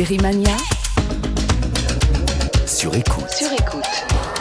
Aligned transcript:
Série 0.00 0.16
Mania. 0.16 0.56
Sur 2.66 2.94
écoute. 2.94 3.28
Sur 3.28 3.52
écoute. 3.52 4.39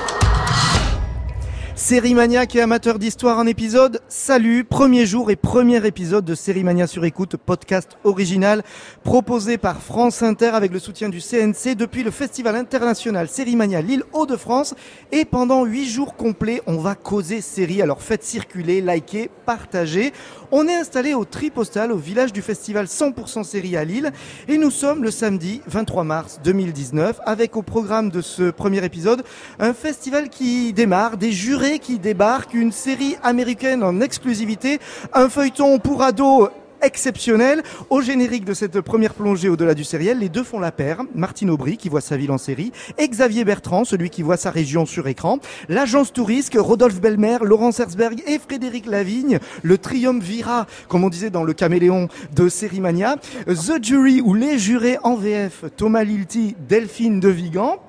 Série 1.89 2.13
maniaque 2.13 2.55
et 2.55 2.61
amateur 2.61 2.99
d'histoire 2.99 3.39
en 3.39 3.47
épisode. 3.47 3.99
Salut, 4.09 4.63
premier 4.63 5.07
jour 5.07 5.31
et 5.31 5.35
premier 5.35 5.83
épisode 5.87 6.23
de 6.23 6.35
Série 6.35 6.63
Mania 6.63 6.85
sur 6.85 7.03
écoute, 7.03 7.35
podcast 7.35 7.97
original 8.03 8.61
proposé 9.03 9.57
par 9.57 9.81
France 9.81 10.21
Inter 10.21 10.51
avec 10.53 10.71
le 10.71 10.77
soutien 10.77 11.09
du 11.09 11.19
CNC 11.19 11.73
depuis 11.75 12.03
le 12.03 12.11
Festival 12.11 12.55
international 12.55 13.27
Série 13.27 13.55
Mania 13.55 13.81
Lille 13.81 14.03
Hauts-de-France. 14.13 14.75
Et 15.11 15.25
pendant 15.25 15.65
huit 15.65 15.89
jours 15.89 16.15
complets, 16.15 16.61
on 16.67 16.77
va 16.77 16.93
causer 16.93 17.41
série. 17.41 17.81
Alors 17.81 18.03
faites 18.03 18.23
circuler, 18.23 18.81
likez, 18.81 19.31
partagez. 19.47 20.13
On 20.51 20.67
est 20.67 20.75
installé 20.75 21.15
au 21.15 21.25
Tripostal, 21.25 21.91
au 21.91 21.97
village 21.97 22.33
du 22.33 22.43
festival 22.43 22.85
100% 22.85 23.43
série 23.43 23.75
à 23.75 23.83
Lille. 23.83 24.11
Et 24.47 24.59
nous 24.59 24.71
sommes 24.71 25.03
le 25.03 25.09
samedi 25.09 25.61
23 25.65 26.03
mars 26.03 26.39
2019 26.43 27.19
avec 27.25 27.55
au 27.55 27.63
programme 27.63 28.11
de 28.11 28.21
ce 28.21 28.51
premier 28.51 28.85
épisode 28.85 29.23
un 29.57 29.73
festival 29.73 30.29
qui 30.29 30.71
démarre, 30.71 31.17
des 31.17 31.31
jurés 31.31 31.78
qui 31.79 31.99
débarquent, 31.99 32.53
une 32.53 32.71
série 32.71 33.15
américaine 33.23 33.83
en 33.83 34.01
exclusivité, 34.01 34.79
un 35.13 35.29
feuilleton 35.29 35.79
pour 35.79 36.03
ados 36.03 36.49
exceptionnel. 36.81 37.63
Au 37.89 38.01
générique 38.01 38.45
de 38.45 38.53
cette 38.53 38.81
première 38.81 39.13
plongée 39.13 39.49
au-delà 39.49 39.73
du 39.73 39.83
sériel, 39.83 40.19
les 40.19 40.29
deux 40.29 40.43
font 40.43 40.59
la 40.59 40.71
paire. 40.71 41.01
Martine 41.15 41.49
Aubry, 41.49 41.77
qui 41.77 41.89
voit 41.89 42.01
sa 42.01 42.17
ville 42.17 42.31
en 42.31 42.37
série, 42.37 42.71
et 42.97 43.07
Xavier 43.07 43.45
Bertrand, 43.45 43.85
celui 43.85 44.09
qui 44.09 44.21
voit 44.21 44.37
sa 44.37 44.51
région 44.51 44.85
sur 44.85 45.07
écran. 45.07 45.39
L'agence 45.67 46.13
touriste, 46.13 46.55
Rodolphe 46.57 47.01
Belmer, 47.01 47.37
Laurence 47.41 47.79
Herzberg 47.79 48.23
et 48.27 48.39
Frédéric 48.39 48.85
Lavigne. 48.85 49.39
Le 49.63 49.77
triumvirat, 49.77 50.67
comme 50.87 51.03
on 51.03 51.09
disait 51.09 51.29
dans 51.29 51.43
le 51.43 51.53
caméléon 51.53 52.07
de 52.33 52.49
Sérimania. 52.49 53.17
The 53.47 53.83
Jury, 53.83 54.21
ou 54.21 54.33
les 54.33 54.57
jurés 54.57 54.97
en 55.03 55.15
VF, 55.15 55.65
Thomas 55.75 56.03
Lilti, 56.03 56.55
Delphine 56.67 57.19
De 57.19 57.29
Vigan 57.29 57.79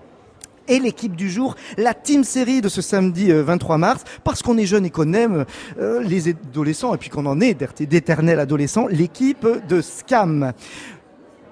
et 0.70 0.78
l'équipe 0.78 1.14
du 1.14 1.28
jour, 1.28 1.56
la 1.76 1.92
team 1.92 2.24
série 2.24 2.60
de 2.60 2.68
ce 2.68 2.80
samedi 2.80 3.30
23 3.30 3.76
mars, 3.76 4.04
parce 4.24 4.42
qu'on 4.42 4.56
est 4.56 4.66
jeune 4.66 4.86
et 4.86 4.90
qu'on 4.90 5.12
aime 5.12 5.44
euh, 5.78 6.02
les 6.02 6.28
adolescents 6.28 6.94
et 6.94 6.98
puis 6.98 7.10
qu'on 7.10 7.26
en 7.26 7.40
est 7.40 7.58
d'éternels 7.82 8.40
adolescents, 8.40 8.86
l'équipe 8.86 9.46
de 9.68 9.80
Scam. 9.80 10.52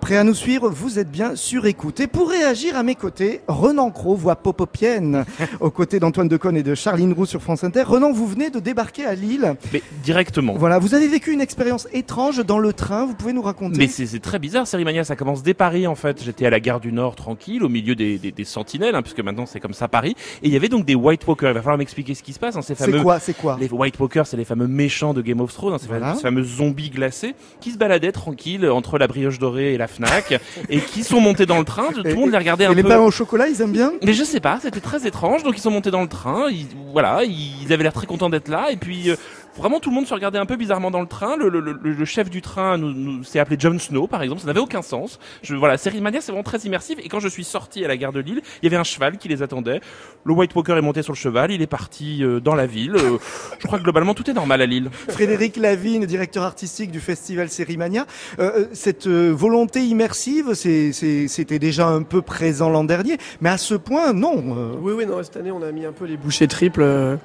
Prêt 0.00 0.16
à 0.16 0.24
nous 0.24 0.34
suivre 0.34 0.70
Vous 0.70 0.98
êtes 0.98 1.10
bien 1.10 1.34
sur 1.36 1.66
écoute. 1.66 2.00
Et 2.00 2.06
pour 2.06 2.30
réagir 2.30 2.76
à 2.76 2.82
mes 2.82 2.94
côtés, 2.94 3.40
Renan 3.48 3.90
Cro, 3.90 4.14
voix 4.14 4.36
popopienne, 4.36 5.24
aux 5.60 5.70
côtés 5.70 5.98
d'Antoine 6.00 6.28
Deconne 6.28 6.56
et 6.56 6.62
de 6.62 6.74
Charline 6.74 7.12
Roux 7.12 7.26
sur 7.26 7.42
France 7.42 7.64
Inter. 7.64 7.82
Renan, 7.82 8.12
vous 8.12 8.26
venez 8.26 8.48
de 8.50 8.58
débarquer 8.60 9.04
à 9.04 9.14
Lille. 9.14 9.56
Mais 9.72 9.82
directement. 10.04 10.54
Voilà, 10.56 10.78
vous 10.78 10.94
avez 10.94 11.08
vécu 11.08 11.32
une 11.32 11.40
expérience 11.40 11.88
étrange 11.92 12.38
dans 12.46 12.58
le 12.58 12.72
train, 12.72 13.04
vous 13.06 13.14
pouvez 13.14 13.32
nous 13.32 13.42
raconter? 13.42 13.76
Mais 13.76 13.88
c'est 13.88 14.20
très 14.20 14.38
bizarre, 14.38 14.66
Sérimania, 14.66 15.04
ça 15.04 15.16
commence 15.16 15.42
dès 15.42 15.52
Paris 15.54 15.86
en 15.86 15.94
fait. 15.94 16.22
J'étais 16.24 16.46
à 16.46 16.50
la 16.50 16.60
gare 16.60 16.80
du 16.80 16.92
Nord 16.92 17.16
tranquille, 17.16 17.62
au 17.64 17.68
milieu 17.68 17.94
des, 17.94 18.18
des, 18.18 18.30
des 18.32 18.44
sentinelles, 18.44 18.94
hein, 18.94 19.02
puisque 19.02 19.20
maintenant 19.20 19.46
c'est 19.46 19.60
comme 19.60 19.74
ça 19.74 19.88
Paris. 19.88 20.14
Et 20.42 20.46
il 20.46 20.52
y 20.52 20.56
avait 20.56 20.68
donc 20.68 20.86
des 20.86 20.94
White 20.94 21.26
Walkers. 21.26 21.50
Il 21.50 21.54
va 21.54 21.60
falloir 21.60 21.78
m'expliquer 21.78 22.14
ce 22.14 22.22
qui 22.22 22.32
se 22.32 22.38
passe. 22.38 22.56
Hein, 22.56 22.62
ces 22.62 22.74
fameux. 22.76 22.98
C'est 22.98 23.02
quoi 23.02 23.18
C'est 23.18 23.36
quoi? 23.36 23.58
Les 23.60 23.68
White 23.68 23.98
Walkers, 23.98 24.26
c'est 24.26 24.36
les 24.36 24.44
fameux 24.44 24.68
méchants 24.68 25.12
de 25.12 25.20
Game 25.22 25.40
of 25.40 25.52
Thrones, 25.52 25.74
hein, 25.74 25.78
ces, 25.78 25.88
Voilà. 25.88 26.06
fameux, 26.06 26.16
ces 26.16 26.22
fameux 26.22 26.42
zombies 26.44 26.90
glacés 26.90 27.34
qui 27.60 27.72
se 27.72 27.78
baladaient 27.78 28.12
tranquilles 28.12 28.68
entre 28.70 28.96
la 28.98 29.06
brioche 29.08 29.38
dorée 29.38 29.74
et 29.74 29.78
la 29.78 29.88
Fnac 29.98 30.40
et 30.68 30.80
qui 30.80 31.04
sont 31.04 31.20
montés 31.20 31.46
dans 31.46 31.58
le 31.58 31.64
train. 31.64 31.88
Tout 31.92 32.02
le 32.02 32.14
monde 32.14 32.30
les 32.30 32.38
regardait 32.38 32.64
un 32.66 32.72
Et 32.72 32.74
les 32.74 32.82
peu. 32.82 32.88
pains 32.88 32.98
au 33.00 33.10
chocolat, 33.10 33.48
ils 33.48 33.60
aiment 33.60 33.72
bien? 33.72 33.92
Mais 34.02 34.12
je 34.14 34.24
sais 34.24 34.40
pas, 34.40 34.58
c'était 34.62 34.80
très 34.80 35.06
étrange. 35.06 35.42
Donc 35.42 35.56
ils 35.56 35.60
sont 35.60 35.70
montés 35.70 35.90
dans 35.90 36.02
le 36.02 36.08
train, 36.08 36.46
ils, 36.50 36.66
voilà, 36.92 37.22
ils 37.24 37.72
avaient 37.72 37.82
l'air 37.82 37.92
très 37.92 38.06
contents 38.06 38.30
d'être 38.30 38.48
là. 38.48 38.70
Et 38.70 38.76
puis 38.76 39.10
euh, 39.10 39.16
vraiment 39.58 39.80
tout 39.80 39.90
le 39.90 39.94
monde 39.96 40.06
se 40.06 40.14
regardait 40.14 40.38
un 40.38 40.46
peu 40.46 40.56
bizarrement 40.56 40.90
dans 40.90 41.00
le 41.00 41.06
train. 41.06 41.36
Le, 41.36 41.48
le, 41.48 41.60
le, 41.60 41.72
le 41.82 42.04
chef 42.04 42.30
du 42.30 42.40
train 42.42 42.78
nous, 42.78 42.92
nous 42.92 43.24
s'est 43.24 43.38
appelé 43.38 43.56
Jon 43.58 43.78
Snow, 43.78 44.06
par 44.06 44.22
exemple. 44.22 44.40
Ça 44.40 44.46
n'avait 44.46 44.60
aucun 44.60 44.82
sens. 44.82 45.18
Je, 45.42 45.54
voilà, 45.54 45.76
Série 45.76 46.00
Mania, 46.00 46.20
c'est 46.20 46.32
vraiment 46.32 46.42
très 46.44 46.58
immersif. 46.60 46.98
Et 47.02 47.08
quand 47.08 47.20
je 47.20 47.28
suis 47.28 47.44
sorti 47.44 47.84
à 47.84 47.88
la 47.88 47.96
gare 47.96 48.12
de 48.12 48.20
Lille, 48.20 48.40
il 48.62 48.64
y 48.64 48.68
avait 48.68 48.76
un 48.80 48.84
cheval 48.84 49.18
qui 49.18 49.28
les 49.28 49.42
attendait. 49.42 49.80
Le 50.24 50.32
White 50.32 50.54
Walker 50.54 50.72
est 50.76 50.80
monté 50.82 51.02
sur 51.02 51.12
le 51.12 51.18
cheval, 51.18 51.50
il 51.52 51.62
est 51.62 51.66
parti 51.66 52.22
euh, 52.22 52.40
dans 52.40 52.54
la 52.54 52.66
ville. 52.66 52.94
Euh, 52.96 53.18
je 53.58 53.66
crois 53.66 53.78
que 53.78 53.84
globalement 53.84 54.14
tout 54.14 54.28
est 54.30 54.34
normal 54.34 54.60
à 54.62 54.66
Lille. 54.66 54.90
Frédéric 55.08 55.56
Lavigne, 55.56 56.06
directeur 56.06 56.44
artistique 56.44 56.90
du 56.90 57.00
festival 57.00 57.48
Sérimania. 57.48 58.06
Euh, 58.38 58.66
cette 58.72 59.06
euh, 59.06 59.30
volonté 59.32 59.80
immersive, 59.84 60.54
c'est- 60.54 60.92
c'est- 60.92 61.28
c'était 61.28 61.58
déjà 61.58 61.86
un 61.88 62.02
peu 62.02 62.22
présent 62.22 62.68
l'an 62.68 62.84
dernier, 62.84 63.16
mais 63.40 63.48
à 63.50 63.58
ce 63.58 63.74
point, 63.74 64.12
non. 64.12 64.34
euh, 64.56 64.74
Oui, 64.80 64.92
oui, 64.96 65.06
non, 65.06 65.22
cette 65.22 65.36
année, 65.36 65.50
on 65.50 65.62
a 65.62 65.72
mis 65.72 65.84
un 65.86 65.92
peu 65.92 66.04
les 66.04 66.16
bouchées 66.16 66.48
triples. 66.48 66.82
euh, 66.82 67.16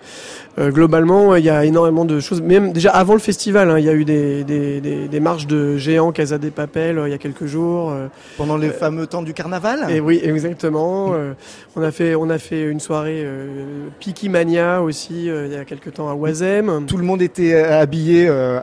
euh, 0.59 0.69
globalement, 0.71 1.35
il 1.35 1.43
y 1.45 1.49
a 1.49 1.65
énormément 1.65 2.05
de 2.05 2.19
choses. 2.23 2.41
Même 2.41 2.71
déjà 2.73 2.89
avant 2.91 3.13
le 3.13 3.19
festival, 3.19 3.69
hein, 3.69 3.77
il 3.79 3.85
y 3.85 3.89
a 3.89 3.93
eu 3.93 4.05
des, 4.05 4.43
des, 4.43 4.81
des, 4.81 5.07
des 5.07 5.19
marches 5.19 5.45
de 5.47 5.77
géants 5.77 6.11
Casa 6.11 6.37
des 6.37 6.49
Papel 6.51 6.97
euh, 6.97 7.07
il 7.07 7.11
y 7.11 7.13
a 7.13 7.17
quelques 7.17 7.45
jours. 7.45 7.91
euh, 7.91 8.07
pendant 8.37 8.57
les 8.57 8.69
fameux 8.69 9.05
temps 9.07 9.21
du 9.21 9.33
carnaval. 9.33 9.85
et 9.89 9.99
oui, 9.99 10.19
exactement. 10.23 11.13
euh, 11.13 11.33
on 11.75 11.81
a 11.83 11.91
fait, 11.91 12.15
on 12.15 12.29
a 12.29 12.37
fait 12.39 12.63
une 12.63 12.79
soirée 12.79 13.21
euh, 13.23 13.87
Piki 13.99 14.29
Mania 14.29 14.81
aussi 14.81 15.29
euh, 15.29 15.47
il 15.47 15.53
y 15.53 15.55
a 15.55 15.65
quelques 15.65 15.93
temps 15.93 16.09
à 16.09 16.15
Oisem. 16.15 16.85
Tout 16.87 16.97
le 16.97 17.03
monde 17.03 17.21
était 17.21 17.53
euh, 17.53 17.79
habillé 17.81 18.27
euh, 18.27 18.59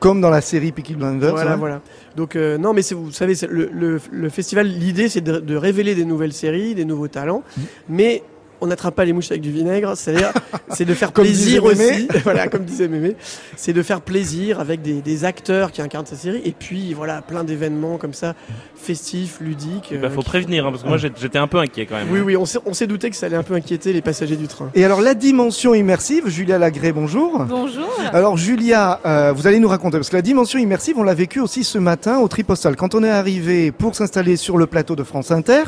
comme 0.00 0.20
dans 0.20 0.30
la 0.30 0.40
série 0.42 0.72
Peaky 0.72 0.94
Blinders. 0.94 1.30
Voilà, 1.32 1.52
hein. 1.52 1.56
voilà. 1.56 1.80
Donc 2.16 2.36
euh, 2.36 2.58
non, 2.58 2.72
mais 2.74 2.82
vous 2.92 3.10
savez, 3.12 3.34
le, 3.48 3.70
le, 3.72 4.00
le 4.10 4.28
festival, 4.28 4.66
l'idée, 4.66 5.08
c'est 5.08 5.20
de, 5.22 5.38
de 5.38 5.56
révéler 5.56 5.94
des 5.94 6.04
nouvelles 6.04 6.32
séries, 6.32 6.74
des 6.74 6.84
nouveaux 6.84 7.08
talents, 7.08 7.42
Mmh. 7.56 7.62
mais 7.88 8.22
on 8.60 8.66
n'attrape 8.66 8.94
pas 8.94 9.04
les 9.04 9.12
mouches 9.12 9.30
avec 9.30 9.42
du 9.42 9.50
vinaigre. 9.50 9.96
C'est-à-dire, 9.96 10.32
c'est 10.70 10.84
de 10.84 10.94
faire 10.94 11.12
Comme 11.12 11.24
plaisir 11.24 11.64
aussi. 11.64 12.08
voilà, 12.24 12.48
comme 12.48 12.64
disait 12.64 12.88
Mémé, 12.88 13.16
c'est 13.56 13.72
de 13.72 13.82
faire 13.82 14.00
plaisir 14.00 14.60
avec 14.60 14.82
des, 14.82 15.00
des 15.00 15.24
acteurs 15.24 15.72
qui 15.72 15.82
incarnent 15.82 16.06
sa 16.06 16.16
série, 16.16 16.40
et 16.44 16.52
puis 16.52 16.94
voilà, 16.94 17.22
plein 17.22 17.44
d'événements 17.44 17.98
comme 17.98 18.14
ça, 18.14 18.34
festifs, 18.76 19.38
ludiques. 19.40 19.92
Bah, 20.00 20.08
euh, 20.08 20.10
faut 20.10 20.22
qui- 20.22 20.28
prévenir, 20.28 20.66
hein, 20.66 20.70
parce 20.70 20.82
que 20.82 20.88
moi 20.88 20.98
j'étais 20.98 21.38
un 21.38 21.46
peu 21.46 21.58
inquiet 21.58 21.86
quand 21.86 21.96
même. 21.96 22.08
Oui, 22.10 22.20
oui, 22.20 22.36
on 22.36 22.44
s'est, 22.44 22.86
douté 22.86 23.10
que 23.10 23.16
ça 23.16 23.26
allait 23.26 23.36
un 23.36 23.42
peu 23.42 23.54
inquiéter 23.54 23.92
les 23.92 24.02
passagers 24.02 24.36
du 24.36 24.48
train. 24.48 24.70
Et 24.74 24.84
alors 24.84 25.00
la 25.00 25.14
dimension 25.14 25.74
immersive, 25.74 26.28
Julia 26.28 26.58
Lagré, 26.58 26.92
bonjour. 26.92 27.44
Bonjour. 27.44 27.88
Alors 28.12 28.36
Julia, 28.36 29.00
euh, 29.04 29.32
vous 29.34 29.46
allez 29.46 29.58
nous 29.58 29.68
raconter, 29.68 29.98
parce 29.98 30.10
que 30.10 30.16
la 30.16 30.22
dimension 30.22 30.58
immersive, 30.58 30.96
on 30.98 31.02
l'a 31.02 31.14
vécu 31.14 31.40
aussi 31.40 31.64
ce 31.64 31.78
matin 31.78 32.18
au 32.18 32.28
Tripostal. 32.28 32.76
Quand 32.76 32.94
on 32.94 33.04
est 33.04 33.10
arrivé 33.10 33.72
pour 33.72 33.94
s'installer 33.94 34.36
sur 34.36 34.56
le 34.56 34.66
plateau 34.66 34.96
de 34.96 35.02
France 35.02 35.30
Inter, 35.30 35.64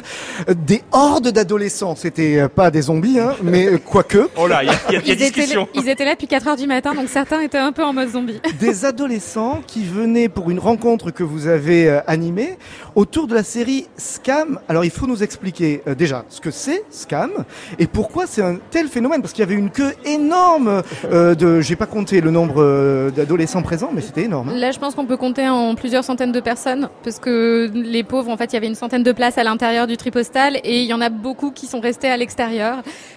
euh, 0.49 0.55
des 0.55 0.83
hordes 0.93 1.29
d'adolescents, 1.29 1.97
c'était 1.97 2.39
euh, 2.41 2.49
pas 2.49 2.71
des 2.71 2.80
zombies, 2.83 3.19
hein, 3.19 3.35
mais 3.43 3.69
quoique, 3.85 4.29
Oh 4.37 4.47
là, 4.47 4.63
il 4.63 4.67
y 4.67 4.71
a, 4.71 4.73
y 4.73 4.77
a- 4.77 4.81
il 4.89 4.93
y 4.95 4.97
a 4.97 5.01
Ils 5.01 5.11
étaient, 5.11 5.25
discussion. 5.41 5.69
ils 5.75 5.89
étaient 5.89 6.05
là 6.05 6.13
depuis 6.15 6.27
4 6.27 6.49
heures 6.49 6.57
du 6.57 6.67
matin, 6.67 6.95
donc 6.95 7.09
certains 7.09 7.41
étaient 7.41 7.59
un 7.59 7.73
peu 7.73 7.83
en 7.85 7.93
mode 7.93 8.09
zombie. 8.11 8.41
des 8.61 8.85
adolescents 8.85 9.61
qui 9.67 9.85
venaient 9.85 10.29
pour 10.29 10.51
une 10.51 10.59
rencontre 10.59 11.11
que 11.11 11.23
vous 11.23 11.47
avez 11.47 11.89
euh, 11.89 12.01
animée 12.07 12.57
autour 12.95 13.27
de 13.27 13.35
la 13.35 13.43
série 13.43 13.87
Scam. 13.97 14.59
Alors 14.69 14.85
il 14.85 14.91
faut 14.91 15.07
nous 15.07 15.23
expliquer 15.23 15.83
euh, 15.87 15.95
déjà 15.95 16.25
ce 16.29 16.41
que 16.41 16.51
c'est 16.51 16.85
Scam 16.91 17.31
et 17.79 17.87
pourquoi 17.87 18.27
c'est 18.27 18.43
un 18.43 18.57
tel 18.71 18.89
phénomène 18.89 19.21
parce 19.23 19.33
qu'il 19.33 19.41
y 19.43 19.47
avait 19.47 19.55
une 19.55 19.71
queue 19.71 19.93
énorme 20.05 20.83
euh, 21.13 21.35
de 21.35 21.61
j'ai 21.61 21.77
pas 21.77 21.87
compté 21.87 22.21
le 22.21 22.31
nombre 22.31 22.57
euh, 22.63 23.11
d'adolescents 23.11 23.63
présents 23.63 23.91
mais 23.93 24.01
c'était 24.01 24.23
énorme. 24.25 24.51
hein. 24.51 24.57
Là, 24.57 24.71
je 24.73 24.79
pense 24.79 24.95
qu'on 24.95 25.07
peut 25.07 25.17
compter 25.17 25.49
en 25.49 25.75
plusieurs 25.75 26.05
centaines 26.05 26.33
de 26.33 26.41
personnes, 26.41 26.89
parce 27.03 27.19
que 27.19 27.71
les 27.75 28.03
pauvres, 28.05 28.31
en 28.31 28.37
fait, 28.37 28.47
il 28.47 28.55
y 28.55 28.57
avait 28.57 28.67
une 28.67 28.75
centaine 28.75 29.03
de 29.03 29.13
places 29.13 29.39
à 29.39 29.45
l'intérieur 29.45 29.87
du 29.87 29.97
tripostal, 29.97 30.57
et 30.65 30.81
il 30.83 30.87
y 30.87 30.95
en 30.95 31.01
a 31.01 31.09
beaucoup 31.09 31.51
qui 31.51 31.67
sont 31.67 31.81
restés 31.81 32.09
à 32.09 32.17
l'extérieur. 32.17 32.70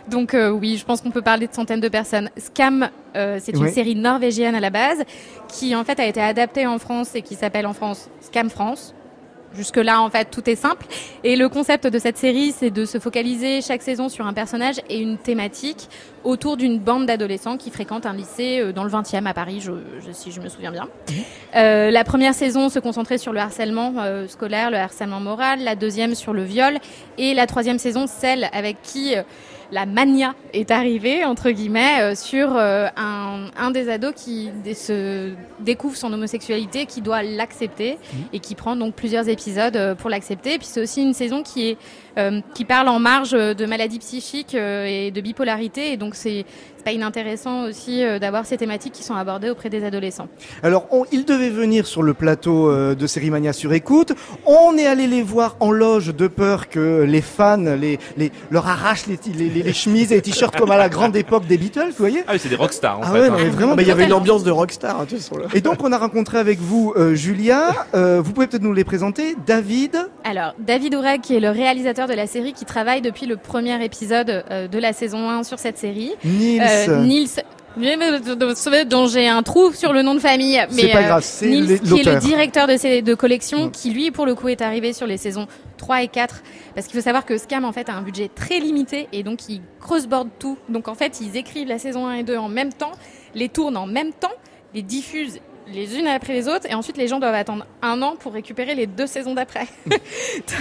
Donc 0.09 0.33
euh, 0.33 0.49
oui, 0.49 0.77
je 0.77 0.85
pense 0.85 1.01
qu'on 1.01 1.11
peut 1.11 1.21
parler 1.21 1.47
de 1.47 1.53
centaines 1.53 1.79
de 1.81 1.89
personnes. 1.89 2.29
Scam, 2.37 2.89
euh, 3.15 3.39
c'est 3.41 3.53
une 3.53 3.63
Oui. 3.63 3.71
série 3.71 3.95
norvégienne 3.95 4.55
à 4.55 4.59
la 4.59 4.69
base, 4.69 5.03
qui 5.47 5.75
en 5.75 5.83
fait 5.83 5.99
a 5.99 6.05
été 6.05 6.21
adaptée 6.21 6.65
en 6.67 6.79
France 6.79 7.15
et 7.15 7.21
qui 7.21 7.35
s'appelle 7.35 7.65
en 7.67 7.73
France 7.73 8.09
Scam 8.21 8.49
France. 8.49 8.93
Jusque-là, 9.55 10.01
en 10.01 10.09
fait, 10.09 10.31
tout 10.31 10.49
est 10.49 10.55
simple. 10.55 10.87
Et 11.23 11.35
le 11.35 11.47
concept 11.47 11.85
de 11.85 11.99
cette 11.99 12.17
série, 12.17 12.51
c'est 12.57 12.71
de 12.71 12.85
se 12.85 12.97
focaliser 12.97 13.61
chaque 13.61 13.83
saison 13.83 14.09
sur 14.09 14.25
un 14.25 14.33
personnage 14.33 14.77
et 14.89 14.97
une 14.99 15.19
thématique 15.19 15.89
autour 16.23 16.57
d'une 16.57 16.79
bande 16.79 17.05
d'adolescents 17.05 17.57
qui 17.57 17.69
fréquentent 17.69 18.07
un 18.07 18.13
lycée 18.13 18.59
euh, 18.61 18.71
dans 18.71 18.83
le 18.83 18.89
20e 18.89 19.27
à 19.27 19.33
Paris, 19.35 19.61
je, 19.61 19.73
je- 20.03 20.11
si 20.11 20.31
je 20.31 20.41
me 20.41 20.49
souviens 20.49 20.71
bien. 20.71 20.87
Euh, 21.55 21.91
la 21.91 22.03
première 22.03 22.33
saison 22.33 22.69
se 22.69 22.79
concentrait 22.79 23.19
sur 23.19 23.31
le 23.31 23.41
harcèlement 23.41 23.93
euh, 23.99 24.27
scolaire, 24.27 24.71
le 24.71 24.77
harcèlement 24.77 25.19
moral, 25.19 25.63
la 25.63 25.75
deuxième 25.75 26.15
sur 26.15 26.33
le 26.33 26.41
viol, 26.43 26.79
et 27.19 27.35
la 27.35 27.45
troisième 27.45 27.77
saison, 27.77 28.05
celle 28.07 28.49
avec 28.53 28.81
qui 28.81 29.15
euh, 29.15 29.21
la 29.73 29.87
mania 29.87 30.35
est 30.53 30.69
arrivée, 30.69 31.25
entre 31.25 31.49
guillemets, 31.49 31.99
euh, 32.01 32.15
sur 32.15 32.55
euh, 32.55 32.87
un, 32.95 33.47
un 33.57 33.71
des 33.71 33.89
ados 33.89 34.13
qui 34.15 34.49
se 34.75 35.31
découvre 35.59 35.97
son 35.97 36.13
homosexualité, 36.13 36.85
qui 36.85 37.01
doit 37.01 37.23
l'accepter, 37.23 37.97
et 38.31 38.39
qui 38.39 38.53
prend 38.53 38.75
donc 38.75 38.93
plusieurs 38.93 39.27
épisodes 39.27 39.75
euh, 39.75 39.95
pour 39.95 40.11
l'accepter. 40.11 40.59
Puis 40.59 40.67
c'est 40.67 40.81
aussi 40.81 41.01
une 41.01 41.13
saison 41.13 41.41
qui 41.41 41.69
est 41.69 41.77
qui 42.53 42.65
parle 42.65 42.87
en 42.89 42.99
marge 42.99 43.31
de 43.31 43.65
maladies 43.65 43.99
psychiques 43.99 44.55
euh, 44.55 44.85
et 44.85 45.11
de 45.11 45.19
bipolarité, 45.21 45.91
et 45.93 45.97
donc 45.97 46.15
c'est 46.15 46.45
pas 46.85 46.91
inintéressant 46.91 47.63
aussi 47.63 48.03
euh, 48.03 48.19
d'avoir 48.19 48.45
ces 48.45 48.57
thématiques 48.57 48.91
qui 48.91 49.03
sont 49.03 49.15
abordées 49.15 49.49
auprès 49.49 49.69
des 49.69 49.85
adolescents. 49.85 50.27
Alors 50.63 50.85
on, 50.91 51.05
ils 51.13 51.23
devaient 51.23 51.49
venir 51.49 51.87
sur 51.87 52.03
le 52.03 52.13
plateau 52.13 52.69
euh, 52.69 52.93
de 52.93 53.07
Sérimania 53.07 53.53
sur 53.53 53.71
écoute. 53.73 54.11
On 54.45 54.77
est 54.77 54.85
allé 54.85 55.07
les 55.07 55.21
voir 55.23 55.55
en 55.61 55.71
loge 55.71 56.13
de 56.13 56.27
peur 56.27 56.67
que 56.67 57.03
les 57.03 57.21
fans 57.21 57.55
les, 57.79 57.99
les, 58.17 58.31
leur 58.51 58.67
arrachent 58.67 59.07
les, 59.07 59.17
les, 59.33 59.49
les- 59.49 59.63
les 59.63 59.73
chemises 59.73 60.11
et 60.11 60.15
les 60.15 60.21
t-shirts 60.21 60.55
comme 60.57 60.71
à 60.71 60.77
la 60.77 60.89
grande 60.89 61.15
époque 61.15 61.47
des 61.47 61.57
Beatles, 61.57 61.87
vous 61.91 61.93
voyez 61.97 62.23
Ah 62.27 62.31
oui, 62.33 62.39
c'est 62.39 62.49
des 62.49 62.55
rockstars 62.57 62.99
en 62.99 63.03
Ah 63.03 63.11
fait. 63.11 63.19
ouais, 63.21 63.27
hein. 63.27 63.29
non, 63.29 63.37
mais 63.37 63.49
vraiment. 63.49 63.71
Ah 63.73 63.75
bah, 63.77 63.81
il 63.81 63.87
y 63.87 63.91
avait 63.91 64.05
une 64.05 64.13
ambiance 64.13 64.43
de 64.43 64.51
rockstar, 64.51 64.99
hein. 64.99 65.05
Et 65.53 65.61
donc 65.61 65.83
on 65.83 65.91
a 65.93 65.97
rencontré 65.97 66.37
avec 66.37 66.59
vous 66.59 66.93
euh, 66.97 67.15
Julia. 67.15 67.69
Euh, 67.95 68.21
vous 68.21 68.33
pouvez 68.33 68.47
peut-être 68.47 68.61
nous 68.63 68.73
les 68.73 68.83
présenter. 68.83 69.35
David, 69.47 69.97
Alors, 70.25 70.53
David 70.59 70.95
Oureg, 70.95 71.21
qui 71.21 71.35
est 71.35 71.39
le 71.39 71.49
réalisateur 71.49 72.02
de 72.07 72.13
la 72.13 72.27
série, 72.27 72.53
qui 72.53 72.65
travaille 72.65 73.01
depuis 73.01 73.25
le 73.25 73.37
premier 73.37 73.83
épisode 73.83 74.43
euh, 74.49 74.67
de 74.67 74.79
la 74.79 74.93
saison 74.93 75.29
1 75.29 75.43
sur 75.43 75.59
cette 75.59 75.77
série. 75.77 76.11
Nils. 76.23 76.61
Euh, 76.61 77.03
Nils 77.03 77.43
dont 78.87 79.07
j'ai 79.07 79.27
un 79.27 79.41
trou 79.43 79.73
sur 79.73 79.93
le 79.93 80.01
nom 80.01 80.13
de 80.13 80.19
famille. 80.19 80.63
Mais 80.75 80.91
pas 80.91 80.99
euh, 80.99 81.07
grave, 81.07 81.25
Nils, 81.41 81.79
qui 81.81 81.99
est 81.99 82.03
le 82.03 82.19
directeur 82.19 82.67
de, 82.67 82.77
ces, 82.77 83.01
Mm. 83.01 83.71
qui 83.71 83.89
lui, 83.91 84.11
pour 84.11 84.25
le 84.25 84.35
coup, 84.35 84.49
est 84.49 84.61
arrivé 84.61 84.93
sur 84.93 85.07
les 85.07 85.17
saisons 85.17 85.47
3 85.77 86.03
et 86.03 86.07
4. 86.07 86.43
Parce 86.75 86.87
qu'il 86.87 86.95
faut 86.95 87.03
savoir 87.03 87.25
que 87.25 87.37
Scam, 87.37 87.65
en 87.65 87.71
fait, 87.71 87.89
a 87.89 87.93
un 87.93 88.01
budget 88.01 88.29
très 88.33 88.59
limité 88.59 89.07
et 89.11 89.23
donc 89.23 89.49
ils 89.49 89.61
crossboard 89.79 90.29
tout. 90.39 90.57
Donc, 90.69 90.87
en 90.87 90.95
fait, 90.95 91.19
ils 91.21 91.35
écrivent 91.35 91.67
la 91.67 91.79
saison 91.79 92.07
1 92.07 92.15
et 92.15 92.23
2 92.23 92.37
en 92.37 92.49
même 92.49 92.73
temps, 92.73 92.91
les 93.35 93.49
tournent 93.49 93.77
en 93.77 93.87
même 93.87 94.13
temps, 94.13 94.31
les 94.73 94.81
diffusent 94.81 95.39
les 95.67 95.97
unes 95.97 96.07
après 96.07 96.33
les 96.33 96.47
autres 96.47 96.65
et 96.69 96.73
ensuite 96.73 96.97
les 96.97 97.07
gens 97.07 97.19
doivent 97.19 97.33
attendre 97.35 97.65
un 97.81 98.01
an 98.01 98.15
pour 98.17 98.33
récupérer 98.33 98.75
les 98.75 98.87
deux 98.87 99.07
saisons 99.07 99.33
d'après. 99.33 99.67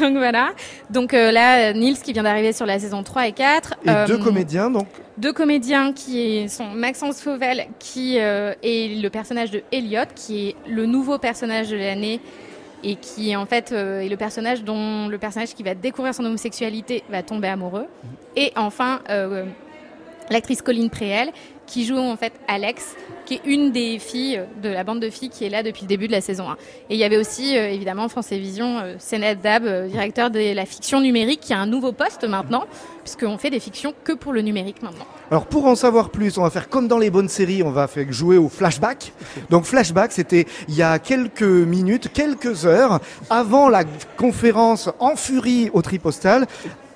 donc 0.01 0.17
voilà. 0.17 0.51
Donc 0.91 1.15
euh, 1.15 1.31
là, 1.33 1.73
Nils 1.73 1.99
qui 2.01 2.13
vient 2.13 2.23
d'arriver 2.23 2.53
sur 2.53 2.67
la 2.67 2.79
saison 2.79 3.03
3 3.03 3.29
et 3.29 3.33
4. 3.33 3.75
Et 3.85 3.91
Euh, 3.91 4.07
deux 4.07 4.19
comédiens, 4.19 4.71
donc 4.71 4.87
deux 5.19 5.33
comédiens 5.33 5.93
qui 5.93 6.49
sont 6.49 6.69
Maxence 6.69 7.21
Fauvel 7.21 7.67
qui 7.79 8.19
euh, 8.19 8.55
est 8.63 9.01
le 9.01 9.09
personnage 9.11 9.51
de 9.51 9.63
Elliot 9.71 10.07
qui 10.15 10.49
est 10.49 10.57
le 10.67 10.87
nouveau 10.87 11.19
personnage 11.19 11.69
de 11.69 11.77
l'année 11.77 12.21
et 12.83 12.97
qui 12.97 13.37
en 13.37 13.47
fait 13.47 13.73
euh, 13.73 14.01
est 14.01 14.09
le 14.09 14.17
personnage 14.17 14.65
dont 14.65 15.09
le 15.09 15.19
personnage 15.19 15.55
qui 15.55 15.63
va 15.63 15.75
découvrir 15.75 16.15
son 16.15 16.25
homosexualité 16.25 17.03
va 17.11 17.23
tomber 17.23 17.49
amoureux 17.49 17.87
et 18.37 18.53
enfin 18.57 19.01
euh, 19.11 19.45
l'actrice 20.31 20.63
Colline 20.63 20.89
Préel 20.89 21.31
qui 21.67 21.85
joue 21.85 21.99
en 21.99 22.17
fait 22.17 22.33
Alex 22.49 22.97
qui 23.25 23.35
est 23.35 23.41
une 23.45 23.73
des 23.73 23.99
filles 23.99 24.43
de 24.63 24.69
la 24.69 24.85
bande 24.85 25.01
de 25.01 25.11
filles 25.11 25.31
qui 25.31 25.45
est 25.45 25.49
là 25.49 25.63
depuis 25.63 25.83
le 25.83 25.89
début 25.89 26.07
de 26.07 26.13
la 26.13 26.21
saison 26.21 26.51
1 26.51 26.55
et 26.91 26.95
il 26.95 26.97
y 26.97 27.05
avait 27.05 27.17
aussi 27.17 27.57
euh, 27.57 27.71
évidemment 27.71 28.09
France 28.09 28.29
Télévisions 28.29 28.79
euh, 28.79 28.95
Sénat 28.99 29.35
Dab 29.35 29.65
euh, 29.65 29.89
directeur 29.89 30.31
de 30.31 30.55
la 30.55 30.67
fiction 30.67 31.01
numérique 31.01 31.41
qui 31.41 31.53
a 31.53 31.59
un 31.59 31.67
nouveau 31.67 31.93
poste 31.93 32.25
maintenant 32.25 32.65
puisqu'on 33.03 33.39
fait 33.39 33.51
des 33.51 33.61
fictions 33.61 33.95
que 34.05 34.13
pour 34.13 34.33
le 34.33 34.43
numérique 34.43 34.83
maintenant 34.83 35.07
Alors 35.31 35.47
pour 35.47 35.67
en 35.67 35.75
savoir 35.75 36.11
plus, 36.11 36.39
on 36.39 36.43
va 36.43 36.51
faire 36.51 36.69
comme 36.69 36.89
dans 36.89 36.99
les 36.99 37.11
bonnes 37.11 37.29
séries, 37.29 37.63
on 37.63 37.71
va 37.71 37.89
jouer 38.11 38.39
au 38.39 38.49
flashback. 38.49 39.13
Donc 39.51 39.65
flashback, 39.65 40.13
c'était 40.13 40.47
il 40.69 40.75
y 40.75 40.83
a 40.83 40.99
quelques 40.99 41.43
minutes, 41.43 42.13
quelques 42.13 42.65
heures 42.65 43.01
avant 43.31 43.69
la 43.69 43.85
conférence 44.17 44.89
en 45.01 45.17
furie 45.17 45.71
au 45.73 45.83
Tripostal. 45.83 46.47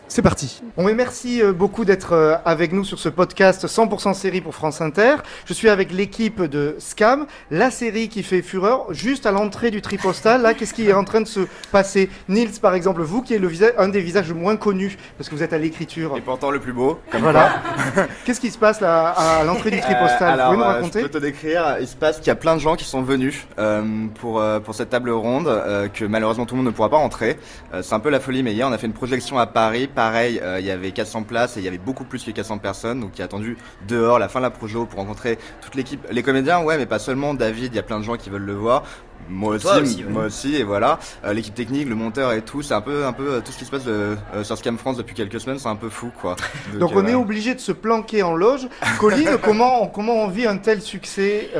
C'est 0.08 0.22
parti. 0.22 0.62
On 0.76 0.84
merci 0.94 1.42
euh, 1.42 1.52
beaucoup 1.52 1.84
d'être 1.84 2.12
euh, 2.12 2.36
avec 2.44 2.72
nous 2.72 2.84
sur 2.84 2.98
ce 2.98 3.08
podcast 3.08 3.66
100% 3.66 4.14
série 4.14 4.40
pour 4.40 4.54
France 4.54 4.80
Inter. 4.80 5.16
Je 5.46 5.52
suis 5.52 5.68
avec 5.68 5.92
l'équipe 5.92 6.40
de 6.42 6.76
Scam, 6.78 7.26
la 7.50 7.70
série 7.72 8.08
qui 8.08 8.22
fait 8.22 8.40
fureur, 8.40 8.86
juste 8.94 9.26
à 9.26 9.32
l'entrée 9.32 9.70
du 9.70 9.82
Tripostal. 9.82 10.42
Là, 10.42 10.54
qu'est-ce 10.54 10.72
qui 10.74 10.88
est 10.88 10.92
en 10.92 11.02
train 11.04 11.20
de 11.20 11.26
se 11.26 11.40
passer? 11.72 12.08
Nils, 12.28 12.60
par 12.62 12.74
exemple, 12.74 13.02
vous 13.02 13.20
qui 13.20 13.34
est 13.34 13.38
le 13.38 13.48
visage, 13.48 13.72
un 13.78 13.88
des 13.88 14.00
visages 14.00 14.32
moins 14.32 14.56
connus, 14.56 14.96
parce 15.18 15.28
que 15.28 15.34
vous 15.34 15.42
êtes 15.42 15.52
à 15.52 15.58
l'écriture. 15.58 16.16
Et 16.16 16.20
pourtant 16.20 16.50
le 16.50 16.60
plus 16.60 16.72
beau. 16.72 17.00
Comme 17.10 17.22
Voilà. 17.22 17.62
Qu'est-ce 18.24 18.40
qui 18.40 18.50
se 18.52 18.58
passe 18.58 18.80
là 18.80 19.08
à 19.08 19.44
l'entrée 19.44 19.70
du 19.70 19.78
Euh, 19.78 19.82
Tripostal? 19.82 20.18
Vous 20.18 20.40
alors, 20.40 20.46
pouvez 20.52 20.56
nous 20.58 20.62
euh, 20.62 20.72
raconter? 20.74 21.00
je 21.00 21.04
peux 21.06 21.10
te 21.10 21.18
décrire. 21.18 21.76
Il 21.80 21.88
se 21.88 21.96
passe 21.96 22.18
qu'il 22.18 22.28
y 22.28 22.30
a 22.30 22.36
plein 22.36 22.54
de 22.54 22.60
gens 22.60 22.76
qui 22.76 22.84
sont 22.84 23.02
venus 23.02 23.44
euh, 23.58 23.82
pour 24.20 24.40
euh, 24.40 24.60
pour 24.60 24.74
cette 24.74 24.90
table 24.90 25.10
ronde, 25.10 25.48
euh, 25.48 25.88
que 25.88 26.04
malheureusement 26.04 26.46
tout 26.46 26.54
le 26.54 26.58
monde 26.62 26.66
ne 26.70 26.74
pourra 26.74 26.90
pas 26.90 26.96
rentrer. 26.96 27.38
Euh, 27.74 27.82
c'est 27.82 27.94
un 27.94 28.00
peu 28.00 28.08
la 28.10 28.20
folie, 28.20 28.42
mais 28.44 28.52
hier 28.54 28.66
on 28.68 28.72
a 28.72 28.78
fait 28.78 28.86
une 28.86 28.92
projection 28.92 29.38
à 29.38 29.46
Paris. 29.46 29.88
Pareil, 29.96 30.38
euh, 30.42 30.60
il 30.60 30.66
y 30.66 30.70
avait 30.70 30.92
400 30.92 31.24
places 31.24 31.56
et 31.56 31.60
il 31.60 31.64
y 31.64 31.68
avait 31.68 31.78
beaucoup 31.78 32.04
plus 32.04 32.22
que 32.22 32.30
400 32.30 32.58
personnes, 32.58 33.00
donc 33.00 33.12
qui 33.12 33.22
a 33.22 33.24
attendu 33.24 33.56
dehors 33.88 34.18
la 34.18 34.28
fin 34.28 34.38
de 34.38 34.44
la 34.44 34.50
projo 34.50 34.86
pour 34.86 35.00
rencontrer 35.00 35.38
toute 35.62 35.74
l'équipe. 35.74 36.06
Les 36.12 36.22
comédiens, 36.22 36.62
ouais, 36.62 36.76
mais 36.76 36.86
pas 36.86 37.00
seulement. 37.00 37.34
David, 37.34 37.72
il 37.72 37.76
y 37.76 37.80
a 37.80 37.82
plein 37.82 37.98
de 37.98 38.04
gens 38.04 38.16
qui 38.16 38.30
veulent 38.30 38.44
le 38.44 38.54
voir. 38.54 38.84
Moi 39.28 39.54
aussi, 39.54 40.04
moi 40.04 40.24
aussi, 40.26 40.54
et 40.54 40.62
voilà. 40.62 40.98
Euh, 41.24 41.32
L'équipe 41.32 41.54
technique, 41.54 41.88
le 41.88 41.94
monteur 41.94 42.32
et 42.32 42.42
tout, 42.42 42.62
c'est 42.62 42.74
un 42.74 42.80
peu, 42.80 43.04
un 43.04 43.12
peu 43.12 43.34
euh, 43.34 43.40
tout 43.40 43.50
ce 43.50 43.58
qui 43.58 43.64
se 43.64 43.70
passe 43.70 43.82
euh, 43.88 44.14
sur 44.44 44.56
Scam 44.56 44.78
France 44.78 44.96
depuis 44.96 45.14
quelques 45.14 45.40
semaines, 45.40 45.58
c'est 45.58 45.68
un 45.68 45.76
peu 45.76 45.88
fou, 45.88 46.10
quoi. 46.20 46.36
Donc 46.78 46.92
on 46.94 47.06
est 47.06 47.14
obligé 47.14 47.54
de 47.54 47.60
se 47.60 47.72
planquer 47.72 48.22
en 48.22 48.34
loge. 48.34 48.68
Colline, 49.00 49.38
comment, 49.42 49.88
comment 49.88 50.14
on 50.14 50.28
vit 50.28 50.46
un 50.46 50.58
tel 50.58 50.80
succès 50.80 51.50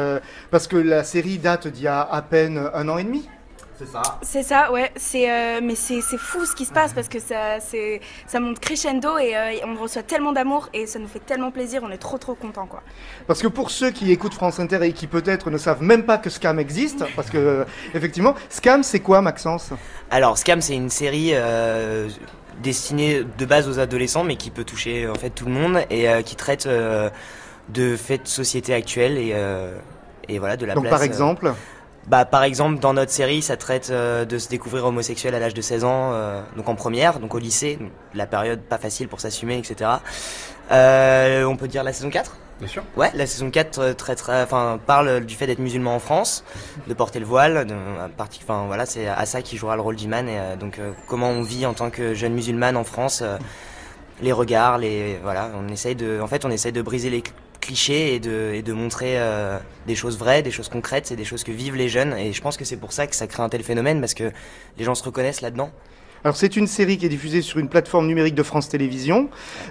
Parce 0.50 0.68
que 0.68 0.76
la 0.76 1.02
série 1.02 1.38
date 1.38 1.66
d'il 1.66 1.84
y 1.84 1.88
a 1.88 2.02
à 2.02 2.22
peine 2.22 2.70
un 2.72 2.88
an 2.88 2.98
et 2.98 3.04
demi? 3.04 3.28
C'est 3.78 3.86
ça. 3.86 4.02
C'est 4.22 4.42
ça, 4.42 4.72
ouais. 4.72 4.90
C'est, 4.96 5.30
euh, 5.30 5.60
mais 5.62 5.74
c'est, 5.74 6.00
c'est 6.00 6.16
fou 6.16 6.46
ce 6.46 6.54
qui 6.54 6.64
se 6.64 6.72
passe 6.72 6.94
parce 6.94 7.08
que 7.08 7.20
ça, 7.20 7.60
c'est, 7.60 8.00
ça 8.26 8.40
monte 8.40 8.58
crescendo 8.58 9.18
et 9.18 9.36
euh, 9.36 9.52
on 9.66 9.74
reçoit 9.74 10.02
tellement 10.02 10.32
d'amour 10.32 10.68
et 10.72 10.86
ça 10.86 10.98
nous 10.98 11.08
fait 11.08 11.18
tellement 11.20 11.50
plaisir. 11.50 11.82
On 11.84 11.90
est 11.90 11.98
trop 11.98 12.16
trop 12.16 12.34
contents, 12.34 12.66
quoi. 12.66 12.82
Parce 13.26 13.42
que 13.42 13.48
pour 13.48 13.70
ceux 13.70 13.90
qui 13.90 14.10
écoutent 14.12 14.34
France 14.34 14.58
Inter 14.60 14.78
et 14.82 14.92
qui 14.92 15.06
peut-être 15.06 15.50
ne 15.50 15.58
savent 15.58 15.82
même 15.82 16.04
pas 16.04 16.16
que 16.16 16.30
Scam 16.30 16.58
existe, 16.58 17.04
parce 17.14 17.28
que 17.28 17.36
euh, 17.36 17.64
effectivement, 17.94 18.34
Scam 18.48 18.82
c'est 18.82 19.00
quoi 19.00 19.20
Maxence? 19.20 19.70
Alors, 20.10 20.38
Scam, 20.38 20.60
c'est 20.62 20.74
une 20.74 20.90
série 20.90 21.32
euh, 21.34 22.08
destinée 22.62 23.24
de 23.24 23.44
base 23.44 23.68
aux 23.68 23.78
adolescents, 23.78 24.24
mais 24.24 24.36
qui 24.36 24.50
peut 24.50 24.64
toucher 24.64 25.06
en 25.06 25.14
fait 25.16 25.30
tout 25.30 25.44
le 25.44 25.52
monde 25.52 25.80
et 25.90 26.08
euh, 26.08 26.22
qui 26.22 26.36
traite 26.36 26.64
euh, 26.66 27.10
de 27.68 27.96
faits 27.96 28.22
de 28.22 28.28
société 28.28 28.72
actuels 28.72 29.18
et, 29.18 29.32
euh, 29.34 29.76
et 30.28 30.38
voilà 30.38 30.56
de 30.56 30.64
la 30.64 30.74
Donc 30.74 30.84
place. 30.84 30.92
par 30.92 31.02
euh, 31.02 31.04
exemple, 31.04 31.52
bah, 32.08 32.24
par 32.24 32.44
exemple, 32.44 32.78
dans 32.78 32.92
notre 32.92 33.10
série, 33.10 33.42
ça 33.42 33.56
traite 33.56 33.90
euh, 33.90 34.24
de 34.24 34.38
se 34.38 34.48
découvrir 34.48 34.84
homosexuel 34.84 35.34
à 35.34 35.38
l'âge 35.38 35.54
de 35.54 35.60
16 35.60 35.84
ans, 35.84 36.10
euh, 36.12 36.42
donc 36.56 36.68
en 36.68 36.74
première, 36.74 37.18
donc 37.18 37.34
au 37.34 37.38
lycée, 37.38 37.76
donc 37.76 37.90
la 38.14 38.26
période 38.26 38.60
pas 38.60 38.78
facile 38.78 39.08
pour 39.08 39.20
s'assumer, 39.20 39.58
etc. 39.58 39.90
Euh, 40.70 41.44
on 41.44 41.56
peut 41.56 41.68
dire 41.68 41.82
la 41.84 41.92
saison 41.92 42.10
4 42.10 42.36
Bien 42.58 42.68
sûr. 42.68 42.84
Ouais, 42.96 43.10
la 43.14 43.26
saison 43.26 43.50
4 43.50 43.78
euh, 43.78 43.92
traitera, 43.92 44.42
enfin, 44.42 44.80
parle 44.84 45.20
du 45.20 45.34
fait 45.34 45.46
d'être 45.46 45.58
musulman 45.58 45.96
en 45.96 45.98
France, 45.98 46.42
de 46.86 46.94
porter 46.94 47.18
le 47.18 47.26
voile, 47.26 47.66
de, 47.66 47.74
à 47.74 48.08
enfin, 48.18 48.64
voilà, 48.66 48.86
c'est 48.86 49.06
Assa 49.06 49.42
qui 49.42 49.58
jouera 49.58 49.76
le 49.76 49.82
rôle 49.82 49.96
d'Iman, 49.96 50.26
et 50.26 50.38
euh, 50.38 50.56
donc 50.56 50.78
euh, 50.78 50.92
comment 51.06 51.28
on 51.28 51.42
vit 51.42 51.66
en 51.66 51.74
tant 51.74 51.90
que 51.90 52.14
jeune 52.14 52.32
musulmane 52.32 52.76
en 52.78 52.84
France, 52.84 53.20
euh, 53.22 53.36
les 54.22 54.32
regards, 54.32 54.78
les, 54.78 55.18
voilà, 55.22 55.50
on 55.54 55.68
essaye 55.68 55.94
de, 55.94 56.18
en 56.22 56.26
fait, 56.28 56.46
on 56.46 56.50
essaye 56.50 56.72
de 56.72 56.80
briser 56.80 57.10
les 57.10 57.22
clichés 57.66 58.14
et 58.14 58.20
de, 58.20 58.72
montrer 58.72 59.18
euh, 59.18 59.58
des 59.86 59.94
choses 59.94 60.16
vraies, 60.16 60.42
des 60.42 60.50
choses 60.50 60.68
concrètes, 60.68 61.06
c'est 61.06 61.16
des 61.16 61.24
choses 61.24 61.44
que 61.44 61.52
vivent 61.52 61.76
les 61.76 61.88
jeunes, 61.88 62.12
et 62.14 62.32
je 62.32 62.40
pense 62.40 62.56
que 62.56 62.64
c'est 62.64 62.76
pour 62.76 62.92
ça 62.92 63.06
que 63.06 63.16
ça 63.16 63.26
crée 63.26 63.42
un 63.42 63.48
tel 63.48 63.62
phénomène, 63.62 64.00
parce 64.00 64.14
que 64.14 64.32
les 64.78 64.84
gens 64.84 64.94
se 64.94 65.04
reconnaissent 65.04 65.40
là-dedans. 65.40 65.70
Alors 66.26 66.34
c'est 66.36 66.56
une 66.56 66.66
série 66.66 66.98
qui 66.98 67.06
est 67.06 67.08
diffusée 67.08 67.40
sur 67.40 67.60
une 67.60 67.68
plateforme 67.68 68.08
numérique 68.08 68.34
de 68.34 68.42
France 68.42 68.68
Télévisions, 68.68 69.28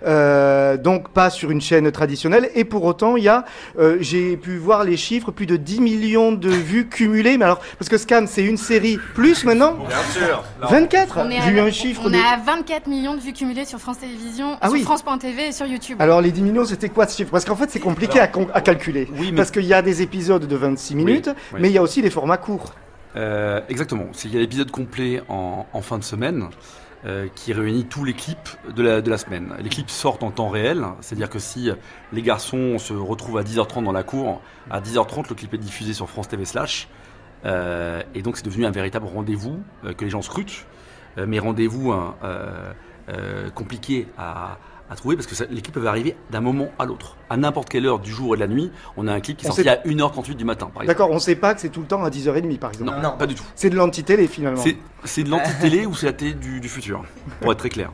euh, 0.08 0.78
donc 0.78 1.10
pas 1.10 1.30
sur 1.30 1.52
une 1.52 1.60
chaîne 1.60 1.92
traditionnelle. 1.92 2.50
Et 2.56 2.64
pour 2.64 2.86
autant, 2.86 3.18
il 3.18 3.26
y 3.26 3.28
a, 3.28 3.44
euh, 3.78 3.98
j'ai 4.00 4.38
pu 4.38 4.56
voir 4.56 4.86
les 4.86 4.96
chiffres, 4.96 5.32
plus 5.32 5.48
de 5.48 5.58
10 5.58 5.82
millions 5.82 6.32
de 6.32 6.48
vues 6.50 6.88
cumulées. 6.88 7.38
Mais 7.38 7.44
alors, 7.44 7.60
parce 7.78 7.90
que 7.90 7.98
Scam 7.98 8.26
c'est 8.26 8.46
une 8.46 8.56
série 8.56 8.98
plus 9.16 9.44
maintenant, 9.44 9.74
Bien 9.74 9.98
sûr. 10.14 10.44
24. 10.62 11.18
On 11.26 11.30
est 11.30 11.42
J'ai 11.42 11.50
eu 11.52 11.60
à- 11.60 11.64
un 11.66 11.72
chiffre 11.72 12.04
On 12.06 12.10
de. 12.10 12.16
est 12.16 12.20
à 12.20 12.38
24 12.38 12.88
millions 12.88 13.16
de 13.16 13.20
vues 13.20 13.34
cumulées 13.34 13.66
sur 13.66 13.80
France 13.80 13.98
Télévisions, 14.00 14.56
Ah 14.62 14.68
sur 14.68 14.76
oui. 14.76 14.84
France.tv 14.84 15.48
et 15.48 15.52
sur 15.52 15.66
YouTube. 15.66 15.98
Alors 16.00 16.22
les 16.22 16.32
10 16.32 16.42
millions, 16.42 16.64
c'était 16.64 16.88
quoi 16.88 17.06
ce 17.06 17.18
chiffre? 17.18 17.32
Parce 17.32 17.44
qu'en 17.44 17.58
fait, 17.58 17.70
c'est 17.70 17.82
compliqué 17.82 18.22
à, 18.22 18.28
con- 18.28 18.48
à 18.54 18.62
calculer. 18.62 19.10
Oui, 19.20 19.32
mais 19.32 19.36
Parce 19.36 19.52
qu'il 19.52 19.66
y 19.66 19.74
a 19.74 19.82
des 19.82 20.02
épisodes 20.02 20.48
de 20.48 20.56
26 20.56 20.96
minutes, 20.96 21.30
oui. 21.54 21.60
mais 21.62 21.70
il 21.70 21.74
y 21.74 21.78
a 21.78 21.82
aussi 21.82 22.02
des 22.02 22.10
formats 22.10 22.38
courts. 22.38 22.72
Euh, 23.16 23.62
exactement. 23.70 24.06
Qu'il 24.08 24.34
y 24.34 24.38
a 24.38 24.40
l'épisode 24.40 24.72
complet 24.72 25.22
en, 25.30 25.82
fin 25.82 25.98
de 25.98 26.04
semaine 26.04 26.50
euh, 27.06 27.28
qui 27.34 27.54
réunit 27.54 27.86
tous 27.86 28.04
les 28.04 28.14
clips 28.14 28.58
de 28.76 28.84
la, 28.84 29.18
semaine. 29.18 29.54
Les 29.60 29.70
clips 29.70 29.90
sortent 29.90 30.24
en 30.24 30.32
temps 30.32 30.50
réel, 30.50 30.86
c'est-à-dire 31.02 31.30
que 31.30 31.40
si 31.40 31.70
les 32.12 32.22
garçons 32.22 32.78
se 32.78 32.94
retrouvent 32.94 33.38
à 33.38 33.44
10h30 33.44 33.84
dans 33.84 33.92
la 33.92 34.04
cour, 34.04 34.42
à 34.70 34.82
10h30 34.82 35.30
le 35.30 35.36
clip 35.36 35.54
est 35.54 35.60
diffusé 35.60 35.94
sur 35.94 36.10
France 36.10 36.28
TV 36.28 36.46
slash. 36.46 36.88
Euh, 37.46 38.02
et 38.16 38.22
donc 38.22 38.38
c'est 38.38 38.46
devenu 38.46 38.66
un 38.66 38.72
véritable 38.72 39.06
rendez-vous 39.06 39.60
que 39.98 40.04
les 40.04 40.10
gens 40.10 40.22
scrutent, 40.22 40.66
mais 41.18 41.40
rendez-vous 41.40 41.92
hein, 41.92 42.16
compliqué 43.54 44.08
à, 44.18 44.58
à 44.90 44.96
trouver 44.96 45.16
parce 45.16 45.28
que 45.28 45.36
ça- 45.36 45.46
les 45.50 45.62
clips 45.62 45.74
peuvent 45.74 45.88
arriver 45.88 46.16
d'un 46.32 46.42
moment 46.42 46.70
à 46.80 46.86
l'autre. 46.86 47.18
À 47.30 47.38
n'importe 47.38 47.70
quelle 47.70 47.86
heure 47.86 48.00
du 48.00 48.12
jour 48.12 48.34
et 48.36 48.38
de 48.38 48.42
la 48.42 48.48
nuit, 48.48 48.72
on 48.98 49.08
a 49.08 49.14
un 49.14 49.20
clip 49.20 49.38
qui 49.38 49.46
est 49.46 49.50
sorti 49.50 49.64
sait- 49.64 49.70
à 49.70 49.82
1h38 49.86 50.36
du 50.36 50.46
matin 50.46 50.68
par 50.74 50.84
exemple. 50.84 50.88
D'accord, 50.88 51.12
on 51.12 51.16
ne 51.16 51.20
sait 51.20 51.36
pas 51.36 51.56
que 51.56 51.62
c'est 51.62 51.70
tout 51.70 51.82
le 51.82 51.88
temps 51.88 52.04
à 52.04 52.10
10h30 52.10 52.60
par 52.60 52.72
exemple. 52.72 52.92
Non, 52.92 53.02
Non. 53.02 53.18
pas 53.18 53.26
du 53.28 53.36
tout. 53.36 53.44
C'est 53.56 53.70
de 53.70 53.76
l'anti-télé 53.76 54.28
finalement. 54.28 54.62
C'est, 54.62 54.78
c'est 55.04 55.24
de 55.24 55.30
l'anti-télé 55.30 55.86
ou 55.86 55.96
c'est 55.96 56.06
la 56.06 56.14
télé 56.14 56.34
du, 56.34 56.60
du 56.60 56.70
futur 56.70 57.04
Pour 57.42 57.52
être 57.52 57.60
très 57.60 57.70
clair. 57.70 57.92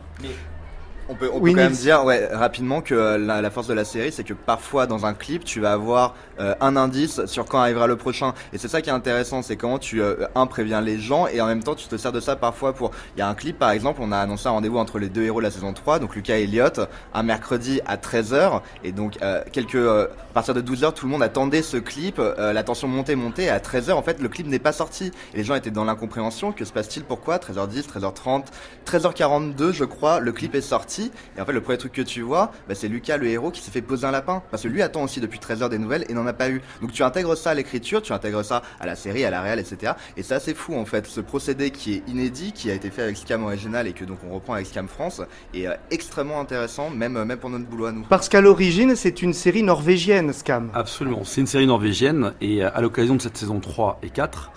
On 1.09 1.15
peut, 1.15 1.29
on 1.33 1.39
peut 1.41 1.49
quand 1.49 1.55
même 1.55 1.71
dire 1.73 2.05
ouais, 2.05 2.27
rapidement 2.31 2.81
que 2.81 2.95
euh, 2.95 3.17
la, 3.17 3.41
la 3.41 3.49
force 3.49 3.67
de 3.67 3.73
la 3.73 3.83
série, 3.85 4.11
c'est 4.11 4.23
que 4.23 4.33
parfois 4.33 4.87
dans 4.87 5.05
un 5.05 5.13
clip, 5.13 5.43
tu 5.43 5.59
vas 5.59 5.73
avoir 5.73 6.15
euh, 6.39 6.55
un 6.61 6.75
indice 6.75 7.25
sur 7.25 7.45
quand 7.45 7.59
arrivera 7.59 7.87
le 7.87 7.97
prochain. 7.97 8.33
Et 8.53 8.57
c'est 8.57 8.67
ça 8.67 8.81
qui 8.81 8.89
est 8.89 8.93
intéressant, 8.93 9.41
c'est 9.41 9.57
comment 9.57 9.79
tu, 9.79 10.01
euh, 10.01 10.27
un, 10.35 10.47
préviens 10.47 10.81
les 10.81 10.99
gens 10.99 11.27
et 11.27 11.41
en 11.41 11.47
même 11.47 11.63
temps, 11.63 11.75
tu 11.75 11.87
te 11.87 11.97
sers 11.97 12.11
de 12.11 12.19
ça 12.19 12.35
parfois 12.35 12.73
pour... 12.73 12.91
Il 13.15 13.19
y 13.19 13.21
a 13.21 13.27
un 13.27 13.33
clip, 13.33 13.57
par 13.59 13.71
exemple, 13.71 13.99
on 14.03 14.11
a 14.11 14.17
annoncé 14.17 14.47
un 14.47 14.51
rendez-vous 14.51 14.77
entre 14.77 14.99
les 14.99 15.09
deux 15.09 15.23
héros 15.23 15.39
de 15.39 15.45
la 15.45 15.51
saison 15.51 15.73
3, 15.73 15.99
donc 15.99 16.15
Lucas 16.15 16.37
et 16.37 16.43
Elliot, 16.43 16.85
un 17.13 17.23
mercredi 17.23 17.81
à 17.85 17.97
13h. 17.97 18.61
Et 18.83 18.91
donc, 18.91 19.17
euh, 19.21 19.41
quelques, 19.51 19.75
euh, 19.75 20.07
à 20.31 20.33
partir 20.33 20.53
de 20.53 20.61
12h, 20.61 20.93
tout 20.93 21.05
le 21.05 21.11
monde 21.11 21.23
attendait 21.23 21.61
ce 21.61 21.77
clip, 21.77 22.19
euh, 22.19 22.53
la 22.53 22.63
tension 22.63 22.87
montait, 22.87 23.15
montait. 23.15 23.43
Et 23.43 23.49
à 23.49 23.59
13h, 23.59 23.93
en 23.93 24.01
fait, 24.03 24.21
le 24.21 24.29
clip 24.29 24.47
n'est 24.47 24.59
pas 24.59 24.71
sorti. 24.71 25.11
Et 25.33 25.37
les 25.37 25.43
gens 25.43 25.55
étaient 25.55 25.71
dans 25.71 25.83
l'incompréhension. 25.83 26.51
Que 26.51 26.65
se 26.65 26.71
passe-t-il 26.71 27.05
Pourquoi? 27.05 27.37
13h10, 27.37 27.87
13h30, 27.87 28.45
13h42, 28.85 29.71
je 29.71 29.83
crois, 29.83 30.19
le 30.19 30.31
clip 30.31 30.55
est 30.55 30.61
sorti. 30.61 31.00
Et 31.37 31.41
en 31.41 31.45
fait, 31.45 31.53
le 31.53 31.61
premier 31.61 31.77
truc 31.77 31.93
que 31.93 32.01
tu 32.01 32.21
vois, 32.21 32.51
bah, 32.67 32.75
c'est 32.75 32.87
Lucas, 32.87 33.17
le 33.17 33.27
héros, 33.27 33.51
qui 33.51 33.61
s'est 33.61 33.71
fait 33.71 33.81
poser 33.81 34.05
un 34.05 34.11
lapin. 34.11 34.43
Parce 34.51 34.63
que 34.63 34.67
lui 34.67 34.81
attend 34.81 35.03
aussi 35.03 35.19
depuis 35.19 35.39
13 35.39 35.63
heures 35.63 35.69
des 35.69 35.77
nouvelles 35.77 36.05
et 36.09 36.13
n'en 36.13 36.27
a 36.27 36.33
pas 36.33 36.49
eu. 36.49 36.61
Donc 36.81 36.91
tu 36.91 37.03
intègres 37.03 37.37
ça 37.37 37.51
à 37.51 37.53
l'écriture, 37.53 38.01
tu 38.01 38.13
intègres 38.13 38.43
ça 38.43 38.61
à 38.79 38.85
la 38.85 38.95
série, 38.95 39.25
à 39.25 39.29
la 39.29 39.41
réelle, 39.41 39.59
etc. 39.59 39.93
Et 40.17 40.23
c'est 40.23 40.35
assez 40.35 40.53
fou 40.53 40.75
en 40.75 40.85
fait. 40.85 41.07
Ce 41.07 41.21
procédé 41.21 41.71
qui 41.71 41.95
est 41.95 42.03
inédit, 42.07 42.51
qui 42.51 42.69
a 42.69 42.73
été 42.73 42.89
fait 42.89 43.03
avec 43.03 43.17
Scam 43.17 43.43
original 43.43 43.87
et 43.87 43.93
que 43.93 44.05
donc 44.05 44.19
on 44.29 44.33
reprend 44.33 44.53
avec 44.53 44.67
Scam 44.67 44.87
France, 44.87 45.21
est 45.53 45.67
euh, 45.67 45.73
extrêmement 45.89 46.39
intéressant, 46.39 46.89
même, 46.89 47.17
euh, 47.17 47.25
même 47.25 47.39
pour 47.39 47.49
notre 47.49 47.65
boulot 47.65 47.85
à 47.85 47.91
nous. 47.91 48.03
Parce 48.03 48.29
qu'à 48.29 48.41
l'origine, 48.41 48.95
c'est 48.95 49.21
une 49.21 49.33
série 49.33 49.63
norvégienne, 49.63 50.33
Scam. 50.33 50.69
Absolument, 50.73 51.23
c'est 51.23 51.41
une 51.41 51.47
série 51.47 51.67
norvégienne 51.67 52.33
et 52.41 52.63
euh, 52.63 52.69
à 52.73 52.81
l'occasion 52.81 53.15
de 53.15 53.21
cette 53.21 53.37
saison 53.37 53.59
3 53.59 53.99
et 54.03 54.09
4, 54.09 54.51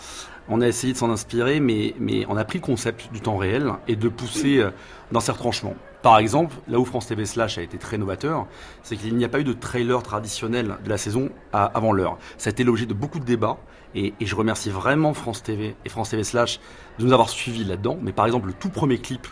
on 0.49 0.61
a 0.61 0.69
essayé 0.69 0.93
de 0.93 0.99
s'en 0.99 1.11
inspirer, 1.11 1.61
mais, 1.61 1.95
mais 1.99 2.27
on 2.29 2.37
a 2.37 2.45
pris 2.45 2.59
le 2.59 2.65
concept 2.65 3.11
du 3.13 3.21
temps 3.21 3.39
réel 3.39 3.73
et 3.89 3.97
de 3.97 4.09
pousser 4.09 4.63
dans 5.11 5.21
ses 5.21 5.33
retranchements. 5.33 5.75
Par 6.05 6.19
exemple, 6.19 6.55
là 6.69 6.79
où 6.79 6.85
France 6.85 7.07
TV 7.07 7.25
Slash 7.25 7.57
a 7.57 7.63
été 7.63 7.79
très 7.79 7.97
novateur, 7.97 8.47
c'est 8.83 8.95
qu'il 8.95 9.17
n'y 9.17 9.25
a 9.25 9.29
pas 9.31 9.41
eu 9.41 9.45
de 9.45 9.55
trailer 9.55 10.03
traditionnel 10.03 10.77
de 10.85 10.91
la 10.91 10.99
saison 10.99 11.31
avant 11.55 11.95
l'heure. 11.95 12.19
Ça 12.37 12.51
a 12.51 12.53
été 12.53 12.63
l'objet 12.63 12.85
de 12.85 12.93
beaucoup 12.93 13.19
de 13.19 13.25
débats 13.25 13.57
et, 13.95 14.13
je 14.21 14.35
remercie 14.35 14.69
vraiment 14.69 15.15
France 15.15 15.43
TV 15.43 15.75
et 15.83 15.89
France 15.89 16.11
TV 16.11 16.23
Slash 16.23 16.61
de 16.99 17.07
nous 17.07 17.15
avoir 17.15 17.31
suivis 17.31 17.65
là-dedans. 17.65 17.97
Mais 18.03 18.13
par 18.13 18.27
exemple, 18.27 18.49
le 18.49 18.53
tout 18.53 18.69
premier 18.69 18.99
clip 18.99 19.27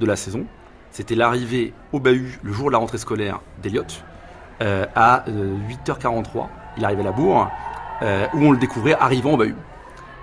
de 0.00 0.04
la 0.04 0.16
saison, 0.16 0.46
c'était 0.90 1.14
l'arrivée 1.14 1.72
au 1.92 2.00
bahut 2.00 2.40
le 2.42 2.52
jour 2.52 2.66
de 2.66 2.72
la 2.72 2.78
rentrée 2.78 2.98
scolaire 2.98 3.40
d'Eliott 3.62 4.02
euh, 4.62 4.84
à 4.96 5.28
euh, 5.28 5.56
8h43. 5.86 6.48
Il 6.76 6.84
arrivait 6.84 7.02
à 7.02 7.04
la 7.04 7.12
bourre 7.12 7.52
euh, 8.02 8.26
où 8.34 8.38
on 8.38 8.50
le 8.50 8.58
découvrait 8.58 8.94
arrivant 8.98 9.34
au 9.34 9.36
bahut. 9.36 9.54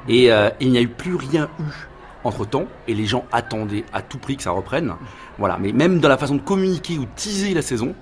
Et 0.10 0.34
euh, 0.34 0.50
il 0.60 0.72
n'y 0.72 0.78
a 0.78 0.82
eu 0.82 0.90
plus 0.90 1.16
rien 1.16 1.48
eu 1.62 1.88
entre 2.24 2.46
temps 2.46 2.66
et 2.88 2.94
les 2.94 3.06
gens 3.06 3.26
attendaient 3.32 3.86
à 3.94 4.02
tout 4.02 4.18
prix 4.18 4.38
que 4.38 4.44
ça 4.44 4.52
reprenne. 4.52 4.94
Voilà, 5.38 5.58
mais 5.60 5.72
même 5.72 6.00
dans 6.00 6.10
la 6.10 6.18
façon 6.18 6.36
de 6.36 6.42
communiquer 6.42 6.98
ou 6.98 7.06
teaser 7.16 7.54
la 7.54 7.62
saison, 7.62 7.94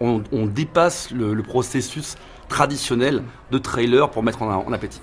on, 0.00 0.46
dépasse 0.46 1.10
le, 1.10 1.42
processus 1.42 2.16
traditionnel 2.48 3.22
de 3.50 3.58
trailer 3.58 4.10
pour 4.10 4.22
mettre 4.22 4.42
en 4.42 4.72
appétit. 4.72 5.00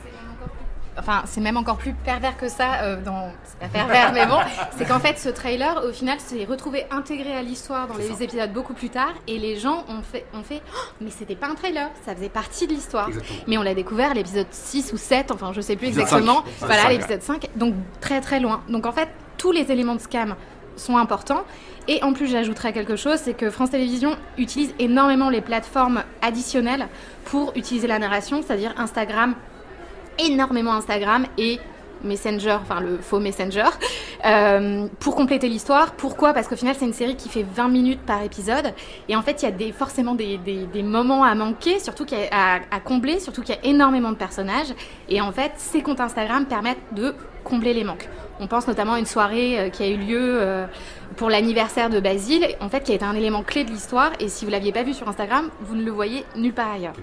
Enfin, 0.97 1.23
c'est 1.25 1.41
même 1.41 1.57
encore 1.57 1.77
plus 1.77 1.93
pervers 1.93 2.37
que 2.37 2.47
ça. 2.47 2.81
euh, 2.83 3.01
dans... 3.01 3.31
C'est 3.45 3.59
pas 3.59 3.67
pervers, 3.67 4.13
mais 4.13 4.25
bon. 4.25 4.37
C'est 4.77 4.85
qu'en 4.87 4.99
fait, 4.99 5.17
ce 5.17 5.29
trailer, 5.29 5.83
au 5.85 5.91
final, 5.91 6.19
s'est 6.19 6.45
retrouvé 6.45 6.85
intégré 6.91 7.35
à 7.35 7.41
l'histoire 7.41 7.87
dans 7.87 7.95
les 7.95 8.23
épisodes 8.23 8.51
beaucoup 8.53 8.73
plus 8.73 8.89
tard. 8.89 9.13
Et 9.27 9.39
les 9.39 9.57
gens 9.57 9.85
ont 9.89 10.01
fait, 10.01 10.25
ont 10.33 10.43
fait 10.43 10.61
Oh, 10.73 10.93
mais 11.01 11.09
c'était 11.09 11.35
pas 11.35 11.47
un 11.47 11.55
trailer, 11.55 11.89
ça 12.05 12.15
faisait 12.15 12.29
partie 12.29 12.67
de 12.67 12.73
l'histoire. 12.73 13.09
Mais 13.47 13.57
on 13.57 13.63
l'a 13.63 13.73
découvert 13.73 14.11
à 14.11 14.13
l'épisode 14.13 14.47
6 14.51 14.93
ou 14.93 14.97
7, 14.97 15.31
enfin, 15.31 15.51
je 15.53 15.61
sais 15.61 15.75
plus 15.75 15.87
exactement. 15.87 16.43
5. 16.59 16.67
Voilà, 16.67 16.89
l'épisode 16.89 17.21
5. 17.21 17.47
Donc, 17.55 17.73
très 18.01 18.21
très 18.21 18.39
loin. 18.39 18.61
Donc, 18.69 18.85
en 18.85 18.91
fait, 18.91 19.09
tous 19.37 19.51
les 19.51 19.71
éléments 19.71 19.95
de 19.95 20.01
scam 20.01 20.35
sont 20.75 20.97
importants. 20.97 21.43
Et 21.87 22.01
en 22.01 22.13
plus, 22.13 22.27
j'ajouterais 22.27 22.71
quelque 22.71 22.95
chose, 22.95 23.19
c'est 23.21 23.33
que 23.33 23.49
France 23.49 23.71
Télévisions 23.71 24.15
utilise 24.37 24.73
énormément 24.79 25.29
les 25.29 25.41
plateformes 25.41 26.03
additionnelles 26.21 26.87
pour 27.25 27.51
utiliser 27.55 27.87
la 27.87 27.99
narration, 27.99 28.41
c'est-à-dire 28.41 28.73
Instagram, 28.77 29.35
énormément 30.19 30.73
Instagram 30.73 31.25
et 31.37 31.59
Messenger, 32.03 32.57
enfin 32.61 32.81
le 32.81 32.97
faux 32.97 33.19
Messenger, 33.19 33.69
euh, 34.25 34.87
pour 34.99 35.15
compléter 35.15 35.47
l'histoire. 35.47 35.93
Pourquoi? 35.93 36.33
Parce 36.33 36.47
qu'au 36.47 36.55
final, 36.55 36.75
c'est 36.77 36.85
une 36.85 36.93
série 36.93 37.15
qui 37.15 37.29
fait 37.29 37.43
20 37.43 37.69
minutes 37.69 38.01
par 38.01 38.21
épisode. 38.23 38.73
Et 39.09 39.15
en 39.15 39.21
fait, 39.21 39.41
il 39.41 39.65
y 39.65 39.69
a 39.69 39.73
forcément 39.73 40.15
des, 40.15 40.39
moments 40.83 41.23
à 41.23 41.33
manquer, 41.35 41.79
surtout 41.79 42.05
qu'il 42.05 42.17
à, 42.31 42.59
combler, 42.83 43.19
surtout 43.19 43.41
qu'il 43.41 43.55
y 43.55 43.57
a 43.57 43.65
énormément 43.65 44.11
de 44.11 44.17
personnages. 44.17 44.73
Et 45.09 45.21
en 45.21 45.31
fait, 45.31 45.53
ces 45.57 45.81
comptes 45.81 45.99
Instagram 45.99 46.45
permettent 46.45 46.93
de 46.93 47.15
combler 47.43 47.73
les 47.73 47.83
manques. 47.83 48.07
On 48.39 48.47
pense 48.47 48.67
notamment 48.67 48.93
à 48.93 48.99
une 48.99 49.05
soirée 49.05 49.59
euh, 49.59 49.69
qui 49.69 49.83
a 49.83 49.87
eu 49.87 49.97
lieu 49.97 50.41
euh, 50.41 50.65
pour 51.17 51.29
l'anniversaire 51.29 51.89
de 51.89 51.99
Basile, 51.99 52.47
en 52.61 52.69
fait, 52.69 52.81
qui 52.81 52.91
a 52.91 52.95
été 52.95 53.05
un 53.05 53.15
élément 53.15 53.43
clé 53.43 53.63
de 53.63 53.69
l'histoire. 53.69 54.11
Et 54.19 54.27
si 54.27 54.45
vous 54.45 54.51
l'aviez 54.51 54.71
pas 54.71 54.83
vu 54.83 54.93
sur 54.93 55.07
Instagram, 55.07 55.49
vous 55.61 55.75
ne 55.75 55.83
le 55.83 55.91
voyez 55.91 56.25
nulle 56.35 56.53
part 56.53 56.71
ailleurs. 56.71 56.93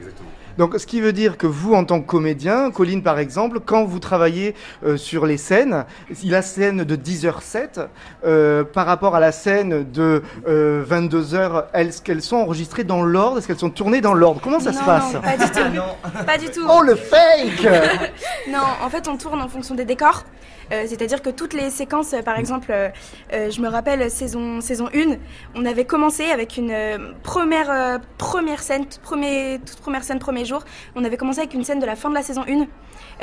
Donc, 0.61 0.75
ce 0.76 0.87
qui 0.87 1.00
veut 1.00 1.14
dire 1.14 1.38
que 1.38 1.47
vous, 1.47 1.73
en 1.73 1.87
tant 1.87 2.02
que 2.02 2.07
comédien, 2.07 2.71
Colline 2.71 3.02
par 3.02 3.19
exemple, 3.19 3.61
quand 3.64 3.87
vous 3.87 3.99
travaillez 3.99 4.55
euh, 4.85 4.99
sur 4.99 5.25
les 5.25 5.38
scènes, 5.38 5.87
la 6.23 6.43
scène 6.43 6.85
de 6.85 6.97
10h07, 6.97 7.87
euh, 8.26 8.62
par 8.62 8.85
rapport 8.85 9.17
à 9.17 9.21
la 9.21 9.33
scène 9.33 9.90
de 9.90 10.23
euh, 10.47 10.85
22h, 10.85 11.64
est-ce 11.73 12.02
qu'elles 12.02 12.21
sont 12.21 12.37
enregistrées 12.37 12.85
dans 12.85 13.02
l'ordre 13.02 13.38
Est-ce 13.38 13.47
qu'elles 13.47 13.59
sont 13.59 13.71
tournées 13.71 14.02
dans 14.02 14.12
l'ordre? 14.12 14.43
Comment 14.45 14.61
ça 14.61 14.75
se 14.75 14.85
passe? 14.85 15.14
non, 15.14 15.23
pas 15.23 15.38
du 15.38 15.50
tout. 15.50 16.26
Pas 16.26 16.37
du 16.37 16.50
tout. 16.50 16.67
Oh, 16.69 16.83
le 16.83 16.95
fake 16.95 17.67
Non, 18.50 18.59
en 18.83 18.90
fait, 18.90 19.09
on 19.09 19.17
tourne 19.17 19.40
en 19.40 19.49
fonction 19.49 19.75
des 19.75 19.87
décors. 19.87 20.25
Euh, 20.72 20.84
C'est-à-dire 20.86 21.22
que 21.22 21.30
toutes 21.30 21.52
les 21.54 21.70
séquences, 21.70 22.12
euh, 22.12 22.22
par 22.22 22.38
exemple, 22.38 22.70
euh, 22.70 22.90
je 23.32 23.60
me 23.60 23.68
rappelle 23.68 24.10
saison 24.10 24.60
saison 24.60 24.88
1, 24.94 25.16
on 25.54 25.64
avait 25.64 25.84
commencé 25.84 26.24
avec 26.30 26.56
une 26.56 26.74
première 27.22 28.00
première 28.18 28.62
scène, 28.62 28.86
toute, 28.86 29.00
premier, 29.00 29.58
toute 29.66 29.80
première 29.80 30.04
scène 30.04 30.18
premier 30.18 30.44
jour. 30.44 30.64
On 30.94 31.04
avait 31.04 31.16
commencé 31.16 31.40
avec 31.40 31.54
une 31.54 31.64
scène 31.64 31.80
de 31.80 31.86
la 31.86 31.96
fin 31.96 32.08
de 32.10 32.14
la 32.14 32.22
saison 32.22 32.42
1. 32.48 32.66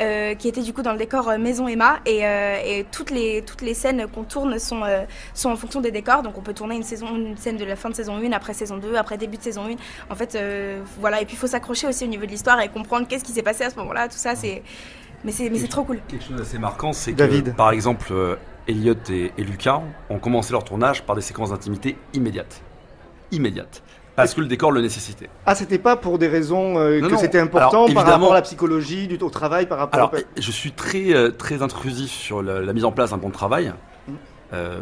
euh, 0.00 0.34
qui 0.34 0.48
était 0.48 0.60
du 0.62 0.72
coup 0.72 0.82
dans 0.82 0.92
le 0.92 0.98
décor 0.98 1.38
Maison 1.38 1.66
Emma. 1.68 1.98
Et, 2.06 2.18
et 2.20 2.86
toutes 2.92 3.10
les 3.10 3.42
toutes 3.42 3.62
les 3.62 3.74
scènes 3.74 4.06
qu'on 4.08 4.24
tourne 4.24 4.58
sont 4.58 4.82
sont 5.34 5.50
en 5.50 5.56
fonction 5.56 5.80
des 5.80 5.90
décors. 5.90 6.22
Donc 6.22 6.38
on 6.38 6.42
peut 6.42 6.54
tourner 6.54 6.76
une 6.76 6.82
saison 6.82 7.14
une 7.16 7.36
scène 7.36 7.56
de 7.56 7.64
la 7.64 7.76
fin 7.76 7.90
de 7.90 7.94
saison 7.94 8.16
1 8.16 8.32
après 8.32 8.54
saison 8.54 8.76
2 8.78 8.94
après 8.96 9.18
début 9.18 9.38
de 9.38 9.42
saison 9.42 9.64
1 9.66 9.76
en 10.12 10.14
fait 10.14 10.38
voilà. 11.00 11.20
Et 11.20 11.24
puis 11.26 11.34
il 11.34 11.38
faut 11.38 11.46
s'accrocher 11.46 11.86
aussi 11.86 12.04
au 12.04 12.08
niveau 12.08 12.26
de 12.26 12.30
l'histoire 12.30 12.60
et 12.60 12.68
comprendre 12.68 13.06
qu'est-ce 13.08 13.24
qui 13.24 13.32
s'est 13.32 13.42
passé 13.42 13.64
à 13.64 13.70
ce 13.70 13.76
moment-là. 13.76 14.08
Tout 14.08 14.16
ça 14.18 14.34
c'est 14.36 14.62
mais 15.24 15.32
c'est 15.32 15.50
mais 15.50 15.58
c'est 15.58 15.68
trop 15.68 15.84
cool 15.84 16.00
Quelque 16.08 16.24
chose 16.24 16.36
d'assez 16.36 16.58
marquant, 16.58 16.92
c'est 16.92 17.12
que, 17.12 17.50
par 17.50 17.70
exemple, 17.70 18.08
euh, 18.12 18.36
Elliot 18.66 18.94
et, 19.10 19.32
et 19.36 19.44
Lucas 19.44 19.80
ont 20.10 20.18
commencé 20.18 20.52
leur 20.52 20.64
tournage 20.64 21.02
par 21.04 21.16
des 21.16 21.22
séquences 21.22 21.50
d'intimité 21.50 21.96
immédiates. 22.14 22.62
Immédiates. 23.32 23.82
Parce 24.18 24.34
que 24.34 24.40
le 24.40 24.48
décor 24.48 24.72
le 24.72 24.80
nécessitait. 24.80 25.30
Ah, 25.46 25.54
c'était 25.54 25.78
pas 25.78 25.96
pour 25.96 26.18
des 26.18 26.26
raisons 26.26 26.76
euh, 26.76 27.00
Non, 27.00 27.06
que 27.06 27.12
non. 27.12 27.18
c'était 27.20 27.38
important 27.38 27.84
Alors, 27.84 27.94
par 27.94 28.04
rapport 28.04 28.32
à 28.32 28.34
la 28.34 28.42
psychologie, 28.42 29.06
du, 29.06 29.16
au 29.16 29.30
travail, 29.30 29.66
par 29.66 29.78
rapport 29.78 29.94
Alors, 29.94 30.12
au... 30.12 30.40
je 30.40 30.50
suis 30.50 30.72
très, 30.72 31.14
euh, 31.14 31.30
très 31.30 31.62
intrusif 31.62 32.10
sur 32.10 32.42
la, 32.42 32.60
la 32.60 32.72
mise 32.72 32.84
en 32.84 32.90
place 32.90 33.10
d'un 33.10 33.18
de 33.18 33.32
travail. 33.32 33.72
Euh, 34.52 34.80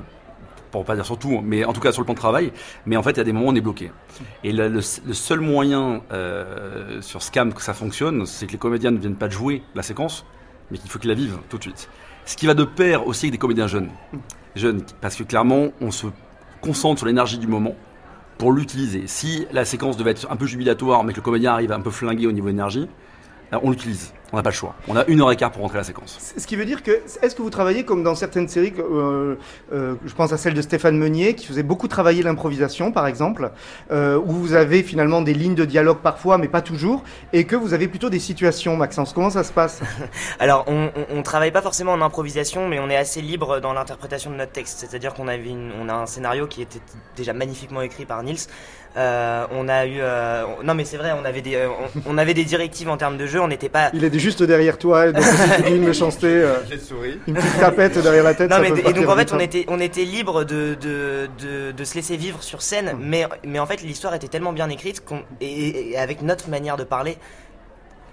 pour 0.76 0.85
pas 0.85 0.95
dire 0.95 1.06
surtout, 1.06 1.40
mais 1.42 1.64
en 1.64 1.73
tout 1.73 1.80
cas 1.80 1.92
sur 1.92 2.02
le 2.02 2.04
plan 2.04 2.14
de 2.14 2.18
travail. 2.18 2.52
Mais 2.85 2.97
en 2.97 3.02
fait, 3.02 3.12
il 3.12 3.16
y 3.18 3.21
a 3.21 3.25
des 3.25 3.33
moments 3.33 3.47
où 3.47 3.52
on 3.52 3.54
est 3.54 3.61
bloqué. 3.61 3.90
Et 4.45 4.52
le, 4.52 4.80
seul 4.80 5.40
moyen 5.40 6.02
euh, 6.12 7.00
sur 7.00 7.23
Scam 7.23 7.52
que 7.52 7.62
ça 7.62 7.75
fonctionne, 7.75 8.26
c'est 8.26 8.47
que 8.47 8.52
les 8.52 8.59
comédiens 8.59 8.90
ne 8.90 8.99
viennent 8.99 9.16
pas 9.16 9.28
de 9.28 9.33
jouer 9.33 9.62
la 9.75 9.83
séquence, 9.83 10.25
mais 10.71 10.78
qu'il 10.78 10.90
faut 10.90 10.99
qu'ils 10.99 11.11
la 11.11 11.14
vivent 11.14 11.38
tout 11.49 11.59
de 11.59 11.62
suite. 11.62 11.88
Ce 12.25 12.37
qui 12.37 12.47
va 12.47 12.54
de 12.54 12.64
pair 12.64 13.06
aussi 13.06 13.26
avec 13.26 13.33
des 13.33 13.38
comédiens 13.38 13.66
jeunes. 13.66 13.90
Jeunes, 14.54 14.83
parce 15.00 15.16
que 15.16 15.23
clairement, 15.23 15.68
on 15.80 15.90
se 15.90 16.06
concentre 16.61 16.99
sur 16.99 17.06
l'énergie 17.06 17.38
du 17.38 17.47
moment 17.47 17.75
pour 18.38 18.52
l'utiliser. 18.52 19.04
Si 19.06 19.47
la 19.52 19.64
séquence 19.64 19.97
devait 19.97 20.11
être 20.11 20.30
un 20.30 20.37
peu 20.37 20.47
jubilatoire, 20.47 21.04
mais 21.04 21.12
que 21.12 21.18
le 21.18 21.23
comédien 21.23 21.52
arrive 21.52 21.73
un 21.73 21.80
peu 21.80 21.90
flingué 21.90 22.26
au 22.26 22.33
niveau 22.33 22.49
énergie, 22.49 22.88
on 23.53 23.71
l'utilise. 23.71 24.12
On 24.33 24.37
n'a 24.38 24.43
pas 24.43 24.50
le 24.50 24.57
choix. 24.57 24.75
On 24.88 24.97
a 24.97 25.05
une 25.07 25.21
heure 25.21 25.31
et 25.31 25.37
quart 25.37 25.53
pour 25.53 25.62
rentrer 25.62 25.79
la 25.79 25.85
séquence. 25.85 26.19
Ce 26.37 26.45
qui 26.49 26.57
veut 26.57 26.65
dire 26.65 26.83
que, 26.83 27.00
est-ce 27.23 27.37
que 27.37 27.43
vous 27.43 27.49
travaillez 27.50 27.85
comme 27.85 28.03
dans 28.03 28.17
certaines 28.17 28.49
séries, 28.49 28.75
euh, 28.76 29.37
euh, 29.73 29.95
je 30.05 30.15
pense 30.15 30.33
à 30.33 30.37
celle 30.37 30.53
de 30.55 30.61
Stéphane 30.62 30.99
Meunier, 30.99 31.35
qui 31.35 31.47
faisait 31.47 31.62
beaucoup 31.62 31.87
travailler 31.87 32.25
l'improvisation, 32.25 32.91
par 32.91 33.07
exemple, 33.07 33.53
euh, 33.93 34.19
où 34.19 34.33
vous 34.33 34.55
avez 34.55 34.83
finalement 34.83 35.23
des 35.23 35.33
lignes 35.33 35.55
de 35.55 35.65
dialogue 35.65 35.99
parfois, 36.03 36.38
mais 36.38 36.49
pas 36.49 36.61
toujours, 36.61 37.05
et 37.33 37.45
que 37.45 37.55
vous 37.55 37.73
avez 37.73 37.87
plutôt 37.87 38.11
des 38.11 38.19
situations, 38.19 38.76
Maxence. 38.76 39.12
Comment 39.12 39.31
ça 39.31 39.45
se 39.45 39.53
passe? 39.53 39.81
Alors, 40.41 40.65
on, 40.67 40.91
on, 40.97 41.19
on 41.19 41.23
travaille 41.23 41.53
pas 41.53 41.62
forcément 41.62 41.93
en 41.93 42.03
improvisation, 42.03 42.69
mais 42.69 42.81
on 42.81 42.91
est 42.91 42.97
assez 42.97 43.23
libre 43.23 43.61
dans 43.61 43.73
l'interprétation 43.75 44.33
de 44.33 44.37
notre 44.37 44.53
texte. 44.53 44.79
C'est-à-dire 44.81 45.15
qu'on 45.15 45.29
avait 45.29 45.50
une- 45.50 45.71
on 45.81 45.88
a 45.88 45.95
un 45.95 46.07
scénario 46.07 46.49
qui 46.49 46.62
était 46.62 46.81
déjà 47.17 47.33
magnifiquement 47.33 47.81
écrit 47.81 48.07
par 48.07 48.25
Nils. 48.25 48.49
Euh, 48.97 49.47
on 49.50 49.69
a 49.69 49.85
eu, 49.87 49.99
euh, 50.00 50.45
on- 50.59 50.62
non 50.62 50.75
mais 50.75 50.85
c'est 50.87 50.97
vrai, 50.97 51.12
on 51.12 51.25
avait 51.25 51.43
des, 51.43 51.57
euh, 51.57 51.69
on, 52.07 52.15
on 52.15 52.19
avait 52.19 52.33
des 52.33 52.45
directives 52.45 52.88
en 52.88 52.97
termes 52.97 53.19
de 53.19 53.26
jeu. 53.26 53.41
On 53.41 53.49
n'était 53.49 53.69
pas. 53.69 53.91
Il 53.93 54.03
est 54.05 54.19
juste 54.19 54.43
derrière 54.43 54.79
toi, 54.79 55.12
donc 55.12 55.23
si 55.23 55.57
tu 55.57 55.62
dis 55.71 55.76
une 55.76 55.85
méchanceté, 55.85 56.26
euh, 56.29 56.55
J'ai 56.71 56.79
souri. 56.79 57.19
une 57.26 57.35
petite 57.35 57.61
tapette 57.61 57.99
derrière 57.99 58.25
la 58.25 58.35
tête. 58.35 58.49
Non 58.50 58.57
ça 58.57 58.62
mais 58.62 58.71
peut 58.71 58.88
et 58.88 58.93
donc 58.95 59.09
en 59.09 59.17
fait 59.17 59.33
on 59.33 59.37
hein. 59.37 59.41
était 59.41 59.65
on 59.69 59.81
était 59.81 60.05
libre 60.05 60.45
de 60.45 60.75
de, 60.81 61.29
de, 61.43 61.73
de 61.73 61.85
se 61.85 61.95
laisser 61.95 62.17
vivre 62.17 62.43
sur 62.43 62.62
scène 62.62 62.97
mais 62.99 63.26
mais 63.45 63.59
en 63.59 63.67
fait 63.67 63.83
l'histoire 63.83 64.15
était 64.15 64.29
tellement 64.29 64.53
bien 64.55 64.69
écrite 64.71 65.05
qu'on 65.05 65.21
et, 65.41 65.91
et 65.91 65.99
avec 65.99 66.23
notre 66.23 66.49
manière 66.49 66.76
de 66.79 66.85
parler 66.85 67.19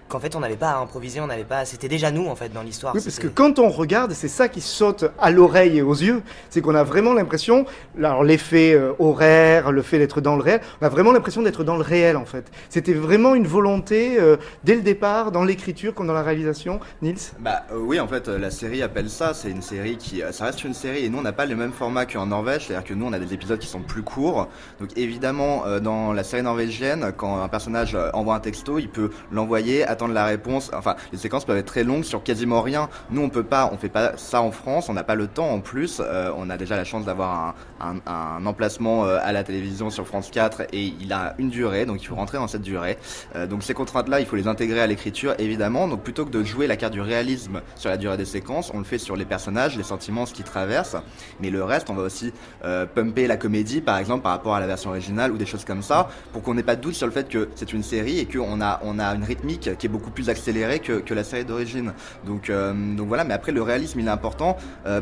qu'en 0.09 0.19
fait 0.19 0.35
on 0.35 0.39
n'avait 0.39 0.55
pas 0.55 0.71
à 0.71 0.77
improviser 0.77 1.19
on 1.19 1.27
n'avait 1.27 1.43
pas 1.43 1.65
c'était 1.65 1.87
déjà 1.87 2.11
nous 2.11 2.27
en 2.27 2.35
fait 2.35 2.49
dans 2.49 2.61
l'histoire 2.61 2.93
Oui, 2.95 3.01
parce 3.03 3.19
que 3.19 3.27
quand 3.27 3.59
on 3.59 3.69
regarde, 3.69 4.13
c'est 4.13 4.27
ça 4.27 4.47
qui 4.47 4.61
saute 4.61 5.05
à 5.19 5.31
l'oreille 5.31 5.77
et 5.77 5.81
aux 5.81 5.93
yeux, 5.93 6.21
c'est 6.49 6.61
qu'on 6.61 6.75
a 6.75 6.83
vraiment 6.83 7.13
l'impression, 7.13 7.65
alors 7.97 8.23
l'effet 8.23 8.73
euh, 8.73 8.93
horaire, 8.99 9.71
le 9.71 9.81
fait 9.81 9.99
d'être 9.99 10.21
dans 10.21 10.35
le 10.35 10.43
réel, 10.43 10.61
on 10.81 10.85
a 10.85 10.89
vraiment 10.89 11.11
l'impression 11.11 11.41
d'être 11.41 11.63
dans 11.63 11.75
le 11.75 11.81
réel 11.81 12.17
en 12.17 12.25
fait. 12.25 12.51
C'était 12.69 12.93
vraiment 12.93 13.35
une 13.35 13.47
volonté 13.47 14.19
euh, 14.19 14.37
dès 14.63 14.75
le 14.75 14.81
départ, 14.81 15.31
dans 15.31 15.43
l'écriture 15.43 15.93
comme 15.93 16.07
dans 16.07 16.13
la 16.13 16.23
réalisation. 16.23 16.79
Nils? 17.01 17.33
Bah 17.39 17.63
euh, 17.71 17.77
oui, 17.77 17.99
en 17.99 18.07
fait, 18.07 18.27
euh, 18.27 18.37
la 18.37 18.51
série 18.51 18.81
appelle 18.81 19.09
ça. 19.09 19.33
C'est 19.33 19.49
une 19.49 19.61
série 19.61 19.97
qui, 19.97 20.21
euh, 20.21 20.31
ça 20.31 20.45
reste 20.45 20.63
une 20.63 20.73
série 20.73 21.05
et 21.05 21.09
nous 21.09 21.19
on 21.19 21.21
n'a 21.21 21.31
pas 21.33 21.45
le 21.45 21.55
même 21.55 21.71
format 21.71 22.05
qu'en 22.05 22.25
Norvège, 22.25 22.67
c'est-à-dire 22.67 22.87
que 22.87 22.93
nous 22.93 23.05
on 23.05 23.13
a 23.13 23.19
des 23.19 23.33
épisodes 23.33 23.59
qui 23.59 23.67
sont 23.67 23.81
plus 23.81 24.03
courts. 24.03 24.47
Donc 24.79 24.89
évidemment, 24.97 25.65
euh, 25.65 25.79
dans 25.79 26.13
la 26.13 26.23
série 26.23 26.43
norvégienne, 26.43 27.11
quand 27.15 27.41
un 27.41 27.47
personnage 27.47 27.97
envoie 28.13 28.35
un 28.35 28.39
texto, 28.39 28.79
il 28.79 28.89
peut 28.89 29.11
l'envoyer 29.31 29.83
attendre 29.93 30.13
la 30.13 30.25
réponse. 30.25 30.71
Enfin, 30.73 30.95
les 31.11 31.17
séquences 31.17 31.45
peuvent 31.45 31.57
être 31.57 31.65
très 31.65 31.83
longues 31.83 32.03
sur 32.03 32.23
quasiment 32.23 32.61
rien. 32.61 32.89
Nous, 33.09 33.21
on 33.21 33.29
peut 33.29 33.43
pas, 33.43 33.69
on 33.71 33.77
fait 33.77 33.89
pas 33.89 34.17
ça 34.17 34.41
en 34.41 34.51
France. 34.51 34.89
On 34.89 34.93
n'a 34.93 35.03
pas 35.03 35.15
le 35.15 35.27
temps 35.27 35.49
en 35.49 35.59
plus. 35.59 36.01
Euh, 36.03 36.31
on 36.37 36.49
a 36.49 36.57
déjà 36.57 36.75
la 36.75 36.83
chance 36.83 37.05
d'avoir 37.05 37.31
un, 37.31 37.53
un, 37.83 37.97
un, 38.05 38.45
emplacement 38.45 39.05
euh, 39.05 39.19
à 39.21 39.31
la 39.31 39.43
télévision 39.43 39.89
sur 39.89 40.07
France 40.07 40.29
4 40.31 40.63
et 40.73 40.93
il 40.99 41.11
a 41.13 41.35
une 41.37 41.49
durée, 41.49 41.85
donc 41.85 42.01
il 42.01 42.05
faut 42.05 42.15
rentrer 42.15 42.37
dans 42.37 42.47
cette 42.47 42.61
durée. 42.61 42.97
Euh, 43.35 43.47
donc 43.47 43.63
ces 43.63 43.73
contraintes-là, 43.73 44.19
il 44.19 44.25
faut 44.25 44.35
les 44.35 44.47
intégrer 44.47 44.81
à 44.81 44.87
l'écriture, 44.87 45.35
évidemment. 45.39 45.87
Donc 45.87 46.03
plutôt 46.03 46.25
que 46.25 46.31
de 46.31 46.43
jouer 46.43 46.67
la 46.67 46.77
carte 46.77 46.93
du 46.93 47.01
réalisme 47.01 47.61
sur 47.75 47.89
la 47.89 47.97
durée 47.97 48.17
des 48.17 48.25
séquences, 48.25 48.71
on 48.73 48.79
le 48.79 48.83
fait 48.83 48.97
sur 48.97 49.15
les 49.15 49.25
personnages, 49.25 49.77
les 49.77 49.83
sentiments, 49.83 50.25
ce 50.25 50.33
qu'ils 50.33 50.45
traversent. 50.45 50.97
Mais 51.39 51.49
le 51.49 51.63
reste, 51.63 51.89
on 51.89 51.93
va 51.93 52.03
aussi 52.03 52.33
euh, 52.63 52.85
pumper 52.85 53.27
la 53.27 53.37
comédie, 53.37 53.81
par 53.81 53.97
exemple, 53.97 54.23
par 54.23 54.31
rapport 54.31 54.55
à 54.55 54.59
la 54.59 54.67
version 54.67 54.89
originale 54.89 55.31
ou 55.31 55.37
des 55.37 55.45
choses 55.45 55.65
comme 55.65 55.81
ça, 55.81 56.09
pour 56.31 56.41
qu'on 56.41 56.53
n'ait 56.53 56.63
pas 56.63 56.75
de 56.75 56.81
doute 56.81 56.95
sur 56.95 57.07
le 57.07 57.13
fait 57.13 57.27
que 57.27 57.49
c'est 57.55 57.73
une 57.73 57.83
série 57.83 58.19
et 58.19 58.25
qu'on 58.25 58.61
a, 58.61 58.79
on 58.83 58.99
a 58.99 59.15
une 59.15 59.23
rythmique 59.23 59.77
qui 59.77 59.85
est 59.85 59.89
beaucoup 59.89 60.11
plus 60.11 60.29
accélérée 60.29 60.79
que, 60.79 60.93
que 60.93 61.13
la 61.13 61.23
série 61.23 61.45
d'origine. 61.45 61.93
Donc, 62.25 62.49
euh, 62.49 62.73
donc 62.95 63.07
voilà, 63.07 63.23
mais 63.23 63.33
après 63.33 63.51
le 63.51 63.61
réalisme 63.61 63.99
il 63.99 64.07
est 64.07 64.11
important. 64.11 64.57
Euh, 64.85 65.01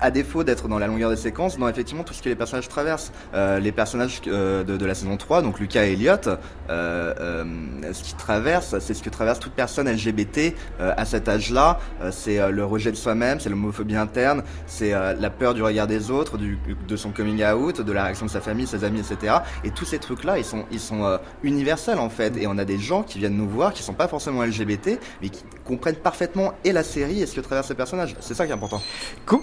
à 0.00 0.10
défaut 0.10 0.44
d'être 0.44 0.68
dans 0.68 0.78
la 0.78 0.86
longueur 0.86 1.10
des 1.10 1.16
séquences, 1.16 1.58
dans 1.58 1.68
effectivement 1.68 2.04
tout 2.04 2.14
ce 2.14 2.22
que 2.22 2.28
les 2.28 2.36
personnages 2.36 2.68
traversent. 2.68 3.12
Euh, 3.34 3.58
les 3.58 3.72
personnages 3.72 4.20
euh, 4.26 4.64
de, 4.64 4.76
de, 4.76 4.86
la 4.86 4.94
saison 4.94 5.16
3, 5.16 5.42
donc 5.42 5.60
Lucas 5.60 5.84
et 5.84 5.92
Elliot, 5.92 6.14
euh, 6.26 7.14
euh 7.20 7.44
ce 7.92 8.02
qu'ils 8.02 8.16
traversent, 8.16 8.78
c'est 8.80 8.94
ce 8.94 9.02
que 9.02 9.10
traverse 9.10 9.38
toute 9.38 9.52
personne 9.52 9.90
LGBT 9.90 10.54
euh, 10.80 10.92
à 10.96 11.04
cet 11.04 11.28
âge-là. 11.28 11.78
c'est 12.10 12.50
le 12.50 12.64
rejet 12.64 12.90
de 12.90 12.96
soi-même, 12.96 13.40
c'est 13.40 13.48
l'homophobie 13.48 13.96
interne, 13.96 14.42
c'est 14.66 14.90
la 14.90 15.30
peur 15.30 15.54
du 15.54 15.62
regard 15.62 15.86
des 15.86 16.10
autres, 16.10 16.36
du, 16.36 16.58
de 16.86 16.96
son 16.96 17.10
coming 17.10 17.44
out, 17.44 17.80
de 17.80 17.92
la 17.92 18.04
réaction 18.04 18.26
de 18.26 18.30
sa 18.30 18.40
famille, 18.40 18.66
ses 18.66 18.84
amis, 18.84 19.00
etc. 19.00 19.36
Et 19.64 19.70
tous 19.70 19.84
ces 19.84 19.98
trucs-là, 19.98 20.38
ils 20.38 20.44
sont, 20.44 20.64
ils 20.70 20.80
sont 20.80 21.18
universels 21.42 21.98
en 21.98 22.10
fait. 22.10 22.36
Et 22.36 22.46
on 22.46 22.58
a 22.58 22.64
des 22.64 22.78
gens 22.78 23.02
qui 23.02 23.18
viennent 23.18 23.36
nous 23.36 23.48
voir, 23.48 23.72
qui 23.72 23.82
sont 23.82 23.94
pas 23.94 24.08
forcément 24.08 24.44
LGBT, 24.44 24.98
mais 25.22 25.30
qui 25.30 25.44
comprennent 25.64 25.96
parfaitement 25.96 26.54
et 26.64 26.72
la 26.72 26.82
série 26.82 27.22
et 27.22 27.26
ce 27.26 27.34
que 27.36 27.40
traversent 27.40 27.68
ces 27.68 27.74
personnages. 27.74 28.16
C'est 28.20 28.34
ça 28.34 28.44
qui 28.44 28.50
est 28.50 28.54
important. 28.54 28.82
Cool. 29.26 29.40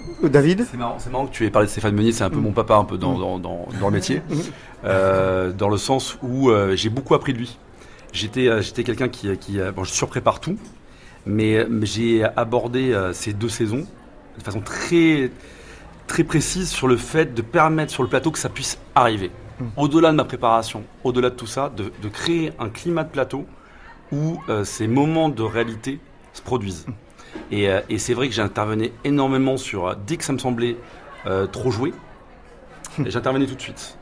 C'est 0.68 0.76
marrant, 1.10 1.26
que 1.26 1.32
tu 1.32 1.44
aies 1.44 1.50
parlé 1.50 1.66
de 1.66 1.70
Stéphane 1.72 1.94
Meunier, 1.94 2.12
c'est 2.12 2.24
un 2.24 2.30
peu 2.30 2.38
mon 2.38 2.52
papa 2.52 2.76
un 2.76 2.84
peu 2.84 2.98
dans, 2.98 3.18
dans, 3.18 3.38
dans, 3.38 3.66
dans 3.80 3.88
le 3.88 3.94
métier, 3.94 4.22
euh, 4.84 5.52
dans 5.52 5.68
le 5.68 5.76
sens 5.76 6.18
où 6.22 6.50
euh, 6.50 6.76
j'ai 6.76 6.88
beaucoup 6.88 7.14
appris 7.14 7.32
de 7.32 7.38
lui. 7.38 7.58
J'étais 8.12 8.48
euh, 8.48 8.62
j'étais 8.62 8.84
quelqu'un 8.84 9.08
qui, 9.08 9.36
qui 9.38 9.58
bon, 9.74 9.84
je 9.84 9.90
surprépare 9.90 10.40
tout, 10.40 10.56
mais, 11.24 11.66
mais 11.68 11.86
j'ai 11.86 12.24
abordé 12.36 12.94
ces 13.12 13.32
deux 13.32 13.48
saisons 13.48 13.86
de 14.38 14.42
façon 14.42 14.60
très 14.60 15.30
très 16.06 16.22
précise 16.22 16.68
sur 16.68 16.86
le 16.86 16.96
fait 16.96 17.34
de 17.34 17.42
permettre 17.42 17.90
sur 17.90 18.04
le 18.04 18.08
plateau 18.08 18.30
que 18.30 18.38
ça 18.38 18.48
puisse 18.48 18.78
arriver. 18.94 19.30
Au-delà 19.76 20.10
de 20.12 20.16
ma 20.16 20.24
préparation, 20.24 20.84
au-delà 21.02 21.30
de 21.30 21.34
tout 21.34 21.46
ça, 21.46 21.72
de, 21.74 21.90
de 22.02 22.08
créer 22.08 22.52
un 22.58 22.68
climat 22.68 23.04
de 23.04 23.10
plateau 23.10 23.46
où 24.12 24.38
ces 24.64 24.86
moments 24.86 25.28
de 25.28 25.42
réalité 25.42 25.98
se 26.32 26.42
produisent. 26.42 26.86
Et, 27.50 27.68
euh, 27.68 27.80
et 27.88 27.98
c'est 27.98 28.14
vrai 28.14 28.28
que 28.28 28.34
j'intervenais 28.34 28.92
énormément 29.04 29.56
sur, 29.56 29.86
euh, 29.86 29.94
dès 30.06 30.16
que 30.16 30.24
ça 30.24 30.32
me 30.32 30.38
semblait 30.38 30.76
euh, 31.26 31.46
trop 31.46 31.70
joué, 31.70 31.92
j'intervenais 33.04 33.46
tout 33.46 33.54
de 33.54 33.60
suite. 33.60 33.98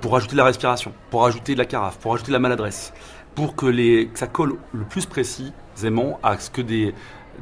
Pour 0.00 0.16
ajouter 0.16 0.32
de 0.32 0.38
la 0.38 0.44
respiration, 0.44 0.92
pour 1.08 1.24
ajouter 1.24 1.54
de 1.54 1.58
la 1.58 1.64
carafe, 1.64 1.98
pour 1.98 2.12
ajouter 2.12 2.28
de 2.28 2.32
la 2.32 2.40
maladresse, 2.40 2.92
pour 3.36 3.54
que, 3.54 3.64
les, 3.64 4.08
que 4.08 4.18
ça 4.18 4.26
colle 4.26 4.56
le 4.72 4.84
plus 4.84 5.06
précisément 5.06 6.18
à 6.22 6.36
ce 6.36 6.50
que 6.50 6.60
des, 6.60 6.94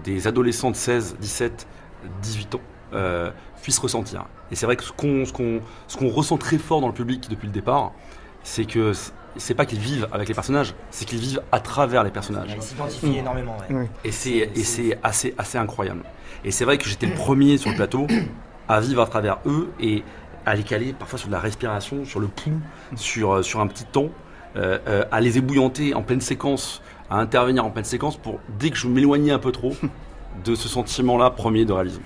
des 0.04 0.26
adolescents 0.26 0.70
de 0.70 0.76
16, 0.76 1.16
17, 1.18 1.66
18 2.22 2.54
ans 2.56 2.60
euh, 2.92 3.30
puissent 3.62 3.78
ressentir. 3.78 4.26
Et 4.50 4.54
c'est 4.54 4.66
vrai 4.66 4.76
que 4.76 4.84
qu'on 4.92 5.24
ce 5.24 5.96
qu'on 5.96 6.08
ressent 6.08 6.36
très 6.36 6.58
fort 6.58 6.80
dans 6.80 6.86
le 6.86 6.94
public 6.94 7.28
depuis 7.28 7.46
le 7.46 7.52
départ, 7.52 7.92
c'est 8.44 8.64
que 8.64 8.92
c'est 9.38 9.54
pas 9.54 9.66
qu'ils 9.66 9.78
vivent 9.78 10.08
avec 10.12 10.28
les 10.28 10.34
personnages, 10.34 10.74
c'est 10.90 11.04
qu'ils 11.04 11.18
vivent 11.18 11.42
à 11.52 11.60
travers 11.60 12.04
les 12.04 12.10
personnages. 12.10 12.52
Ils 12.54 12.62
s'identifient 12.62 13.18
énormément. 13.18 13.56
Ouais. 13.58 13.76
Oui. 13.76 13.84
Et 14.04 14.12
c'est 14.12 14.50
et 14.54 14.64
c'est 14.64 14.98
assez 15.02 15.34
assez 15.38 15.58
incroyable. 15.58 16.02
Et 16.44 16.50
c'est 16.50 16.64
vrai 16.64 16.78
que 16.78 16.88
j'étais 16.88 17.06
le 17.06 17.14
premier 17.14 17.58
sur 17.58 17.70
le 17.70 17.76
plateau 17.76 18.06
à 18.68 18.80
vivre 18.80 19.02
à 19.02 19.06
travers 19.06 19.38
eux 19.46 19.70
et 19.80 20.02
à 20.44 20.54
les 20.54 20.62
caler 20.62 20.92
parfois 20.92 21.18
sur 21.18 21.28
de 21.28 21.32
la 21.32 21.40
respiration, 21.40 22.04
sur 22.04 22.20
le 22.20 22.28
pouls, 22.28 22.60
sur 22.94 23.34
euh, 23.34 23.42
sur 23.42 23.60
un 23.60 23.66
petit 23.66 23.84
temps, 23.84 24.10
euh, 24.56 24.78
euh, 24.86 25.04
à 25.10 25.20
les 25.20 25.38
ébouillanter 25.38 25.94
en 25.94 26.02
pleine 26.02 26.20
séquence, 26.20 26.82
à 27.10 27.18
intervenir 27.18 27.64
en 27.64 27.70
pleine 27.70 27.84
séquence 27.84 28.16
pour 28.16 28.38
dès 28.58 28.70
que 28.70 28.76
je 28.76 28.88
m'éloignais 28.88 29.32
un 29.32 29.38
peu 29.38 29.52
trop 29.52 29.74
de 30.44 30.54
ce 30.54 30.68
sentiment-là 30.68 31.30
premier 31.30 31.64
de 31.64 31.72
réalisme. 31.72 32.02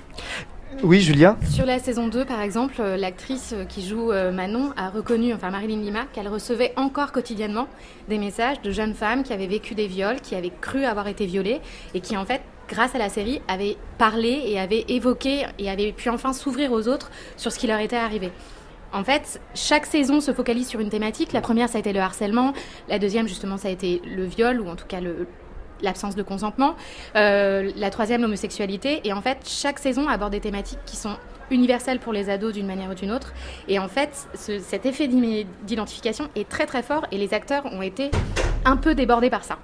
Oui, 0.83 1.01
Julia 1.01 1.37
Sur 1.51 1.67
la 1.67 1.79
saison 1.79 2.09
2, 2.09 2.25
par 2.25 2.41
exemple, 2.41 2.77
euh, 2.81 2.97
l'actrice 2.97 3.53
euh, 3.53 3.65
qui 3.65 3.87
joue 3.87 4.13
euh, 4.13 4.33
Manon 4.33 4.73
a 4.77 4.89
reconnu, 4.89 5.35
enfin 5.35 5.51
Marilyn 5.51 5.81
Lima, 5.81 6.07
qu'elle 6.13 6.29
recevait 6.29 6.73
encore 6.77 7.13
quotidiennement 7.13 7.69
des 8.09 8.19
messages 8.19 8.63
de 8.63 8.71
jeunes 8.71 8.95
femmes 8.95 9.23
qui 9.23 9.35
avaient 9.35 9.47
vécu 9.47 9.75
des 9.75 9.87
viols, 9.87 10.21
qui 10.23 10.37
avaient 10.37 10.53
cru 10.61 10.85
avoir 10.85 11.07
été 11.09 11.27
violées 11.27 11.61
et 11.93 12.01
qui, 12.01 12.17
en 12.17 12.25
fait, 12.25 12.41
grâce 12.69 12.95
à 12.95 12.99
la 12.99 13.11
série, 13.11 13.43
avaient 13.47 13.77
parlé 13.99 14.43
et 14.47 14.59
avaient 14.59 14.85
évoqué 14.89 15.45
et 15.59 15.69
avaient 15.69 15.93
pu 15.93 16.09
enfin 16.09 16.33
s'ouvrir 16.33 16.73
aux 16.73 16.89
autres 16.89 17.11
sur 17.37 17.53
ce 17.53 17.59
qui 17.59 17.67
leur 17.67 17.81
était 17.81 17.97
arrivé. 17.97 18.31
En 18.93 19.05
fait, 19.05 19.41
chaque 19.55 19.87
saison 19.87 20.21
se 20.21 20.33
focalise 20.33 20.67
sur 20.67 20.81
une 20.81 20.89
thématique. 20.89 21.33
La 21.33 21.43
première, 21.43 21.69
ça 21.69 21.77
a 21.77 21.81
été 21.81 21.93
le 21.93 22.01
harcèlement. 22.01 22.55
La 22.89 22.99
deuxième, 22.99 23.29
justement, 23.29 23.59
ça 23.59 23.69
a 23.69 23.71
été 23.71 24.01
le 24.07 24.25
viol, 24.25 24.61
ou 24.61 24.69
en 24.69 24.77
tout 24.77 24.87
cas 24.87 25.01
le, 25.01 25.27
l'absence 25.83 26.17
de 26.17 26.23
consentement. 26.23 26.75
Euh, 27.17 27.71
la 27.77 27.91
troisième, 27.91 28.23
l'homosexualité. 28.23 29.01
Et 29.05 29.13
en 29.13 29.21
fait, 29.21 29.39
chaque 29.45 29.79
saison 29.79 30.09
aborde 30.09 30.33
des 30.33 30.41
thématiques 30.41 30.81
qui 30.87 30.97
sont 30.97 31.17
universelles 31.51 31.99
pour 31.99 32.13
les 32.13 32.31
ados 32.31 32.53
d'une 32.53 32.67
manière 32.67 32.91
ou 32.91 32.95
d'une 32.95 33.11
autre. 33.11 33.33
Et 33.69 33.79
en 33.79 33.89
fait, 33.89 34.29
ce, 34.35 34.59
cet 34.59 34.87
effet 34.87 35.09
d'identification 35.09 36.29
est 36.37 36.49
très 36.49 36.67
très 36.67 36.83
fort 36.83 37.07
et 37.11 37.19
les 37.19 37.35
acteurs 37.35 37.67
ont 37.67 37.83
été 37.83 38.11
un 38.65 38.77
peu 38.77 38.95
débordés 38.95 39.31
par 39.31 39.45
ça. 39.45 39.59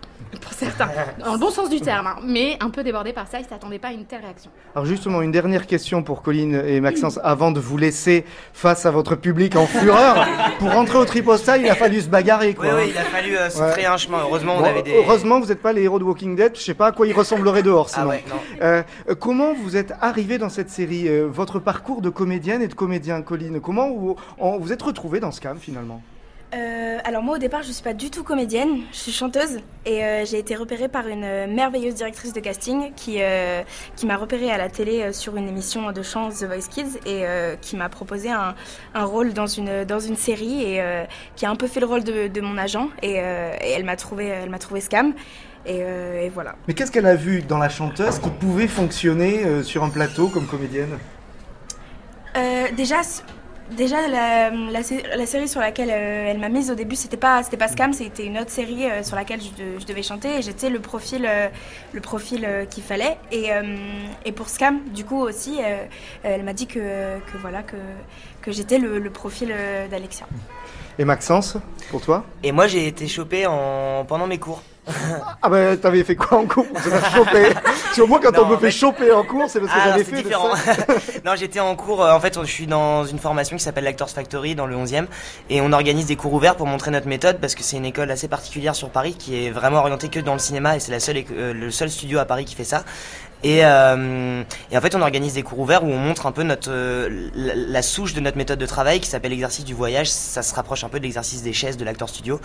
Pour 0.48 0.52
certains, 0.56 0.88
dans 1.24 1.32
le 1.32 1.38
bon 1.38 1.50
sens 1.50 1.68
du 1.68 1.80
terme, 1.80 2.06
hein, 2.06 2.16
mais 2.24 2.56
un 2.60 2.70
peu 2.70 2.84
débordés 2.84 3.12
par 3.12 3.26
ça, 3.26 3.38
ils 3.38 3.42
ne 3.42 3.48
s'attendaient 3.48 3.80
pas 3.80 3.88
à 3.88 3.92
une 3.92 4.04
telle 4.04 4.20
réaction. 4.22 4.50
Alors 4.76 4.86
justement, 4.86 5.20
une 5.22 5.32
dernière 5.32 5.66
question 5.66 6.02
pour 6.04 6.22
Colline 6.22 6.62
et 6.66 6.80
Maxence, 6.80 7.18
avant 7.24 7.50
de 7.50 7.58
vous 7.58 7.76
laisser 7.76 8.24
face 8.52 8.86
à 8.86 8.90
votre 8.92 9.16
public 9.16 9.56
en 9.56 9.66
fureur. 9.66 10.24
pour 10.60 10.70
rentrer 10.72 10.98
au 10.98 11.04
tripostal, 11.04 11.62
il 11.62 11.68
a 11.68 11.74
fallu 11.74 12.00
se 12.00 12.08
bagarrer, 12.08 12.54
quoi. 12.54 12.66
Oui, 12.66 12.72
oui, 12.84 12.90
il 12.94 12.98
a 12.98 13.02
fallu 13.02 13.36
euh, 13.36 13.50
se 13.50 13.60
Ouais. 13.60 13.72
créer 13.72 13.86
un 13.86 13.96
chemin. 13.96 14.18
Heureusement, 14.22 14.54
on 14.56 14.60
Bon, 14.60 14.64
avait 14.66 14.82
des. 14.82 14.94
Heureusement, 14.96 15.40
vous 15.40 15.46
n'êtes 15.46 15.60
pas 15.62 15.72
les 15.72 15.82
héros 15.82 15.98
de 15.98 16.04
Walking 16.04 16.36
Dead. 16.36 16.52
Je 16.56 16.60
sais 16.62 16.74
pas 16.74 16.86
à 16.86 16.92
quoi 16.92 17.06
ils 17.08 17.12
ressembleraient 17.12 17.62
dehors, 17.64 17.88
Ah 17.90 17.94
sinon. 17.94 18.08
ouais, 18.10 18.24
non. 18.28 18.36
Euh, 18.62 18.82
euh, 19.10 19.14
comment 19.16 19.52
vous 19.52 19.76
êtes 19.76 19.92
arrivé 20.00 20.38
dans 20.38 20.48
cette 20.48 20.70
série 20.70 21.08
Votre 21.26 21.58
parcours 21.58 22.02
de 22.02 22.08
comédienne 22.08 22.62
et 22.62 22.68
de 22.68 22.74
comédien, 22.74 23.20
Colline? 23.22 23.60
Comment 23.60 23.90
vous 23.90 24.16
en- 24.38 24.58
vous 24.58 24.72
êtes 24.72 24.82
retrouvé 24.82 25.18
dans 25.20 25.32
ce 25.32 25.40
cam 25.40 25.58
finalement? 25.58 26.00
Euh, 26.54 26.98
alors 27.04 27.24
moi 27.24 27.34
au 27.34 27.38
départ 27.38 27.64
je 27.64 27.72
suis 27.72 27.82
pas 27.82 27.92
du 27.92 28.08
tout 28.08 28.22
comédienne, 28.22 28.82
je 28.92 28.96
suis 28.96 29.10
chanteuse 29.12 29.58
et 29.84 30.04
euh, 30.04 30.24
j'ai 30.24 30.38
été 30.38 30.54
repérée 30.54 30.86
par 30.86 31.08
une 31.08 31.24
euh, 31.24 31.46
merveilleuse 31.48 31.96
directrice 31.96 32.32
de 32.32 32.38
casting 32.38 32.92
qui, 32.94 33.18
qui 33.96 34.06
m'a 34.06 34.16
repérée 34.16 34.50
à 34.52 34.56
la 34.56 34.68
télé 34.68 35.12
sur 35.12 35.36
une 35.36 35.48
émission 35.48 35.90
de 35.90 36.02
chant 36.02 36.28
The 36.30 36.44
Voice 36.44 36.68
Kids 36.70 37.00
et 37.04 37.24
qui 37.60 37.76
m'a 37.76 37.88
proposé 37.88 38.30
un, 38.30 38.54
un 38.94 39.04
rôle 39.04 39.32
dans 39.32 39.48
une, 39.48 39.84
dans 39.84 39.98
une 39.98 40.14
série 40.14 40.62
et 40.62 41.06
qui 41.34 41.46
a 41.46 41.50
un 41.50 41.56
peu 41.56 41.66
fait 41.66 41.80
le 41.80 41.86
rôle 41.86 42.04
de, 42.04 42.28
de 42.28 42.40
mon 42.40 42.56
agent 42.58 42.90
et, 43.02 43.14
et 43.14 43.70
elle 43.72 43.84
m'a 43.84 43.96
trouvé, 43.96 44.26
elle 44.26 44.50
m'a 44.50 44.60
trouvé 44.60 44.80
Scam 44.80 45.14
et, 45.66 45.78
et 45.78 46.28
voilà. 46.28 46.54
Mais 46.68 46.74
qu'est-ce 46.74 46.92
qu'elle 46.92 47.06
a 47.06 47.16
vu 47.16 47.42
dans 47.42 47.58
la 47.58 47.68
chanteuse 47.68 48.20
qui 48.20 48.30
pouvait 48.30 48.68
fonctionner 48.68 49.62
sur 49.64 49.82
un 49.82 49.90
plateau 49.90 50.28
comme 50.28 50.46
comédienne? 50.46 50.96
Déjà, 52.76 52.96
déjà 53.70 54.08
la, 54.08 54.50
la, 54.50 54.82
sé- 54.82 55.02
la 55.16 55.26
série 55.26 55.48
sur 55.48 55.60
laquelle 55.60 55.90
euh, 55.90 56.30
elle 56.30 56.38
m'a 56.38 56.48
mise 56.48 56.70
au 56.70 56.74
début, 56.74 56.96
c'était 56.96 57.16
pas, 57.16 57.42
c'était 57.42 57.56
pas 57.56 57.68
Scam, 57.68 57.92
c'était 57.92 58.24
une 58.24 58.38
autre 58.38 58.50
série 58.50 58.90
euh, 58.90 59.02
sur 59.02 59.16
laquelle 59.16 59.40
je, 59.40 59.50
de- 59.62 59.78
je 59.78 59.86
devais 59.86 60.02
chanter 60.02 60.38
et 60.38 60.42
j'étais 60.42 60.70
le 60.70 60.80
profil, 60.80 61.26
euh, 61.26 61.48
le 61.92 62.00
profil 62.00 62.44
euh, 62.44 62.64
qu'il 62.64 62.82
fallait. 62.82 63.16
Et, 63.32 63.52
euh, 63.52 63.62
et 64.24 64.32
pour 64.32 64.48
Scam, 64.48 64.80
du 64.94 65.04
coup 65.04 65.20
aussi, 65.20 65.58
euh, 65.60 65.84
elle 66.22 66.42
m'a 66.44 66.52
dit 66.52 66.66
que, 66.66 67.18
que 67.18 67.36
voilà 67.40 67.62
que, 67.62 67.76
que 68.42 68.52
j'étais 68.52 68.78
le, 68.78 68.98
le 68.98 69.10
profil 69.10 69.50
euh, 69.52 69.88
d'Alexia. 69.88 70.26
Et 70.98 71.04
Maxence, 71.04 71.58
pour 71.90 72.00
toi? 72.00 72.24
Et 72.42 72.52
moi, 72.52 72.66
j'ai 72.68 72.86
été 72.86 73.06
chopé 73.06 73.46
en... 73.46 74.04
pendant 74.06 74.26
mes 74.26 74.38
cours. 74.38 74.62
Ah 75.42 75.48
bah 75.48 75.76
t'avais 75.76 76.04
fait 76.04 76.14
quoi 76.14 76.38
en 76.38 76.46
cours 76.46 76.66
choper? 77.14 77.52
Parce 77.54 77.96
qu'au 77.96 78.06
moins 78.06 78.20
quand 78.20 78.32
Non, 78.36 78.44
on 78.44 78.48
me 78.50 78.56
fait 78.56 78.66
fait- 78.66 78.70
choper 78.70 79.12
en 79.12 79.24
cours, 79.24 79.44
c'est 79.48 79.58
parce 79.60 79.72
que 79.72 79.78
Ah, 79.80 79.88
j'avais 79.90 80.04
fait 80.04 80.22
différent. 80.22 80.50
non, 81.24 81.32
j'étais 81.36 81.58
en 81.60 81.74
cours. 81.74 82.04
euh, 82.04 82.12
En 82.12 82.20
fait, 82.20 82.38
je 82.40 82.46
suis 82.50 82.66
dans 82.66 83.04
une 83.04 83.18
formation 83.18 83.56
qui 83.56 83.62
s'appelle 83.64 83.84
l'Actors 83.84 84.10
Factory 84.10 84.54
dans 84.54 84.66
le 84.66 84.76
11e. 84.76 85.06
Et 85.50 85.60
on 85.60 85.72
organise 85.72 86.06
des 86.06 86.16
cours 86.16 86.32
ouverts 86.34 86.56
pour 86.56 86.66
montrer 86.66 86.90
notre 86.92 87.08
méthode 87.08 87.38
parce 87.40 87.54
que 87.54 87.62
c'est 87.62 87.76
une 87.76 87.84
école 87.86 88.10
assez 88.10 88.28
particulière 88.28 88.74
sur 88.76 88.90
Paris 88.90 89.14
qui 89.18 89.46
est 89.46 89.50
vraiment 89.50 89.78
orientée 89.78 90.08
que 90.08 90.20
dans 90.20 90.34
le 90.34 90.38
cinéma 90.38 90.76
et 90.76 90.80
c'est 90.80 90.92
la 90.92 91.00
seule, 91.00 91.24
euh, 91.32 91.52
le 91.52 91.70
seul 91.70 91.90
studio 91.90 92.18
à 92.18 92.24
Paris 92.24 92.44
qui 92.44 92.54
fait 92.54 92.64
ça. 92.64 92.84
Et, 93.46 93.64
euh, 93.64 94.42
et 94.72 94.76
en 94.76 94.80
fait, 94.80 94.96
on 94.96 95.02
organise 95.02 95.34
des 95.34 95.44
cours 95.44 95.60
ouverts 95.60 95.84
où 95.84 95.86
on 95.86 95.98
montre 95.98 96.26
un 96.26 96.32
peu 96.32 96.42
notre 96.42 96.68
euh, 96.68 97.30
la, 97.36 97.80
souche 97.80 98.12
de 98.12 98.18
notre 98.18 98.36
méthode 98.36 98.58
de 98.58 98.66
travail 98.66 98.98
qui 98.98 99.08
s'appelle 99.08 99.30
l'exercice 99.30 99.64
du 99.64 99.72
voyage. 99.72 100.10
Ça 100.10 100.42
se 100.42 100.52
rapproche 100.52 100.82
un 100.82 100.88
peu 100.88 100.98
de 100.98 101.04
l'exercice 101.04 101.44
des 101.44 101.52
chaises 101.52 101.76
de 101.76 101.84
l'acteur 101.84 102.08
studio. 102.08 102.40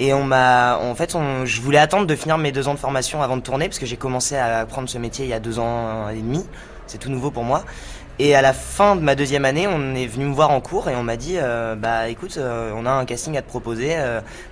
Et 0.00 0.12
en 0.12 0.94
fait, 0.96 1.16
je 1.44 1.60
voulais 1.60 1.78
attendre 1.78 2.08
de 2.08 2.16
finir 2.16 2.38
mes 2.38 2.50
deux 2.50 2.66
ans 2.66 2.74
de 2.74 2.80
formation 2.80 3.22
avant 3.22 3.36
de 3.36 3.42
tourner 3.42 3.68
parce 3.68 3.78
que 3.78 3.86
j'ai 3.86 3.96
commencé 3.96 4.34
à 4.34 4.58
apprendre 4.58 4.88
ce 4.88 4.98
métier 4.98 5.24
il 5.24 5.28
y 5.28 5.32
a 5.32 5.38
deux 5.38 5.60
ans 5.60 6.08
et 6.08 6.16
demi. 6.16 6.44
C'est 6.88 6.98
tout 6.98 7.10
nouveau 7.10 7.30
pour 7.30 7.44
moi. 7.44 7.62
Et 8.18 8.34
à 8.34 8.42
la 8.42 8.52
fin 8.52 8.96
de 8.96 9.00
ma 9.00 9.14
deuxième 9.14 9.44
année, 9.44 9.68
on 9.68 9.94
est 9.94 10.08
venu 10.08 10.24
me 10.24 10.34
voir 10.34 10.50
en 10.50 10.60
cours 10.60 10.90
et 10.90 10.96
on 10.96 11.04
m'a 11.04 11.16
dit, 11.16 11.36
euh, 11.36 11.76
bah 11.76 12.08
écoute, 12.08 12.36
on 12.36 12.84
a 12.84 12.90
un 12.90 13.04
casting 13.04 13.36
à 13.36 13.42
te 13.42 13.48
proposer. 13.48 13.96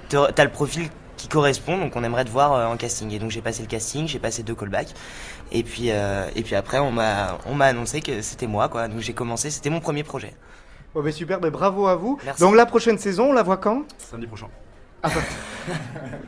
T'as 0.08 0.44
le 0.44 0.50
profil 0.50 0.88
qui 1.16 1.26
correspond. 1.26 1.78
Donc 1.78 1.96
on 1.96 2.04
aimerait 2.04 2.24
te 2.24 2.30
voir 2.30 2.70
en 2.70 2.76
casting. 2.76 3.10
Et 3.10 3.18
donc 3.18 3.32
j'ai 3.32 3.42
passé 3.42 3.62
le 3.62 3.68
casting, 3.68 4.06
j'ai 4.06 4.20
passé 4.20 4.44
deux 4.44 4.54
callbacks. 4.54 4.94
Et 5.52 5.62
puis 5.62 5.90
euh, 5.90 6.26
et 6.36 6.42
puis 6.42 6.54
après 6.54 6.78
on 6.78 6.92
m'a 6.92 7.38
on 7.46 7.54
m'a 7.54 7.66
annoncé 7.66 8.00
que 8.00 8.22
c'était 8.22 8.46
moi 8.46 8.68
quoi. 8.68 8.88
Donc 8.88 9.00
j'ai 9.00 9.12
commencé, 9.12 9.50
c'était 9.50 9.70
mon 9.70 9.80
premier 9.80 10.04
projet. 10.04 10.34
Bon, 10.94 11.02
ben 11.02 11.12
super, 11.12 11.40
ben 11.40 11.50
bravo 11.50 11.86
à 11.86 11.94
vous. 11.96 12.18
Merci. 12.24 12.40
Donc 12.40 12.54
la 12.56 12.66
prochaine 12.66 12.98
saison, 12.98 13.30
on 13.30 13.32
la 13.32 13.42
voit 13.42 13.56
quand? 13.58 13.82
Samedi 13.98 14.26
prochain. 14.26 14.46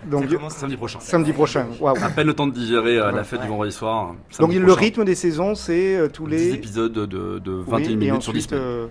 Donc 0.07 0.23
Ça 0.31 0.37
commence 0.37 0.55
Samedi 0.55 0.77
prochain. 0.77 0.99
samedi 1.01 1.33
prochain. 1.33 1.67
Waouh. 1.79 1.97
À 2.03 2.09
peine 2.09 2.27
le 2.27 2.33
temps 2.35 2.47
de 2.47 2.53
digérer 2.55 2.97
euh, 2.97 3.11
la 3.11 3.19
Ouais. 3.19 3.25
fête 3.25 3.41
du 3.41 3.45
Ouais. 3.45 3.51
vendredi 3.51 3.73
soir. 3.73 4.07
Donc 4.09 4.17
Samedi 4.31 4.59
le 4.59 4.73
rythme 4.73 5.05
des 5.05 5.15
saisons, 5.15 5.55
c'est 5.55 5.97
euh, 5.97 6.09
tous 6.09 6.27
10 6.27 6.31
les 6.31 6.55
épisodes 6.55 6.93
de, 6.93 7.07
de 7.39 7.53
21 7.53 7.77
Oui, 7.77 7.93
et 7.93 7.97
minutes 7.97 8.23
sur 8.23 8.33
10 8.33 8.39
ensuite, 8.39 8.51
semaines. 8.51 8.65
euh, 8.65 8.87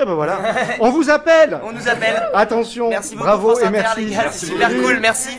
Eh 0.00 0.04
ben 0.04 0.14
voilà, 0.14 0.38
on 0.80 0.90
vous 0.90 1.08
appelle. 1.10 1.60
On 1.62 1.72
nous 1.72 1.88
appelle. 1.88 2.20
Attention, 2.34 2.88
Merci 2.88 3.14
beaucoup 3.14 3.26
bravo 3.26 3.58
et 3.60 3.70
merci. 3.70 4.12
c'est 4.32 4.46
super 4.46 4.68
cool, 4.70 4.98
merci. 5.00 5.38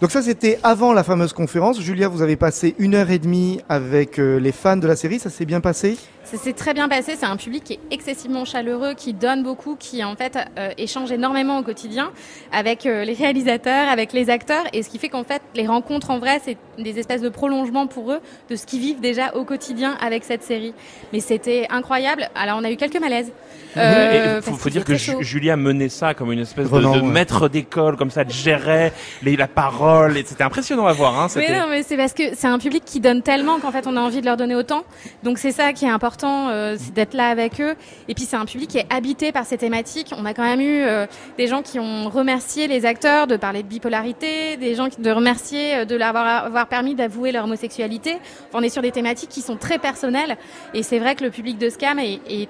Donc 0.00 0.10
ça 0.10 0.22
c'était 0.22 0.58
avant 0.62 0.92
la 0.92 1.04
fameuse 1.04 1.32
conférence. 1.32 1.80
Julia, 1.80 2.08
vous 2.08 2.22
avez 2.22 2.36
passé 2.36 2.74
une 2.78 2.94
heure 2.94 3.10
et 3.10 3.18
demie 3.18 3.60
avec 3.68 4.18
euh, 4.18 4.38
les 4.38 4.52
fans 4.52 4.76
de 4.76 4.86
la 4.86 4.96
série, 4.96 5.18
ça 5.18 5.30
s'est 5.30 5.44
bien 5.44 5.60
passé? 5.60 5.96
Ça 6.26 6.36
s'est 6.36 6.54
très 6.54 6.74
bien 6.74 6.88
passé. 6.88 7.14
C'est 7.16 7.26
un 7.26 7.36
public 7.36 7.62
qui 7.62 7.74
est 7.74 7.80
excessivement 7.92 8.44
chaleureux, 8.44 8.94
qui 8.94 9.12
donne 9.12 9.44
beaucoup, 9.44 9.76
qui 9.76 10.02
en 10.02 10.16
fait 10.16 10.36
euh, 10.58 10.70
échange 10.76 11.12
énormément 11.12 11.58
au 11.58 11.62
quotidien 11.62 12.10
avec 12.50 12.84
euh, 12.84 13.04
les 13.04 13.12
réalisateurs, 13.12 13.88
avec 13.88 14.12
les 14.12 14.28
acteurs, 14.28 14.64
et 14.72 14.82
ce 14.82 14.88
qui 14.88 14.98
fait 14.98 15.08
qu'en 15.08 15.22
fait 15.22 15.40
les 15.54 15.68
rencontres 15.68 16.10
en 16.10 16.18
vrai, 16.18 16.40
c'est 16.44 16.56
des 16.82 16.98
espèces 16.98 17.22
de 17.22 17.28
prolongements 17.28 17.86
pour 17.86 18.10
eux 18.10 18.18
de 18.50 18.56
ce 18.56 18.66
qu'ils 18.66 18.80
vivent 18.80 19.00
déjà 19.00 19.34
au 19.34 19.44
quotidien 19.44 19.96
avec 20.00 20.24
cette 20.24 20.42
série. 20.42 20.74
Mais 21.12 21.20
c'était 21.20 21.68
incroyable. 21.70 22.28
Alors 22.34 22.58
on 22.60 22.64
a 22.64 22.72
eu 22.72 22.76
quelques 22.76 23.00
malaises. 23.00 23.30
Euh, 23.76 24.40
faut, 24.40 24.70
dire 24.70 24.86
que. 24.86 24.94
Julia 25.20 25.54
menait 25.54 25.90
ça 25.90 26.14
comme 26.14 26.32
une 26.32 26.38
espèce 26.38 26.70
de, 26.70 26.74
Renan, 26.74 26.96
de 26.96 27.00
ouais. 27.02 27.06
maître 27.06 27.46
d'école, 27.48 27.98
comme 27.98 28.10
ça, 28.10 28.22
elle 28.22 28.30
gérait 28.30 28.90
les, 29.22 29.36
la 29.36 29.48
parole, 29.70 30.16
et 30.16 30.24
c'était 30.24 30.44
impressionnant 30.44 30.86
à 30.86 30.92
voir. 30.92 31.18
Hein, 31.18 31.26
Mais 31.34 31.42
c'était- 31.46 31.58
non, 31.58 31.66
mais 31.68 31.82
c'est 31.82 31.96
parce 31.96 32.12
que 32.12 32.22
c'est 32.34 32.46
un 32.46 32.58
public 32.58 32.84
qui 32.84 33.00
donne 33.00 33.22
tellement 33.22 33.58
qu'en 33.58 33.72
fait 33.72 33.86
on 33.86 33.96
a 33.96 34.00
envie 34.00 34.20
de 34.20 34.26
leur 34.26 34.36
donner 34.36 34.54
autant. 34.54 34.84
Donc 35.22 35.38
c'est 35.38 35.50
ça 35.52 35.72
qui 35.72 35.84
est 35.84 35.90
important, 35.90 36.48
euh, 36.50 36.76
c'est 36.78 36.92
d'être 36.94 37.14
là 37.14 37.28
avec 37.28 37.60
eux. 37.60 37.74
Et 38.08 38.14
puis 38.14 38.24
c'est 38.24 38.36
un 38.36 38.44
public 38.44 38.70
qui 38.70 38.78
est 38.78 38.86
habité 38.92 39.32
par 39.32 39.44
ces 39.44 39.58
thématiques. 39.58 40.12
On 40.16 40.24
a 40.24 40.34
quand 40.34 40.44
même 40.44 40.60
eu 40.60 40.82
euh, 40.82 41.06
des 41.38 41.46
gens 41.48 41.62
qui 41.62 41.78
ont 41.80 42.08
remercié 42.08 42.68
les 42.68 42.86
acteurs 42.86 43.26
de 43.26 43.36
parler 43.36 43.62
de 43.62 43.68
bipolarité, 43.68 44.56
des 44.56 44.74
gens 44.74 44.88
qui 44.88 45.00
de 45.00 45.10
remercier 45.10 45.76
euh, 45.78 45.84
de 45.84 45.96
leur 45.96 46.08
avoir, 46.08 46.44
avoir 46.44 46.66
permis 46.68 46.94
d'avouer 46.94 47.32
leur 47.32 47.44
homosexualité. 47.44 48.12
Enfin, 48.48 48.58
on 48.60 48.62
est 48.62 48.68
sur 48.68 48.82
des 48.82 48.92
thématiques 48.92 49.30
qui 49.30 49.42
sont 49.42 49.56
très 49.56 49.78
personnelles. 49.78 50.36
Et 50.74 50.82
c'est 50.82 50.98
vrai 50.98 51.14
que 51.16 51.24
le 51.24 51.30
public 51.30 51.58
de 51.58 51.68
Scam 51.70 51.98
est, 51.98 52.20
est 52.28 52.48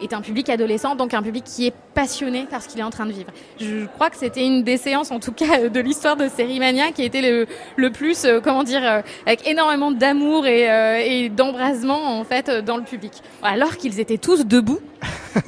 est 0.00 0.12
un 0.12 0.20
public 0.20 0.48
adolescent, 0.48 0.94
donc 0.96 1.14
un 1.14 1.22
public 1.22 1.44
qui 1.44 1.66
est 1.66 1.74
passionné 1.94 2.46
par 2.50 2.62
ce 2.62 2.68
qu'il 2.68 2.80
est 2.80 2.84
en 2.84 2.90
train 2.90 3.06
de 3.06 3.12
vivre. 3.12 3.30
Je 3.60 3.86
crois 3.86 4.10
que 4.10 4.16
c'était 4.16 4.44
une 4.44 4.62
des 4.62 4.76
séances, 4.76 5.10
en 5.10 5.20
tout 5.20 5.32
cas, 5.32 5.68
de 5.68 5.80
l'histoire 5.80 6.16
de 6.16 6.28
Série 6.28 6.58
Mania 6.58 6.92
qui 6.92 7.02
été 7.02 7.22
le, 7.22 7.46
le 7.76 7.90
plus, 7.90 8.24
euh, 8.24 8.40
comment 8.42 8.64
dire, 8.64 8.82
euh, 8.84 9.00
avec 9.26 9.46
énormément 9.46 9.90
d'amour 9.90 10.46
et, 10.46 10.70
euh, 10.70 11.00
et 11.02 11.28
d'embrasement, 11.28 12.18
en 12.18 12.24
fait, 12.24 12.48
euh, 12.48 12.62
dans 12.62 12.76
le 12.76 12.82
public. 12.82 13.12
Alors 13.42 13.76
qu'ils 13.76 14.00
étaient 14.00 14.18
tous 14.18 14.44
debout. 14.44 14.80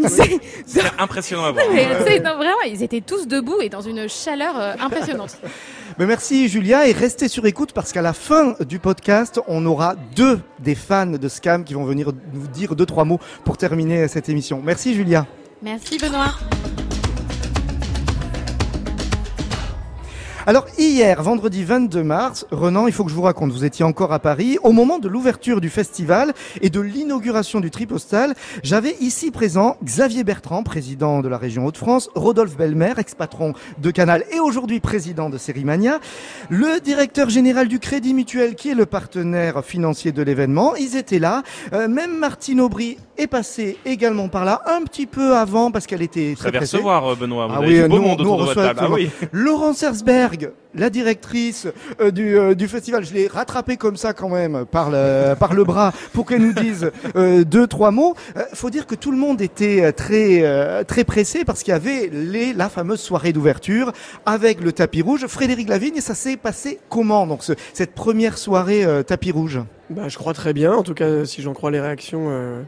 C'est- 0.09 0.39
C'était 0.67 0.87
impressionnant 0.99 1.45
à 1.45 1.53
voir. 1.53 1.65
mais, 1.73 1.87
non, 2.21 2.37
vraiment, 2.37 2.61
ils 2.67 2.83
étaient 2.83 3.01
tous 3.01 3.27
debout 3.27 3.61
et 3.61 3.69
dans 3.69 3.81
une 3.81 4.09
chaleur 4.09 4.59
euh, 4.59 4.75
impressionnante. 4.81 5.39
Mais 5.99 6.07
merci 6.07 6.49
Julia 6.49 6.87
et 6.87 6.93
restez 6.93 7.27
sur 7.27 7.45
écoute 7.47 7.73
parce 7.73 7.93
qu'à 7.93 8.03
la 8.03 8.13
fin 8.13 8.55
du 8.61 8.79
podcast, 8.79 9.41
on 9.49 9.67
aura 9.67 9.97
deux 10.15 10.39
des 10.61 10.77
fans 10.77 11.07
de 11.07 11.29
Scam 11.29 11.65
qui 11.65 11.75
vont 11.75 11.85
venir 11.85 12.13
nous 12.33 12.47
dire 12.47 12.77
deux 12.77 12.87
trois 12.87 13.05
mots 13.05 13.19
pour 13.45 13.57
terminer 13.57 14.07
cette 14.07 14.29
émission. 14.29 14.61
Merci 14.65 14.95
Julia. 14.95 15.27
Merci 15.61 15.99
Benoît. 15.99 16.35
Alors 20.49 20.65
hier, 20.79 21.23
vendredi 21.23 21.63
22 21.63 22.03
mars, 22.03 22.47
Renan, 22.51 22.87
il 22.87 22.93
faut 22.95 23.05
que 23.05 23.11
je 23.11 23.15
vous 23.15 23.21
raconte, 23.21 23.53
vous 23.53 23.67
étiez 23.67 23.85
encore 23.85 24.15
à 24.15 24.19
Paris. 24.19 24.57
Au 24.63 24.73
moment 24.73 24.99
de 24.99 25.07
l'ouverture 25.07 25.61
du 25.61 25.69
festival 25.69 26.33
et 26.63 26.71
de 26.71 26.81
l'inauguration 26.81 27.61
du 27.61 27.71
Tripostal, 27.71 28.33
j'avais 28.63 28.97
ici 28.99 29.31
présent 29.31 29.77
Xavier 29.85 30.25
Bertrand, 30.25 30.63
président 30.63 31.21
de 31.21 31.29
la 31.29 31.37
région 31.37 31.67
Hauts-de-France, 31.67 32.09
Rodolphe 32.15 32.57
Belmer, 32.57 32.95
ex-patron 32.97 33.53
de 33.77 33.91
Canal 33.91 34.25
et 34.33 34.41
aujourd'hui 34.41 34.81
président 34.81 35.29
de 35.29 35.37
Sérimania, 35.37 36.01
le 36.49 36.81
directeur 36.81 37.29
général 37.29 37.69
du 37.69 37.79
Crédit 37.79 38.15
Mutuel 38.15 38.55
qui 38.55 38.71
est 38.71 38.75
le 38.75 38.87
partenaire 38.87 39.63
financier 39.63 40.13
de 40.13 40.23
l'événement. 40.23 40.77
Ils 40.77 40.97
étaient 40.97 41.19
là. 41.19 41.43
Euh, 41.75 41.89
même 41.89 42.17
Martine 42.17 42.63
Aubry 42.63 42.97
est 43.19 43.27
passée 43.27 43.77
également 43.85 44.29
par 44.29 44.45
là 44.45 44.63
un 44.67 44.83
petit 44.83 45.07
peu 45.07 45.35
avant 45.37 45.71
parce 45.71 45.87
qu'elle 45.87 46.03
était 46.03 46.31
Vous 46.31 46.37
très 46.37 46.51
pressée. 46.53 46.77
recevoir, 46.77 47.07
euh, 47.13 47.15
Benoît. 47.15 47.47
Vous 47.47 47.53
Ah 47.55 47.59
avez 47.59 47.67
oui, 47.67 47.83
du 47.83 47.89
beau 47.89 47.97
nous, 47.97 48.03
monde 48.03 48.21
nous, 48.21 48.29
on 48.31 48.35
autour 48.35 48.39
de 48.39 48.45
votre 48.45 48.61
reçoit 48.61 48.75
table. 48.75 48.81
Ah 48.83 48.91
oui. 48.93 49.11
Laurence 49.33 49.83
Herzberg, 49.83 50.51
la 50.75 50.91
directrice 50.91 51.67
euh, 52.01 52.11
du, 52.11 52.39
euh, 52.39 52.55
du 52.55 52.69
festival, 52.69 53.05
je 53.05 53.13
l'ai 53.15 53.27
rattrapée 53.27 53.77
comme 53.77 53.97
ça 53.97 54.13
quand 54.13 54.29
même 54.29 54.65
par 54.67 54.91
le, 54.91 55.35
par 55.41 55.55
le 55.55 55.65
bras 55.65 55.93
pour 56.13 56.27
qu'elle 56.27 56.43
nous 56.43 56.53
dise 56.53 56.91
euh, 57.17 57.45
deux 57.45 57.67
trois 57.67 57.91
mots. 57.91 58.15
Euh, 58.37 58.43
faut 58.55 58.71
dire 58.71 58.87
que 58.87 58.95
tout 58.95 59.11
le 59.11 59.17
monde 59.19 59.41
était 59.41 59.93
très 59.93 60.41
euh, 60.43 60.85
très 60.85 61.05
pressé 61.05 61.45
parce 61.45 61.63
qu'il 61.63 61.73
y 61.73 61.75
avait 61.75 62.09
les, 62.13 62.53
la 62.53 62.69
fameuse 62.69 63.01
soirée 63.01 63.33
d'ouverture 63.33 63.93
avec 64.27 64.61
le 64.61 64.73
tapis 64.73 65.03
rouge. 65.03 65.27
Frédéric 65.27 65.69
Lavigne, 65.69 65.97
et 65.97 66.01
ça 66.01 66.15
s'est 66.15 66.37
passé 66.37 66.79
comment 66.89 67.27
donc 67.27 67.43
ce- 67.43 67.53
cette 67.73 67.95
première 67.95 68.39
soirée 68.39 68.85
euh, 68.85 69.03
tapis 69.03 69.33
rouge? 69.33 69.61
Bah, 69.91 70.03
je 70.09 70.19
crois 70.19 70.35
très 70.35 70.53
bien. 70.53 70.73
En 70.75 70.83
tout 70.83 70.93
cas, 70.95 71.25
si 71.25 71.41
j'en 71.41 71.55
crois 71.55 71.71
les 71.71 71.81
réactions, 71.81 72.27
euh, 72.29 72.61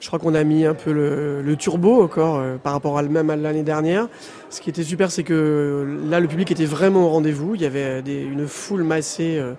je 0.00 0.06
crois 0.08 0.18
qu'on 0.18 0.34
a 0.34 0.44
mis 0.44 0.64
un 0.66 0.74
peu 0.74 0.92
le, 0.92 1.56
turbo 1.56 2.02
encore 2.02 2.36
euh, 2.36 2.56
par 2.56 2.72
rapport 2.74 2.98
à 2.98 3.02
même 3.02 3.30
à 3.30 3.36
l'année 3.36 3.62
dernière. 3.62 4.08
Ce 4.50 4.60
qui 4.60 4.70
était 4.70 4.82
super, 4.82 5.10
c'est 5.10 5.22
que 5.22 5.32
euh, 5.34 6.08
là, 6.10 6.20
le 6.20 6.28
public 6.28 6.50
était 6.50 6.66
vraiment 6.66 7.06
au 7.06 7.08
rendez-vous. 7.08 7.54
Il 7.54 7.62
y 7.62 7.64
avait 7.66 8.02
des- 8.02 8.22
une 8.22 8.46
foule 8.46 8.82
massée 8.82 9.38
euh, 9.38 9.54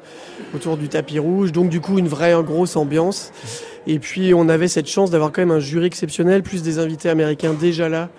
autour 0.56 0.78
du 0.78 0.90
tapis 0.90 1.20
rouge, 1.20 1.52
donc 1.52 1.70
du 1.70 1.82
coup 1.82 1.98
une 1.98 2.08
vraie 2.08 2.36
grosse 2.44 2.76
ambiance. 2.76 3.32
Et 3.88 4.00
puis 4.00 4.34
on 4.34 4.48
avait 4.50 4.68
cette 4.68 4.88
chance 4.88 5.10
d'avoir 5.12 5.32
quand 5.32 5.42
même 5.42 5.52
un 5.52 5.60
jury 5.60 5.86
exceptionnel, 5.88 6.44
plus 6.44 6.62
des 6.62 6.78
invités 6.80 7.10
américains 7.10 7.54
déjà 7.54 7.90
là. 7.90 8.10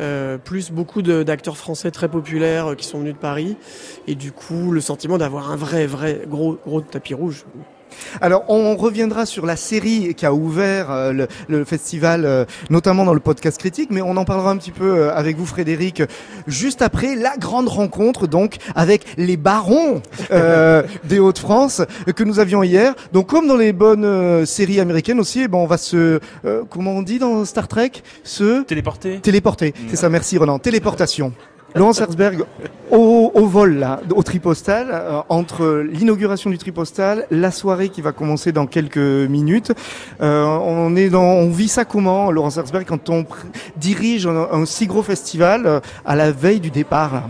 euh, 0.00 0.38
plus 0.38 0.72
beaucoup 0.72 1.02
d'acteurs 1.02 1.56
français 1.56 1.92
très 1.92 2.08
populaires 2.08 2.72
euh, 2.72 2.74
qui 2.74 2.84
sont 2.84 2.98
venus 2.98 3.14
de 3.14 3.18
Paris 3.18 3.56
et 4.08 4.16
du 4.16 4.32
coup 4.32 4.72
le 4.72 4.80
sentiment 4.80 5.18
d'avoir 5.18 5.52
un 5.52 5.56
vrai 5.56 5.86
vrai 5.86 6.22
gros 6.28 6.58
gros 6.66 6.80
tapis 6.80 7.14
rouge 7.14 7.44
Alors, 8.20 8.44
on 8.48 8.76
reviendra 8.76 9.26
sur 9.26 9.46
la 9.46 9.56
série 9.56 10.14
qui 10.14 10.26
a 10.26 10.32
ouvert 10.32 10.90
euh, 10.90 11.12
le, 11.12 11.28
le 11.48 11.64
festival, 11.64 12.24
euh, 12.24 12.44
notamment 12.70 13.04
dans 13.04 13.14
le 13.14 13.20
podcast 13.20 13.58
critique, 13.58 13.90
mais 13.90 14.02
on 14.02 14.16
en 14.16 14.24
parlera 14.24 14.50
un 14.50 14.56
petit 14.56 14.70
peu 14.70 14.98
euh, 14.98 15.14
avec 15.14 15.36
vous, 15.36 15.46
Frédéric, 15.46 16.02
juste 16.46 16.82
après 16.82 17.16
la 17.16 17.36
grande 17.36 17.68
rencontre, 17.68 18.26
donc, 18.26 18.56
avec 18.74 19.04
les 19.16 19.36
barons 19.36 20.02
euh, 20.30 20.82
des 21.04 21.18
Hauts-de-France 21.18 21.82
que 22.14 22.24
nous 22.24 22.38
avions 22.38 22.62
hier. 22.62 22.94
Donc, 23.12 23.28
comme 23.28 23.46
dans 23.46 23.56
les 23.56 23.72
bonnes 23.72 24.04
euh, 24.04 24.46
séries 24.46 24.80
américaines 24.80 25.20
aussi, 25.20 25.42
eh 25.42 25.48
ben, 25.48 25.58
on 25.58 25.66
va 25.66 25.78
se, 25.78 26.20
euh, 26.44 26.62
comment 26.68 26.92
on 26.92 27.02
dit 27.02 27.18
dans 27.18 27.44
Star 27.44 27.68
Trek, 27.68 27.92
se 28.22 28.62
Téléporté 28.62 29.18
téléporter. 29.20 29.74
C'est 29.88 29.96
ça, 29.96 30.08
merci 30.08 30.38
Ronan. 30.38 30.58
Téléportation. 30.58 31.32
Laurence 31.74 32.00
Herzberg, 32.00 32.44
au, 32.92 33.46
vol, 33.46 33.78
là, 33.78 34.00
au 34.14 34.22
tripostal, 34.22 34.88
euh, 34.92 35.20
entre 35.28 35.84
l'inauguration 35.90 36.50
du 36.50 36.58
tripostal, 36.58 37.26
la 37.32 37.50
soirée 37.50 37.88
qui 37.88 38.00
va 38.00 38.12
commencer 38.12 38.52
dans 38.52 38.66
quelques 38.66 38.96
minutes. 38.96 39.72
Euh, 40.20 40.44
on 40.44 40.94
est 40.94 41.08
dans, 41.08 41.22
on 41.22 41.50
vit 41.50 41.66
ça 41.66 41.84
comment, 41.84 42.30
Laurence 42.30 42.58
Herzberg, 42.58 42.84
quand 42.86 43.10
on 43.10 43.26
dirige 43.76 44.26
un, 44.26 44.48
un 44.52 44.66
si 44.66 44.86
gros 44.86 45.02
festival 45.02 45.66
euh, 45.66 45.80
à 46.04 46.14
la 46.14 46.30
veille 46.30 46.60
du 46.60 46.70
départ 46.70 47.24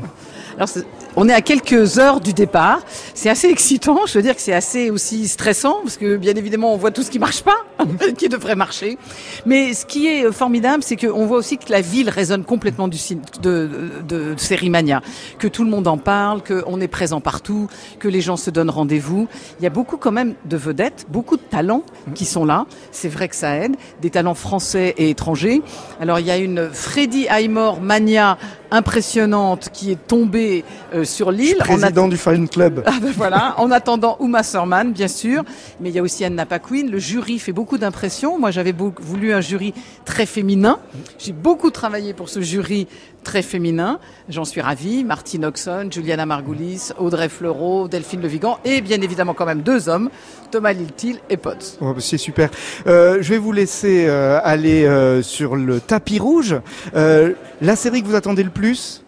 on 1.16 1.29
est 1.29 1.33
à 1.33 1.42
quelques 1.42 1.98
heures 1.98 2.20
du 2.20 2.33
départ. 2.33 2.81
C'est 3.14 3.31
assez 3.31 3.48
excitant. 3.48 4.00
Je 4.07 4.14
veux 4.14 4.22
dire 4.22 4.35
que 4.35 4.40
c'est 4.40 4.53
assez 4.53 4.90
aussi 4.90 5.29
stressant 5.29 5.81
parce 5.83 5.96
que 5.96 6.16
bien 6.16 6.35
évidemment, 6.35 6.74
on 6.74 6.77
voit 6.77 6.90
tout 6.90 7.03
ce 7.03 7.11
qui 7.11 7.18
marche 7.18 7.42
pas, 7.42 7.64
qui 8.18 8.29
devrait 8.29 8.57
marcher. 8.57 8.98
Mais 9.46 9.74
ce 9.74 9.87
qui 9.87 10.09
est 10.09 10.31
formidable, 10.33 10.83
c'est 10.83 10.96
qu'on 10.96 11.27
voit 11.27 11.38
aussi 11.38 11.59
que 11.59 11.70
la 11.70 11.81
ville 11.81 12.09
résonne 12.09 12.44
complètement 12.44 12.88
du 12.88 12.98
de, 13.42 13.68
de, 14.09 14.33
de 14.33 14.35
Sérimania, 14.37 15.03
que 15.38 15.46
tout 15.46 15.64
le 15.64 15.70
monde 15.70 15.87
en 15.87 15.98
parle, 15.98 16.42
qu'on 16.42 16.81
est 16.81 16.88
présent 16.88 17.20
partout, 17.20 17.68
que 17.98 18.09
les 18.09 18.20
gens 18.20 18.37
se 18.37 18.50
donnent 18.50 18.70
rendez-vous. 18.70 19.29
Il 19.61 19.64
y 19.64 19.66
a 19.66 19.70
beaucoup 19.70 19.96
quand 19.96 20.12
même 20.12 20.35
de 20.46 20.57
vedettes, 20.57 21.07
beaucoup 21.09 21.37
de 21.37 21.42
talents 21.42 21.83
qui 22.14 22.24
sont 22.24 22.44
là. 22.44 22.66
C'est 22.90 23.09
vrai 23.09 23.29
que 23.29 23.37
ça 23.37 23.57
aide, 23.57 23.77
des 24.00 24.11
talents 24.11 24.35
français 24.35 24.94
et 24.96 25.11
étrangers. 25.11 25.62
Alors 26.00 26.18
il 26.18 26.27
y 26.27 26.31
a 26.31 26.38
une 26.38 26.70
Freddy 26.72 27.29
Highmore 27.29 27.81
mania 27.81 28.38
impressionnante 28.75 29.71
qui 29.73 29.93
est 29.93 30.07
tombée 30.07 30.65
euh, 30.95 31.05
sur 31.05 31.31
l'île. 31.31 31.57
En 31.61 31.65
président 31.65 32.09
du 32.09 32.17
fan 32.17 32.49
club. 32.49 32.83
ah 32.87 32.93
ben 33.01 33.13
voilà, 33.17 33.55
en 33.59 33.71
attendant 33.71 34.17
Uma 34.21 34.43
Thurman, 34.43 34.93
bien 34.93 35.09
sûr, 35.09 35.45
mais 35.81 35.91
il 35.91 35.95
y 35.95 35.99
a 35.99 36.03
aussi 36.03 36.25
Anna 36.25 36.45
Paquin. 36.45 36.87
Le 36.91 36.99
jury 36.99 37.39
fait 37.39 37.53
beaucoup 37.53 37.79
d'impression. 37.79 38.39
Moi, 38.39 38.51
j'avais 38.51 38.73
voulu 38.73 39.33
un 39.33 39.41
jury 39.41 39.73
très 40.05 40.27
féminin. 40.27 40.79
J'ai 41.19 41.33
beaucoup 41.33 41.71
travaillé 41.71 42.13
pour 42.13 42.29
ce 42.29 42.41
jury 42.41 42.89
très 43.25 43.43
féminin. 43.43 43.99
J'en 44.29 44.45
suis 44.45 44.61
ravie. 44.61 45.03
Martine 45.03 45.45
Oxon, 45.45 45.89
Juliana 45.91 46.27
Margulis, 46.27 46.91
Audrey 46.99 47.29
Fleurot, 47.29 47.89
Delphine 47.89 48.21
Levigan 48.21 48.59
et 48.65 48.81
bien 48.81 49.01
évidemment 49.01 49.35
quand 49.35 49.47
même 49.47 49.63
deux 49.63 49.89
hommes, 49.89 50.11
Thomas 50.53 50.73
Liltil 50.73 51.19
et 51.29 51.37
Potts. 51.37 51.79
Oh, 51.81 51.93
bah, 51.93 52.01
c'est 52.01 52.19
super. 52.19 52.51
Euh, 52.87 53.19
je 53.21 53.31
vais 53.31 53.39
vous 53.39 53.53
laisser 53.53 54.07
euh, 54.07 54.39
aller 54.45 54.85
euh, 54.85 55.23
sur 55.23 55.57
le 55.57 55.81
tapis 55.81 56.19
rouge. 56.19 56.57
La 56.95 57.77
série 57.77 58.03
que 58.03 58.07
vous 58.07 58.15
attendez 58.15 58.43
le 58.43 58.51
plus? 58.51 59.04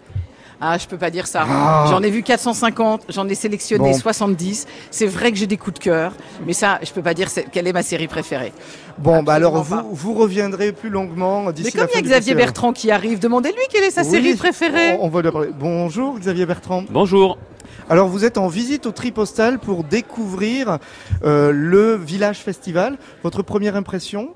Ah, 0.61 0.79
je 0.79 0.87
peux 0.87 0.97
pas 0.97 1.11
dire 1.11 1.27
ça. 1.27 1.45
Ah. 1.47 1.87
J'en 1.91 2.03
ai 2.03 2.09
vu 2.11 2.23
450, 2.23 3.03
j'en 3.11 3.29
ai 3.29 3.35
sélectionné 3.35 3.91
Bon. 3.93 3.99
70. 3.99 4.67
C'est 4.91 5.07
vrai 5.07 5.31
que 5.31 5.37
j'ai 5.37 5.47
des 5.47 5.59
coups 5.59 5.75
de 5.79 5.85
cœur, 5.85 6.13
mais 6.47 6.55
ça, 6.55 6.79
je 6.83 6.91
peux 6.93 7.03
pas 7.03 7.13
dire 7.13 7.29
c'est- 7.29 7.47
quelle 7.53 7.67
est 7.67 7.75
ma 7.75 7.83
série 7.83 8.09
préférée. 8.09 8.53
Bon, 8.97 9.23
bah 9.23 9.35
alors 9.35 9.63
vous, 9.63 9.77
vous 9.93 10.15
reviendrez 10.15 10.73
plus 10.73 10.89
longuement 10.89 11.45
Mais 11.45 11.53
d'ici 11.53 11.73
comme 11.73 11.83
la 11.93 12.01
il 12.01 12.07
y 12.07 12.13
a 12.15 12.19
Xavier. 12.21 12.35
Bertrand 12.35 12.73
qui 12.73 12.91
arrive, 12.91 13.19
demandez-lui 13.19 13.61
quelle 13.71 13.85
est 13.85 13.91
sa 13.91 14.03
Oui, 14.03 14.09
série 14.11 14.35
préférée. 14.35 14.97
On, 14.99 15.05
on 15.05 15.09
va 15.11 15.21
lui 15.21 15.31
parler. 15.31 15.51
Bonjour 15.59 16.19
Xavier 16.19 16.47
Bertrand. 16.47 16.85
Bonjour. 16.91 17.37
Alors 17.91 18.09
vous 18.09 18.25
êtes 18.25 18.39
en 18.39 18.49
visite 18.49 18.87
au 18.87 18.93
Tripostal 18.93 19.59
pour 19.59 19.85
découvrir 19.85 20.79
euh, 21.23 21.53
le 21.53 21.97
Village 21.97 22.39
Festival. 22.39 22.97
Votre 23.23 23.43
première 23.43 23.77
impression? 23.77 24.31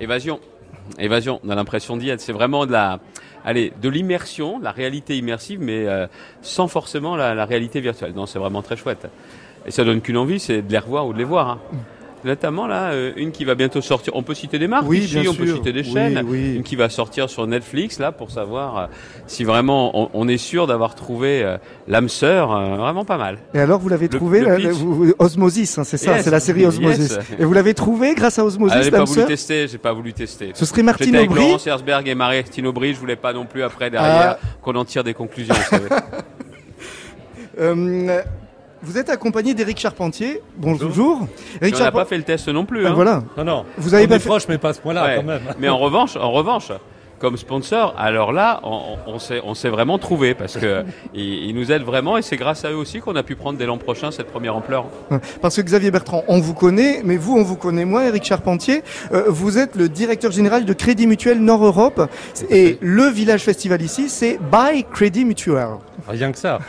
Évasion. 0.00 0.40
Évasion, 0.98 1.40
on 1.44 1.50
a 1.50 1.54
l'impression 1.54 1.96
d'y 1.96 2.08
être. 2.10 2.20
C'est 2.20 2.32
vraiment 2.32 2.66
de 2.66 2.72
la, 2.72 2.98
allez, 3.48 3.72
de 3.80 3.88
l'immersion, 3.88 4.58
la 4.60 4.70
réalité 4.72 5.16
immersive, 5.16 5.58
mais 5.60 5.86
euh, 5.86 6.06
sans 6.42 6.68
forcément 6.68 7.16
la, 7.16 7.34
la 7.34 7.44
réalité 7.46 7.80
virtuelle. 7.80 8.12
Non, 8.14 8.26
c'est 8.26 8.38
vraiment 8.38 8.62
très 8.62 8.76
chouette. 8.76 9.06
Et 9.66 9.70
ça 9.70 9.84
donne 9.84 10.00
qu'une 10.00 10.16
envie, 10.18 10.38
c'est 10.38 10.62
de 10.62 10.70
les 10.70 10.78
revoir 10.78 11.06
ou 11.06 11.12
de 11.12 11.18
les 11.18 11.24
voir. 11.24 11.48
hein. 11.48 11.58
Notamment 12.24 12.66
là, 12.66 12.90
euh, 12.90 13.12
une 13.16 13.30
qui 13.30 13.44
va 13.44 13.54
bientôt 13.54 13.80
sortir. 13.80 14.14
On 14.16 14.22
peut 14.22 14.34
citer 14.34 14.58
des 14.58 14.66
marques 14.68 14.88
Oui, 14.88 14.98
ici, 14.98 15.20
bien 15.20 15.30
on 15.30 15.34
peut 15.34 15.46
citer 15.46 15.72
des 15.72 15.82
Oui, 15.82 15.92
chaînes. 15.92 16.24
oui. 16.26 16.54
Une 16.56 16.62
qui 16.64 16.74
va 16.76 16.88
sortir 16.88 17.30
sur 17.30 17.46
Netflix 17.46 17.98
là 18.00 18.10
pour 18.12 18.30
savoir 18.30 18.76
euh, 18.78 18.86
si 19.26 19.44
vraiment 19.44 19.90
on, 19.98 20.10
on 20.14 20.26
est 20.28 20.36
sûr 20.38 20.66
d'avoir 20.66 20.94
trouvé 20.96 21.42
euh, 21.44 21.58
l'âme 21.86 22.08
sœur, 22.08 22.48
vraiment 22.76 23.04
pas 23.04 23.18
mal. 23.18 23.38
Et 23.54 23.60
alors 23.60 23.78
vous 23.78 23.88
l'avez 23.88 24.08
trouvé 24.08 24.40
le 24.40 24.46
la- 24.48 24.56
pitch. 24.56 24.66
la- 24.66 24.72
vous- 24.72 25.14
Osmosis, 25.18 25.78
hein, 25.78 25.84
c'est 25.84 25.96
ça, 25.96 26.16
Yes. 26.16 26.24
c'est 26.24 26.30
la 26.30 26.40
série 26.40 26.66
Osmosis. 26.66 27.10
Yes. 27.16 27.18
Et 27.38 27.44
vous 27.44 27.52
l'avez 27.52 27.74
trouvé 27.74 28.14
grâce 28.14 28.38
à 28.38 28.44
Osmosis, 28.44 28.76
Ah, 28.78 28.82
j'ai 28.82 28.90
pas 28.90 29.04
voulu 29.04 29.24
tester, 29.26 29.68
j'ai 29.68 29.78
pas 29.78 29.92
voulu 29.92 30.12
tester. 30.12 30.50
Ce 30.54 30.64
serait 30.64 30.82
Martine 30.82 31.06
J'étais 31.06 31.18
avec 31.18 31.30
Aubry. 31.30 31.42
Laurence 31.44 31.66
Herzberg 31.66 32.08
et 32.08 32.14
Marie-Christine 32.14 32.66
Aubry, 32.66 32.94
je 32.94 32.98
voulais 32.98 33.16
pas 33.16 33.32
non 33.32 33.46
plus 33.46 33.62
après 33.62 33.90
derrière 33.90 34.38
Ah. 34.42 34.46
qu'on 34.62 34.74
en 34.74 34.84
tire 34.84 35.04
des 35.04 35.14
conclusions. 35.14 35.54
Euh, 37.60 38.20
vous 38.82 38.98
êtes 38.98 39.10
accompagné 39.10 39.54
d'Éric 39.54 39.78
Charpentier. 39.78 40.42
Bonjour. 40.56 41.20
Mais 41.60 41.68
Éric 41.68 41.80
on 41.80 41.84
n'a 41.84 41.92
pas 41.92 42.04
fait 42.04 42.16
le 42.16 42.22
test 42.24 42.48
non 42.48 42.64
plus. 42.64 42.86
Ah, 42.86 42.90
hein. 42.90 42.94
voilà. 42.94 43.22
Non, 43.36 43.44
non. 43.44 43.64
Vous 43.76 43.94
avez 43.94 44.04
on 44.04 44.08
pas 44.08 44.16
est 44.16 44.18
fait- 44.20 44.28
proche, 44.28 44.48
mais 44.48 44.58
pas 44.58 44.70
à 44.70 44.72
ce 44.72 44.80
point-là 44.80 45.04
Ouais. 45.04 45.16
quand 45.16 45.24
même. 45.24 45.42
Mais 45.58 45.68
en 45.68 45.78
revanche, 45.78 46.16
en 46.16 46.30
revanche, 46.30 46.70
comme 47.18 47.36
sponsor, 47.36 47.96
alors 47.98 48.30
là, 48.30 48.60
on, 48.62 48.80
on 49.08 49.18
s'est, 49.18 49.40
on 49.44 49.54
s'est 49.54 49.70
vraiment 49.70 49.98
trouvé 49.98 50.34
parce 50.34 50.56
que 50.56 50.84
ils, 51.14 51.46
ils 51.48 51.54
nous 51.54 51.72
aident 51.72 51.82
vraiment 51.82 52.16
et 52.16 52.22
c'est 52.22 52.36
grâce 52.36 52.64
à 52.64 52.70
eux 52.70 52.76
aussi 52.76 53.00
qu'on 53.00 53.16
a 53.16 53.24
pu 53.24 53.34
prendre 53.34 53.58
dès 53.58 53.66
l'an 53.66 53.76
prochain 53.78 54.12
cette 54.12 54.28
première 54.28 54.54
ampleur. 54.54 54.84
Parce 55.42 55.56
que 55.56 55.62
Xavier 55.62 55.90
Bertrand, 55.90 56.22
on 56.28 56.38
vous 56.38 56.54
connaît, 56.54 57.00
mais 57.04 57.16
vous, 57.16 57.36
on 57.36 57.42
vous 57.42 57.56
connaît 57.56 57.84
moins, 57.84 58.04
Éric 58.04 58.22
Charpentier. 58.24 58.84
Euh, 59.12 59.24
vous 59.26 59.58
êtes 59.58 59.74
le 59.74 59.88
directeur 59.88 60.30
général 60.30 60.64
de 60.64 60.72
Crédit 60.72 61.08
Mutuel 61.08 61.40
Nord-Europe. 61.40 62.08
Et 62.50 62.78
le 62.80 63.06
village 63.08 63.42
festival 63.42 63.82
ici, 63.82 64.08
c'est 64.08 64.38
By 64.38 64.84
Crédit 64.92 65.24
Mutuel. 65.24 65.66
Rien 66.06 66.30
que 66.30 66.38
ça. 66.38 66.60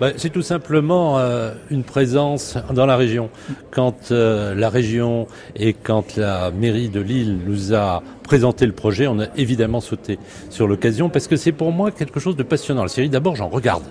Bah, 0.00 0.12
c'est 0.16 0.30
tout 0.30 0.40
simplement 0.40 1.18
euh, 1.18 1.52
une 1.70 1.84
présence 1.84 2.56
dans 2.72 2.86
la 2.86 2.96
région. 2.96 3.28
Quand 3.70 4.12
euh, 4.12 4.54
la 4.54 4.70
région 4.70 5.26
et 5.54 5.74
quand 5.74 6.16
la 6.16 6.50
mairie 6.50 6.88
de 6.88 7.00
Lille 7.00 7.38
nous 7.46 7.74
a 7.74 8.02
présenté 8.22 8.64
le 8.64 8.72
projet, 8.72 9.06
on 9.06 9.20
a 9.20 9.26
évidemment 9.36 9.82
sauté 9.82 10.18
sur 10.48 10.66
l'occasion 10.66 11.10
parce 11.10 11.28
que 11.28 11.36
c'est 11.36 11.52
pour 11.52 11.70
moi 11.70 11.90
quelque 11.90 12.18
chose 12.18 12.34
de 12.34 12.42
passionnant. 12.42 12.82
La 12.82 12.88
série, 12.88 13.10
d'abord, 13.10 13.36
j'en 13.36 13.48
regarde. 13.48 13.84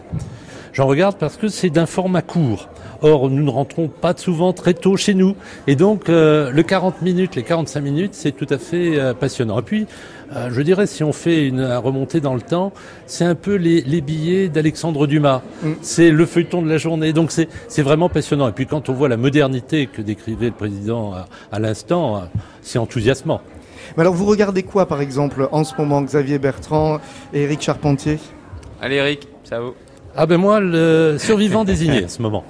J'en 0.73 0.87
regarde 0.87 1.17
parce 1.17 1.37
que 1.37 1.47
c'est 1.47 1.69
d'un 1.69 1.85
format 1.85 2.21
court. 2.21 2.69
Or, 3.01 3.29
nous 3.29 3.43
ne 3.43 3.49
rentrons 3.49 3.87
pas 3.87 4.13
souvent 4.15 4.51
très 4.51 4.73
tôt 4.73 4.97
chez 4.97 5.13
nous. 5.13 5.35
Et 5.67 5.75
donc, 5.75 6.09
euh, 6.09 6.51
le 6.51 6.63
40 6.63 7.01
minutes, 7.01 7.35
les 7.35 7.43
45 7.43 7.81
minutes, 7.81 8.13
c'est 8.13 8.31
tout 8.31 8.47
à 8.49 8.57
fait 8.57 8.99
euh, 8.99 9.13
passionnant. 9.13 9.59
Et 9.59 9.61
puis, 9.61 9.87
euh, 10.35 10.49
je 10.51 10.61
dirais, 10.61 10.87
si 10.87 11.03
on 11.03 11.13
fait 11.13 11.47
une 11.47 11.63
remontée 11.63 12.21
dans 12.21 12.35
le 12.35 12.41
temps, 12.41 12.71
c'est 13.05 13.25
un 13.25 13.35
peu 13.35 13.55
les, 13.55 13.81
les 13.81 14.01
billets 14.01 14.49
d'Alexandre 14.49 15.07
Dumas. 15.07 15.41
Mm. 15.63 15.71
C'est 15.81 16.11
le 16.11 16.25
feuilleton 16.25 16.61
de 16.61 16.69
la 16.69 16.77
journée. 16.77 17.13
Donc, 17.13 17.31
c'est 17.31 17.49
c'est 17.67 17.81
vraiment 17.81 18.09
passionnant. 18.09 18.47
Et 18.47 18.51
puis, 18.51 18.65
quand 18.65 18.89
on 18.89 18.93
voit 18.93 19.09
la 19.09 19.17
modernité 19.17 19.87
que 19.87 20.01
décrivait 20.01 20.47
le 20.47 20.51
président 20.53 21.13
à, 21.13 21.27
à 21.51 21.59
l'instant, 21.59 22.17
euh, 22.17 22.19
c'est 22.61 22.79
enthousiasmant. 22.79 23.41
Mais 23.97 24.01
alors, 24.01 24.13
vous 24.13 24.25
regardez 24.25 24.63
quoi, 24.63 24.85
par 24.85 25.01
exemple, 25.01 25.47
en 25.51 25.63
ce 25.63 25.73
moment, 25.77 26.01
Xavier 26.01 26.37
Bertrand 26.37 26.99
et 27.33 27.41
Éric 27.43 27.61
Charpentier? 27.61 28.19
Allez 28.81 28.97
Eric, 28.97 29.27
ça 29.43 29.59
vous. 29.59 29.73
Ah 30.15 30.25
ben 30.25 30.37
moi, 30.37 30.59
le 30.59 31.17
survivant 31.19 31.63
désigné 31.63 32.03
à 32.03 32.07
ce 32.07 32.21
moment. 32.21 32.43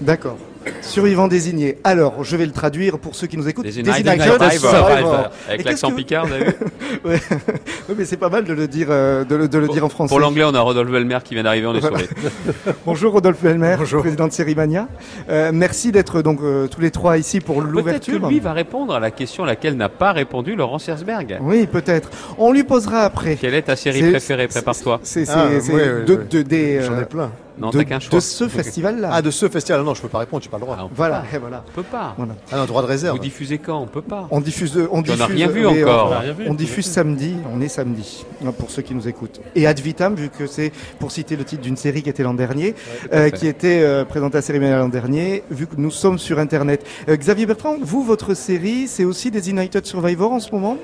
D'accord. 0.00 0.36
Survivant 0.80 1.28
désigné. 1.28 1.78
Alors, 1.84 2.24
je 2.24 2.36
vais 2.36 2.46
le 2.46 2.52
traduire 2.52 2.98
pour 2.98 3.14
ceux 3.14 3.26
qui 3.26 3.36
nous 3.36 3.48
écoutent. 3.48 3.66
Survivor. 3.70 4.50
Survivor. 4.50 5.30
Avec 5.48 5.64
l'accent 5.64 5.90
que- 5.90 5.96
picard, 5.96 6.26
vous 6.26 6.32
avez 6.34 6.44
vu 6.46 6.52
Ouais. 7.04 7.12
Ouais, 7.14 7.94
mais 7.96 8.04
c'est 8.04 8.16
pas 8.16 8.28
mal 8.28 8.44
de 8.44 8.52
le 8.52 8.68
dire, 8.68 8.86
euh, 8.90 9.24
de 9.24 9.34
le, 9.34 9.48
de 9.48 9.58
le 9.58 9.68
dire 9.68 9.84
en 9.84 9.88
français. 9.88 10.08
Pour 10.10 10.20
l'anglais, 10.20 10.44
on 10.44 10.54
a 10.54 10.60
Rodolphe 10.60 10.90
Belmer 10.90 11.18
qui 11.24 11.34
vient 11.34 11.42
d'arriver, 11.42 11.66
on 11.66 11.74
est 11.74 11.80
Voilà. 11.80 11.98
sauvés. 11.98 12.08
Bonjour 12.86 13.12
Rodolphe 13.12 13.42
Belmer, 13.42 13.76
président 14.00 14.28
de 14.28 14.32
Sérimania. 14.32 14.88
Euh, 15.28 15.50
merci 15.52 15.90
d'être 15.92 16.22
donc 16.22 16.40
euh, 16.42 16.66
tous 16.68 16.80
les 16.80 16.90
trois 16.90 17.18
ici 17.18 17.40
pour 17.40 17.56
Peut-être 17.56 17.68
que 17.70 17.76
l'ouverture. 17.76 18.28
lui 18.28 18.40
va 18.40 18.52
répondre 18.52 18.94
à 18.94 19.00
la 19.00 19.10
question 19.10 19.44
à 19.44 19.46
laquelle 19.46 19.76
n'a 19.76 19.88
pas 19.88 20.12
répondu 20.12 20.54
Laurence 20.54 20.88
Herzberg. 20.88 21.38
Oui, 21.40 21.66
peut-être. 21.66 22.10
On 22.38 22.52
lui 22.52 22.62
posera 22.64 23.02
après. 23.02 23.36
Quelle 23.36 23.54
est 23.54 23.62
ta 23.62 23.76
série 23.76 24.10
préférée? 24.10 24.48
Prépare-toi. 24.48 25.00
C'est 25.02 25.24
c'est- 25.24 25.32
Ah, 25.34 25.48
c'est 25.60 25.72
ouais, 25.72 26.04
de, 26.06 26.16
de- 26.30 26.42
des, 26.42 26.82
J'en 26.82 26.92
euh, 26.94 27.02
ai 27.02 27.04
plein. 27.04 27.30
Non, 27.58 27.68
de, 27.70 27.78
t'as 27.78 27.84
qu'un 27.84 28.00
choix. 28.00 28.14
de 28.16 28.20
ce 28.20 28.48
festival-là. 28.48 29.10
Ah, 29.12 29.20
de 29.22 29.30
ce 29.30 29.48
festival, 29.48 29.82
non, 29.82 29.94
je 29.94 30.00
peux 30.00 30.08
pas 30.08 30.18
répondre, 30.20 30.42
tu 30.42 30.48
pas 30.48 30.56
le 30.56 30.62
droit. 30.62 30.76
Ah, 30.78 30.84
on 30.84 30.88
peut 30.88 30.94
voilà, 30.96 31.18
pas. 31.30 31.36
et 31.36 31.38
voilà. 31.38 31.64
On 31.68 31.72
peut 31.72 31.82
pas. 31.82 32.14
Voilà. 32.16 32.32
Ah 32.50 32.56
non, 32.56 32.64
droit 32.64 32.80
de 32.82 32.86
réserve. 32.86 33.16
Vous 33.16 33.22
diffusez 33.22 33.58
quand? 33.58 33.78
On 33.80 33.86
peut 33.86 34.00
pas. 34.02 34.26
On 34.30 34.40
diffuse, 34.40 34.72
de- 34.72 34.88
on 34.90 35.02
diffuse. 35.02 35.22
rien 35.22 35.48
vu 35.48 35.66
encore. 35.66 36.06
on- 36.06 36.10
On 36.10 36.12
a 36.14 36.18
rien 36.20 36.32
vu. 36.32 36.44
On 36.48 36.54
diffuse 36.54 36.86
samedi, 36.86 37.34
on 37.54 37.60
est 37.60 37.68
samedi, 37.68 38.24
hein, 38.44 38.52
pour 38.58 38.70
ceux 38.70 38.82
qui 38.82 38.94
nous 38.94 39.06
écoutent. 39.06 39.40
Et 39.54 39.66
Ad 39.66 39.78
Vitam, 39.80 40.14
vu 40.14 40.30
que 40.30 40.46
c'est, 40.46 40.72
pour 40.98 41.12
citer 41.12 41.36
le 41.36 41.44
titre 41.44 41.62
d'une 41.62 41.76
série 41.76 42.02
qui 42.02 42.08
était 42.08 42.22
l'an 42.22 42.34
dernier, 42.34 42.74
euh, 43.12 43.28
qui 43.30 43.46
était 43.46 43.82
euh, 43.82 44.04
présentée 44.04 44.38
à 44.38 44.42
Cérémonie 44.42 44.72
l'an 44.72 44.88
dernier, 44.88 45.44
vu 45.50 45.66
que 45.66 45.74
nous 45.76 45.90
sommes 45.90 46.18
sur 46.18 46.38
Internet. 46.38 46.86
Euh, 47.08 47.16
Xavier 47.16 47.44
Bertrand, 47.46 47.76
vous, 47.82 48.02
votre 48.02 48.32
série, 48.34 48.88
c'est 48.88 49.04
aussi 49.04 49.30
des 49.30 49.50
United 49.50 49.84
Survivor 49.84 50.32
en 50.32 50.40
ce 50.40 50.50
moment? 50.52 50.78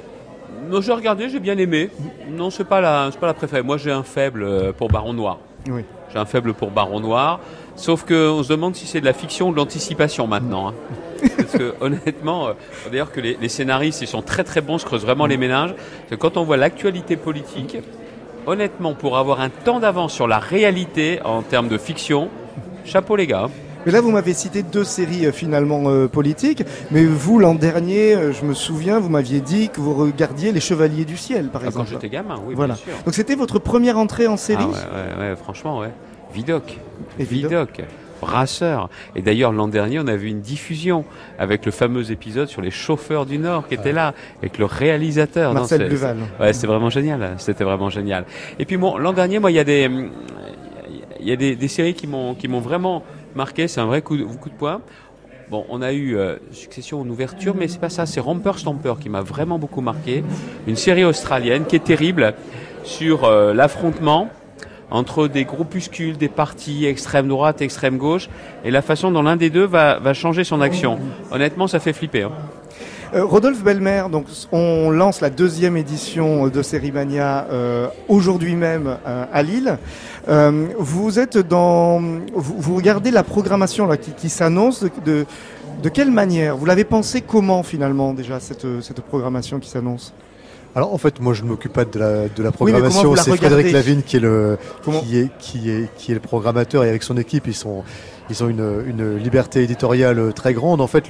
Non, 0.71 0.83
j'ai 0.83 0.93
regardé, 0.93 1.31
j'ai 1.31 1.41
bien 1.41 1.57
aimé. 1.57 1.89
Non, 2.31 2.51
c'est 2.51 2.65
pas 2.65 2.81
la, 2.83 3.09
c'est 3.11 3.19
pas 3.19 3.27
la 3.29 3.35
préférée. 3.35 3.63
Moi, 3.63 3.79
j'ai 3.79 3.91
un 3.91 4.03
faible 4.03 4.43
euh, 4.43 4.73
pour 4.73 4.89
Baron 4.89 5.15
Noir. 5.15 5.39
Oui. 5.71 5.83
J'ai 6.13 6.19
un 6.19 6.25
faible 6.25 6.55
pour 6.55 6.71
Baron 6.71 7.01
Noir. 7.01 7.41
Sauf 7.77 8.05
que 8.05 8.31
on 8.31 8.43
se 8.43 8.49
demande 8.49 8.75
si 8.75 8.87
c'est 8.87 9.01
de 9.01 9.05
la 9.05 9.13
fiction 9.13 9.49
ou 9.49 9.53
de 9.53 9.57
l'anticipation 9.57 10.27
maintenant. 10.27 10.69
hein. 10.69 10.75
Parce 11.37 11.53
que 11.53 11.75
honnêtement, 11.81 12.49
euh, 12.49 12.53
d'ailleurs 12.91 13.13
que 13.13 13.21
les, 13.21 13.49
scénaristes, 13.49 14.03
ils 14.03 14.09
sont 14.09 14.23
très 14.23 14.45
très 14.45 14.61
bons, 14.61 14.79
se 14.79 14.85
creusent 14.85 15.05
vraiment 15.05 15.27
les 15.27 15.37
ménages. 15.37 15.75
Parce 15.75 16.11
que 16.11 16.15
quand 16.17 16.37
on 16.37 16.45
voit 16.45 16.57
l'actualité 16.57 17.17
politique, 17.17 17.77
honnêtement, 18.47 18.95
pour 18.95 19.19
avoir 19.19 19.41
un 19.41 19.51
temps 19.51 19.81
d'avance 19.81 20.13
sur 20.13 20.27
la 20.27 20.39
réalité 20.39 21.21
en 21.25 21.43
termes 21.43 21.69
de 21.69 21.79
fiction, 21.79 22.29
chapeau 22.85 23.17
les 23.17 23.27
gars. 23.27 23.49
Mais 23.87 23.93
là, 23.93 24.01
vous 24.01 24.11
m'avez 24.11 24.35
cité 24.35 24.63
deux 24.63 24.85
séries 24.85 25.27
euh, 25.27 25.33
finalement 25.33 25.85
euh, 25.87 26.09
politiques, 26.09 26.63
mais 26.91 27.05
vous, 27.05 27.39
l'an 27.39 27.55
dernier, 27.55 28.15
euh, 28.15 28.33
je 28.33 28.45
me 28.45 28.53
souviens, 28.55 28.99
vous 28.99 29.09
m'aviez 29.09 29.41
dit 29.41 29.69
que 29.69 29.81
vous 29.81 29.95
regardiez 29.95 30.53
Les 30.53 30.61
Chevaliers 30.61 31.05
du 31.05 31.17
Ciel, 31.17 31.47
par 31.49 31.61
Ah, 31.63 31.65
Quand 31.65 31.71
exemple. 31.83 31.89
j'étais 31.93 32.09
gamin, 32.09 32.41
oui, 32.47 32.55
Voilà. 32.55 32.75
bien 32.75 32.83
sûr. 32.85 32.93
Donc 33.05 33.15
c'était 33.15 33.35
votre 33.37 33.59
première 33.59 33.97
entrée 33.99 34.27
en 34.27 34.37
série 34.37 34.65
Ah 34.65 34.69
ouais, 34.69 35.23
ouais, 35.25 35.29
ouais, 35.31 35.37
franchement, 35.37 35.79
ouais. 35.79 35.91
Vidoc. 36.35 36.79
Et 37.19 37.25
Vidoc. 37.25 37.51
Vidoc. 37.51 37.83
Brasseur. 38.21 38.91
Et 39.15 39.23
d'ailleurs, 39.23 39.53
l'an 39.53 39.69
dernier, 39.69 40.01
on 40.01 40.07
a 40.09 40.17
vu 40.17 40.29
une 40.29 40.41
diffusion 40.41 41.05
avec 41.39 41.65
le 41.65 41.71
fameux 41.71 42.11
épisode 42.11 42.49
sur 42.49 42.61
les 42.61 42.73
chauffeurs 42.73 43.27
du 43.27 43.39
Nord 43.39 43.69
qui 43.69 43.75
était 43.75 43.93
là, 43.93 44.13
avec 44.41 44.59
le 44.59 44.65
réalisateur. 44.65 45.55
Non, 45.55 45.61
Marcel 45.61 45.83
c'est- 45.83 45.89
Duval. 45.89 46.17
c'est- 46.37 46.43
Ouais, 46.45 46.53
c'était 46.53 46.67
vraiment 46.67 46.91
génial. 46.91 47.35
C'était 47.39 47.63
vraiment 47.65 47.91
génial. 47.91 48.25
Et 48.59 48.65
puis 48.65 48.77
bon, 48.77 48.99
l'an 48.99 49.13
dernier, 49.13 49.39
moi, 49.39 49.53
il 49.53 49.55
y 49.55 49.61
a 49.61 49.65
des, 49.65 49.89
il 51.21 51.29
y 51.29 51.33
a 51.33 51.37
des, 51.37 51.55
des 51.55 51.69
séries 51.69 51.95
qui 51.95 52.09
m'ont, 52.09 52.35
qui 52.35 52.49
m'ont 52.49 52.61
vraiment 52.61 53.05
marqué. 53.35 53.69
C'est 53.69 53.81
un 53.81 53.87
vrai 53.87 54.03
coup 54.03 54.17
de, 54.17 54.25
coup 54.25 54.49
de 54.49 54.55
poing. 54.55 54.81
Bon, 55.51 55.65
on 55.71 55.81
a 55.81 55.93
eu 55.93 56.17
euh, 56.17 56.37
Succession 56.53 57.01
en 57.01 57.09
ouverture, 57.09 57.55
mais 57.57 57.69
c'est 57.69 57.81
pas 57.81 57.89
ça. 57.89 58.05
C'est 58.05 58.21
Romper 58.21 58.53
Stomper 58.57 58.95
qui 59.01 59.09
m'a 59.09 59.23
vraiment 59.23 59.59
beaucoup 59.59 59.81
marqué. 59.81 60.23
Une 60.67 60.77
série 60.77 61.05
australienne 61.05 61.65
qui 61.65 61.77
est 61.77 61.85
terrible 61.85 62.35
sur 62.85 63.25
euh, 63.25 63.55
l'affrontement 63.55 64.29
entre 64.91 65.29
des 65.29 65.45
groupuscules, 65.45 66.17
des 66.17 66.29
partis 66.29 66.87
extrême 66.87 67.29
droite, 67.29 67.61
extrême 67.61 67.99
gauche, 67.99 68.29
et 68.65 68.71
la 68.71 68.81
façon 68.81 69.11
dont 69.11 69.23
l'un 69.23 69.37
des 69.37 69.51
deux 69.51 69.65
va, 69.67 69.99
va 69.99 70.15
changer 70.15 70.45
son 70.45 70.61
action. 70.63 70.99
Honnêtement, 71.31 71.67
ça 71.67 71.79
fait 71.79 71.93
flipper. 71.93 72.23
hein. 72.23 72.33
Euh, 73.15 73.25
Rodolphe 73.25 73.63
Belmer, 73.65 74.05
donc 74.13 74.27
on 74.53 74.91
lance 74.91 75.21
la 75.23 75.31
deuxième 75.31 75.77
édition 75.79 76.49
de 76.49 76.63
Sérimania 76.63 77.47
euh, 77.51 77.87
aujourd'hui 78.09 78.55
même 78.55 78.97
euh, 79.07 79.25
à 79.33 79.43
Lille. 79.43 79.79
Euh, 80.29 80.67
vous 80.79 81.19
êtes 81.19 81.39
dans, 81.39 82.01
vous, 82.35 82.55
vous 82.59 82.75
regardez 82.77 83.11
la 83.11 83.23
programmation 83.23 83.87
là 83.87 83.97
qui, 83.97 84.11
qui 84.13 84.29
s'annonce 84.29 84.83
de, 84.83 84.91
de 85.05 85.27
de 85.83 85.89
quelle 85.89 86.11
manière? 86.11 86.57
Vous 86.57 86.67
l'avez 86.67 86.83
pensé 86.85 87.21
comment 87.23 87.63
finalement 87.63 88.13
déjà 88.13 88.41
cette 88.41 88.67
cette 88.83 89.01
programmation 89.01 89.59
qui 89.61 89.71
s'annonce? 89.71 90.13
Alors 90.75 90.93
en 90.93 90.99
fait, 90.99 91.19
moi 91.21 91.33
je 91.33 91.45
ne 91.45 91.49
m'occupe 91.49 91.73
pas 91.73 91.85
de 91.87 91.99
la, 91.99 92.29
de 92.29 92.51
programmation. 92.51 93.17
c'est 93.17 93.37
Frédéric 93.37 93.73
Lavigne 93.73 94.03
qui 94.03 94.17
est 94.17 94.21
le 94.21 94.59
Comment- 94.85 95.01
qui 95.01 95.19
est 95.19 95.31
qui 95.39 95.71
est 95.71 95.89
qui 95.97 96.11
est 96.11 96.15
le 96.15 96.21
programmateur 96.21 96.85
et 96.85 96.89
avec 96.91 97.03
son 97.05 97.17
équipe 97.17 97.47
ils 97.47 97.55
sont 97.55 97.85
ils 98.31 98.45
ont 98.45 98.49
une, 98.49 99.17
liberté 99.17 99.63
éditoriale 99.63 100.33
très 100.35 100.55
grande. 100.55 100.81
En 100.81 100.87
fait, 100.87 101.07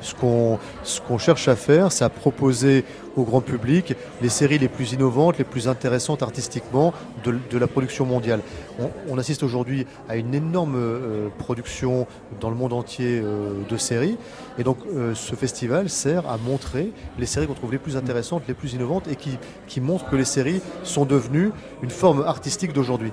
ce 0.00 0.14
qu'on 0.14 1.18
cherche 1.18 1.48
à 1.48 1.56
faire, 1.56 1.92
c'est 1.92 2.04
à 2.04 2.08
proposer 2.08 2.84
au 3.16 3.24
grand 3.24 3.40
public 3.40 3.94
les 4.22 4.28
séries 4.28 4.58
les 4.58 4.68
plus 4.68 4.92
innovantes, 4.92 5.38
les 5.38 5.44
plus 5.44 5.68
intéressantes 5.68 6.22
artistiquement 6.22 6.92
de, 7.24 7.58
la 7.58 7.66
production 7.66 8.06
mondiale. 8.06 8.40
On, 8.78 8.90
on 9.08 9.18
assiste 9.18 9.42
aujourd'hui 9.42 9.86
à 10.08 10.16
une 10.16 10.34
énorme 10.34 10.76
euh, 10.76 11.28
production 11.38 12.06
dans 12.40 12.50
le 12.50 12.56
monde 12.56 12.72
entier 12.72 13.20
euh, 13.22 13.52
de 13.68 13.76
séries, 13.76 14.16
et 14.58 14.62
donc 14.62 14.78
euh, 14.94 15.14
ce 15.14 15.34
festival 15.34 15.88
sert 15.88 16.28
à 16.28 16.38
montrer 16.38 16.92
les 17.18 17.26
séries 17.26 17.46
qu'on 17.46 17.54
trouve 17.54 17.72
les 17.72 17.78
plus 17.78 17.96
intéressantes, 17.96 18.44
les 18.48 18.54
plus 18.54 18.72
innovantes, 18.72 19.08
et 19.08 19.16
qui, 19.16 19.38
qui 19.66 19.80
montrent 19.80 20.08
que 20.08 20.16
les 20.16 20.24
séries 20.24 20.60
sont 20.84 21.04
devenues 21.04 21.50
une 21.82 21.90
forme 21.90 22.22
artistique 22.22 22.72
d'aujourd'hui 22.72 23.12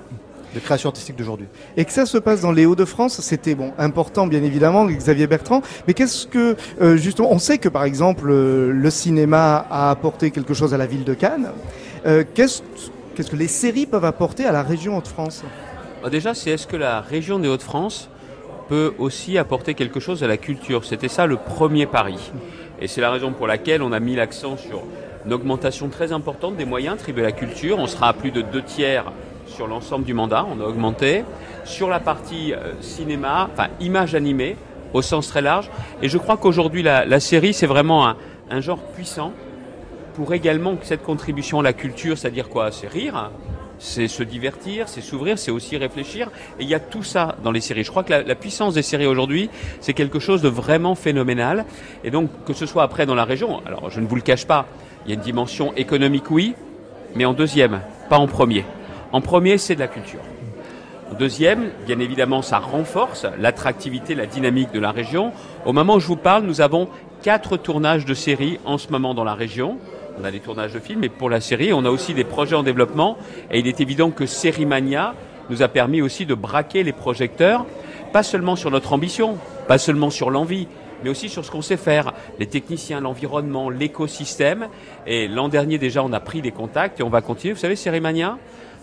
de 0.54 0.60
création 0.60 0.88
artistique 0.88 1.16
d'aujourd'hui. 1.16 1.46
Et 1.76 1.84
que 1.84 1.92
ça 1.92 2.06
se 2.06 2.18
passe 2.18 2.40
dans 2.40 2.52
les 2.52 2.66
Hauts-de-France, 2.66 3.20
c'était 3.20 3.54
bon 3.54 3.72
important 3.78 4.26
bien 4.26 4.42
évidemment, 4.42 4.86
Xavier 4.86 5.26
Bertrand. 5.26 5.62
Mais 5.86 5.94
qu'est-ce 5.94 6.26
que 6.26 6.56
euh, 6.80 6.96
justement, 6.96 7.32
on 7.32 7.38
sait 7.38 7.58
que 7.58 7.68
par 7.68 7.84
exemple 7.84 8.30
euh, 8.30 8.72
le 8.72 8.90
cinéma 8.90 9.66
a 9.70 9.90
apporté 9.90 10.30
quelque 10.30 10.54
chose 10.54 10.74
à 10.74 10.78
la 10.78 10.86
ville 10.86 11.04
de 11.04 11.14
Cannes. 11.14 11.48
Euh, 12.06 12.24
qu'est-ce 12.34 12.62
que 13.16 13.36
les 13.36 13.48
séries 13.48 13.86
peuvent 13.86 14.04
apporter 14.04 14.44
à 14.44 14.52
la 14.52 14.62
région 14.62 14.96
Hauts-de-France? 14.96 15.42
Bah, 16.02 16.10
Déjà, 16.10 16.34
c'est 16.34 16.50
est-ce 16.50 16.66
que 16.66 16.76
la 16.76 17.00
région 17.00 17.38
des 17.38 17.48
Hauts-de-France 17.48 18.08
peut 18.68 18.94
aussi 18.98 19.38
apporter 19.38 19.74
quelque 19.74 20.00
chose 20.00 20.22
à 20.22 20.26
la 20.26 20.36
culture? 20.36 20.84
C'était 20.84 21.08
ça 21.08 21.26
le 21.26 21.36
premier 21.36 21.86
pari. 21.86 22.18
Et 22.80 22.86
c'est 22.86 23.00
la 23.00 23.10
raison 23.10 23.32
pour 23.32 23.46
laquelle 23.46 23.82
on 23.82 23.92
a 23.92 23.98
mis 23.98 24.14
l'accent 24.14 24.56
sur 24.56 24.84
une 25.26 25.32
augmentation 25.32 25.88
très 25.88 26.12
importante 26.12 26.56
des 26.56 26.64
moyens 26.64 26.94
attribués 26.94 27.22
à 27.22 27.26
la 27.26 27.32
culture. 27.32 27.78
On 27.78 27.86
sera 27.86 28.08
à 28.08 28.12
plus 28.12 28.30
de 28.30 28.40
deux 28.40 28.62
tiers 28.62 29.12
sur 29.58 29.66
l'ensemble 29.66 30.04
du 30.04 30.14
mandat, 30.14 30.46
on 30.48 30.60
a 30.60 30.64
augmenté. 30.64 31.24
Sur 31.64 31.88
la 31.88 31.98
partie 31.98 32.52
euh, 32.52 32.74
cinéma, 32.80 33.50
enfin 33.52 33.66
image 33.80 34.14
animée, 34.14 34.56
au 34.94 35.02
sens 35.02 35.26
très 35.26 35.42
large. 35.42 35.68
Et 36.00 36.08
je 36.08 36.16
crois 36.16 36.36
qu'aujourd'hui, 36.36 36.84
la, 36.84 37.18
série, 37.18 37.52
c'est 37.52 37.66
vraiment 37.66 38.06
un, 38.06 38.60
genre 38.60 38.78
puissant 38.78 39.32
pour 40.14 40.32
également 40.32 40.76
cette 40.82 41.02
contribution 41.02 41.58
à 41.58 41.64
la 41.64 41.72
culture, 41.72 42.16
c'est-à-dire 42.16 42.48
quoi 42.48 42.70
C'est 42.70 42.86
rire, 42.86 43.32
c'est 43.80 44.06
se 44.06 44.22
divertir, 44.22 44.88
c'est 44.88 45.00
s'ouvrir, 45.00 45.40
c'est 45.40 45.50
aussi 45.50 45.76
réfléchir. 45.76 46.30
Et 46.60 46.62
il 46.62 46.68
y 46.68 46.74
a 46.76 46.80
tout 46.80 47.02
ça 47.02 47.34
dans 47.42 47.50
les 47.50 47.60
séries. 47.60 47.82
Je 47.82 47.90
crois 47.90 48.04
que 48.04 48.12
la 48.12 48.34
puissance 48.36 48.74
des 48.74 48.82
séries 48.82 49.06
aujourd'hui, 49.06 49.50
c'est 49.80 49.92
quelque 49.92 50.20
chose 50.20 50.40
de 50.40 50.48
vraiment 50.48 50.94
phénoménal. 50.94 51.64
Et 52.04 52.12
donc, 52.12 52.30
que 52.46 52.52
ce 52.52 52.64
soit 52.64 52.84
après 52.84 53.06
dans 53.06 53.16
la 53.16 53.24
région, 53.24 53.60
alors 53.66 53.90
je 53.90 53.98
ne 53.98 54.06
vous 54.06 54.14
le 54.14 54.22
cache 54.22 54.46
pas, 54.46 54.66
il 55.04 55.08
y 55.08 55.12
a 55.12 55.16
une 55.16 55.24
dimension 55.24 55.74
économique, 55.74 56.30
oui, 56.30 56.54
mais 57.16 57.24
en 57.24 57.32
deuxième, 57.32 57.80
pas 58.08 58.18
en 58.18 58.28
premier. 58.28 58.64
En 59.10 59.22
premier, 59.22 59.56
c'est 59.56 59.74
de 59.74 59.80
la 59.80 59.88
culture. 59.88 60.20
En 61.10 61.14
deuxième, 61.14 61.70
bien 61.86 61.98
évidemment, 61.98 62.42
ça 62.42 62.58
renforce 62.58 63.26
l'attractivité, 63.38 64.14
la 64.14 64.26
dynamique 64.26 64.70
de 64.72 64.80
la 64.80 64.90
région. 64.90 65.32
Au 65.64 65.72
moment 65.72 65.94
où 65.94 66.00
je 66.00 66.06
vous 66.06 66.16
parle, 66.16 66.44
nous 66.44 66.60
avons 66.60 66.88
quatre 67.22 67.56
tournages 67.56 68.04
de 68.04 68.12
séries 68.12 68.60
en 68.66 68.76
ce 68.76 68.90
moment 68.90 69.14
dans 69.14 69.24
la 69.24 69.32
région. 69.32 69.78
On 70.20 70.24
a 70.24 70.30
des 70.30 70.40
tournages 70.40 70.74
de 70.74 70.78
films, 70.78 71.00
mais 71.00 71.08
pour 71.08 71.30
la 71.30 71.40
série, 71.40 71.72
on 71.72 71.86
a 71.86 71.90
aussi 71.90 72.12
des 72.12 72.24
projets 72.24 72.56
en 72.56 72.62
développement. 72.62 73.16
Et 73.50 73.60
il 73.60 73.66
est 73.66 73.80
évident 73.80 74.10
que 74.10 74.26
Sérimania 74.26 75.14
nous 75.48 75.62
a 75.62 75.68
permis 75.68 76.02
aussi 76.02 76.26
de 76.26 76.34
braquer 76.34 76.82
les 76.82 76.92
projecteurs, 76.92 77.64
pas 78.12 78.22
seulement 78.22 78.56
sur 78.56 78.70
notre 78.70 78.92
ambition, 78.92 79.38
pas 79.68 79.78
seulement 79.78 80.10
sur 80.10 80.28
l'envie, 80.28 80.68
mais 81.02 81.08
aussi 81.08 81.30
sur 81.30 81.44
ce 81.44 81.50
qu'on 81.50 81.62
sait 81.62 81.78
faire, 81.78 82.12
les 82.38 82.46
techniciens, 82.46 83.00
l'environnement, 83.00 83.70
l'écosystème. 83.70 84.68
Et 85.06 85.28
l'an 85.28 85.48
dernier 85.48 85.78
déjà, 85.78 86.02
on 86.04 86.12
a 86.12 86.20
pris 86.20 86.42
des 86.42 86.50
contacts 86.50 87.00
et 87.00 87.02
on 87.02 87.08
va 87.08 87.22
continuer. 87.22 87.54
Vous 87.54 87.60
savez, 87.60 87.76
Sérimania, 87.76 88.36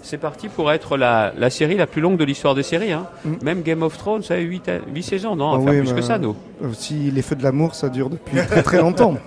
c'est 0.06 0.18
parti 0.18 0.48
pour 0.48 0.72
être 0.72 0.98
la, 0.98 1.34
la 1.38 1.50
série 1.50 1.76
la 1.78 1.88
plus 1.88 2.02
longue 2.02 2.18
de 2.18 2.24
l'histoire 2.24 2.56
des 2.56 2.63
séries. 2.63 2.91
Hein. 2.94 3.08
Même 3.41 3.62
Game 3.63 3.84
of 3.84 3.98
Thrones, 3.98 4.24
ça 4.24 4.36
a 4.36 4.38
eu 4.38 4.46
8, 4.94 5.02
saisons, 5.02 5.36
non 5.36 5.54
Ah 5.54 5.60
faire 5.62 5.74
oui, 5.74 5.80
plus 5.82 5.94
que 5.94 6.02
ça, 6.02 6.18
nous. 6.18 6.36
euh, 6.63 6.68
Si 6.74 7.12
les 7.12 7.22
feux 7.22 7.36
de 7.36 7.44
l'amour, 7.44 7.76
ça 7.76 7.89
dure 7.89 8.10
depuis 8.10 8.38
très 8.48 8.63
très 8.63 8.78
longtemps. 8.80 9.15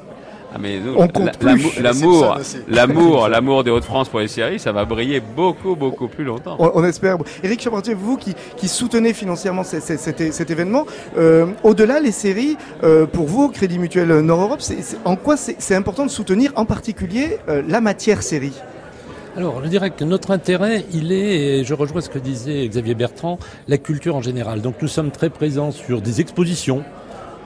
Ah 0.51 0.57
mais 0.59 0.81
nous, 0.81 0.95
On 0.97 1.07
compte 1.09 1.45
l'amour, 1.45 2.35
l'amour, 2.69 3.29
l'amour 3.29 3.64
des 3.64 3.71
Hauts-de-France 3.71 4.09
pour 4.09 4.21
les 4.21 4.29
séries, 4.29 4.59
ça 4.59 4.73
va 4.73 4.87
briller 4.87 5.21
beaucoup, 5.21 5.77
beaucoup 5.77 6.09
plus 6.09 6.25
longtemps. 6.25 6.57
On, 6.59 6.71
on 6.75 6.85
espère. 6.85 7.19
Éric 7.43 7.61
Chapartier, 7.61 7.93
vous 7.93 8.17
qui, 8.17 8.35
qui 8.57 8.67
soutenez 8.67 9.12
financièrement 9.12 9.62
ce- 9.62 9.81
ce- 9.81 9.99
cet, 9.99 10.33
cet 10.33 10.51
événement, 10.51 10.87
euh, 11.19 11.49
au-delà 11.64 12.01
les 12.01 12.12
séries, 12.12 12.57
euh, 12.83 13.05
pour 13.05 13.27
vous, 13.27 13.51
Crédit 13.51 13.79
Mutuel 13.79 14.09
Nord-Europe, 14.21 14.61
en 15.05 15.17
quoi 15.17 15.37
c'est 15.37 15.57
c'est 15.59 15.75
important 15.75 16.07
de 16.07 16.11
soutenir 16.11 16.51
en 16.57 16.64
particulier 16.64 17.38
euh, 17.51 17.62
la 17.69 17.83
matière 17.83 18.23
série? 18.23 18.55
Alors, 19.37 19.62
je 19.62 19.69
dirais 19.69 19.91
que 19.91 20.05
notre 20.05 20.31
intérêt, 20.31 20.85
il 20.93 21.12
est, 21.12 21.61
et 21.61 21.64
je 21.64 21.75
rejoins 21.75 22.01
ce 22.01 22.09
que 22.09 22.19
disait 22.19 22.67
Xavier 22.67 22.95
Bertrand, 22.95 23.38
la 23.69 23.79
culture 23.79 24.17
en 24.17 24.23
général. 24.23 24.62
Donc, 24.62 24.77
nous 24.83 24.88
sommes 24.88 25.11
très 25.11 25.31
présents 25.31 25.71
sur 25.71 26.01
des 26.01 26.21
expositions. 26.21 26.83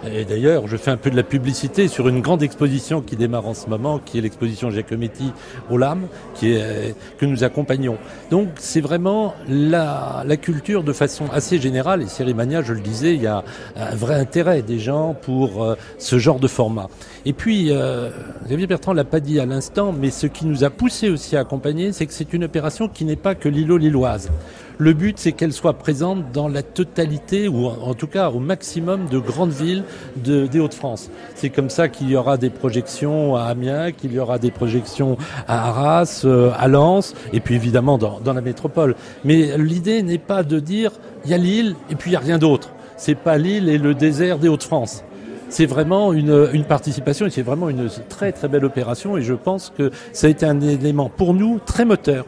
Et 0.04 0.24
d'ailleurs, 0.24 0.66
je 0.66 0.76
fais 0.76 0.90
un 0.90 0.96
peu 0.96 1.10
de 1.10 1.16
la 1.16 1.22
publicité 1.22 1.86
sur 1.86 2.08
une 2.08 2.22
grande 2.22 2.42
exposition 2.42 3.02
qui 3.02 3.14
démarre 3.14 3.46
en 3.46 3.54
ce 3.54 3.68
moment, 3.68 4.00
qui 4.04 4.18
est 4.18 4.20
l'exposition 4.20 4.68
Giacometti 4.70 5.32
au 5.70 5.78
LAM, 5.78 6.08
qui 6.34 6.54
est, 6.54 6.96
que 7.18 7.26
nous 7.26 7.44
accompagnons. 7.44 7.98
Donc, 8.30 8.48
c'est 8.56 8.80
vraiment 8.80 9.34
la, 9.48 10.24
la 10.26 10.36
culture 10.36 10.82
de 10.82 10.92
façon 10.92 11.26
assez 11.32 11.60
générale. 11.60 12.02
Et 12.02 12.06
Sérimania, 12.06 12.62
je 12.62 12.72
le 12.72 12.80
disais, 12.80 13.14
il 13.14 13.22
y 13.22 13.28
a 13.28 13.44
un 13.76 13.94
vrai 13.94 14.14
intérêt 14.16 14.62
des 14.62 14.80
gens 14.80 15.14
pour 15.14 15.62
euh, 15.62 15.76
ce 15.98 16.18
genre 16.18 16.40
de 16.40 16.48
format. 16.48 16.88
Et 17.24 17.32
puis, 17.32 17.68
euh, 17.70 18.10
Xavier 18.46 18.66
Bertrand 18.66 18.92
l'a 18.92 19.04
pas 19.04 19.20
dit 19.20 19.38
à 19.38 19.46
l'instant, 19.46 19.92
mais 19.92 20.10
ce 20.10 20.26
qui 20.26 20.44
nous 20.44 20.64
a 20.64 20.70
poussé 20.70 21.08
aussi 21.08 21.36
à 21.36 21.40
accompagner, 21.40 21.92
c'est 21.92 22.06
que 22.06 22.12
c'est 22.12 22.32
une 22.32 22.42
opération 22.42 22.88
qui 22.88 23.04
n'est 23.04 23.16
pas 23.16 23.36
que 23.36 23.48
l'îlot-lilloise. 23.48 24.30
Le 24.78 24.92
but, 24.92 25.18
c'est 25.18 25.30
qu'elle 25.30 25.52
soit 25.52 25.74
présente 25.74 26.32
dans 26.32 26.48
la 26.48 26.64
totalité, 26.64 27.46
ou 27.46 27.66
en 27.66 27.94
tout 27.94 28.08
cas 28.08 28.30
au 28.30 28.40
maximum 28.40 29.06
de 29.06 29.20
grandes 29.20 29.52
villes 29.52 29.84
de, 30.16 30.48
des 30.48 30.58
Hauts-de-France. 30.58 31.10
C'est 31.36 31.50
comme 31.50 31.70
ça 31.70 31.88
qu'il 31.88 32.10
y 32.10 32.16
aura 32.16 32.38
des 32.38 32.50
projections 32.50 33.36
à 33.36 33.42
Amiens, 33.44 33.92
qu'il 33.92 34.12
y 34.12 34.18
aura 34.18 34.38
des 34.38 34.50
projections 34.50 35.16
à 35.46 35.68
Arras, 35.68 36.22
euh, 36.24 36.50
à 36.58 36.66
Lens, 36.66 37.14
et 37.32 37.38
puis 37.38 37.54
évidemment 37.54 37.98
dans, 37.98 38.18
dans 38.18 38.32
la 38.32 38.40
métropole. 38.40 38.96
Mais 39.24 39.56
l'idée 39.58 40.02
n'est 40.02 40.18
pas 40.18 40.42
de 40.42 40.58
dire, 40.58 40.90
il 41.24 41.30
y 41.30 41.34
a 41.34 41.38
l'île 41.38 41.76
et 41.88 41.94
puis 41.94 42.10
il 42.10 42.14
n'y 42.14 42.16
a 42.16 42.20
rien 42.20 42.38
d'autre. 42.38 42.70
C'est 42.96 43.14
pas 43.14 43.38
l'île 43.38 43.68
et 43.68 43.78
le 43.78 43.94
désert 43.94 44.38
des 44.38 44.48
Hauts-de-France. 44.48 45.04
C'est 45.52 45.66
vraiment 45.66 46.14
une, 46.14 46.64
participation 46.66 47.26
et 47.26 47.30
c'est 47.30 47.42
vraiment 47.42 47.68
une 47.68 47.90
très 48.08 48.32
très 48.32 48.48
belle 48.48 48.64
opération 48.64 49.18
et 49.18 49.22
je 49.22 49.34
pense 49.34 49.70
que 49.76 49.90
ça 50.14 50.26
a 50.26 50.30
été 50.30 50.46
un 50.46 50.58
élément 50.62 51.10
pour 51.10 51.34
nous 51.34 51.58
très 51.58 51.84
moteur 51.84 52.24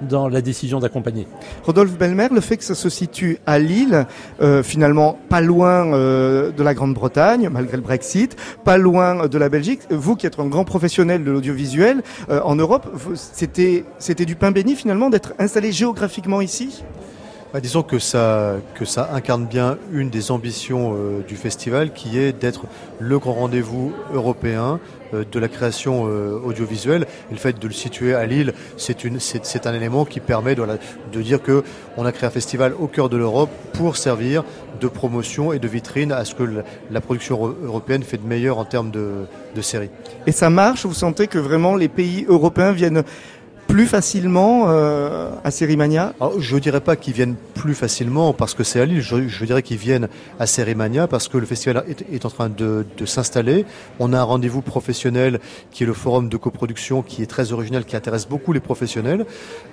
dans 0.00 0.28
la 0.28 0.40
décision 0.42 0.78
d'accompagner. 0.78 1.26
Rodolphe 1.64 1.98
Belmer, 1.98 2.28
le 2.30 2.40
fait 2.40 2.56
que 2.56 2.62
ça 2.62 2.76
se 2.76 2.88
situe 2.88 3.38
à 3.46 3.58
Lille, 3.58 4.06
euh, 4.40 4.62
finalement 4.62 5.18
pas 5.28 5.40
loin 5.40 5.92
euh, 5.92 6.52
de 6.52 6.62
la 6.62 6.72
Grande-Bretagne, 6.72 7.48
malgré 7.50 7.76
le 7.76 7.82
Brexit, 7.82 8.36
pas 8.62 8.76
loin 8.76 9.26
de 9.26 9.38
la 9.38 9.48
Belgique, 9.48 9.80
vous 9.90 10.14
qui 10.14 10.28
êtes 10.28 10.38
un 10.38 10.46
grand 10.46 10.64
professionnel 10.64 11.24
de 11.24 11.32
l'audiovisuel 11.32 12.02
euh, 12.30 12.40
en 12.44 12.54
Europe, 12.54 12.86
c'était 13.16 13.84
c'était 13.98 14.24
du 14.24 14.36
pain 14.36 14.52
béni 14.52 14.76
finalement 14.76 15.10
d'être 15.10 15.32
installé 15.40 15.72
géographiquement 15.72 16.40
ici? 16.40 16.84
Bah, 17.52 17.60
disons 17.60 17.82
que 17.82 17.98
ça, 17.98 18.56
que 18.74 18.84
ça 18.84 19.08
incarne 19.14 19.46
bien 19.46 19.78
une 19.90 20.10
des 20.10 20.30
ambitions 20.30 20.92
euh, 20.94 21.22
du 21.26 21.34
festival 21.34 21.94
qui 21.94 22.18
est 22.18 22.32
d'être 22.38 22.66
le 23.00 23.18
grand 23.18 23.32
rendez-vous 23.32 23.94
européen 24.12 24.78
euh, 25.14 25.24
de 25.32 25.38
la 25.38 25.48
création 25.48 26.06
euh, 26.08 26.38
audiovisuelle. 26.44 27.06
Et 27.30 27.32
le 27.32 27.38
fait 27.38 27.58
de 27.58 27.66
le 27.66 27.72
situer 27.72 28.14
à 28.14 28.26
Lille, 28.26 28.52
c'est 28.76 29.02
une- 29.02 29.18
c'est 29.18 29.46
c'est 29.46 29.66
un 29.66 29.72
élément 29.72 30.04
qui 30.04 30.20
permet 30.20 30.54
de, 30.54 31.22
dire 31.22 31.42
que 31.42 31.64
on 31.96 32.04
a 32.04 32.12
créé 32.12 32.26
un 32.26 32.30
festival 32.30 32.74
au 32.78 32.86
cœur 32.86 33.08
de 33.08 33.16
l'Europe 33.16 33.48
pour 33.72 33.96
servir 33.96 34.44
de 34.78 34.86
promotion 34.86 35.50
et 35.54 35.58
de 35.58 35.68
vitrine 35.68 36.12
à 36.12 36.26
ce 36.26 36.34
que 36.34 36.42
la, 36.42 36.62
la 36.90 37.00
production 37.00 37.36
euro- 37.36 37.54
européenne 37.64 38.02
fait 38.02 38.18
de 38.18 38.26
meilleur 38.26 38.58
en 38.58 38.66
termes 38.66 38.90
de, 38.90 39.24
de 39.56 39.62
séries. 39.62 39.90
Et 40.26 40.32
ça 40.32 40.50
marche, 40.50 40.84
vous 40.84 40.92
sentez 40.92 41.28
que 41.28 41.38
vraiment 41.38 41.76
les 41.76 41.88
pays 41.88 42.26
européens 42.28 42.72
viennent 42.72 43.04
plus 43.68 43.86
facilement 43.86 44.64
euh, 44.68 45.30
à 45.44 45.50
Sérimania? 45.50 46.14
Je 46.38 46.54
ne 46.56 46.60
dirais 46.60 46.80
pas 46.80 46.96
qu'ils 46.96 47.12
viennent 47.14 47.36
plus 47.54 47.74
facilement 47.74 48.32
parce 48.32 48.54
que 48.54 48.64
c'est 48.64 48.80
à 48.80 48.86
Lille. 48.86 49.02
Je, 49.02 49.44
dirais 49.44 49.62
qu'ils 49.62 49.76
viennent 49.76 50.08
à 50.40 50.46
Sérémania 50.46 51.06
parce 51.06 51.28
que 51.28 51.38
le 51.38 51.46
festival 51.46 51.84
est, 52.10 52.24
en 52.24 52.30
train 52.30 52.48
de, 52.48 52.84
s'installer. 53.04 53.66
On 54.00 54.12
a 54.12 54.18
un 54.18 54.22
rendez-vous 54.24 54.62
professionnel 54.62 55.38
qui 55.70 55.84
est 55.84 55.86
le 55.86 55.92
forum 55.92 56.28
de 56.28 56.36
coproduction 56.36 57.02
qui 57.02 57.22
est 57.22 57.26
très 57.26 57.52
original, 57.52 57.84
qui 57.84 57.94
intéresse 57.94 58.26
beaucoup 58.26 58.52
les 58.52 58.60
professionnels 58.60 59.26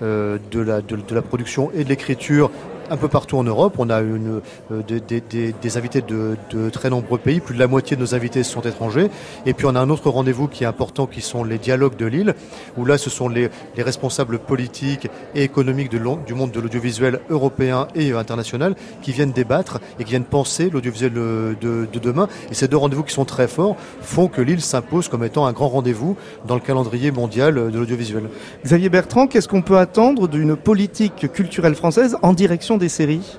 euh, 0.04 0.38
de 0.52 0.60
la 0.60 1.22
production 1.22 1.72
et 1.74 1.84
de 1.84 1.90
l'écriture 1.90 2.52
un 2.90 2.98
peu 2.98 3.08
partout 3.08 3.38
en 3.38 3.44
Europe. 3.44 3.76
On 3.78 3.90
a 3.90 4.02
euh, 4.02 4.42
des, 4.72 5.78
invités 5.78 6.02
de, 6.02 6.38
très 6.72 6.90
nombreux 6.90 7.18
pays. 7.18 7.40
Plus 7.40 7.56
de 7.56 7.60
la 7.60 7.68
moitié 7.68 7.96
de 7.96 8.02
nos 8.02 8.16
invités 8.16 8.44
sont 8.44 8.62
étrangers. 8.62 9.10
Et 9.46 9.54
puis 9.54 9.66
on 9.66 9.76
a 9.76 9.80
un 9.80 9.90
autre 9.90 10.10
rendez-vous 10.10 10.48
qui 10.48 10.64
est 10.64 10.68
important, 10.68 11.08
qui 11.08 11.22
sont 11.22 11.44
les 11.44 11.58
dialogues 11.58 11.96
de 11.96 12.06
Lille, 12.06 12.36
où 12.78 12.86
là 12.86 12.98
ce 12.98 13.10
sont 13.10 13.30
les, 13.30 13.50
les 13.76 13.84
responsables 13.84 14.40
politiques 14.40 15.08
et 15.34 15.44
économiques 15.44 15.90
du 15.90 16.00
monde 16.00 16.52
de 16.52 16.60
l'audiovisuel 16.60 17.20
européen 17.30 17.88
et 17.96 18.12
international 18.14 18.76
qui 19.02 19.12
viennent 19.12 19.32
débattre 19.32 19.80
et 20.00 20.04
qui 20.04 20.12
viennent 20.12 20.24
penser 20.24 20.70
l'audiovisuel 20.70 21.14
euh, 21.18 21.54
de, 21.60 21.88
de 21.92 22.00
demain. 22.00 22.28
Et 22.52 22.54
ces 22.54 22.68
deux 22.68 22.78
rendez-vous 22.78 23.04
qui 23.04 23.14
sont 23.14 23.26
très 23.26 23.48
forts 23.48 23.76
font 24.02 24.28
que 24.28 24.42
Lille 24.42 24.62
s'impose 24.62 25.10
comme 25.10 25.24
étant 25.24 25.46
un 25.46 25.54
grand 25.54 25.70
rendez-vous 25.70 26.16
dans 26.48 26.56
le 26.56 26.62
calendrier 26.62 27.12
mondial 27.12 27.58
euh, 27.58 27.70
de 27.70 27.80
l'audiovisuel. 27.80 28.30
Xavier 28.64 28.90
Bertrand, 28.90 29.28
qu'est-ce 29.28 29.48
qu'on 29.48 29.62
peut 29.62 29.78
attendre 29.78 30.28
d'une 30.28 30.56
politique 30.56 31.32
culturelle 31.32 31.76
française 31.76 32.18
en 32.22 32.34
direction 32.34 32.75
des 32.78 32.90
séries 32.90 33.38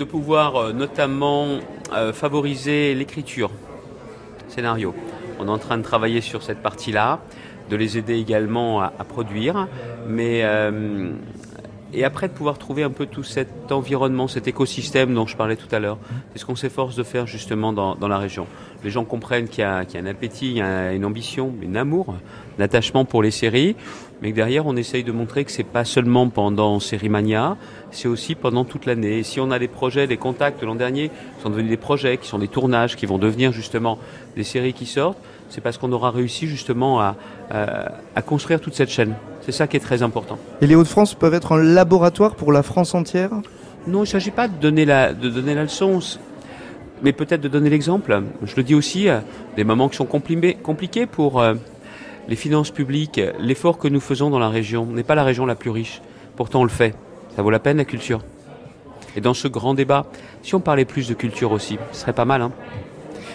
de 0.00 0.04
pouvoir 0.04 0.56
euh, 0.56 0.72
notamment 0.72 1.46
euh, 1.92 2.12
favoriser 2.14 2.94
l'écriture, 2.94 3.50
scénario. 4.48 4.94
On 5.38 5.46
est 5.46 5.50
en 5.50 5.58
train 5.58 5.76
de 5.76 5.82
travailler 5.82 6.22
sur 6.22 6.42
cette 6.42 6.62
partie-là, 6.62 7.20
de 7.68 7.76
les 7.76 7.98
aider 7.98 8.18
également 8.18 8.80
à, 8.80 8.90
produire, 9.06 9.68
mais 10.08 10.40
euh, 10.42 11.12
et 11.92 12.04
après 12.04 12.28
de 12.28 12.32
pouvoir 12.32 12.56
trouver 12.56 12.82
un 12.82 12.90
peu 12.90 13.04
tout 13.04 13.22
cet 13.22 13.70
environnement, 13.70 14.26
cet 14.26 14.48
écosystème 14.48 15.12
dont 15.12 15.26
je 15.26 15.36
parlais 15.36 15.56
tout 15.56 15.72
à 15.74 15.78
l'heure. 15.78 15.98
C'est 16.32 16.38
ce 16.38 16.46
qu'on 16.46 16.56
s'efforce 16.56 16.96
de 16.96 17.02
faire 17.02 17.26
justement 17.26 17.72
dans, 17.72 18.08
la 18.08 18.18
région. 18.18 18.46
Les 18.84 18.90
gens 18.90 19.04
comprennent 19.04 19.48
qu'il 19.48 19.62
y, 19.62 19.66
a, 19.66 19.84
un 19.94 20.06
appétit, 20.06 20.60
une 20.60 21.04
ambition, 21.04 21.52
un 21.68 21.74
amour, 21.74 22.14
un 22.58 22.62
attachement 22.62 23.04
pour 23.04 23.22
les 23.22 23.32
séries, 23.32 23.76
mais 24.20 24.30
que 24.30 24.36
derrière 24.36 24.66
on 24.66 24.76
essaye 24.76 25.04
de 25.04 25.12
montrer 25.12 25.44
que 25.44 25.52
c'est 25.52 25.64
pas 25.64 25.84
seulement 25.84 26.28
pendant 26.28 26.80
Sérimania, 26.80 27.56
c'est 27.90 28.08
aussi 28.08 28.34
pendant 28.34 28.64
toute 28.64 28.86
l'année. 28.86 29.18
Et 29.18 29.22
si 29.22 29.40
on 29.40 29.50
a 29.50 29.58
des 29.58 29.68
projets, 29.68 30.06
des 30.06 30.16
contacts 30.16 30.62
l'an 30.62 30.74
dernier, 30.74 31.08
qui 31.08 31.42
sont 31.42 31.50
devenus 31.50 31.70
des 31.70 31.76
projets, 31.76 32.18
qui 32.18 32.28
sont 32.28 32.38
des 32.38 32.48
tournages, 32.48 32.96
qui 32.96 33.06
vont 33.06 33.18
devenir 33.18 33.52
justement 33.52 33.98
des 34.36 34.44
séries 34.44 34.72
qui 34.72 34.86
sortent, 34.86 35.18
c'est 35.48 35.60
parce 35.60 35.78
qu'on 35.78 35.92
aura 35.92 36.10
réussi 36.10 36.46
justement 36.46 37.00
à, 37.00 37.16
à, 37.50 37.92
à 38.14 38.22
construire 38.22 38.60
toute 38.60 38.74
cette 38.74 38.90
chaîne. 38.90 39.14
C'est 39.40 39.52
ça 39.52 39.66
qui 39.66 39.76
est 39.76 39.80
très 39.80 40.02
important. 40.02 40.38
Et 40.60 40.66
les 40.66 40.76
Hauts-de-France 40.76 41.14
peuvent 41.14 41.34
être 41.34 41.52
un 41.52 41.62
laboratoire 41.62 42.36
pour 42.36 42.52
la 42.52 42.62
France 42.62 42.94
entière? 42.94 43.30
Non, 43.86 44.00
il 44.00 44.02
ne 44.02 44.04
s'agit 44.04 44.30
pas 44.30 44.46
de 44.46 44.54
donner 44.60 44.84
la, 44.84 45.14
de 45.14 45.28
donner 45.30 45.54
la 45.54 45.62
leçon, 45.62 45.98
mais 47.02 47.12
peut-être 47.12 47.40
de 47.40 47.48
donner 47.48 47.70
l'exemple. 47.70 48.22
Je 48.44 48.54
le 48.54 48.62
dis 48.62 48.74
aussi, 48.74 49.08
euh, 49.08 49.20
des 49.56 49.64
moments 49.64 49.88
qui 49.88 49.96
sont 49.96 50.04
compli- 50.04 50.60
compliqués 50.60 51.06
pour 51.06 51.40
euh, 51.40 51.54
les 52.28 52.36
finances 52.36 52.70
publiques, 52.70 53.20
l'effort 53.38 53.78
que 53.78 53.88
nous 53.88 54.00
faisons 54.00 54.30
dans 54.30 54.38
la 54.38 54.48
région. 54.48 54.86
On 54.88 54.94
n'est 54.94 55.02
pas 55.02 55.14
la 55.14 55.24
région 55.24 55.46
la 55.46 55.54
plus 55.54 55.70
riche, 55.70 56.00
pourtant 56.36 56.60
on 56.60 56.64
le 56.64 56.70
fait. 56.70 56.94
Ça 57.36 57.42
vaut 57.42 57.50
la 57.50 57.58
peine 57.58 57.76
la 57.76 57.84
culture. 57.84 58.20
Et 59.16 59.20
dans 59.20 59.34
ce 59.34 59.48
grand 59.48 59.74
débat, 59.74 60.06
si 60.42 60.54
on 60.54 60.60
parlait 60.60 60.84
plus 60.84 61.08
de 61.08 61.14
culture 61.14 61.52
aussi, 61.52 61.78
ce 61.92 62.00
serait 62.00 62.12
pas 62.12 62.24
mal. 62.24 62.42
Hein 62.42 62.52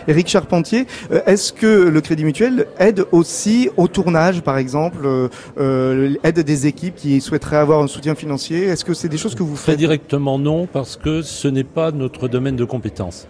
Éric 0.07 0.27
Charpentier, 0.27 0.86
euh, 1.11 1.21
est-ce 1.25 1.51
que 1.51 1.65
le 1.65 1.99
Crédit 2.01 2.25
Mutuel 2.25 2.67
aide 2.77 3.05
aussi 3.11 3.69
au 3.75 3.88
tournage, 3.88 4.41
par 4.41 4.57
exemple, 4.57 5.05
euh, 5.05 5.29
euh, 5.57 6.13
aide 6.23 6.39
des 6.41 6.67
équipes 6.67 6.95
qui 6.95 7.19
souhaiteraient 7.21 7.57
avoir 7.57 7.81
un 7.81 7.88
soutien 7.88 8.13
financier? 8.13 8.65
Est-ce 8.65 8.86
que 8.86 8.93
c'est 8.93 9.09
des 9.09 9.17
choses 9.17 9.33
que 9.33 9.41
vous 9.43 9.55
Très 9.55 9.71
faites? 9.71 9.79
directement 9.79 10.38
non, 10.38 10.67
parce 10.67 10.95
que 10.95 11.21
ce 11.23 11.47
n'est 11.47 11.63
pas 11.63 11.91
notre 11.91 12.27
domaine 12.27 12.55
de 12.55 12.65
compétence. 12.65 13.27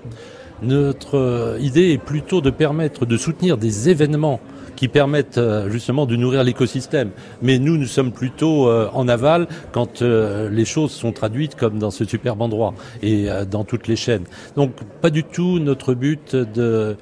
Notre 0.61 1.57
idée 1.61 1.91
est 1.91 1.97
plutôt 1.97 2.41
de 2.41 2.49
permettre 2.49 3.05
de 3.05 3.17
soutenir 3.17 3.57
des 3.57 3.89
événements 3.89 4.39
qui 4.75 4.87
permettent 4.87 5.37
euh, 5.37 5.69
justement 5.69 6.05
de 6.05 6.15
nourrir 6.15 6.43
l'écosystème. 6.43 7.11
Mais 7.41 7.59
nous, 7.59 7.77
nous 7.77 7.87
sommes 7.87 8.11
plutôt 8.11 8.67
euh, 8.67 8.89
en 8.93 9.07
aval 9.07 9.47
quand 9.71 10.01
euh, 10.01 10.49
les 10.49 10.65
choses 10.65 10.91
sont 10.91 11.11
traduites 11.11 11.55
comme 11.55 11.79
dans 11.79 11.91
ce 11.91 12.05
superbe 12.05 12.41
endroit 12.41 12.73
et 13.01 13.27
dans 13.49 13.63
toutes 13.63 13.87
les 13.87 13.95
chaînes. 13.95 14.23
Donc 14.55 14.71
pas 15.01 15.09
du 15.09 15.23
tout 15.23 15.59
notre 15.59 15.93
but 15.93 16.35
de 16.35 16.97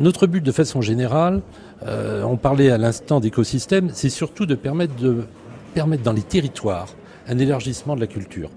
notre 0.00 0.26
but 0.26 0.42
de 0.42 0.52
façon 0.52 0.80
générale. 0.80 1.40
on 1.84 2.36
parlait 2.36 2.70
à 2.70 2.78
l'instant 2.78 3.20
d'écosystème, 3.20 3.90
c'est 3.92 4.10
surtout 4.10 4.46
de 4.46 4.54
permettre 4.54 4.94
de 4.96 5.24
permettre 5.74 6.02
dans 6.02 6.12
les 6.12 6.22
territoires 6.22 6.88
un 7.28 7.38
élargissement 7.38 7.94
de 7.94 8.00
la 8.00 8.06
culture 8.06 8.50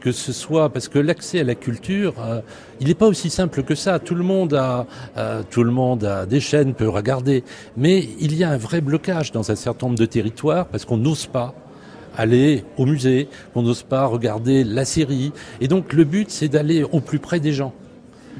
que 0.00 0.12
ce 0.12 0.32
soit 0.32 0.70
parce 0.70 0.88
que 0.88 0.98
l'accès 0.98 1.40
à 1.40 1.44
la 1.44 1.54
culture, 1.54 2.14
euh, 2.18 2.40
il 2.80 2.88
n'est 2.88 2.94
pas 2.94 3.06
aussi 3.06 3.30
simple 3.30 3.62
que 3.62 3.74
ça. 3.74 3.98
Tout 3.98 4.14
le 4.14 4.24
monde 4.24 4.54
a, 4.54 4.86
euh, 5.16 5.42
tout 5.48 5.62
le 5.62 5.70
monde 5.70 6.04
a 6.04 6.26
des 6.26 6.40
chaînes, 6.40 6.74
peut 6.74 6.88
regarder, 6.88 7.44
mais 7.76 8.08
il 8.18 8.34
y 8.34 8.42
a 8.42 8.50
un 8.50 8.56
vrai 8.56 8.80
blocage 8.80 9.30
dans 9.32 9.50
un 9.50 9.54
certain 9.54 9.86
nombre 9.86 9.98
de 9.98 10.06
territoires 10.06 10.66
parce 10.66 10.84
qu'on 10.84 10.96
n'ose 10.96 11.26
pas 11.26 11.54
aller 12.16 12.64
au 12.76 12.86
musée, 12.86 13.28
qu'on 13.54 13.62
n'ose 13.62 13.82
pas 13.82 14.06
regarder 14.06 14.64
la 14.64 14.84
série. 14.84 15.32
Et 15.60 15.68
donc 15.68 15.92
le 15.92 16.04
but, 16.04 16.30
c'est 16.30 16.48
d'aller 16.48 16.82
au 16.82 17.00
plus 17.00 17.18
près 17.18 17.38
des 17.38 17.52
gens. 17.52 17.72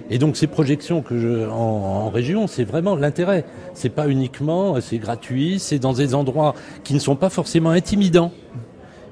Et 0.08 0.18
donc 0.18 0.36
ces 0.36 0.46
projections 0.46 1.02
que 1.02 1.18
je, 1.18 1.48
en, 1.48 2.06
en 2.06 2.10
région, 2.10 2.46
c'est 2.46 2.64
vraiment 2.64 2.96
l'intérêt. 2.96 3.44
C'est 3.74 3.90
pas 3.90 4.08
uniquement, 4.08 4.80
c'est 4.80 4.98
gratuit, 4.98 5.58
c'est 5.60 5.78
dans 5.78 5.92
des 5.92 6.14
endroits 6.14 6.54
qui 6.82 6.94
ne 6.94 6.98
sont 6.98 7.16
pas 7.16 7.30
forcément 7.30 7.70
intimidants. 7.70 8.32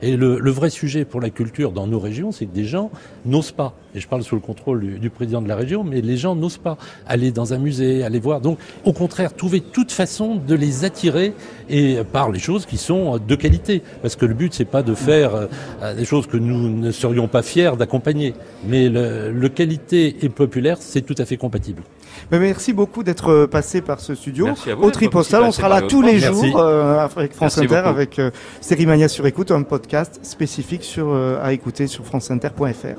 Et 0.00 0.16
le, 0.16 0.50
vrai 0.50 0.70
sujet 0.70 1.04
pour 1.04 1.20
la 1.20 1.30
culture 1.30 1.72
dans 1.72 1.86
nos 1.86 1.98
régions, 1.98 2.30
c'est 2.30 2.46
que 2.46 2.54
des 2.54 2.64
gens 2.64 2.90
n'osent 3.28 3.52
pas, 3.52 3.74
et 3.94 4.00
je 4.00 4.08
parle 4.08 4.22
sous 4.22 4.34
le 4.34 4.40
contrôle 4.40 4.80
du, 4.80 4.98
du, 4.98 5.10
président 5.10 5.40
de 5.42 5.48
la 5.48 5.56
région, 5.56 5.84
mais 5.84 6.00
les 6.00 6.16
gens 6.16 6.34
n'osent 6.34 6.58
pas 6.58 6.76
aller 7.06 7.30
dans 7.30 7.54
un 7.54 7.58
musée, 7.58 8.02
aller 8.02 8.20
voir. 8.20 8.40
Donc, 8.40 8.58
au 8.84 8.92
contraire, 8.92 9.34
trouver 9.34 9.60
toute 9.60 9.92
façon 9.92 10.34
de 10.36 10.54
les 10.54 10.84
attirer 10.84 11.34
et 11.68 11.98
par 12.12 12.30
les 12.30 12.38
choses 12.38 12.66
qui 12.66 12.76
sont 12.76 13.18
de 13.18 13.34
qualité. 13.34 13.82
Parce 14.02 14.16
que 14.16 14.26
le 14.26 14.34
but, 14.34 14.54
c'est 14.54 14.64
pas 14.64 14.82
de 14.82 14.94
faire 14.94 15.34
euh, 15.82 15.94
des 15.94 16.04
choses 16.04 16.26
que 16.26 16.36
nous 16.36 16.68
ne 16.68 16.90
serions 16.90 17.28
pas 17.28 17.42
fiers 17.42 17.72
d'accompagner. 17.78 18.34
Mais 18.66 18.88
le, 18.88 19.30
le 19.32 19.48
qualité 19.48 20.24
et 20.24 20.28
populaire, 20.28 20.78
c'est 20.80 21.02
tout 21.02 21.14
à 21.18 21.24
fait 21.24 21.36
compatible. 21.36 21.82
Mais 22.30 22.38
merci 22.38 22.72
beaucoup 22.72 23.02
d'être 23.02 23.46
passé 23.46 23.80
par 23.80 24.00
ce 24.00 24.14
studio. 24.14 24.46
Merci 24.46 24.70
à 24.70 24.74
vous 24.74 24.84
Au 24.84 24.90
Tripostal, 24.90 25.42
on 25.42 25.52
sera 25.52 25.68
là 25.68 25.82
tous 25.82 26.02
les 26.02 26.20
Merci. 26.20 26.50
jours 26.50 26.60
euh, 26.60 26.98
avec 27.04 27.32
France 27.34 27.56
Merci 27.56 27.60
Inter, 27.72 27.82
beaucoup. 27.82 27.88
avec 27.88 28.18
euh, 28.18 28.30
Sérimania 28.60 29.08
sur 29.08 29.26
écoute, 29.26 29.50
un 29.50 29.62
podcast 29.62 30.20
spécifique 30.22 30.84
sur, 30.84 31.08
euh, 31.08 31.38
à 31.42 31.52
écouter 31.52 31.86
sur 31.86 32.04
franceinter.fr. 32.04 32.98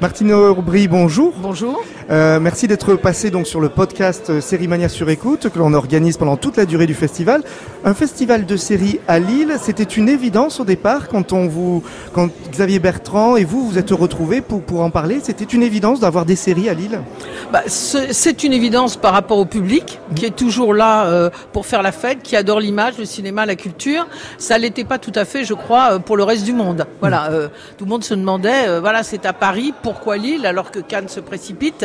Martine 0.00 0.32
Aubry, 0.32 0.88
bonjour. 0.88 1.32
Bonjour. 1.38 1.82
Euh, 2.10 2.38
merci 2.38 2.68
d'être 2.68 2.96
passé 2.96 3.30
donc 3.30 3.46
sur 3.46 3.60
le 3.60 3.68
podcast 3.70 4.28
euh, 4.28 4.40
Sérimania 4.40 4.90
sur 4.90 5.08
écoute 5.08 5.48
que 5.48 5.58
l'on 5.58 5.72
organise 5.72 6.18
pendant 6.18 6.36
toute 6.36 6.56
la 6.56 6.66
durée 6.66 6.86
du 6.86 6.94
festival. 6.94 7.42
Un 7.84 7.94
festival 7.94 8.44
de 8.44 8.56
séries 8.56 9.00
à 9.08 9.18
Lille, 9.18 9.56
c'était 9.60 9.84
une 9.84 10.08
évidence 10.08 10.60
au 10.60 10.64
départ 10.64 11.08
quand 11.08 11.32
on 11.32 11.46
vous, 11.46 11.82
quand 12.12 12.28
Xavier 12.50 12.78
Bertrand 12.78 13.36
et 13.36 13.44
vous 13.44 13.66
vous 13.66 13.78
êtes 13.78 13.90
retrouvés 13.90 14.42
pour 14.42 14.62
pour 14.62 14.82
en 14.82 14.90
parler. 14.90 15.20
C'était 15.22 15.44
une 15.44 15.62
évidence 15.62 16.00
d'avoir 16.00 16.26
des 16.26 16.36
séries 16.36 16.68
à 16.68 16.74
Lille. 16.74 17.00
Bah, 17.52 17.62
c'est 17.66 18.42
une 18.44 18.52
évidence 18.52 18.96
par 18.96 19.12
rapport 19.12 19.38
au 19.38 19.44
public 19.44 20.00
qui 20.14 20.26
est 20.26 20.34
toujours 20.34 20.74
là 20.74 21.06
euh, 21.06 21.30
pour 21.52 21.66
faire 21.66 21.82
la 21.82 21.92
fête, 21.92 22.22
qui 22.22 22.36
adore 22.36 22.60
l'image, 22.60 22.98
le 22.98 23.04
cinéma, 23.04 23.46
la 23.46 23.56
culture. 23.56 24.06
Ça 24.38 24.58
l'était 24.58 24.84
pas 24.84 24.98
tout 24.98 25.12
à 25.14 25.24
fait, 25.24 25.44
je 25.44 25.54
crois, 25.54 25.94
euh, 25.94 25.98
pour 25.98 26.16
le 26.16 26.24
reste 26.24 26.44
du 26.44 26.52
monde. 26.52 26.86
Voilà, 27.00 27.30
euh, 27.30 27.48
tout 27.78 27.84
le 27.84 27.90
monde 27.90 28.04
se 28.04 28.14
demandait, 28.14 28.68
euh, 28.68 28.80
voilà, 28.80 29.02
c'est 29.02 29.24
à 29.26 29.32
Paris, 29.32 29.72
pourquoi 29.84 30.16
Lille 30.16 30.46
alors 30.46 30.70
que 30.70 30.78
Cannes 30.80 31.08
se 31.08 31.20
précipite 31.20 31.84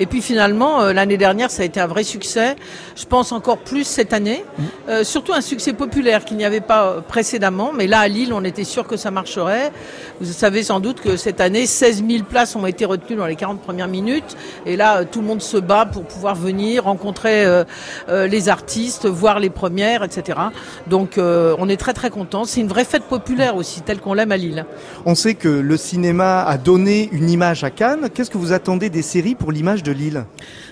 Et 0.00 0.06
puis 0.06 0.20
finalement, 0.20 0.80
euh, 0.80 0.92
l'année 0.92 1.16
dernière, 1.16 1.52
ça 1.52 1.62
a 1.62 1.64
été 1.64 1.78
un 1.78 1.86
vrai 1.86 2.02
succès. 2.02 2.56
Je 2.96 3.06
pense 3.06 3.30
encore 3.30 3.58
plus 3.58 3.84
cette 3.84 4.12
année, 4.12 4.44
Euh, 4.88 5.02
surtout 5.02 5.32
un 5.32 5.40
succès 5.40 5.72
populaire 5.72 6.24
qu'il 6.24 6.36
n'y 6.36 6.44
avait 6.44 6.60
pas 6.60 6.86
euh, 6.86 7.00
précédemment. 7.00 7.72
Mais 7.72 7.86
là, 7.86 8.00
à 8.00 8.08
Lille, 8.08 8.32
on 8.32 8.44
était 8.44 8.64
sûr 8.64 8.86
que 8.86 8.96
ça 8.96 9.10
marcherait. 9.10 9.72
Vous 10.20 10.32
savez 10.32 10.62
sans 10.62 10.80
doute 10.80 11.00
que 11.00 11.16
cette 11.16 11.40
année, 11.40 11.66
16 11.66 12.04
000 12.08 12.24
places 12.24 12.54
ont 12.56 12.66
été 12.66 12.84
retenues 12.84 13.16
dans 13.16 13.26
les 13.26 13.36
40 13.36 13.60
premières 13.60 13.88
minutes. 13.88 14.36
Et 14.64 14.76
là, 14.76 15.04
tout 15.04 15.20
le 15.20 15.26
monde 15.26 15.42
se 15.42 15.56
bat 15.56 15.86
pour 15.86 16.04
pouvoir 16.04 16.34
venir 16.36 16.84
rencontrer 16.84 17.44
euh, 17.44 17.64
euh, 18.08 18.26
les 18.26 18.48
artistes, 18.48 19.06
voir 19.06 19.40
les 19.40 19.50
premières, 19.50 20.04
etc. 20.04 20.38
Donc, 20.86 21.18
on 21.18 21.68
est 21.68 21.76
très 21.76 21.92
très 21.92 22.10
content. 22.10 22.44
C'est 22.44 22.60
une 22.60 22.68
vraie 22.68 22.84
fête 22.84 23.04
populaire 23.04 23.56
aussi, 23.56 23.80
telle 23.82 24.00
qu'on 24.00 24.14
l'aime 24.14 24.32
à 24.32 24.36
Lille. 24.36 24.64
On 25.04 25.14
sait 25.14 25.34
que 25.34 25.48
le 25.48 25.76
cinéma 25.76 26.42
a 26.44 26.58
donné 26.58 27.08
une 27.12 27.28
image 27.36 27.64
à 27.64 27.70
Cannes. 27.70 28.08
Qu'est-ce 28.14 28.30
que 28.30 28.38
vous 28.38 28.54
attendez 28.54 28.88
des 28.88 29.02
séries 29.02 29.34
pour 29.34 29.52
l'image 29.52 29.82
de 29.82 29.92
Lille? 29.92 30.24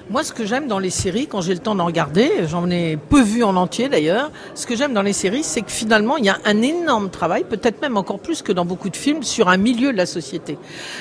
Moi, 0.09 0.25
ce 0.25 0.33
que 0.33 0.47
j'aime 0.47 0.67
dans 0.67 0.79
les 0.79 0.89
séries, 0.89 1.27
quand 1.27 1.43
j'ai 1.43 1.53
le 1.53 1.61
temps 1.61 1.75
d'en 1.75 1.85
regarder, 1.85 2.31
j'en 2.47 2.71
ai 2.71 2.97
peu 2.97 3.21
vu 3.21 3.45
en 3.45 3.55
entier 3.57 3.91
d'ailleurs, 3.91 4.31
ce 4.55 4.67
que 4.67 4.75
j'aime 4.75 4.95
dans 4.95 5.03
les 5.03 5.13
séries, 5.13 5.43
c'est 5.43 5.61
que 5.61 5.71
finalement, 5.71 6.17
il 6.17 6.25
y 6.25 6.31
a 6.31 6.39
un 6.47 6.63
énorme 6.63 7.11
travail, 7.11 7.45
peut-être 7.45 7.83
même 7.83 7.99
encore 7.99 8.19
plus 8.19 8.41
que 8.41 8.51
dans 8.51 8.65
beaucoup 8.65 8.89
de 8.89 8.97
films, 8.97 9.23
sur 9.23 9.49
un 9.49 9.59
milieu 9.59 9.93
de 9.93 9.99
la 9.99 10.07
société. 10.07 10.57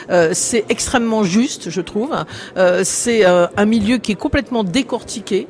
Euh, 0.10 0.32
c'est 0.34 0.66
extrêmement 0.68 1.24
juste, 1.24 1.70
je 1.70 1.82
trouve. 1.82 2.14
Euh, 2.58 2.82
c'est 2.84 3.26
euh, 3.26 3.48
un 3.56 3.66
milieu 3.66 4.00
qui 4.00 4.12
est 4.12 4.16
complètement 4.16 4.66
décortiqué. 4.66 5.48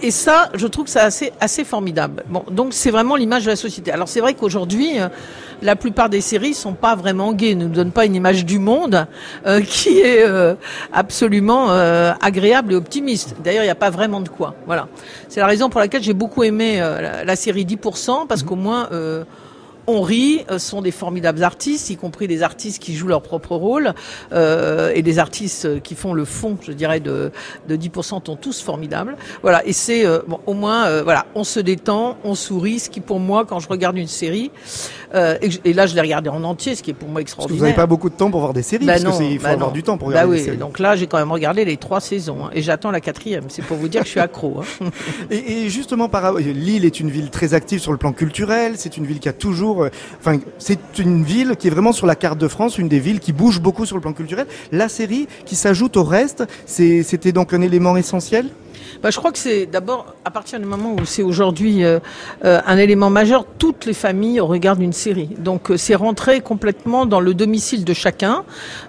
Et 0.00 0.10
ça, 0.10 0.48
je 0.54 0.66
trouve 0.68 0.84
que 0.84 0.90
c'est 0.90 1.00
assez, 1.00 1.32
assez 1.40 1.64
formidable. 1.64 2.22
Bon, 2.28 2.44
donc 2.50 2.72
c'est 2.72 2.92
vraiment 2.92 3.16
l'image 3.16 3.44
de 3.44 3.50
la 3.50 3.56
société. 3.56 3.90
Alors 3.90 4.08
c'est 4.08 4.20
vrai 4.20 4.34
qu'aujourd'hui, 4.34 4.92
la 5.62 5.76
plupart 5.76 6.08
des 6.08 6.20
séries 6.20 6.54
sont 6.54 6.74
pas 6.74 6.94
vraiment 6.94 7.32
gays, 7.32 7.54
ne 7.54 7.66
donnent 7.66 7.92
pas 7.92 8.06
une 8.06 8.14
image 8.14 8.44
du 8.44 8.58
monde 8.58 9.06
euh, 9.46 9.60
qui 9.66 10.00
est 10.00 10.24
euh, 10.26 10.54
absolument 10.92 11.70
euh, 11.70 12.12
agréable 12.20 12.72
et 12.72 12.76
optimiste. 12.76 13.36
D'ailleurs, 13.42 13.64
il 13.64 13.66
n'y 13.66 13.70
a 13.70 13.76
pas 13.76 13.90
vraiment 13.90 14.20
de 14.20 14.28
quoi. 14.28 14.54
Voilà. 14.66 14.88
C'est 15.28 15.40
la 15.40 15.46
raison 15.46 15.68
pour 15.68 15.80
laquelle 15.80 16.02
j'ai 16.02 16.14
beaucoup 16.14 16.42
aimé 16.44 16.78
la, 16.78 17.24
la 17.24 17.36
série 17.36 17.64
10%, 17.64 18.26
parce 18.26 18.42
qu'au 18.42 18.56
moins... 18.56 18.88
On 19.90 20.02
rit, 20.02 20.44
sont 20.58 20.82
des 20.82 20.90
formidables 20.90 21.42
artistes, 21.42 21.88
y 21.88 21.96
compris 21.96 22.28
des 22.28 22.42
artistes 22.42 22.82
qui 22.82 22.94
jouent 22.94 23.08
leur 23.08 23.22
propre 23.22 23.56
rôle, 23.56 23.94
euh, 24.34 24.92
et 24.94 25.00
des 25.00 25.18
artistes 25.18 25.80
qui 25.82 25.94
font 25.94 26.12
le 26.12 26.26
fond, 26.26 26.58
je 26.60 26.72
dirais, 26.72 27.00
de, 27.00 27.32
de 27.66 27.74
10% 27.74 28.02
sont 28.02 28.36
tous 28.36 28.60
formidables. 28.60 29.16
Voilà, 29.40 29.66
et 29.66 29.72
c'est, 29.72 30.04
au 30.44 30.52
moins, 30.52 31.00
voilà, 31.00 31.24
on 31.34 31.42
se 31.42 31.58
détend, 31.58 32.18
on 32.22 32.34
sourit, 32.34 32.80
ce 32.80 32.90
qui 32.90 33.00
pour 33.00 33.18
moi, 33.18 33.46
quand 33.46 33.60
je 33.60 33.68
regarde 33.68 33.96
une 33.96 34.08
série, 34.08 34.50
Euh, 35.14 35.38
et, 35.64 35.72
là, 35.72 35.86
je 35.86 35.94
l'ai 35.94 36.00
regardé 36.00 36.28
en 36.28 36.44
entier, 36.44 36.74
ce 36.74 36.82
qui 36.82 36.90
est 36.90 36.94
pour 36.94 37.08
moi 37.08 37.14
Parce 37.20 37.24
que 37.24 37.28
extraordinaire. 37.30 37.58
vous 37.58 37.64
n'avez 37.64 37.76
pas 37.76 37.86
beaucoup 37.86 38.10
de 38.10 38.14
temps 38.14 38.30
pour 38.30 38.40
voir 38.40 38.52
des 38.52 38.62
séries, 38.62 38.84
Bah 38.84 38.92
parce 38.94 39.04
non, 39.04 39.18
que 39.18 39.22
il 39.24 39.38
faut 39.38 39.44
bah 39.44 39.50
avoir 39.50 39.68
non. 39.68 39.74
du 39.74 39.82
temps 39.82 39.96
pour 39.98 40.08
Bah 40.08 40.14
regarder 40.14 40.30
oui, 40.32 40.38
des 40.38 40.44
séries. 40.44 40.56
donc 40.58 40.78
là, 40.78 40.96
j'ai 40.96 41.06
quand 41.06 41.18
même 41.18 41.32
regardé 41.32 41.64
les 41.64 41.76
trois 41.78 42.00
saisons 42.00 42.44
hein, 42.46 42.50
et 42.52 42.60
j'attends 42.62 42.90
la 42.90 43.00
quatrième. 43.00 43.44
C'est 43.48 43.62
pour 43.64 43.76
vous 43.78 43.88
dire 43.88 44.00
que 44.02 44.06
je 44.06 44.10
suis 44.12 44.20
accro. 44.20 44.60
hein. 44.82 44.86
Et, 45.30 45.64
et 45.64 45.68
justement, 45.70 46.08
par, 46.08 46.34
Lille 46.34 46.84
est 46.84 47.00
une 47.00 47.10
ville 47.10 47.30
très 47.30 47.54
active 47.54 47.80
sur 47.80 47.92
le 47.92 47.98
plan 47.98 48.12
culturel. 48.12 48.72
C'est 48.76 48.96
une 48.96 49.06
ville 49.06 49.18
qui 49.18 49.28
a 49.28 49.32
toujours, 49.32 49.84
euh, 49.84 49.90
enfin, 50.20 50.38
c'est 50.58 50.98
une 50.98 51.22
ville 51.24 51.54
qui 51.58 51.68
est 51.68 51.70
vraiment 51.70 51.92
sur 51.92 52.06
la 52.06 52.14
carte 52.14 52.38
de 52.38 52.48
France, 52.48 52.78
une 52.78 52.88
des 52.88 52.98
villes 53.00 53.20
qui 53.20 53.32
bouge 53.32 53.60
beaucoup 53.60 53.86
sur 53.86 53.96
le 53.96 54.02
plan 54.02 54.12
culturel. 54.12 54.46
La 54.72 54.88
série 54.88 55.26
qui 55.46 55.56
s'ajoute 55.56 55.96
au 55.96 56.04
reste, 56.04 56.44
c'était 56.66 57.32
donc 57.32 57.52
un 57.54 57.60
élément 57.62 57.96
essentiel? 57.96 58.46
Bah, 59.02 59.10
je 59.10 59.18
crois 59.18 59.30
que 59.30 59.38
c'est 59.38 59.66
d'abord 59.66 60.06
à 60.24 60.30
partir 60.30 60.58
du 60.58 60.66
moment 60.66 60.94
où 60.94 61.04
c'est 61.04 61.22
aujourd'hui 61.22 61.84
euh, 61.84 62.00
euh, 62.44 62.60
un 62.66 62.76
élément 62.78 63.10
majeur, 63.10 63.44
toutes 63.58 63.86
les 63.86 63.92
familles 63.92 64.40
regardent 64.40 64.82
une 64.82 64.92
série. 64.92 65.28
Donc 65.38 65.70
euh, 65.70 65.76
c'est 65.76 65.94
rentré 65.94 66.40
complètement 66.40 67.06
dans 67.06 67.20
le 67.20 67.32
domicile 67.32 67.84
de 67.84 67.94
chacun. 67.94 68.44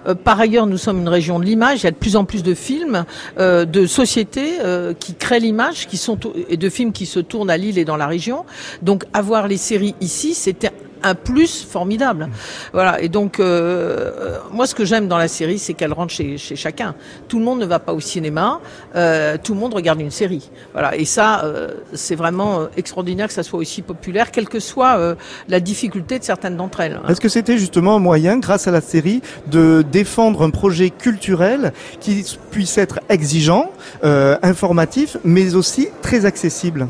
Euh, 0.08 0.14
par 0.14 0.40
ailleurs, 0.40 0.66
nous 0.66 0.78
sommes 0.78 1.00
une 1.00 1.08
région 1.08 1.38
de 1.38 1.44
l'image. 1.44 1.82
Il 1.82 1.84
y 1.84 1.86
a 1.86 1.92
de 1.92 1.96
plus 1.96 2.16
en 2.16 2.24
plus 2.24 2.42
de 2.42 2.54
films, 2.54 3.04
de 3.38 3.86
sociétés 3.86 4.58
qui 4.98 5.14
créent 5.14 5.40
l'image, 5.40 5.86
qui 5.86 5.96
sont 5.96 6.18
et 6.48 6.56
de 6.56 6.68
films 6.68 6.92
qui 6.92 7.06
se 7.06 7.20
tournent 7.20 7.50
à 7.50 7.56
Lille 7.56 7.78
et 7.78 7.84
dans 7.84 7.96
la 7.96 8.06
région. 8.06 8.44
Donc 8.82 9.04
avoir 9.12 9.48
les 9.48 9.56
séries 9.56 9.94
ici, 10.00 10.34
c'était 10.34 10.70
un 11.02 11.14
plus 11.14 11.64
formidable. 11.64 12.28
Voilà. 12.72 13.00
Et 13.00 13.08
donc, 13.08 13.40
euh, 13.40 13.44
euh, 13.44 14.38
moi, 14.52 14.66
ce 14.66 14.74
que 14.74 14.84
j'aime 14.84 15.08
dans 15.08 15.18
la 15.18 15.28
série, 15.28 15.58
c'est 15.58 15.74
qu'elle 15.74 15.92
rentre 15.92 16.12
chez, 16.12 16.36
chacun. 16.38 16.94
Tout 17.28 17.38
le 17.38 17.44
monde 17.44 17.60
ne 17.60 17.66
va 17.66 17.78
pas 17.78 17.92
au 17.92 18.00
cinéma. 18.00 18.60
euh, 18.96 19.36
tout 19.42 19.54
le 19.54 19.60
monde 19.60 19.74
regarde 19.74 20.00
une 20.00 20.10
série. 20.10 20.50
Voilà. 20.72 20.96
Et 20.96 21.04
ça, 21.04 21.44
c'est 21.92 22.14
vraiment 22.14 22.68
extraordinaire 22.76 23.28
que 23.28 23.32
ça 23.32 23.42
soit 23.42 23.58
aussi 23.58 23.82
populaire, 23.82 24.30
quelle 24.30 24.48
que 24.48 24.60
soit 24.60 25.16
la 25.48 25.60
difficulté 25.60 26.18
de 26.18 26.24
certaines 26.24 26.56
d'entre 26.56 26.80
elles. 26.80 27.00
Est-ce 27.08 27.20
que 27.20 27.28
c'était 27.28 27.58
justement 27.58 27.96
un 27.96 27.98
moyen, 27.98 28.38
grâce 28.38 28.68
à 28.68 28.70
la 28.70 28.80
série, 28.80 29.22
de 29.46 29.84
défendre 29.90 30.42
un 30.42 30.50
projet 30.50 30.90
culturel 30.90 31.72
qui 32.00 32.24
puisse 32.50 32.78
être 32.78 33.00
exigeant, 33.08 33.70
informatif, 34.02 35.16
mais 35.24 35.54
aussi 35.54 35.88
très 36.02 36.24
accessible? 36.24 36.88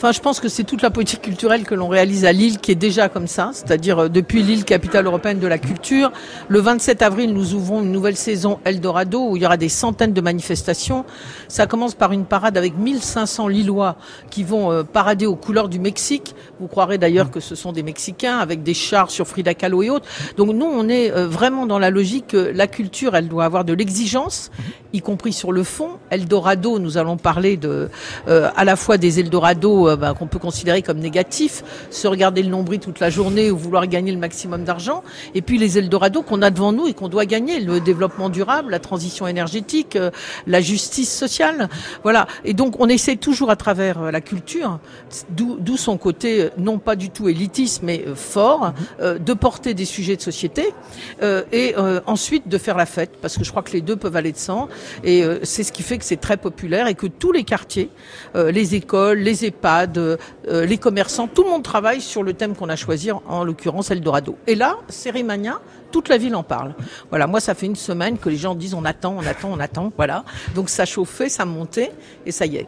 Enfin, 0.00 0.12
je 0.12 0.20
pense 0.20 0.40
que 0.40 0.48
c'est 0.48 0.64
toute 0.64 0.80
la 0.80 0.88
politique 0.88 1.20
culturelle 1.20 1.64
que 1.64 1.74
l'on 1.74 1.88
réalise 1.88 2.24
à 2.24 2.32
Lille 2.32 2.56
qui 2.56 2.72
est 2.72 2.74
déjà 2.74 3.10
comme 3.10 3.26
ça, 3.26 3.50
c'est-à-dire 3.52 3.98
euh, 3.98 4.08
depuis 4.08 4.42
Lille, 4.42 4.64
capitale 4.64 5.04
européenne 5.04 5.40
de 5.40 5.46
la 5.46 5.58
culture. 5.58 6.10
Le 6.48 6.58
27 6.58 7.02
avril, 7.02 7.34
nous 7.34 7.52
ouvrons 7.52 7.82
une 7.82 7.92
nouvelle 7.92 8.16
saison 8.16 8.60
Eldorado 8.64 9.28
où 9.28 9.36
il 9.36 9.42
y 9.42 9.44
aura 9.44 9.58
des 9.58 9.68
centaines 9.68 10.14
de 10.14 10.20
manifestations. 10.22 11.04
Ça 11.48 11.66
commence 11.66 11.94
par 11.94 12.12
une 12.12 12.24
parade 12.24 12.56
avec 12.56 12.78
1500 12.78 13.48
Lillois 13.48 13.96
qui 14.30 14.42
vont 14.42 14.72
euh, 14.72 14.84
parader 14.84 15.26
aux 15.26 15.36
couleurs 15.36 15.68
du 15.68 15.78
Mexique. 15.78 16.34
Vous 16.60 16.66
croirez 16.66 16.96
d'ailleurs 16.96 17.30
que 17.30 17.40
ce 17.40 17.54
sont 17.54 17.72
des 17.72 17.82
Mexicains 17.82 18.38
avec 18.38 18.62
des 18.62 18.72
chars 18.72 19.10
sur 19.10 19.28
Frida 19.28 19.52
Kahlo 19.52 19.82
et 19.82 19.90
autres. 19.90 20.06
Donc 20.38 20.48
nous, 20.54 20.64
on 20.64 20.88
est 20.88 21.12
euh, 21.12 21.28
vraiment 21.28 21.66
dans 21.66 21.78
la 21.78 21.90
logique 21.90 22.28
que 22.28 22.52
la 22.54 22.68
culture, 22.68 23.16
elle 23.16 23.28
doit 23.28 23.44
avoir 23.44 23.66
de 23.66 23.74
l'exigence, 23.74 24.50
y 24.94 25.02
compris 25.02 25.34
sur 25.34 25.52
le 25.52 25.62
fond. 25.62 25.98
Eldorado, 26.08 26.78
nous 26.78 26.96
allons 26.96 27.18
parler 27.18 27.58
de 27.58 27.90
euh, 28.28 28.48
à 28.56 28.64
la 28.64 28.76
fois 28.76 28.96
des 28.96 29.20
Eldorado 29.20 29.89
euh, 29.90 29.96
bah, 29.96 30.14
qu'on 30.18 30.26
peut 30.26 30.38
considérer 30.38 30.82
comme 30.82 30.98
négatifs, 30.98 31.62
se 31.90 32.08
regarder 32.08 32.42
le 32.42 32.48
nombril 32.48 32.80
toute 32.80 33.00
la 33.00 33.10
journée 33.10 33.50
ou 33.50 33.56
vouloir 33.56 33.86
gagner 33.86 34.12
le 34.12 34.18
maximum 34.18 34.64
d'argent, 34.64 35.02
et 35.34 35.42
puis 35.42 35.58
les 35.58 35.78
Eldorado 35.78 36.22
qu'on 36.22 36.42
a 36.42 36.50
devant 36.50 36.72
nous 36.72 36.86
et 36.86 36.94
qu'on 36.94 37.08
doit 37.08 37.26
gagner, 37.26 37.60
le 37.60 37.80
développement 37.80 38.28
durable, 38.28 38.70
la 38.70 38.78
transition 38.78 39.26
énergétique, 39.26 39.96
euh, 39.96 40.10
la 40.46 40.60
justice 40.60 41.12
sociale, 41.12 41.68
voilà. 42.02 42.26
Et 42.44 42.54
donc 42.54 42.80
on 42.80 42.88
essaie 42.88 43.16
toujours 43.16 43.50
à 43.50 43.56
travers 43.56 44.02
euh, 44.02 44.10
la 44.10 44.20
culture, 44.20 44.78
d'où 45.30 45.76
son 45.76 45.96
côté 45.96 46.50
non 46.58 46.78
pas 46.78 46.96
du 46.96 47.10
tout 47.10 47.28
élitiste 47.28 47.82
mais 47.82 48.04
fort, 48.14 48.72
euh, 49.00 49.18
de 49.18 49.32
porter 49.32 49.74
des 49.74 49.84
sujets 49.84 50.16
de 50.16 50.22
société 50.22 50.72
et 51.52 51.74
ensuite 52.06 52.48
de 52.48 52.58
faire 52.58 52.76
la 52.76 52.86
fête, 52.86 53.12
parce 53.20 53.36
que 53.36 53.44
je 53.44 53.50
crois 53.50 53.62
que 53.62 53.72
les 53.72 53.80
deux 53.80 53.96
peuvent 53.96 54.16
aller 54.16 54.32
de 54.32 54.38
sang, 54.38 54.68
et 55.04 55.22
c'est 55.42 55.62
ce 55.62 55.72
qui 55.72 55.82
fait 55.82 55.98
que 55.98 56.04
c'est 56.04 56.20
très 56.20 56.36
populaire 56.36 56.86
et 56.86 56.94
que 56.94 57.06
tous 57.06 57.32
les 57.32 57.44
quartiers, 57.44 57.90
les 58.34 58.74
écoles, 58.74 59.18
les 59.18 59.44
EHPAD, 59.44 59.79
euh, 59.96 60.16
les 60.66 60.78
commerçants, 60.78 61.28
tout 61.28 61.42
le 61.42 61.50
monde 61.50 61.62
travaille 61.62 62.00
sur 62.00 62.22
le 62.22 62.32
thème 62.32 62.54
qu'on 62.54 62.68
a 62.68 62.76
choisi, 62.76 63.10
en, 63.12 63.22
en 63.28 63.44
l'occurrence 63.44 63.90
Eldorado. 63.90 64.36
Et 64.46 64.54
là, 64.54 64.76
Cérimania, 64.88 65.60
toute 65.90 66.08
la 66.08 66.18
ville 66.18 66.34
en 66.34 66.42
parle. 66.42 66.74
Voilà, 67.10 67.26
moi 67.26 67.40
ça 67.40 67.54
fait 67.54 67.66
une 67.66 67.76
semaine 67.76 68.18
que 68.18 68.28
les 68.28 68.36
gens 68.36 68.54
disent 68.54 68.74
on 68.74 68.84
attend, 68.84 69.16
on 69.18 69.26
attend, 69.26 69.50
on 69.52 69.60
attend, 69.60 69.92
voilà. 69.96 70.24
Donc 70.54 70.68
ça 70.68 70.84
chauffait, 70.84 71.28
ça 71.28 71.44
montait, 71.44 71.92
et 72.26 72.32
ça 72.32 72.46
y 72.46 72.56
est. 72.56 72.66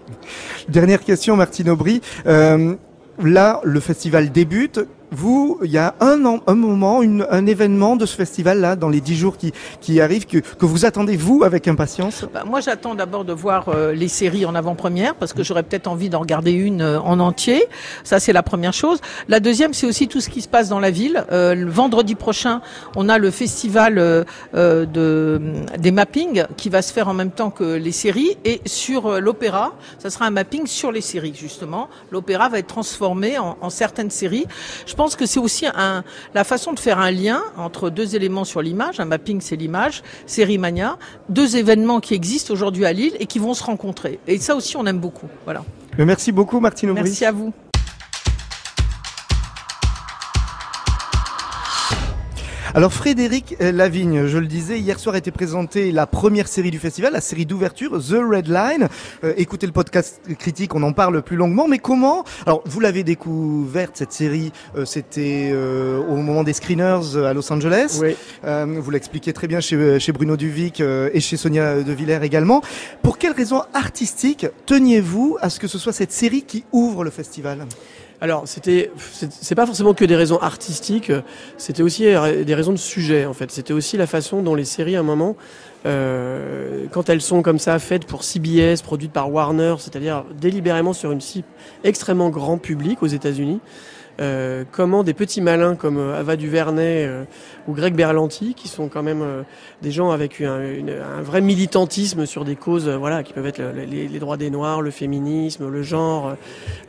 Dernière 0.69 1.03
question, 1.03 1.37
Martine 1.37 1.71
Aubry. 1.71 2.01
Euh, 2.27 2.75
là, 3.23 3.61
le 3.65 3.81
festival 3.81 4.31
débute. 4.31 4.81
Vous, 5.13 5.59
il 5.63 5.71
y 5.71 5.77
a 5.77 5.95
un, 6.01 6.25
un 6.47 6.55
moment, 6.55 7.03
une- 7.03 7.27
un 7.31 7.45
événement 7.45 7.97
de 7.97 8.07
ce 8.07 8.17
festival-là, 8.17 8.77
dans 8.77 8.89
les 8.89 9.03
dix 9.03 9.15
jours 9.15 9.37
qui, 9.37 9.53
qui 9.83 10.01
arrivent, 10.01 10.25
que, 10.27 10.39
que 10.39 10.65
vous 10.65 10.87
attendez, 10.87 11.19
vous, 11.19 11.43
avec 11.45 11.69
impatience? 11.69 12.25
Bah, 12.33 12.45
moi, 12.47 12.61
j'attends 12.61 12.95
d'abord 12.95 13.27
de 13.27 13.35
voir 13.35 13.69
euh, 13.69 13.93
les 13.93 14.09
séries 14.09 14.47
en 14.47 14.55
avant-première 14.55 15.15
parce 15.15 15.35
que 15.35 15.43
j'aurais 15.43 15.65
peut-être 15.65 15.87
envie 15.87 16.09
d'en 16.09 16.21
regarder 16.21 16.53
une 16.53 16.81
euh, 16.81 16.99
en 17.01 17.21
entier. 17.21 17.67
Ça, 18.05 18.21
c'est 18.21 18.33
la 18.33 18.43
première 18.43 18.73
chose. 18.73 19.01
La 19.29 19.39
deuxième, 19.39 19.75
c'est 19.75 19.87
aussi 19.87 20.09
tout 20.09 20.23
ce 20.23 20.31
qui 20.31 20.41
se 20.41 20.49
passe 20.49 20.71
dans 20.71 20.81
la 20.81 20.91
ville. 20.91 21.27
Euh, 21.31 21.55
le 21.55 21.71
vendredi 21.71 22.15
prochain, 22.15 22.63
on 22.97 23.11
a 23.11 23.19
le 23.19 23.31
festival 23.31 23.99
euh, 23.99 24.25
euh, 24.55 24.87
de, 24.87 25.43
des 25.79 25.91
mappings 25.91 26.45
qui 26.57 26.71
va 26.71 26.81
se 26.81 26.91
faire 26.91 27.09
en 27.09 27.15
même 27.15 27.33
temps 27.33 27.51
que 27.51 27.75
les 27.75 27.93
séries. 27.93 28.39
Et 28.47 28.63
sur 28.65 29.07
euh, 29.09 29.21
l'opéra, 29.21 29.75
ça 29.99 30.09
sera 30.09 30.25
un 30.25 30.31
mapping 30.31 30.67
sur 30.67 30.91
les 30.91 31.03
séries, 31.03 31.35
justement. 31.39 31.91
L'opéra 32.11 32.49
va 32.49 32.59
être 32.61 32.67
transformé 32.69 33.39
en, 33.39 33.59
en 33.61 33.69
certaines 33.69 34.11
séries. 34.11 34.47
Je 34.87 34.95
pense 34.95 35.02
que 35.11 35.27
c'est 35.27 35.41
aussi 35.41 35.67
un, 35.67 36.05
la 36.35 36.45
façon 36.45 36.73
de 36.73 36.81
faire 36.81 36.99
un 36.99 37.11
lien 37.11 37.43
entre 37.57 37.91
deux 37.91 38.15
éléments 38.17 38.45
sur 38.45 38.63
l'image. 38.63 39.01
Un 39.01 39.05
mapping, 39.05 39.41
c'est 39.41 39.57
l'image. 39.57 40.03
Série 40.27 40.59
Mania. 40.59 40.97
Deux 41.29 41.57
événements 41.57 42.01
qui 42.01 42.15
existent 42.15 42.53
aujourd'hui 42.53 42.87
à 42.87 42.93
Lille 42.93 43.17
et 43.21 43.27
qui 43.27 43.39
vont 43.39 43.55
se 43.55 43.65
rencontrer. 43.65 44.21
Et 44.27 44.39
ça 44.39 44.55
aussi, 44.55 44.77
on 44.77 44.87
aime 44.87 44.99
beaucoup. 44.99 45.29
Voilà. 45.45 45.65
Merci 45.99 46.33
beaucoup, 46.33 46.61
Martine 46.61 46.91
Aubry. 46.91 47.05
Merci 47.05 47.25
à 47.25 47.33
vous. 47.33 47.53
Alors 52.75 52.95
Frédéric 52.95 53.57
euh, 53.61 53.71
Lavigne, 53.71 54.27
je 54.27 54.39
le 54.39 54.47
disais, 54.47 54.81
hier 54.81 54.99
soir 54.99 55.15
a 55.15 55.19
été 55.19 55.31
présentée 55.31 55.93
la 55.93 56.07
première 56.07 56.49
série 56.49 56.71
du 56.71 56.79
festival, 56.79 57.13
la 57.13 57.21
série 57.21 57.45
d'ouverture, 57.45 57.91
The 58.03 58.15
Red 58.15 58.49
Line. 58.49 58.89
Euh, 59.25 59.35
écoutez 59.37 59.67
le 59.67 59.73
podcast 59.73 60.23
critique, 60.39 60.75
on 60.75 60.83
en 60.83 60.95
parle 60.95 61.21
plus 61.21 61.37
longuement. 61.37 61.69
Mais 61.69 61.79
comment 61.79 62.25
Alors 62.47 62.63
vous 62.65 62.81
l'avez 62.81 63.05
découverte 63.05 63.99
cette 63.99 64.13
série, 64.13 64.53
euh, 64.75 64.87
c'était 64.87 65.51
euh, 65.53 65.99
au 65.99 66.17
moment 66.17 66.45
des 66.45 66.55
screeners 66.55 67.15
à 67.15 67.35
Los 67.35 67.53
Angeles. 67.53 68.01
Oui. 68.01 68.17
Vous 68.43 68.91
l'expliquez 68.91 69.35
très 69.35 69.49
bien 69.49 69.61
chez, 69.61 70.01
chez 70.01 70.13
Bruno 70.13 70.39
Duvic 70.39 70.81
et 70.81 71.21
chez 71.21 71.37
Sonia 71.37 71.83
De 71.83 71.93
Villers 71.93 72.21
également. 72.23 72.63
Pour 73.03 73.19
quelles 73.19 73.33
raisons 73.33 73.65
artistiques 73.75 74.47
teniez-vous 74.65 75.37
à 75.43 75.51
ce 75.51 75.61
que 75.61 75.69
ce 75.69 75.79
soit 75.79 75.93
cette 75.93 76.13
série 76.13 76.43
qui 76.43 76.65
ouvre 76.73 77.05
le 77.05 77.11
festival? 77.11 77.67
Alors, 78.23 78.47
c'était, 78.47 78.93
c'est 79.31 79.57
pas 79.57 79.67
forcément 79.67 79.95
que 79.95 80.05
des 80.05 80.15
raisons 80.15 80.39
artistiques, 80.39 81.11
euh, 81.11 81.23
c'était 81.57 81.83
aussi 81.83 82.07
euh, 82.07 82.45
des 82.45 82.55
raisons 82.55 82.71
de 82.71 82.77
sujet, 82.77 83.27
en 83.27 83.33
fait. 83.33 83.51
C'était 83.51 83.73
aussi 83.73 83.97
la 83.97 84.07
façon 84.07 84.45
dont 84.45 84.55
les 84.55 84.65
séries, 84.65 84.95
à 84.95 85.01
un 85.01 85.03
moment, 85.03 85.35
euh, 85.87 86.85
quand 86.93 87.09
elles 87.09 87.21
sont 87.21 87.43
comme 87.43 87.59
ça, 87.59 87.81
faites 87.81 88.05
pour 88.05 88.23
CBS, 88.23 88.83
produites 88.85 89.11
par 89.11 89.33
Warner, 89.33 89.75
c'est-à-dire 89.81 90.25
délibérément 90.41 90.93
sur 90.93 91.11
une 91.11 91.21
cible 91.21 91.49
extrêmement 91.83 92.31
grand 92.31 92.59
public 92.59 93.03
aux 93.03 93.09
États-Unis, 93.09 93.59
euh, 94.21 94.65
comment 94.71 95.03
des 95.05 95.15
petits 95.15 95.41
malins 95.41 95.75
comme 95.75 95.97
euh, 95.99 96.19
Ava 96.19 96.37
DuVernay 96.37 97.07
euh, 97.07 97.25
ou 97.69 97.73
Greg 97.73 97.95
Berlanti, 97.95 98.55
qui 98.55 98.69
sont 98.69 98.89
quand 98.89 99.03
même 99.03 99.23
euh, 99.23 99.43
des 99.83 99.91
gens 99.91 100.11
avec 100.11 100.41
un, 100.41 100.61
une- 100.63 100.91
un 100.91 101.23
vrai 101.23 101.41
militantisme 101.41 102.27
sur 102.27 102.45
des 102.45 102.57
causes, 102.57 102.89
voilà, 102.89 103.23
qui 103.23 103.33
peuvent 103.33 103.47
être 103.47 103.59
le- 103.61 103.85
les, 103.85 104.09
les 104.09 104.19
droits 104.19 104.37
des 104.37 104.51
Noirs, 104.51 104.83
le 104.83 104.91
féminisme, 104.91 105.69
le 105.69 105.83
genre, 105.83 106.35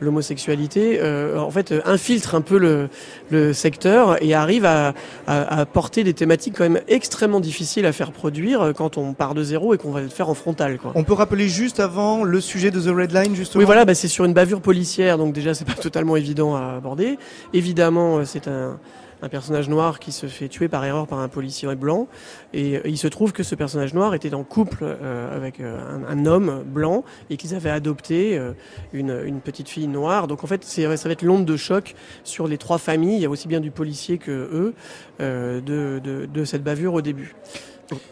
l'homosexualité, 0.00 0.98
euh, 1.00 1.38
en 1.38 1.50
fait, 1.50 1.74
infiltrent 1.84 2.34
un 2.34 2.40
peu 2.40 2.58
le, 2.58 2.88
le 3.30 3.52
secteur 3.52 4.22
et 4.22 4.34
arrivent 4.34 4.64
à, 4.66 4.94
à, 5.26 5.60
à 5.60 5.66
porter 5.66 6.04
des 6.04 6.14
thématiques 6.14 6.54
quand 6.58 6.64
même 6.68 6.80
extrêmement 6.88 7.40
difficiles 7.40 7.86
à 7.86 7.92
faire 7.92 8.12
produire 8.12 8.72
quand 8.76 8.98
on 8.98 9.12
part 9.14 9.34
de 9.34 9.42
zéro 9.42 9.74
et 9.74 9.78
qu'on 9.78 9.90
va 9.90 10.00
le 10.00 10.08
faire 10.08 10.28
en 10.28 10.34
frontal, 10.34 10.78
quoi. 10.78 10.92
On 10.94 11.04
peut 11.04 11.12
rappeler 11.14 11.48
juste 11.48 11.80
avant 11.80 12.24
le 12.24 12.40
sujet 12.40 12.70
de 12.70 12.80
The 12.80 12.94
Red 12.94 13.12
Line 13.12 13.34
justement? 13.34 13.60
Oui, 13.60 13.64
voilà, 13.66 13.84
bah, 13.84 13.94
c'est 13.94 14.08
sur 14.08 14.24
une 14.24 14.34
bavure 14.34 14.60
policière, 14.60 15.18
donc 15.18 15.32
déjà 15.32 15.54
c'est 15.54 15.64
pas 15.66 15.72
totalement 15.80 16.16
évident 16.16 16.54
à 16.54 16.74
aborder. 16.76 17.13
Évidemment, 17.52 18.18
euh, 18.18 18.24
c'est 18.24 18.48
un, 18.48 18.78
personnage 19.30 19.70
noir 19.70 20.00
qui 20.00 20.12
se 20.12 20.26
fait 20.26 20.48
tuer 20.48 20.68
par 20.68 20.84
erreur 20.84 21.06
par 21.06 21.18
un 21.18 21.28
policier 21.28 21.74
blanc, 21.76 22.08
et 22.52 22.76
euh, 22.76 22.82
il 22.84 22.98
se 22.98 23.08
trouve 23.08 23.32
que 23.32 23.42
ce 23.42 23.54
personnage 23.54 23.94
noir 23.94 24.12
était 24.12 24.34
en 24.34 24.44
couple 24.44 24.80
euh, 24.82 25.34
avec 25.34 25.60
un, 25.60 26.26
homme 26.26 26.62
blanc 26.66 27.04
et 27.30 27.38
qu'ils 27.38 27.54
avaient 27.54 27.70
adopté 27.70 28.38
une, 28.92 29.40
petite 29.42 29.70
fille 29.70 29.88
noire. 29.88 30.26
Donc 30.26 30.44
en 30.44 30.46
fait, 30.46 30.62
ça 30.62 30.86
va 30.86 30.94
être 30.94 31.22
l'onde 31.22 31.46
de 31.46 31.56
choc 31.56 31.94
sur 32.22 32.46
les 32.46 32.58
trois 32.58 32.76
familles. 32.76 33.16
Il 33.16 33.22
y 33.22 33.26
a 33.26 33.30
aussi 33.30 33.48
bien 33.48 33.60
du 33.60 33.70
policier 33.70 34.18
que 34.18 34.30
eux 34.30 34.74
de 35.20 36.44
cette 36.44 36.62
bavure 36.62 36.92
au 36.92 37.00
début. 37.00 37.34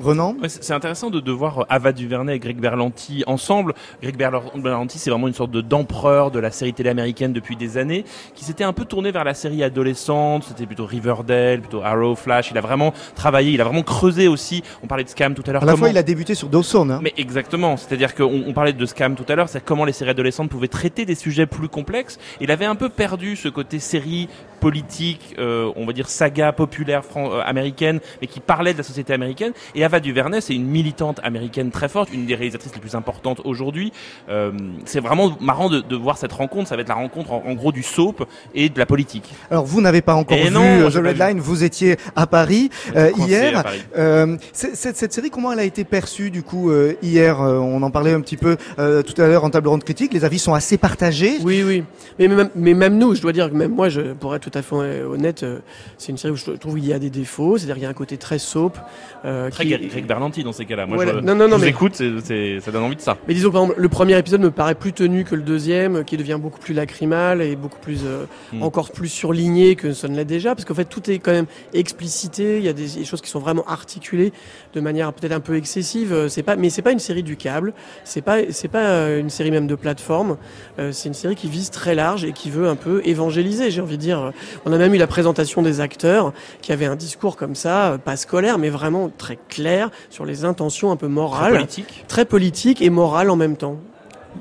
Renan? 0.00 0.36
Ouais, 0.40 0.48
c'est 0.48 0.72
intéressant 0.72 1.10
de, 1.10 1.20
de 1.20 1.32
voir 1.32 1.66
Ava 1.68 1.92
DuVernay 1.92 2.36
et 2.36 2.38
Greg 2.38 2.58
Berlanti 2.58 3.24
ensemble. 3.26 3.74
Greg 4.02 4.16
Berl- 4.16 4.42
Berlanti, 4.60 4.98
c'est 4.98 5.10
vraiment 5.10 5.28
une 5.28 5.34
sorte 5.34 5.50
de 5.50 5.60
d'empereur 5.60 6.30
de 6.30 6.38
la 6.38 6.50
série 6.50 6.72
télé 6.74 6.90
américaine 6.90 7.32
depuis 7.32 7.56
des 7.56 7.78
années, 7.78 8.04
qui 8.34 8.44
s'était 8.44 8.64
un 8.64 8.72
peu 8.72 8.84
tourné 8.84 9.10
vers 9.12 9.24
la 9.24 9.34
série 9.34 9.62
adolescente. 9.62 10.44
C'était 10.48 10.66
plutôt 10.66 10.84
Riverdale, 10.86 11.60
plutôt 11.60 11.82
Arrow, 11.82 12.14
Flash. 12.16 12.50
Il 12.50 12.58
a 12.58 12.60
vraiment 12.60 12.92
travaillé, 13.14 13.52
il 13.52 13.60
a 13.60 13.64
vraiment 13.64 13.82
creusé 13.82 14.28
aussi. 14.28 14.62
On 14.82 14.86
parlait 14.86 15.04
de 15.04 15.08
Scam 15.08 15.34
tout 15.34 15.42
à 15.46 15.52
l'heure. 15.52 15.62
À 15.62 15.66
la 15.66 15.72
Comment- 15.72 15.80
fois, 15.84 15.90
il 15.90 15.98
a 15.98 16.02
débuté 16.02 16.34
sur 16.34 16.48
Dawson. 16.48 16.88
Hein. 16.90 17.00
mais 17.02 17.12
exactement, 17.16 17.76
c'est-à-dire 17.76 18.14
qu'on 18.14 18.24
on 18.46 18.52
parlait 18.52 18.72
de 18.72 18.86
Scam 18.86 19.14
tout 19.14 19.24
à 19.28 19.34
l'heure, 19.36 19.48
c'est 19.48 19.64
comment 19.64 19.84
les 19.84 19.92
séries 19.92 20.10
adolescentes 20.10 20.50
pouvaient 20.50 20.68
traiter 20.68 21.04
des 21.04 21.14
sujets 21.14 21.46
plus 21.46 21.68
complexes. 21.68 22.18
Il 22.40 22.50
avait 22.50 22.64
un 22.66 22.74
peu 22.74 22.88
perdu 22.88 23.36
ce 23.36 23.48
côté 23.48 23.78
série 23.78 24.28
politique, 24.62 25.34
euh, 25.38 25.70
on 25.76 25.84
va 25.84 25.92
dire 25.92 26.08
saga 26.08 26.52
populaire 26.52 27.04
fran- 27.04 27.32
euh, 27.32 27.40
américaine, 27.44 27.98
mais 28.20 28.26
qui 28.28 28.40
parlait 28.40 28.72
de 28.72 28.78
la 28.78 28.84
société 28.84 29.12
américaine. 29.12 29.52
Et 29.74 29.84
Ava 29.84 30.00
DuVernay, 30.00 30.40
c'est 30.40 30.54
une 30.54 30.66
militante 30.66 31.20
américaine 31.24 31.70
très 31.70 31.88
forte, 31.88 32.08
une 32.12 32.24
des 32.26 32.34
réalisatrices 32.36 32.74
les 32.74 32.80
plus 32.80 32.94
importantes 32.94 33.40
aujourd'hui. 33.44 33.92
Euh, 34.28 34.52
c'est 34.84 35.00
vraiment 35.00 35.36
marrant 35.40 35.68
de, 35.68 35.80
de 35.80 35.96
voir 35.96 36.16
cette 36.16 36.32
rencontre. 36.32 36.68
Ça 36.68 36.76
va 36.76 36.82
être 36.82 36.88
la 36.88 36.94
rencontre 36.94 37.32
en, 37.32 37.42
en 37.46 37.54
gros 37.54 37.72
du 37.72 37.82
soap 37.82 38.24
et 38.54 38.68
de 38.68 38.78
la 38.78 38.86
politique. 38.86 39.28
Alors 39.50 39.64
vous 39.66 39.80
n'avez 39.80 40.00
pas 40.00 40.14
encore 40.14 40.38
Eh 40.40 40.44
vu 40.48 40.50
non, 40.54 40.88
The 40.90 40.94
Red. 40.94 41.18
Line, 41.18 41.40
vous 41.40 41.64
étiez 41.64 41.96
à 42.16 42.26
Paris 42.26 42.70
euh, 42.96 43.10
hier. 43.18 43.58
à 43.58 43.62
Paris. 43.64 43.82
Euh, 43.98 44.36
c'est- 44.52 44.76
cette, 44.76 44.96
cette 44.96 45.12
série, 45.12 45.30
comment 45.30 45.52
elle 45.52 45.58
a 45.58 45.64
été 45.64 45.84
perçue 45.84 46.30
du 46.30 46.42
coup 46.42 46.70
euh, 46.70 46.94
hier 47.02 47.40
Euh, 47.42 47.58
On 47.58 47.82
en 47.82 47.90
parlait 47.90 48.12
un 48.12 48.20
petit 48.20 48.36
peu 48.36 48.56
euh, 48.78 49.02
tout 49.02 49.20
à 49.20 49.26
l'heure 49.26 49.44
en 49.44 49.50
table 49.50 49.68
ronde 49.68 49.82
critique. 49.84 50.12
Les 50.14 50.24
avis 50.24 50.38
sont 50.38 50.54
assez 50.54 50.78
partagés. 50.78 51.38
Oui, 51.42 51.62
oui. 51.66 51.82
Mais 52.18 52.28
même, 52.28 52.50
mais 52.54 52.74
même 52.74 52.96
nous, 52.98 53.14
je 53.14 53.22
dois 53.22 53.32
dire 53.32 53.50
que 53.50 53.54
même 53.56 53.72
moi, 53.74 53.88
je, 53.88 54.00
pour 54.12 54.34
être 54.34 54.48
tout 54.48 54.51
à 54.56 54.62
fait 54.62 54.74
honnête, 54.74 55.42
euh, 55.42 55.58
c'est 55.98 56.12
une 56.12 56.18
série 56.18 56.32
où 56.32 56.36
je 56.36 56.50
trouve 56.52 56.74
qu'il 56.76 56.86
y 56.86 56.92
a 56.92 56.98
des 56.98 57.10
défauts. 57.10 57.56
C'est-à-dire 57.58 57.74
qu'il 57.76 57.82
y 57.84 57.86
a 57.86 57.90
un 57.90 57.94
côté 57.94 58.16
très 58.16 58.38
soap. 58.38 58.78
euh, 59.24 59.50
Très 59.50 59.64
qui- 59.64 59.88
Greg 59.88 60.04
Berlanti 60.06 60.42
dans 60.42 60.52
ces 60.52 60.64
cas-là. 60.64 60.84
Moi, 60.86 60.96
Voilà. 60.96 61.12
je, 61.12 61.18
Non, 61.20 61.34
non, 61.36 61.46
non, 61.46 61.56
je 61.56 61.62
mais- 61.62 61.68
écoute, 61.70 61.92
c'est- 61.94 62.10
c'est- 62.24 62.58
ça 62.60 62.72
donne 62.72 62.82
envie 62.82 62.96
de 62.96 63.00
ça. 63.00 63.16
Mais 63.28 63.34
disons 63.34 63.50
par 63.52 63.62
exemple, 63.62 63.80
le 63.80 63.88
premier 63.88 64.18
épisode 64.18 64.40
me 64.40 64.50
paraît 64.50 64.74
plus 64.74 64.92
tenu 64.92 65.22
que 65.24 65.34
le 65.36 65.42
deuxième, 65.42 65.96
euh, 65.96 66.02
qui 66.02 66.16
devient 66.16 66.38
beaucoup 66.42 66.58
plus 66.58 66.74
lacrymal 66.74 67.40
et 67.40 67.54
beaucoup 67.54 67.78
plus, 67.78 68.00
euh, 68.04 68.24
Mm. 68.52 68.62
encore 68.64 68.90
plus 68.90 69.08
surligné 69.08 69.76
que 69.76 69.92
ça 69.92 70.08
ne 70.08 70.16
l'est 70.16 70.24
déjà, 70.24 70.54
parce 70.56 70.64
qu'en 70.64 70.74
fait 70.74 70.86
tout 70.86 71.08
est 71.08 71.18
quand 71.20 71.30
même 71.32 71.46
explicité. 71.72 72.58
Il 72.58 72.64
y 72.64 72.68
a 72.68 72.72
des, 72.72 72.86
des 72.88 73.04
choses 73.04 73.20
qui 73.20 73.30
sont 73.30 73.38
vraiment 73.38 73.64
articulées 73.66 74.32
de 74.74 74.80
manière 74.80 75.12
peut-être 75.12 75.32
un 75.32 75.40
peu 75.40 75.56
excessive. 75.56 76.12
Euh, 76.12 76.28
C'est 76.28 76.42
pas, 76.42 76.56
mais 76.56 76.70
c'est 76.70 76.82
pas 76.82 76.92
une 76.92 76.98
série 76.98 77.22
du 77.22 77.36
câble. 77.36 77.74
C'est 78.04 78.22
pas, 78.22 78.38
c'est 78.50 78.68
pas 78.68 78.84
euh, 78.86 79.20
une 79.20 79.30
série 79.30 79.50
même 79.50 79.66
de 79.66 79.74
plateforme. 79.74 80.36
Euh, 80.78 80.90
c'est 80.92 81.08
une 81.08 81.14
série 81.14 81.34
qui 81.36 81.48
vise 81.48 81.70
très 81.70 81.94
large 81.94 82.24
et 82.24 82.32
qui 82.32 82.50
veut 82.50 82.66
un 82.68 82.76
peu 82.76 83.02
évangéliser. 83.04 83.70
J'ai 83.70 83.80
envie 83.80 83.96
de 83.98 84.02
dire. 84.02 84.32
On 84.66 84.72
a 84.72 84.78
même 84.78 84.94
eu 84.94 84.98
la 84.98 85.06
présentation 85.06 85.62
des 85.62 85.80
acteurs 85.80 86.32
qui 86.60 86.72
avaient 86.72 86.86
un 86.86 86.96
discours 86.96 87.36
comme 87.36 87.54
ça, 87.54 87.92
euh, 87.92 87.98
pas 87.98 88.16
scolaire, 88.16 88.58
mais 88.58 88.70
vraiment 88.70 89.10
très 89.16 89.38
clair 89.48 89.90
sur 90.10 90.24
les 90.24 90.44
intentions 90.44 90.90
un 90.90 90.96
peu 90.96 91.08
morales, 91.08 91.50
Très 91.52 91.58
politique. 91.60 92.04
très 92.08 92.24
politique 92.24 92.82
et 92.82 92.90
morale 92.90 93.30
en 93.30 93.36
même 93.36 93.56
temps. 93.56 93.76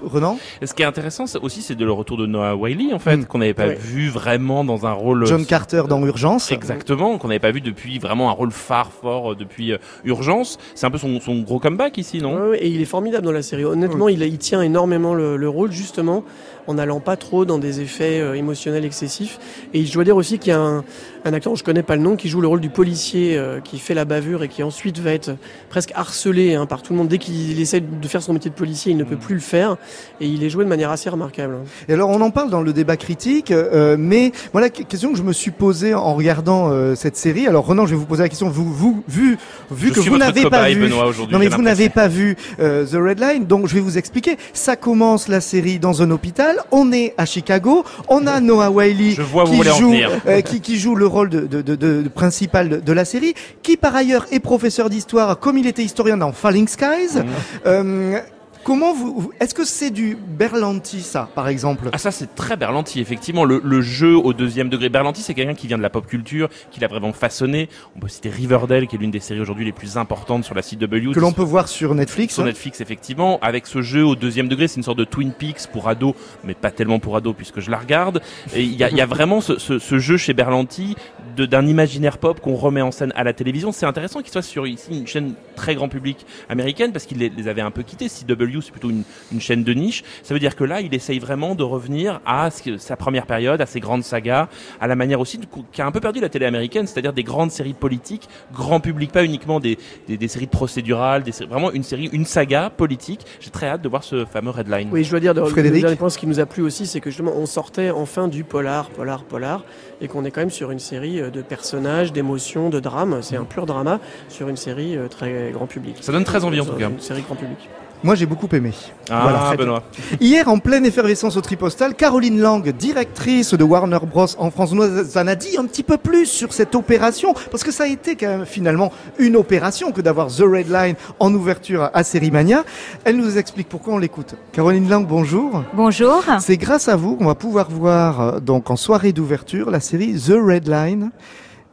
Renan 0.02 0.38
Et 0.62 0.68
Ce 0.68 0.74
qui 0.74 0.84
est 0.84 0.86
intéressant 0.86 1.26
aussi, 1.42 1.62
c'est 1.62 1.76
de 1.76 1.84
le 1.84 1.92
retour 1.92 2.16
de 2.16 2.26
Noah 2.26 2.56
Wiley, 2.56 2.94
en 2.94 2.98
fait, 3.00 3.18
Mm. 3.18 3.26
qu'on 3.26 3.40
n'avait 3.40 3.54
pas 3.54 3.68
vu 3.68 4.08
vraiment 4.08 4.64
dans 4.64 4.86
un 4.86 4.94
rôle. 4.94 5.26
John 5.26 5.46
Carter 5.46 5.84
dans 5.90 6.02
Urgence. 6.06 6.50
Exactement, 6.54 7.18
qu'on 7.18 7.28
n'avait 7.28 7.40
pas 7.40 7.52
vu 7.52 7.60
depuis 7.60 8.00
vraiment 8.00 8.30
un 8.30 8.32
rôle 8.32 8.52
phare 8.52 8.90
fort 8.94 9.34
euh, 9.34 9.36
depuis 9.36 9.74
euh, 9.74 9.78
Urgence. 10.06 10.60
C'est 10.76 10.86
un 10.86 10.92
peu 10.92 10.98
son, 10.98 11.20
son 11.20 11.42
gros 11.42 11.60
comeback 11.60 11.98
ici, 11.98 12.22
non? 12.22 12.54
Et 12.54 12.70
il 12.70 12.82
est 12.82 12.86
formidable 12.86 13.26
dans 13.26 13.34
la 13.34 13.42
série. 13.42 13.66
Honnêtement, 13.66 14.08
il, 14.08 14.22
il 14.24 14.38
tient 14.38 14.62
énormément 14.62 15.14
le, 15.14 15.36
le 15.36 15.50
rôle, 15.50 15.74
justement, 15.74 16.24
en 16.68 16.76
n'allant 16.76 17.00
pas 17.00 17.16
trop 17.18 17.46
dans 17.46 17.58
des 17.58 17.82
effets 17.82 18.20
euh, 18.20 18.34
émotionnels 18.34 18.86
excessifs. 18.86 19.40
Et 19.74 19.86
je 19.86 19.94
dois 19.94 20.04
dire 20.04 20.16
aussi 20.16 20.40
qu'il 20.40 20.52
y 20.52 20.56
a 20.56 20.60
un, 20.60 20.84
un 21.26 21.34
acteur, 21.34 21.56
je 21.56 21.64
connais 21.64 21.84
pas 21.84 21.96
le 21.96 22.02
nom, 22.02 22.16
qui 22.16 22.30
joue 22.30 22.42
le 22.42 22.48
rôle 22.48 22.62
du 22.62 22.70
policier 22.70 23.38
euh, 23.38 23.60
qui 23.60 23.80
fait 23.80 23.94
la 23.94 24.06
bavure 24.06 24.44
et 24.44 24.48
qui 24.48 24.64
ensuite 24.64 25.00
va 25.00 25.12
être 25.12 25.32
presque 25.70 25.92
harcelé 25.96 26.56
hein, 26.56 26.66
par 26.66 26.82
tout 26.82 26.94
le 26.94 27.00
monde. 27.00 27.08
Dès 27.08 27.18
qu'il 27.18 27.60
essaie 27.60 27.82
de 27.82 28.08
faire 28.08 28.22
son 28.24 28.34
métier 28.34 28.50
de 28.50 28.56
policier, 28.56 28.92
il 28.92 28.98
ne 28.98 29.04
peut 29.04 29.18
plus 29.18 29.36
le 29.36 29.42
faire. 29.42 29.78
Et 30.20 30.28
il 30.28 30.44
est 30.44 30.50
joué 30.50 30.64
de 30.64 30.70
manière 30.70 30.90
assez 30.92 31.10
remarquable. 31.10 31.58
Et 31.88 31.94
alors 31.94 32.10
on 32.10 32.22
en 32.22 32.32
parle 32.32 32.50
dans 32.50 32.62
le 32.62 32.74
débat 32.74 32.98
critique, 32.98 33.52
euh, 33.52 33.96
mais 34.00 34.32
voilà 34.52 34.70
que- 34.70 34.84
question 34.84 35.12
que 35.12 35.18
je 35.18 35.24
me 35.24 35.34
suis 35.34 35.52
posée 35.52 35.94
en 35.94 36.14
regardant 36.16 36.70
euh, 36.72 36.96
cette 36.96 37.16
série. 37.18 37.48
Alors 37.48 37.66
Renan, 37.66 37.86
je 37.86 37.92
vais 37.92 37.98
vous 38.00 38.06
poser 38.06 38.24
la 38.24 38.30
question. 38.30 38.50
Vous, 38.50 38.72
vous 38.72 39.04
vu, 39.08 39.38
vu 39.72 39.90
Je 39.90 39.94
que 39.94 40.00
vous 40.02 40.18
n'avez 40.18 40.50
pas 40.50 40.70
vu, 40.70 40.82
Benoît, 40.82 41.12
non 41.32 41.40
mais 41.40 41.48
vous 41.50 41.62
n'avez 41.62 41.90
pas 41.90 42.08
vu 42.08 42.36
euh, 42.60 42.86
The 42.86 42.94
Red 42.96 43.20
Line, 43.20 43.46
donc 43.46 43.68
je 43.68 43.76
vais 43.76 43.80
vous 43.82 43.98
expliquer. 43.98 44.38
Ça 44.54 44.76
commence 44.76 45.28
la 45.28 45.42
série 45.42 45.80
dans 45.80 46.02
un 46.02 46.12
hôpital. 46.12 46.58
On 46.72 46.92
est 46.92 47.14
à 47.18 47.26
Chicago. 47.26 47.84
On 48.08 48.28
a 48.28 48.40
Noah 48.40 48.72
Wiley 48.72 49.12
Je 49.12 49.22
vois 49.22 49.44
où 49.44 49.54
vous 49.54 49.64
qui 49.64 49.70
joue, 49.78 49.94
euh, 50.28 50.42
qui, 50.42 50.62
qui 50.62 50.78
joue 50.80 50.96
le 50.96 51.08
rôle 51.12 51.30
de, 51.30 52.08
principal 52.10 52.70
de, 52.70 52.78
de 52.78 52.94
la 52.94 53.06
série, 53.06 53.34
qui 53.62 53.78
par 53.78 53.96
ailleurs 53.96 54.26
est 54.32 54.40
professeur 54.40 54.90
d'histoire, 54.90 55.40
comme 55.40 55.58
il 55.58 55.68
était 55.68 55.84
historien 55.84 56.18
dans 56.18 56.32
Falling 56.32 56.68
Skies. 56.68 57.20
Mmh. 57.66 58.16
Comment 58.64 58.94
vous, 58.94 59.32
est-ce 59.40 59.56
que 59.56 59.66
c'est 59.66 59.90
du 59.90 60.16
Berlanti 60.16 61.02
ça, 61.02 61.30
par 61.34 61.48
exemple? 61.48 61.90
Ah 61.94 61.98
ça 61.98 62.12
c'est 62.12 62.36
très 62.36 62.58
Berlanti 62.58 63.00
effectivement. 63.00 63.44
Le, 63.44 63.60
le 63.64 63.82
jeu 63.82 64.16
au 64.16 64.34
deuxième 64.34 64.70
degré. 64.70 64.90
Berlanti 64.90 65.24
c'est 65.24 65.34
quelqu'un 65.34 65.56
qui 65.56 65.66
vient 65.66 65.78
de 65.80 65.82
la 65.84 65.90
pop 65.90 66.06
culture 66.06 66.48
qui 66.70 66.80
l'a 66.80 66.88
vraiment 66.88 67.12
façonné. 67.12 67.70
On 67.96 68.00
peut 68.00 68.08
citer 68.08 68.30
Riverdale 68.30 68.86
qui 68.86 68.96
est 68.96 69.00
l'une 69.00 69.10
des 69.10 69.20
séries 69.20 69.40
aujourd'hui 69.40 69.66
les 69.66 69.72
plus 69.72 69.98
importantes 69.98 70.44
sur 70.46 70.54
la 70.54 70.62
CW 70.62 71.12
que 71.12 71.20
l'on 71.20 71.32
peut 71.32 71.42
voir 71.42 71.68
sur 71.68 71.96
Netflix. 71.96 72.36
sur 72.36 72.44
hein. 72.44 72.48
Netflix 72.48 72.82
effectivement. 72.82 73.40
Avec 73.42 73.66
ce 73.66 73.82
jeu 73.82 74.06
au 74.06 74.16
deuxième 74.16 74.48
degré 74.48 74.68
c'est 74.68 74.78
une 74.78 74.84
sorte 74.84 75.00
de 75.00 75.06
Twin 75.06 75.32
Peaks 75.32 75.66
pour 75.74 75.90
ados 75.90 76.14
mais 76.44 76.54
pas 76.54 76.70
tellement 76.70 77.00
pour 77.00 77.16
ados 77.18 77.34
puisque 77.36 77.62
je 77.62 77.72
la 77.72 77.80
regarde. 77.80 78.22
Et 78.54 78.62
il 78.62 78.76
y 78.76 78.84
a, 78.84 78.92
y 78.92 79.02
a 79.02 79.08
vraiment 79.08 79.42
ce, 79.42 79.58
ce, 79.58 79.80
ce 79.80 79.98
jeu 79.98 80.18
chez 80.18 80.34
Berlanti 80.34 80.96
d'un 81.36 81.66
imaginaire 81.66 82.20
pop 82.20 82.40
qu'on 82.40 82.56
remet 82.56 82.82
en 82.82 82.92
scène 82.92 83.12
à 83.16 83.24
la 83.24 83.34
télévision. 83.34 83.72
C'est 83.72 83.88
intéressant 83.88 84.22
qu'il 84.22 84.32
soit 84.32 84.42
sur 84.44 84.68
ici 84.68 85.00
une 85.00 85.08
chaîne 85.08 85.34
très 85.56 85.74
grand 85.74 85.90
public 85.90 86.28
américaine 86.48 86.92
parce 86.92 87.06
qu'il 87.06 87.18
les, 87.18 87.30
les 87.30 87.48
avait 87.48 87.62
un 87.62 87.72
peu 87.72 87.82
quittés 87.82 88.08
CW 88.08 88.51
c'est 88.60 88.72
plutôt 88.72 88.90
une, 88.90 89.04
une 89.32 89.40
chaîne 89.40 89.64
de 89.64 89.74
niche 89.74 90.04
ça 90.24 90.34
veut 90.34 90.40
dire 90.42 90.56
que 90.58 90.64
là 90.66 90.82
il 90.82 90.94
essaye 90.94 91.20
vraiment 91.20 91.56
de 91.56 91.64
revenir 91.64 92.20
à 92.26 92.50
sa 92.78 92.98
première 92.98 93.26
période 93.26 93.62
à 93.62 93.66
ses 93.66 93.80
grandes 93.80 94.04
sagas 94.04 94.50
à 94.82 94.88
la 94.88 94.96
manière 94.98 95.20
aussi 95.22 95.40
qui 95.72 95.82
a 95.82 95.86
un 95.86 95.92
peu 95.92 96.02
perdu 96.02 96.20
la 96.20 96.30
télé 96.30 96.46
américaine 96.46 96.88
c'est-à-dire 96.88 97.14
des 97.14 97.24
grandes 97.24 97.52
séries 97.52 97.74
politiques 97.74 98.28
grand 98.54 98.80
public 98.80 99.12
pas 99.12 99.24
uniquement 99.24 99.60
des, 99.60 99.78
des, 100.08 100.18
des 100.18 100.28
séries 100.28 100.48
procédurales 100.48 101.24
des 101.24 101.32
séries- 101.32 101.50
vraiment 101.50 101.72
une 101.72 101.84
série 101.84 102.10
une 102.12 102.26
saga 102.26 102.70
politique 102.70 103.22
j'ai 103.40 103.52
très 103.52 103.68
hâte 103.68 103.82
de 103.84 103.88
voir 103.90 104.04
ce 104.04 104.26
fameux 104.26 104.50
Redline 104.52 104.90
Oui, 104.92 105.04
je 105.04 105.12
dois 105.12 105.20
dire, 105.20 105.34
de- 105.34 105.42
Frédéric 105.44 106.00
point, 106.00 106.10
ce 106.10 106.18
qui 106.18 106.26
nous 106.28 106.40
a 106.40 106.46
plu 106.46 106.64
aussi, 106.64 106.88
c'est 106.88 107.00
que 107.02 107.10
justement, 107.12 107.34
on 107.36 107.46
sortait 107.46 107.92
enfin 107.92 108.28
du 108.28 108.44
polar, 108.44 108.90
polar, 108.90 109.24
polar, 109.24 109.64
et 110.02 110.08
qu'on 110.08 110.26
est 110.26 110.32
quand 110.32 110.42
même 110.42 110.50
sur 110.50 110.72
une 110.72 110.80
série 110.80 111.20
euh, 111.20 111.30
de 111.30 111.42
personnages, 111.42 112.12
d'émotions, 112.12 112.70
de 112.70 112.80
drames. 112.80 113.20
C'est 113.22 113.36
un 113.36 113.44
pur 113.44 113.66
drama 113.66 114.00
sur 114.30 114.50
une 114.50 114.58
série 114.58 114.98
euh, 114.98 115.08
très 115.08 115.52
grand 115.52 115.68
public. 115.68 115.98
Ça 116.02 116.12
donne 116.12 116.24
très 116.24 116.44
envie, 116.44 116.60
en 116.60 116.66
tout 116.66 116.74
cas. 116.74 116.90
Une 116.90 117.00
série 117.00 117.22
grand 117.22 117.36
public. 117.36 117.70
Moi, 118.04 118.16
j'ai 118.16 118.26
beaucoup 118.26 118.48
aimé. 118.56 118.72
ah 119.12 119.20
Voilà. 119.24 119.56
Benoît 119.56 119.84
Hier, 120.20 120.48
en 120.48 120.58
pleine 120.58 120.86
effervescence 120.88 121.38
au 121.38 121.42
Tripostal, 121.42 121.94
Caroline 121.94 122.40
Lang, 122.40 122.68
directrice 122.72 123.54
de 123.54 123.64
Warner 123.64 124.00
Bros. 124.12 124.26
en 124.40 124.50
France, 124.50 124.72
nous 124.74 124.84
en 124.84 125.28
a 125.28 125.36
dit 125.36 125.56
un 125.58 125.66
petit 125.66 125.84
peu 125.84 125.98
plus 125.98 126.26
sur 126.26 126.52
cette 126.52 126.74
opération, 126.74 127.36
parce 127.52 127.64
que 127.64 127.72
ça 127.72 127.84
a 127.84 127.88
été 127.88 128.16
quand 128.16 128.28
même 128.28 128.46
finalement 128.48 128.92
une 129.20 129.36
opération 129.36 129.92
que 129.92 130.02
d'avoir 130.02 130.28
The 130.30 130.42
Red 130.42 130.70
Line 130.72 130.96
en 131.20 131.32
ouverture 131.34 131.92
à 131.94 132.04
Sérimania. 132.04 132.64
Elle 133.04 133.18
nous 133.18 133.38
explique 133.38 133.70
pourquoi 133.70 133.94
on 133.94 133.98
l'écoute. 134.00 134.34
Caroline 134.52 134.90
Lang, 134.90 135.06
bonjour. 135.06 135.64
Bonjour. 135.74 136.24
C'est 136.40 136.58
grâce 136.58 136.88
à 136.88 136.96
vous 136.96 137.16
qu'on 137.18 137.26
va 137.26 137.36
pouvoir 137.36 137.70
voir 137.70 138.22
euh, 138.22 138.40
donc 138.40 138.72
en 138.72 138.76
soirée 138.78 139.14
d'ouverture 139.14 139.70
la 139.70 139.80
série 139.80 140.16
The 140.16 140.34
Red 140.44 140.68
Line. 140.68 141.12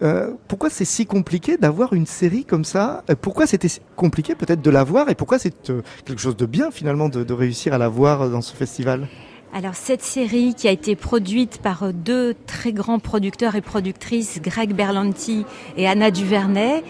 Euh, 0.00 0.32
pourquoi 0.46 0.70
c'est 0.70 0.84
si 0.84 1.06
compliqué 1.06 1.56
d'avoir 1.56 1.92
une 1.92 2.06
série 2.06 2.44
comme 2.44 2.64
ça 2.64 3.02
Euh, 3.10 3.14
Pourquoi 3.20 3.46
c'était 3.46 3.68
compliqué 3.96 4.34
peut-être 4.34 4.62
de 4.62 4.70
la 4.70 4.84
voir 4.84 5.10
et 5.10 5.14
pourquoi 5.14 5.38
c'est 5.38 5.70
euh, 5.70 5.82
quelque 6.04 6.20
chose 6.20 6.36
de 6.36 6.46
bien 6.46 6.70
finalement 6.70 7.08
de, 7.08 7.32
réussir 7.32 7.74
à 7.74 7.78
la 7.78 7.88
voir 7.88 8.22
euh, 8.22 8.28
dans 8.28 8.40
ce 8.40 8.54
festival? 8.54 9.08
Alors 9.52 9.74
cette 9.74 10.02
série 10.02 10.54
qui 10.54 10.68
a 10.68 10.70
été 10.70 10.94
produite 10.94 11.58
par 11.62 11.92
deux 11.92 12.34
très 12.46 12.72
grands 12.72 12.98
producteurs 12.98 13.56
et 13.56 13.62
productrices, 13.62 14.40
Greg 14.42 14.74
Berlanti 14.74 15.46
et 15.76 15.88
Anna 15.88 16.10
Duvernay, 16.10 16.84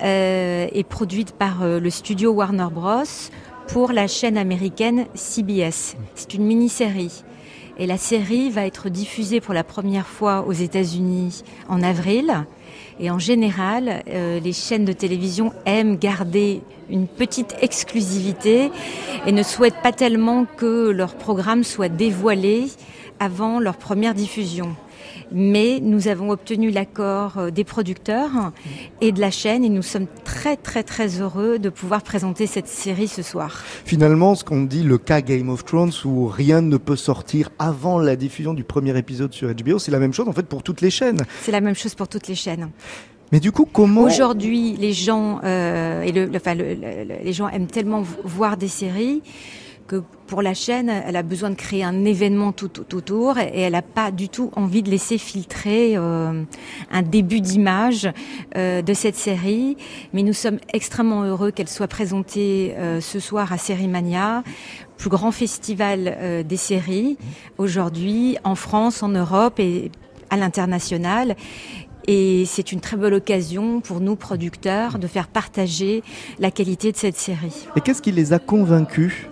est 0.00 0.88
produite 0.88 1.32
par 1.32 1.64
le 1.64 1.90
studio 1.90 2.32
Warner 2.32 2.66
Bros. 2.72 3.04
pour 3.68 3.92
la 3.92 4.08
chaîne 4.08 4.36
américaine 4.36 5.06
CBS. 5.14 5.94
C'est 6.16 6.34
une 6.34 6.44
mini-série. 6.44 7.22
Et 7.78 7.86
la 7.86 7.98
série 7.98 8.50
va 8.50 8.66
être 8.66 8.88
diffusée 8.88 9.40
pour 9.40 9.52
la 9.52 9.64
première 9.64 10.06
fois 10.06 10.44
aux 10.46 10.52
États-Unis 10.52 11.42
en 11.68 11.82
avril. 11.82 12.46
Et 13.00 13.10
en 13.10 13.18
général, 13.18 14.04
euh, 14.08 14.38
les 14.38 14.52
chaînes 14.52 14.84
de 14.84 14.92
télévision 14.92 15.52
aiment 15.66 15.96
garder 15.96 16.62
une 16.88 17.08
petite 17.08 17.56
exclusivité 17.60 18.70
et 19.26 19.32
ne 19.32 19.42
souhaitent 19.42 19.82
pas 19.82 19.92
tellement 19.92 20.44
que 20.44 20.90
leur 20.90 21.16
programme 21.16 21.64
soit 21.64 21.88
dévoilé 21.88 22.66
avant 23.18 23.58
leur 23.58 23.76
première 23.76 24.14
diffusion. 24.14 24.76
Mais 25.32 25.80
nous 25.82 26.08
avons 26.08 26.30
obtenu 26.30 26.70
l'accord 26.70 27.38
euh, 27.38 27.50
des 27.50 27.64
producteurs 27.64 28.52
et 29.00 29.12
de 29.12 29.20
la 29.20 29.30
chaîne 29.30 29.64
et 29.64 29.68
nous 29.68 29.82
sommes 29.82 30.06
très 30.24 30.56
très 30.56 30.82
très 30.82 31.20
heureux 31.20 31.58
de 31.58 31.68
pouvoir 31.68 32.02
présenter 32.02 32.46
cette 32.46 32.68
série 32.68 33.08
ce 33.08 33.22
soir. 33.22 33.62
Finalement, 33.84 34.34
ce 34.34 34.44
qu'on 34.44 34.62
dit 34.62 34.82
le 34.82 34.98
cas 34.98 35.20
Game 35.20 35.48
of 35.48 35.64
Thrones 35.64 35.92
où 36.04 36.26
rien 36.26 36.60
ne 36.60 36.76
peut 36.76 36.96
sortir 36.96 37.50
avant 37.58 37.98
la 37.98 38.16
diffusion 38.16 38.54
du 38.54 38.64
premier 38.64 38.96
épisode 38.98 39.32
sur 39.32 39.48
HBO, 39.52 39.78
c'est 39.78 39.90
la 39.92 39.98
même 39.98 40.12
chose 40.12 40.28
en 40.28 40.32
fait 40.32 40.46
pour 40.46 40.62
toutes 40.62 40.80
les 40.80 40.90
chaînes. 40.90 41.22
C'est 41.42 41.52
la 41.52 41.60
même 41.60 41.74
chose 41.74 41.94
pour 41.94 42.08
toutes 42.08 42.28
les 42.28 42.34
chaînes. 42.34 42.70
Mais 43.32 43.40
du 43.40 43.50
coup, 43.52 43.64
comment 43.70 44.02
Aujourd'hui, 44.02 44.76
les 44.78 44.92
gens 44.92 45.40
euh, 45.42 46.02
et 46.02 46.12
le, 46.12 46.26
le- 46.26 46.36
enfin, 46.36 46.54
le- 46.54 46.74
le- 46.74 47.04
le- 47.08 47.24
les 47.24 47.32
gens 47.32 47.48
aiment 47.48 47.66
tellement 47.66 48.02
voir 48.22 48.56
des 48.56 48.68
séries 48.68 49.22
que 49.86 50.02
pour 50.26 50.40
la 50.42 50.54
chaîne, 50.54 50.88
elle 50.88 51.16
a 51.16 51.22
besoin 51.22 51.50
de 51.50 51.54
créer 51.54 51.84
un 51.84 52.04
événement 52.04 52.52
tout, 52.52 52.80
autour 52.94 53.38
et 53.38 53.60
elle 53.60 53.72
n'a 53.72 53.82
pas 53.82 54.10
du 54.10 54.28
tout 54.28 54.50
envie 54.56 54.82
de 54.82 54.90
laisser 54.90 55.18
filtrer 55.18 55.96
euh, 55.96 56.42
un 56.90 57.02
début 57.02 57.40
d'image 57.40 58.08
euh, 58.56 58.82
de 58.82 58.94
cette 58.94 59.16
série. 59.16 59.76
Mais 60.12 60.22
nous 60.22 60.32
sommes 60.32 60.58
extrêmement 60.72 61.22
heureux 61.24 61.50
qu'elle 61.50 61.68
soit 61.68 61.88
présentée 61.88 62.74
euh, 62.78 63.00
ce 63.00 63.20
soir 63.20 63.52
à 63.52 63.58
Sérimania, 63.58 64.42
plus 64.96 65.10
grand 65.10 65.32
festival 65.32 66.44
des 66.46 66.56
séries 66.56 67.18
aujourd'hui 67.58 68.38
en 68.44 68.54
France, 68.54 69.02
en 69.02 69.08
Europe 69.08 69.58
et 69.58 69.90
à 70.30 70.36
l'international. 70.36 71.36
Et 72.06 72.44
c'est 72.46 72.72
une 72.72 72.80
très 72.80 72.96
belle 72.96 73.14
occasion 73.14 73.80
pour 73.80 74.00
nous, 74.00 74.14
producteurs, 74.14 74.98
de 74.98 75.06
faire 75.06 75.26
partager 75.26 76.02
la 76.38 76.50
qualité 76.50 76.92
de 76.92 76.96
cette 76.96 77.16
série. 77.16 77.66
Et 77.76 77.80
qu'est-ce 77.80 78.02
qui 78.02 78.12
les 78.12 78.32
a 78.32 78.38
convaincus? 78.38 79.26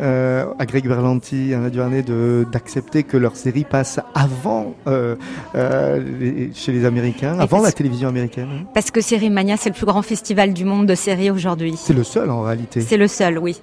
Euh, 0.00 0.46
à 0.58 0.66
Greg 0.66 0.86
Berlanti, 0.88 1.52
à 1.54 1.58
Anna 1.58 1.70
Duvernay, 1.70 2.02
d'accepter 2.50 3.02
que 3.02 3.16
leur 3.16 3.36
série 3.36 3.64
passe 3.64 4.00
avant 4.14 4.74
euh, 4.86 5.16
euh, 5.54 6.02
les- 6.20 6.50
chez 6.54 6.72
les 6.72 6.84
Américains, 6.84 7.38
avant 7.38 7.60
la 7.60 7.72
télévision 7.72 8.08
américaine. 8.08 8.48
hein 8.52 8.64
Parce 8.74 8.90
que 8.90 9.00
Sérimania, 9.00 9.56
c'est 9.56 9.70
le 9.70 9.74
plus 9.74 9.86
grand 9.86 10.02
festival 10.02 10.52
du 10.52 10.64
monde 10.64 10.86
de 10.86 10.94
séries 10.94 11.30
aujourd'hui. 11.30 11.74
C'est 11.76 11.92
le 11.94 12.04
seul 12.04 12.30
en 12.30 12.42
réalité. 12.42 12.80
C'est 12.80 12.96
le 12.96 13.08
seul, 13.08 13.38
oui. 13.38 13.60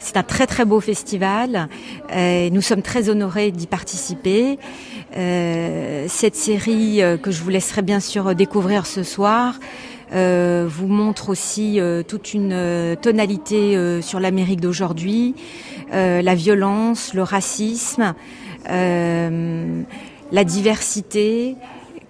C'est 0.00 0.18
un 0.18 0.22
très 0.22 0.46
très 0.46 0.66
beau 0.66 0.80
festival. 0.80 1.68
Euh, 2.14 2.50
nous 2.50 2.60
sommes 2.60 2.82
très 2.82 3.08
honorés 3.08 3.50
d'y 3.52 3.66
participer. 3.66 4.58
Euh, 5.16 6.04
cette 6.08 6.34
série 6.36 7.02
euh, 7.02 7.16
que 7.16 7.30
je 7.30 7.42
vous 7.42 7.48
laisserai 7.48 7.80
bien 7.82 8.00
sûr 8.00 8.34
découvrir 8.34 8.84
ce 8.84 9.02
soir 9.02 9.54
euh, 10.12 10.66
vous 10.68 10.86
montre 10.88 11.30
aussi 11.30 11.80
euh, 11.80 12.02
toute 12.02 12.34
une 12.34 12.52
euh, 12.52 12.94
tonalité 12.96 13.78
sur 14.02 14.20
l'Amérique 14.20 14.60
d'aujourd'hui, 14.60 15.34
la 15.92 16.34
violence, 16.34 17.14
le 17.14 17.22
racisme, 17.22 18.14
la 20.32 20.44
diversité, 20.44 21.56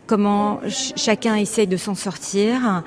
comment 0.06 0.60
ch- 0.62 0.92
chacun 0.96 1.36
essaye 1.36 1.66
de 1.66 1.76
s'en 1.76 1.94
sortir. 1.94 2.82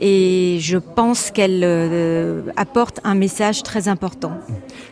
Et 0.00 0.58
je 0.60 0.78
pense 0.78 1.30
qu'elle 1.30 1.62
euh, 1.64 2.42
apporte 2.56 3.00
un 3.04 3.14
message 3.14 3.62
très 3.62 3.88
important. 3.88 4.32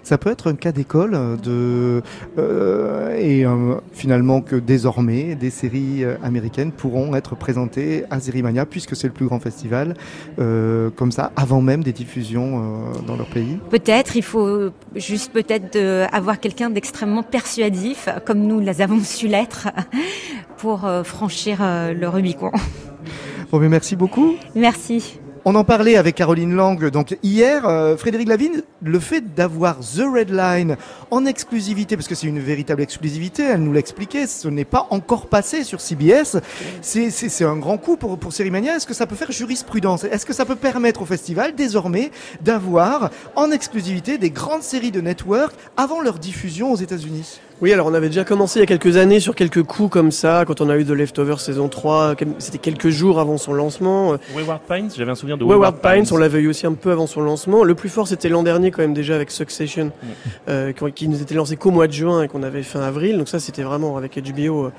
Ça 0.06 0.18
peut 0.18 0.30
être 0.30 0.48
un 0.48 0.54
cas 0.54 0.70
d'école 0.70 1.14
euh, 1.14 1.36
de 1.36 2.02
euh, 2.38 3.16
et 3.18 3.44
euh, 3.44 3.74
finalement 3.92 4.40
que 4.40 4.54
désormais 4.54 5.34
des 5.34 5.50
séries 5.50 6.04
américaines 6.22 6.70
pourront 6.70 7.16
être 7.16 7.34
présentées 7.34 8.04
à 8.08 8.20
Zerimania 8.20 8.66
puisque 8.66 8.94
c'est 8.94 9.08
le 9.08 9.12
plus 9.12 9.26
grand 9.26 9.40
festival 9.40 9.94
comme 10.36 11.10
ça 11.10 11.32
avant 11.34 11.60
même 11.60 11.82
des 11.82 11.92
diffusions 11.92 12.92
dans 13.06 13.16
leur 13.16 13.26
pays. 13.26 13.58
Peut-être, 13.70 14.16
il 14.16 14.22
faut 14.22 14.70
juste 14.94 15.32
peut-être 15.32 15.76
avoir 16.12 16.38
quelqu'un 16.38 16.70
d'extrêmement 16.70 17.22
persuasif, 17.22 18.08
comme 18.24 18.40
nous 18.40 18.60
les 18.60 18.80
avons 18.80 19.00
su 19.00 19.26
l'être, 19.26 19.68
pour 20.58 20.88
franchir 21.04 21.58
le 21.60 22.06
Rubicon. 22.08 22.52
Bon, 23.50 23.58
mais 23.60 23.68
merci 23.68 23.96
beaucoup. 23.96 24.34
Merci. 24.54 25.18
On 25.48 25.54
en 25.54 25.62
parlait 25.62 25.94
avec 25.96 26.16
Caroline 26.16 26.52
Lang 26.56 26.90
donc 26.90 27.16
hier. 27.22 27.68
euh, 27.68 27.96
Frédéric 27.96 28.26
Lavigne, 28.28 28.62
le 28.82 28.98
fait 28.98 29.32
d'avoir 29.36 29.78
The 29.78 30.02
Red 30.12 30.30
Line 30.30 30.76
en 31.12 31.24
exclusivité, 31.24 31.94
parce 31.96 32.08
que 32.08 32.16
c'est 32.16 32.26
une 32.26 32.40
véritable 32.40 32.82
exclusivité, 32.82 33.44
elle 33.44 33.62
nous 33.62 33.72
l'expliquait, 33.72 34.26
ce 34.26 34.48
n'est 34.48 34.64
pas 34.64 34.88
encore 34.90 35.26
passé 35.28 35.62
sur 35.62 35.80
CBS. 35.80 36.38
C'est- 36.82 37.44
un 37.44 37.56
grand 37.58 37.78
coup 37.78 37.96
pour, 37.96 38.18
pour 38.18 38.32
Sérimania. 38.32 38.74
Est-ce 38.74 38.86
que 38.88 38.94
ça 38.94 39.06
peut 39.06 39.14
faire 39.14 39.30
jurisprudence? 39.30 40.02
Est-ce 40.02 40.26
que 40.26 40.32
ça 40.32 40.44
peut 40.44 40.56
permettre 40.56 41.02
au 41.02 41.06
festival 41.06 41.54
désormais 41.54 42.10
d'avoir 42.40 43.10
en 43.36 43.52
exclusivité 43.52 44.18
des 44.18 44.30
grandes 44.30 44.62
séries 44.62 44.90
de 44.90 45.00
network 45.00 45.54
avant 45.76 46.00
leur 46.00 46.18
diffusion 46.18 46.72
aux 46.72 46.76
États-Unis? 46.76 47.40
Oui, 47.62 47.72
alors 47.72 47.86
on 47.86 47.94
avait 47.94 48.08
déjà 48.08 48.22
commencé 48.24 48.58
il 48.58 48.60
y 48.60 48.62
a 48.64 48.66
quelques 48.66 48.98
années 48.98 49.18
sur 49.18 49.34
quelques 49.34 49.62
coups 49.62 49.90
comme 49.90 50.10
ça, 50.12 50.44
quand 50.46 50.60
on 50.60 50.68
a 50.68 50.76
eu 50.76 50.84
The 50.84 50.90
Leftovers 50.90 51.40
saison 51.40 51.68
3, 51.68 52.14
quel- 52.14 52.28
c'était 52.38 52.58
quelques 52.58 52.90
jours 52.90 53.18
avant 53.18 53.38
son 53.38 53.54
lancement. 53.54 54.12
Euh, 54.12 54.16
Wayward 54.34 54.60
Pines, 54.68 54.90
j'avais 54.94 55.10
un 55.10 55.14
souvenir 55.14 55.38
de 55.38 55.44
Wayward 55.44 55.76
Pines, 55.80 56.04
on 56.12 56.18
l'avait 56.18 56.40
eu 56.40 56.48
aussi 56.48 56.66
un 56.66 56.74
peu 56.74 56.90
avant 56.90 57.06
son 57.06 57.22
lancement. 57.22 57.64
Le 57.64 57.74
plus 57.74 57.88
fort, 57.88 58.06
c'était 58.08 58.28
l'an 58.28 58.42
dernier 58.42 58.70
quand 58.70 58.82
même 58.82 58.92
déjà 58.92 59.14
avec 59.14 59.30
Succession, 59.30 59.90
euh, 60.50 60.72
qui, 60.72 60.92
qui 60.92 61.08
nous 61.08 61.22
était 61.22 61.34
lancé 61.34 61.56
qu'au 61.56 61.70
mois 61.70 61.86
de 61.86 61.94
juin 61.94 62.22
et 62.24 62.28
qu'on 62.28 62.42
avait 62.42 62.62
fin 62.62 62.80
avril. 62.82 63.16
Donc 63.16 63.28
ça, 63.30 63.40
c'était 63.40 63.62
vraiment 63.62 63.96
avec 63.96 64.18
HBO 64.22 64.66
euh, 64.66 64.72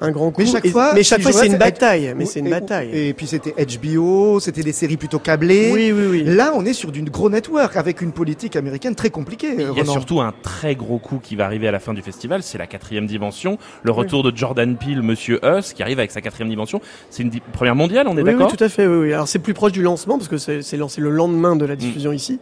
un 0.00 0.10
grand 0.10 0.30
coup. 0.30 0.42
Mais 0.42 0.46
chaque 0.46 0.64
Et- 0.64 0.70
fois, 0.70 0.92
mais 0.94 1.02
chaque 1.02 1.20
si 1.22 1.30
fois, 1.30 1.40
c'est 1.40 1.46
une 1.46 1.56
bataille. 1.56 2.12
Mais 2.16 2.26
c'est 2.26 2.40
une 2.40 2.46
et- 2.48 2.50
bataille. 2.50 2.90
Et 2.92 3.12
puis 3.14 3.26
c'était 3.26 3.54
HBO, 3.64 4.40
c'était 4.40 4.62
des 4.62 4.72
séries 4.72 4.96
plutôt 4.96 5.18
câblées. 5.18 5.70
Oui, 5.72 5.92
oui, 5.92 6.06
oui. 6.10 6.24
Là, 6.24 6.52
on 6.54 6.64
est 6.64 6.72
sur 6.72 6.92
d'une 6.92 7.08
gros 7.08 7.30
network 7.30 7.76
avec 7.76 8.00
une 8.02 8.12
politique 8.12 8.56
américaine 8.56 8.94
très 8.94 9.10
compliquée. 9.10 9.54
Il 9.56 9.60
y 9.62 9.64
a 9.64 9.70
Renan. 9.70 9.92
surtout 9.92 10.20
un 10.20 10.32
très 10.42 10.74
gros 10.74 10.98
coup 10.98 11.18
qui 11.22 11.36
va 11.36 11.44
arriver 11.46 11.68
à 11.68 11.72
la 11.72 11.78
fin 11.80 11.94
du 11.94 12.02
festival, 12.02 12.42
c'est 12.42 12.58
la 12.58 12.66
quatrième 12.66 13.06
dimension, 13.06 13.58
le 13.82 13.90
retour 13.92 14.22
de 14.22 14.36
Jordan 14.36 14.76
Peele, 14.76 15.02
Monsieur 15.02 15.40
Us, 15.44 15.72
qui 15.72 15.82
arrive 15.82 15.98
avec 15.98 16.10
sa 16.10 16.20
quatrième 16.20 16.48
dimension. 16.48 16.80
C'est 17.10 17.22
une 17.22 17.30
di- 17.30 17.42
première 17.52 17.74
mondiale, 17.76 18.06
on 18.08 18.16
est 18.16 18.22
oui, 18.22 18.32
d'accord? 18.32 18.48
oui, 18.50 18.56
tout 18.56 18.64
à 18.64 18.68
fait. 18.68 18.86
Oui, 18.86 18.96
oui. 19.08 19.12
Alors 19.12 19.28
c'est 19.28 19.38
plus 19.38 19.54
proche 19.54 19.72
du 19.72 19.82
lancement 19.82 20.18
parce 20.18 20.28
que 20.28 20.36
c'est 20.38 20.62
c'est 20.62 20.76
lancé 20.76 21.00
le 21.00 21.10
lendemain 21.10 21.56
de 21.56 21.64
la 21.64 21.76
diffusion 21.76 22.10
Mm. 22.10 22.14
ici. 22.14 22.38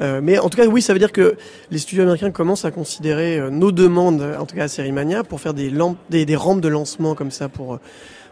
Euh, 0.00 0.20
mais 0.22 0.38
en 0.38 0.48
tout 0.48 0.56
cas, 0.56 0.66
oui, 0.66 0.82
ça 0.82 0.92
veut 0.92 0.98
dire 0.98 1.12
que 1.12 1.36
les 1.70 1.78
studios 1.78 2.02
américains 2.02 2.30
commencent 2.30 2.64
à 2.64 2.70
considérer 2.70 3.38
euh, 3.38 3.50
nos 3.50 3.72
demandes, 3.72 4.22
en 4.38 4.46
tout 4.46 4.54
cas 4.54 4.64
à 4.64 4.68
Sérimania, 4.68 5.24
pour 5.24 5.40
faire 5.40 5.54
des, 5.54 5.70
lampes, 5.70 5.98
des, 6.10 6.36
rampes 6.36 6.60
de 6.60 6.68
lancement 6.68 7.14
comme 7.14 7.30
ça 7.30 7.48
pour 7.48 7.74
euh, 7.74 7.80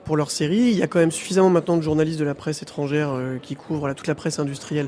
pour 0.04 0.16
leur 0.16 0.30
série. 0.30 0.58
Il 0.58 0.76
y 0.76 0.84
a 0.84 0.86
quand 0.86 1.00
même 1.00 1.10
suffisamment 1.10 1.50
maintenant 1.50 1.76
de 1.76 1.82
journalistes 1.82 2.20
de 2.20 2.24
la 2.24 2.36
presse 2.36 2.62
étrangère 2.62 3.18
qui 3.42 3.56
couvrent 3.56 3.92
toute 3.92 4.06
la 4.06 4.14
presse 4.14 4.38
industrielle 4.38 4.86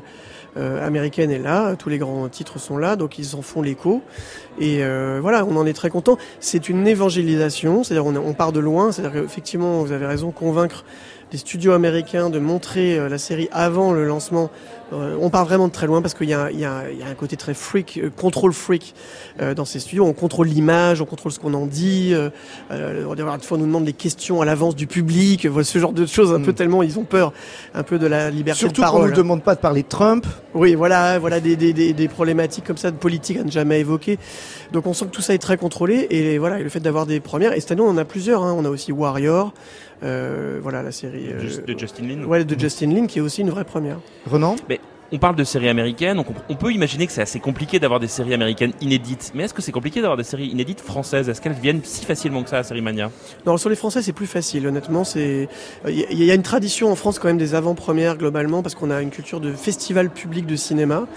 américaine 0.55 1.29
est 1.29 1.39
là, 1.39 1.75
tous 1.75 1.89
les 1.89 1.97
grands 1.97 2.29
titres 2.29 2.57
sont 2.57 2.77
là, 2.77 2.95
donc 2.95 3.19
ils 3.19 3.35
en 3.35 3.41
font 3.41 3.61
l'écho. 3.61 4.01
Et 4.61 4.81
voilà, 5.19 5.43
on 5.43 5.57
en 5.57 5.65
est 5.65 5.73
très 5.73 5.89
content. 5.89 6.17
C'est 6.39 6.69
une 6.69 6.87
évangélisation, 6.87 7.83
c'est-à-dire 7.83 8.05
on, 8.05 8.33
part 8.33 8.53
de 8.53 8.61
loin, 8.61 8.93
c'est-à-dire 8.93 9.23
qu'effectivement, 9.23 9.81
vous 9.81 9.91
avez 9.91 10.05
raison, 10.05 10.31
convaincre 10.31 10.85
les 11.33 11.37
studios 11.37 11.73
américains 11.73 12.29
de 12.29 12.39
montrer 12.39 13.09
la 13.09 13.17
série 13.17 13.49
avant 13.51 13.91
le 13.91 14.05
lancement. 14.05 14.49
Euh, 14.91 15.15
on 15.21 15.29
part 15.29 15.45
vraiment 15.45 15.67
de 15.67 15.71
très 15.73 15.85
loin 15.87 16.01
parce 16.01 16.13
qu'il 16.15 16.29
y, 16.29 16.33
a- 16.33 16.49
il 16.51 16.59
y, 16.59 16.65
a- 16.65 16.89
il 16.91 16.97
y 16.97 17.03
a 17.03 17.07
un 17.07 17.13
côté 17.13 17.37
très 17.37 17.53
freak, 17.53 17.99
euh, 18.03 18.09
contrôle 18.09 18.53
freak 18.53 18.95
euh, 19.41 19.53
dans 19.53 19.65
ces 19.65 19.79
studios. 19.79 20.05
On 20.05 20.13
contrôle 20.13 20.47
l'image, 20.47 20.99
on 21.01 21.05
contrôle 21.05 21.31
ce 21.31 21.39
qu'on 21.39 21.53
en 21.53 21.67
dit. 21.67 22.11
Euh, 22.13 22.29
euh, 22.71 23.05
on 23.07 23.13
des 23.15 23.23
fois, 23.45 23.57
on 23.57 23.61
nous 23.61 23.67
demande 23.67 23.85
des 23.85 23.93
questions 23.93 24.41
à 24.41 24.45
l'avance 24.45 24.75
du 24.75 24.87
public, 24.87 25.45
voilà, 25.45 25.63
ce 25.63 25.77
genre 25.77 25.93
de 25.93 26.05
choses 26.05 26.33
un 26.33 26.41
peu 26.41 26.53
tellement 26.53 26.81
ils 26.81 26.97
ont 26.97 27.03
peur 27.03 27.33
un 27.75 27.83
peu 27.83 27.99
de 27.99 28.07
la 28.07 28.29
liberté 28.31 28.59
Surtout 28.59 28.81
de 28.81 28.85
qu'on 28.87 28.91
parole. 28.93 29.05
ne 29.05 29.15
nous 29.15 29.17
demande 29.17 29.43
pas 29.43 29.55
de 29.55 29.59
parler 29.59 29.83
de 29.83 29.87
Trump. 29.87 30.25
Oui, 30.55 30.73
voilà, 30.75 31.19
voilà 31.19 31.39
des, 31.39 31.55
des, 31.55 31.73
des, 31.73 31.93
des 31.93 32.07
problématiques 32.07 32.65
comme 32.65 32.77
ça 32.77 32.89
de 32.89 32.97
politique 32.97 33.37
à 33.37 33.43
ne 33.43 33.51
jamais 33.51 33.79
évoquer. 33.79 34.17
Donc 34.71 34.87
on 34.87 34.93
sent 34.93 35.05
que 35.05 35.11
tout 35.11 35.21
ça 35.21 35.33
est 35.33 35.37
très 35.39 35.57
contrôlé 35.57 36.07
et 36.09 36.37
voilà, 36.39 36.59
et 36.59 36.63
le 36.63 36.69
fait 36.69 36.79
d'avoir 36.79 37.05
des 37.05 37.19
premières. 37.19 37.53
Et 37.53 37.59
cette 37.59 37.71
année 37.71 37.81
on 37.81 37.89
en 37.89 37.97
a 37.97 38.05
plusieurs. 38.05 38.43
Hein. 38.43 38.55
On 38.57 38.65
a 38.65 38.69
aussi 38.69 38.91
Warrior, 38.91 39.53
euh, 40.03 40.59
voilà 40.61 40.81
la 40.81 40.91
série 40.91 41.27
euh, 41.31 41.41
de 41.65 41.77
Justin 41.77 42.03
Lin. 42.07 42.23
Ouais, 42.25 42.43
de 42.43 42.59
Justin 42.59 42.87
Lin 42.93 43.05
qui 43.07 43.19
est 43.19 43.21
aussi 43.21 43.41
une 43.41 43.49
vraie 43.49 43.65
première. 43.65 43.97
Renan? 44.29 44.55
Mais 44.69 44.78
on 45.11 45.17
parle 45.17 45.35
de 45.35 45.43
séries 45.43 45.69
américaines, 45.69 46.17
donc 46.17 46.27
on, 46.49 46.55
peut 46.55 46.71
imaginer 46.71 47.07
que 47.07 47.13
c'est 47.13 47.21
assez 47.21 47.39
compliqué 47.39 47.79
d'avoir 47.79 47.99
des 47.99 48.07
séries 48.07 48.33
américaines 48.33 48.73
inédites. 48.81 49.31
Mais 49.33 49.43
est-ce 49.43 49.53
que 49.53 49.61
c'est 49.61 49.71
compliqué 49.71 50.01
d'avoir 50.01 50.17
des 50.17 50.23
séries 50.23 50.47
inédites 50.47 50.81
françaises? 50.81 51.29
Est-ce 51.29 51.41
qu'elles 51.41 51.53
viennent 51.53 51.81
si 51.83 52.05
facilement 52.05 52.43
que 52.43 52.49
ça 52.49 52.59
à 52.59 52.63
Sérimania 52.63 53.09
Non, 53.45 53.57
sur 53.57 53.69
les 53.69 53.75
Français, 53.75 54.01
c'est 54.01 54.13
plus 54.13 54.27
facile. 54.27 54.67
Honnêtement, 54.67 55.03
c'est 55.03 55.47
il 55.87 56.23
y 56.23 56.31
a 56.31 56.35
une 56.35 56.43
tradition 56.43 56.91
en 56.91 56.95
France 56.95 57.19
quand 57.19 57.27
même 57.27 57.37
des 57.37 57.55
avant-premières 57.55 58.17
globalement 58.17 58.61
parce 58.61 58.75
qu'on 58.75 58.91
a 58.91 59.01
une 59.01 59.09
culture 59.09 59.39
de 59.39 59.53
festival 59.53 60.09
public 60.09 60.45
de 60.45 60.55
cinéma. 60.55 61.07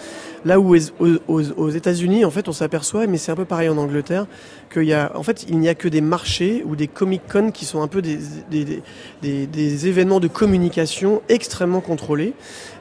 Là 0.44 0.58
où 0.58 0.74
aux, 0.74 1.06
aux- 1.28 1.50
aux 1.52 1.70
États-Unis, 1.70 2.24
en 2.24 2.30
fait, 2.30 2.48
on 2.48 2.52
s'aperçoit, 2.52 3.06
mais 3.06 3.16
c'est 3.18 3.30
un 3.32 3.36
peu 3.36 3.44
pareil 3.44 3.68
en 3.68 3.78
Angleterre, 3.78 4.26
qu'il 4.72 4.84
y 4.84 4.92
a, 4.92 5.12
en 5.14 5.22
fait, 5.22 5.44
il 5.48 5.58
n'y 5.58 5.68
a 5.68 5.74
que 5.74 5.88
des 5.88 6.00
marchés 6.00 6.64
ou 6.66 6.76
des 6.76 6.88
Comic-Con 6.88 7.50
qui 7.52 7.64
sont 7.64 7.82
un 7.82 7.88
peu 7.88 8.02
des, 8.02 8.18
des, 8.50 9.86
événements 9.86 10.20
de 10.20 10.28
communication 10.28 11.22
extrêmement 11.28 11.80
contrôlés, 11.80 12.34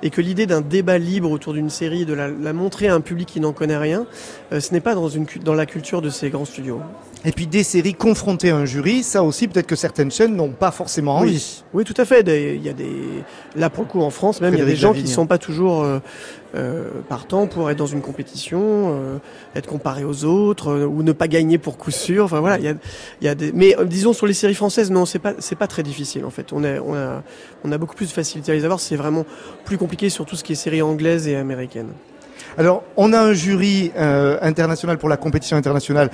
et 0.04 0.10
que 0.10 0.22
l'idée 0.22 0.46
d'un 0.46 0.62
débat 0.62 0.98
libre 0.98 1.30
autour 1.32 1.54
d'une 1.54 1.70
série, 1.70 2.06
de 2.06 2.14
la, 2.14 2.54
montrer 2.54 2.88
à 2.88 2.96
un 2.96 3.02
public 3.02 3.28
qui 3.28 3.40
n'en 3.40 3.54
connaît 3.54 3.78
rien, 3.78 4.06
euh, 4.52 4.60
ce 4.60 4.74
n'est 4.74 4.82
pas 4.82 4.96
dans 4.96 5.54
la 5.54 5.66
culture 5.66 6.02
de 6.02 6.10
ces 6.10 6.30
grands 6.30 6.46
studios. 6.46 6.80
Et 7.24 7.32
puis 7.32 7.46
des 7.46 7.64
séries 7.64 7.94
confrontées 7.94 8.50
à 8.50 8.56
un 8.56 8.66
jury, 8.66 9.04
ça 9.04 9.24
aussi 9.24 9.48
peut-être 9.48 9.68
que 9.68 9.76
certaines 9.76 10.12
chaînes 10.12 10.36
n'ont 10.36 10.50
pas 10.50 10.72
forcément 10.72 11.18
envie. 11.18 11.34
Oui, 11.34 11.64
oui, 11.74 11.84
tout 11.84 12.00
à 12.02 12.06
fait. 12.06 12.22
Il 12.22 12.64
y 12.64 12.70
a 12.70 12.74
des, 12.74 12.92
là 13.56 13.70
pour 13.70 13.84
le 13.84 13.90
coup 13.90 14.02
en 14.02 14.10
France 14.10 14.42
même, 14.42 14.56
il 14.56 14.60
y 14.60 14.64
a 14.64 14.66
des 14.66 14.76
gens 14.76 14.92
qui 14.92 15.00
Lavigne. 15.02 15.14
sont 15.14 15.28
pas 15.28 15.38
toujours 15.38 15.84
euh, 15.84 16.00
euh, 16.56 16.90
partants 17.10 17.46
pour 17.46 17.70
être 17.70 17.78
dans 17.78 17.86
une 17.86 18.02
compétition, 18.02 18.60
euh, 18.64 19.18
être 19.56 19.68
comparés 19.68 20.04
aux 20.04 20.26
autres 20.26 20.86
ou 20.86 21.04
ne 21.04 21.12
pas 21.12 21.28
gagner 21.28 21.60
pour 21.60 21.78
coup 21.78 21.92
sûr. 21.92 22.26
Enfin 22.26 22.40
voilà, 22.40 22.58
il 22.58 22.66
y 22.66 22.70
a, 22.70 22.74
il 23.22 23.26
y 23.26 23.30
a 23.30 23.36
des. 23.36 23.52
Mais 23.52 23.76
disons 23.86 24.14
sur 24.14 24.26
les 24.26 24.34
séries 24.34 24.56
françaises, 24.56 24.90
non, 24.90 25.06
c'est 25.06 25.20
pas, 25.20 25.34
c'est 25.38 25.58
pas 25.58 25.68
très 25.68 25.84
difficile 25.84 26.26
en 26.26 26.32
fait. 26.32 26.52
On 26.54 26.64
a, 26.64 26.80
on 26.80 26.96
a, 26.96 27.22
on 27.64 27.72
a 27.72 27.78
beaucoup 27.78 27.96
plus 27.96 28.08
de 28.08 28.14
facilité 28.14 28.52
à 28.52 28.56
les 28.56 28.66
avoir. 28.66 28.80
C'est 28.80 28.96
vraiment 28.96 29.26
plus 29.64 29.78
compliqué 29.78 30.10
sur 30.10 30.26
tout 30.26 30.36
ce 30.36 30.44
qui 30.44 30.54
est 30.54 30.56
séries 30.56 30.82
anglaises 30.82 31.28
et 31.28 31.36
américaines. 31.36 31.90
Alors, 32.58 32.84
on 32.98 33.14
a 33.14 33.20
un 33.20 33.34
jury 33.34 33.92
euh, 33.96 34.38
international 34.42 34.98
pour 34.98 35.10
la 35.10 35.18
compétition 35.18 35.58
internationale 35.58 36.10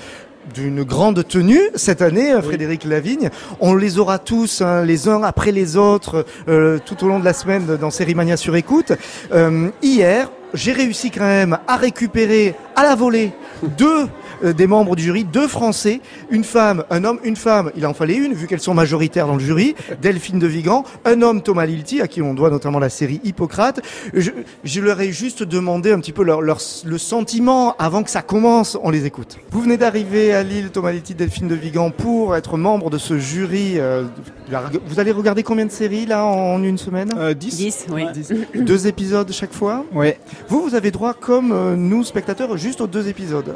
d'une 0.54 0.84
grande 0.84 1.28
tenue 1.28 1.62
cette 1.76 2.02
année, 2.02 2.34
euh, 2.34 2.42
Frédéric 2.42 2.84
Lavigne. 2.84 3.30
On 3.60 3.76
les 3.76 4.00
aura 4.00 4.20
tous, 4.20 4.62
hein, 4.62 4.84
les 4.84 5.08
uns 5.08 5.24
après 5.24 5.52
les 5.52 5.78
autres, 5.78 6.26
euh, 6.48 6.80
tout 6.86 7.04
au 7.04 7.08
long 7.08 7.20
de 7.20 7.26
la 7.26 7.34
semaine 7.34 7.66
dans 7.80 7.92
Série 7.92 8.16
Mania 8.16 8.38
sur 8.38 8.56
écoute. 8.56 8.94
Euh, 9.34 9.70
hier, 9.82 10.30
j'ai 10.54 10.72
réussi 10.72 11.12
quand 11.12 11.22
même 11.22 11.58
à 11.68 11.76
récupérer 11.76 12.56
à 12.76 12.84
la 12.84 12.96
volée 12.96 13.32
deux 13.78 14.08
des 14.44 14.68
membres 14.68 14.96
du 14.96 15.04
jury, 15.04 15.24
deux 15.24 15.48
Français, 15.48 16.02
une 16.30 16.44
femme, 16.44 16.84
un 16.90 17.04
homme, 17.04 17.20
une 17.24 17.36
femme. 17.36 17.72
Il 17.76 17.86
en 17.86 17.94
fallait 17.94 18.16
une, 18.16 18.34
vu 18.34 18.48
qu'elles 18.48 18.60
sont 18.62 18.74
majoritaires 18.74 19.28
dans 19.28 19.36
le 19.36 19.40
jury. 19.44 19.76
Delphine 20.02 20.40
de 20.40 20.48
Vigan, 20.48 20.84
un 21.06 21.22
homme, 21.22 21.42
Thomas 21.42 21.66
Lilti, 21.66 22.02
à 22.02 22.08
qui 22.08 22.22
on 22.22 22.34
doit 22.34 22.50
notamment 22.50 22.80
la 22.80 22.90
série 22.90 23.20
Hippocrate. 23.24 23.82
Je, 24.14 24.32
je 24.64 24.82
leur 24.82 25.00
ai 25.02 25.12
juste 25.12 25.44
demandé 25.44 25.92
un 25.92 26.00
petit 26.00 26.12
peu 26.14 26.24
leur, 26.24 26.42
leur- 26.42 26.62
le 26.86 26.98
sentiment 26.98 27.76
avant 27.80 28.04
que 28.04 28.10
ça 28.10 28.22
commence. 28.22 28.78
On 28.84 28.90
les 28.90 29.06
écoute. 29.06 29.38
Vous 29.52 29.62
venez 29.62 29.78
d'arriver 29.78 30.34
à 30.34 30.44
Lille, 30.44 30.70
Thomas 30.72 30.92
Lilti, 30.92 31.16
Delphine 31.16 31.48
de 31.48 31.56
Vigan, 31.56 31.92
pour 31.92 32.36
être 32.36 32.58
membre 32.58 32.90
de 32.90 32.98
ce 32.98 33.18
jury. 33.20 33.74
euh, 33.78 34.04
vous 34.88 35.00
allez 35.00 35.12
regarder 35.12 35.44
combien 35.44 35.66
de 35.66 35.72
séries 35.72 36.06
là 36.06 36.24
en 36.26 36.62
une 36.64 36.78
semaine? 36.78 37.10
10. 37.38 37.58
10, 37.58 37.86
oui. 37.92 38.04
Deux 38.56 38.88
épisodes 38.88 39.32
chaque 39.32 39.54
fois? 39.54 39.84
Oui. 39.94 40.14
Vous, 40.48 40.62
vous 40.62 40.76
avez 40.76 40.92
droit, 40.92 41.14
comme 41.14 41.52
euh, 41.52 41.76
nous, 41.76 42.04
spectateurs, 42.04 42.56
juste 42.58 42.82
aux 42.82 42.88
deux 42.88 43.08
épisodes. 43.08 43.56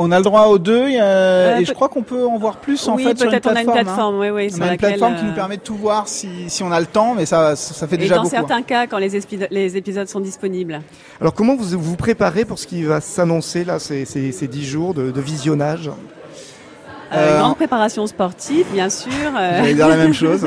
On 0.00 0.12
a 0.12 0.18
le 0.18 0.24
droit 0.24 0.46
aux 0.46 0.58
deux 0.58 0.86
Euh, 1.00 1.56
et 1.58 1.64
je 1.64 1.72
crois 1.72 1.88
qu'on 1.88 2.02
peut 2.02 2.24
en 2.24 2.38
voir 2.38 2.58
plus 2.58 2.86
en 2.88 2.94
Oui, 2.94 3.02
fait 3.04 3.16
sur 3.18 3.24
une 3.26 3.30
peut-être 3.32 3.46
on 3.46 3.50
a 3.50 3.52
plateforme. 3.54 3.78
une 3.78 3.84
plateforme, 3.84 4.14
hein. 4.14 4.18
oui, 4.20 4.30
oui, 4.30 4.48
on 4.60 4.70
une 4.70 4.76
plateforme 4.76 5.16
qui 5.16 5.24
euh, 5.24 5.28
nous 5.28 5.34
permet 5.34 5.56
de 5.56 5.62
tout 5.62 5.74
voir 5.74 6.06
si, 6.06 6.28
si 6.48 6.62
on 6.62 6.70
a 6.70 6.78
le 6.80 6.86
temps, 6.86 7.14
mais 7.16 7.26
ça, 7.26 7.56
ça 7.56 7.86
fait 7.88 7.96
Et 7.96 7.98
déjà 7.98 8.14
dans 8.16 8.22
beaucoup. 8.22 8.36
hein. 8.36 8.38
certains 8.46 8.62
cas, 8.62 8.86
quand 8.86 8.98
les, 8.98 9.16
épi- 9.18 9.46
les 9.50 9.76
épisodes 9.76 10.06
sont 10.08 10.20
disponibles. 10.20 10.80
Alors, 11.20 11.34
comment 11.34 11.56
vous 11.56 11.78
vous 11.78 11.96
préparez 11.96 12.44
pour 12.44 12.58
ce 12.58 12.66
qui 12.68 12.84
va 12.84 13.00
s'annoncer 13.00 13.64
là, 13.64 13.78
ces, 13.78 14.04
ces, 14.04 14.30
ces 14.32 14.46
dix 14.46 14.64
jours 14.64 14.94
de, 14.94 15.10
de 15.10 15.20
visionnage? 15.20 15.88
Euh, 15.88 17.36
Euh, 17.36 17.40
grande 17.40 17.56
préparation 17.56 18.06
sportive, 18.06 18.66
bien 18.72 18.90
sûr. 18.90 19.10
euh. 19.36 19.56
J'allais 19.58 19.74
dire 19.74 19.88
la 19.88 19.96
même 19.96 20.12
chose. 20.12 20.46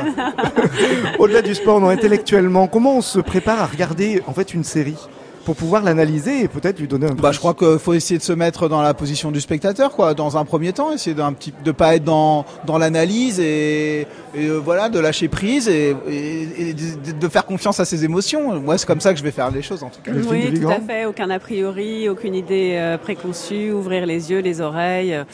Au-delà 1.18 1.42
du 1.42 1.54
sport, 1.56 1.80
non, 1.80 1.88
intellectuellement, 1.88 2.68
comment 2.68 2.96
on 2.96 3.00
se 3.00 3.18
prépare 3.18 3.60
à 3.60 3.66
regarder 3.66 4.22
en 4.26 4.32
fait 4.32 4.54
une 4.54 4.64
série? 4.64 4.96
Pour 5.44 5.56
pouvoir 5.56 5.82
l'analyser 5.82 6.42
et 6.42 6.48
peut-être 6.48 6.78
lui 6.78 6.86
donner 6.88 7.06
un 7.06 7.14
Bah, 7.14 7.32
je 7.32 7.38
crois 7.38 7.54
qu'il 7.54 7.78
faut 7.78 7.94
essayer 7.94 8.18
de 8.18 8.22
se 8.22 8.32
mettre 8.32 8.68
dans 8.68 8.80
la 8.82 8.94
position 8.94 9.30
du 9.30 9.40
spectateur, 9.40 9.92
quoi, 9.92 10.14
dans 10.14 10.36
un 10.36 10.44
premier 10.44 10.72
temps, 10.72 10.92
essayer 10.92 11.14
d'un 11.14 11.32
petit, 11.32 11.52
de 11.64 11.72
pas 11.72 11.96
être 11.96 12.04
dans, 12.04 12.44
dans 12.66 12.78
l'analyse 12.78 13.40
et, 13.40 14.02
et, 14.34 14.46
euh, 14.46 14.58
voilà, 14.58 14.88
de 14.88 14.98
lâcher 14.98 15.28
prise 15.28 15.68
et, 15.68 15.96
et- 16.08 16.68
et 16.70 16.74
de, 16.74 17.18
de 17.18 17.28
faire 17.28 17.44
confiance 17.44 17.80
à 17.80 17.84
ses 17.84 18.04
émotions. 18.04 18.60
Moi, 18.60 18.78
c'est 18.78 18.86
comme 18.86 19.00
ça 19.00 19.12
que 19.12 19.18
je 19.18 19.24
vais 19.24 19.30
faire 19.32 19.50
les 19.50 19.62
choses, 19.62 19.82
en 19.82 19.88
tout 19.90 20.00
cas. 20.02 20.12
Oui, 20.30 20.52
tout 20.60 20.68
à 20.68 20.80
fait. 20.80 21.04
Aucun 21.06 21.28
a 21.30 21.38
priori, 21.38 22.08
aucune 22.08 22.34
idée 22.34 22.74
euh, 22.76 22.96
préconçue, 22.98 23.72
ouvrir 23.72 24.06
les 24.06 24.30
yeux, 24.30 24.38
les 24.40 24.60
oreilles. 24.60 25.14
Euh, 25.14 25.24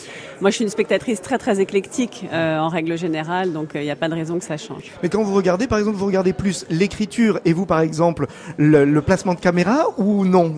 Moi, 0.40 0.50
je 0.50 0.56
suis 0.56 0.64
une 0.64 0.70
spectatrice 0.70 1.20
très 1.20 1.38
très 1.38 1.60
éclectique 1.60 2.26
euh, 2.32 2.58
en 2.58 2.68
règle 2.68 2.96
générale, 2.96 3.52
donc 3.52 3.70
il 3.74 3.82
n'y 3.82 3.90
a 3.90 3.96
pas 3.96 4.08
de 4.08 4.14
raison 4.14 4.38
que 4.38 4.44
ça 4.44 4.56
change. 4.56 4.84
Mais 5.02 5.08
quand 5.08 5.22
vous 5.22 5.34
regardez, 5.34 5.66
par 5.66 5.78
exemple, 5.78 5.96
vous 5.96 6.06
regardez 6.06 6.32
plus 6.32 6.64
l'écriture 6.70 7.40
et 7.44 7.52
vous, 7.52 7.66
par 7.66 7.80
exemple, 7.80 8.26
le, 8.56 8.84
le 8.84 9.02
placement 9.02 9.34
de 9.34 9.40
caméra 9.40 9.86
ou 9.98 10.24
non 10.24 10.54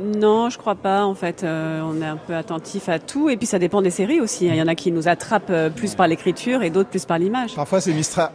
Non, 0.00 0.48
je 0.48 0.56
crois 0.58 0.74
pas. 0.76 1.04
En 1.04 1.14
fait, 1.14 1.42
euh, 1.44 1.80
on 1.84 2.00
est 2.00 2.06
un 2.06 2.16
peu 2.16 2.34
attentif 2.34 2.88
à 2.88 2.98
tout, 2.98 3.28
et 3.28 3.36
puis 3.36 3.46
ça 3.46 3.58
dépend 3.58 3.82
des 3.82 3.90
séries 3.90 4.20
aussi. 4.20 4.48
hein. 4.48 4.52
Il 4.54 4.58
y 4.58 4.62
en 4.62 4.68
a 4.68 4.74
qui 4.74 4.92
nous 4.92 5.08
attrapent 5.08 5.50
euh, 5.50 5.68
plus 5.70 5.94
par 5.94 6.08
l'écriture 6.08 6.62
et 6.62 6.70
d'autres 6.70 6.88
plus 6.88 7.04
par 7.04 7.18
l'image. 7.18 7.54
Parfois 7.54 7.80
c'est 7.80 7.92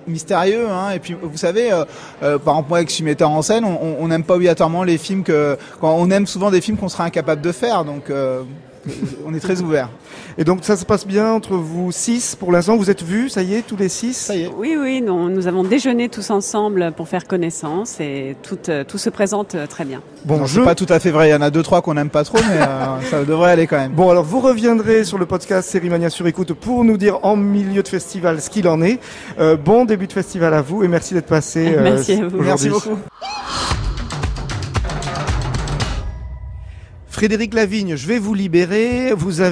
mystérieux, 0.08 0.68
hein. 0.70 0.92
et 0.92 1.00
puis 1.00 1.16
vous 1.22 1.38
savez, 1.38 1.72
euh, 1.72 1.86
euh, 2.24 2.38
par 2.38 2.54
exemple 2.56 2.70
moi 2.70 2.78
avec 2.80 2.90
je 2.90 2.96
suis 2.96 3.04
metteur 3.04 3.30
en 3.32 3.42
scène, 3.42 3.64
on- 3.66 4.08
n'aime 4.08 4.24
pas 4.24 4.36
obligatoirement 4.36 4.84
les 4.84 4.98
films 4.98 5.24
que, 5.24 5.58
quand 5.80 5.94
on 5.98 6.10
aime 6.12 6.28
souvent 6.28 6.52
des 6.52 6.60
films 6.60 6.76
qu'on 6.78 6.90
serait 6.90 7.04
incapable 7.06 7.42
de 7.42 7.52
faire, 7.54 7.86
donc 7.86 8.10
euh, 8.10 8.44
on 9.26 9.34
est 9.34 9.40
très 9.40 9.62
ouvert. 9.62 9.90
Et 10.38 10.44
donc 10.44 10.60
ça 10.64 10.76
se 10.78 10.86
passe 10.86 11.06
bien 11.06 11.32
entre 11.32 11.56
vous 11.56 11.92
six 11.92 12.36
pour 12.36 12.52
l'instant. 12.52 12.78
Vous 12.78 12.90
êtes 12.90 13.04
vus, 13.04 13.30
ça 13.30 13.44
y 13.44 13.54
est, 13.56 13.62
tous 13.66 13.76
les 13.78 13.90
six 13.90 14.14
Ça 14.14 14.36
y 14.36 14.44
est. 14.44 14.50
Oui, 14.58 14.76
oui, 14.80 15.02
nous, 15.02 15.30
nous 15.30 15.48
avons 15.48 15.64
déjeuné 15.64 16.10
tous 16.10 16.30
ensemble 16.32 16.92
pour 16.96 17.08
faire 17.08 17.28
connaissance, 17.28 18.00
et 18.00 18.36
tout, 18.44 18.58
euh, 18.70 18.84
tout 18.84 18.98
se 18.98 19.10
présente 19.10 19.56
euh, 19.56 19.68
très 19.68 19.86
bien. 19.86 20.02
Bon, 20.26 20.46
je- 20.46 20.62
pas 20.62 20.76
tout 20.76 20.86
à 20.90 21.00
fait 21.00 21.12
vrai. 21.12 21.30
Il 21.30 21.32
y 21.32 21.36
en 21.36 21.42
a 21.42 21.50
deux 21.50 21.64
trois 21.64 21.82
qu'on 21.82 21.94
n'aime 21.94 22.10
pas 22.10 22.24
trop, 22.24 22.38
mais 22.50 22.62
euh, 22.62 23.02
ça 23.10 23.24
devrait 23.24 23.52
aller 23.52 23.68
quand 23.68 23.78
même. 23.78 23.92
Bon, 23.92 24.10
alors 24.10 24.24
vous 24.24 24.40
reviendrez 24.40 25.04
sur 25.04 25.18
le 25.18 25.26
podcast 25.26 25.70
Série 25.70 25.90
Mania 25.90 26.10
sur 26.10 26.26
écoute 26.28 26.54
pour 26.54 26.84
nous 26.84 26.98
dire 26.98 27.20
en 27.24 27.36
milieu 27.36 27.84
de 27.84 27.88
festival 27.88 28.42
ce 28.42 28.50
qu'il 28.50 28.68
en 28.68 28.82
est. 28.82 29.00
Euh, 29.40 29.58
bon 29.58 29.86
début 29.86 30.08
de 30.08 30.14
festival 30.14 30.54
à 30.54 30.62
vous 30.62 30.84
et 30.84 30.88
merci 30.88 31.14
d'être 31.14 31.28
passé. 31.28 31.74
euh, 31.76 31.84
Merci 31.84 32.14
à 32.14 32.28
vous. 32.28 32.42
Merci 32.42 32.70
beaucoup. 32.70 32.98
Frédéric 37.22 37.54
Lavigne, 37.54 37.96
je 37.98 38.08
vais 38.08 38.18
vous 38.18 38.34
libérer. 38.34 39.14
Vous, 39.14 39.44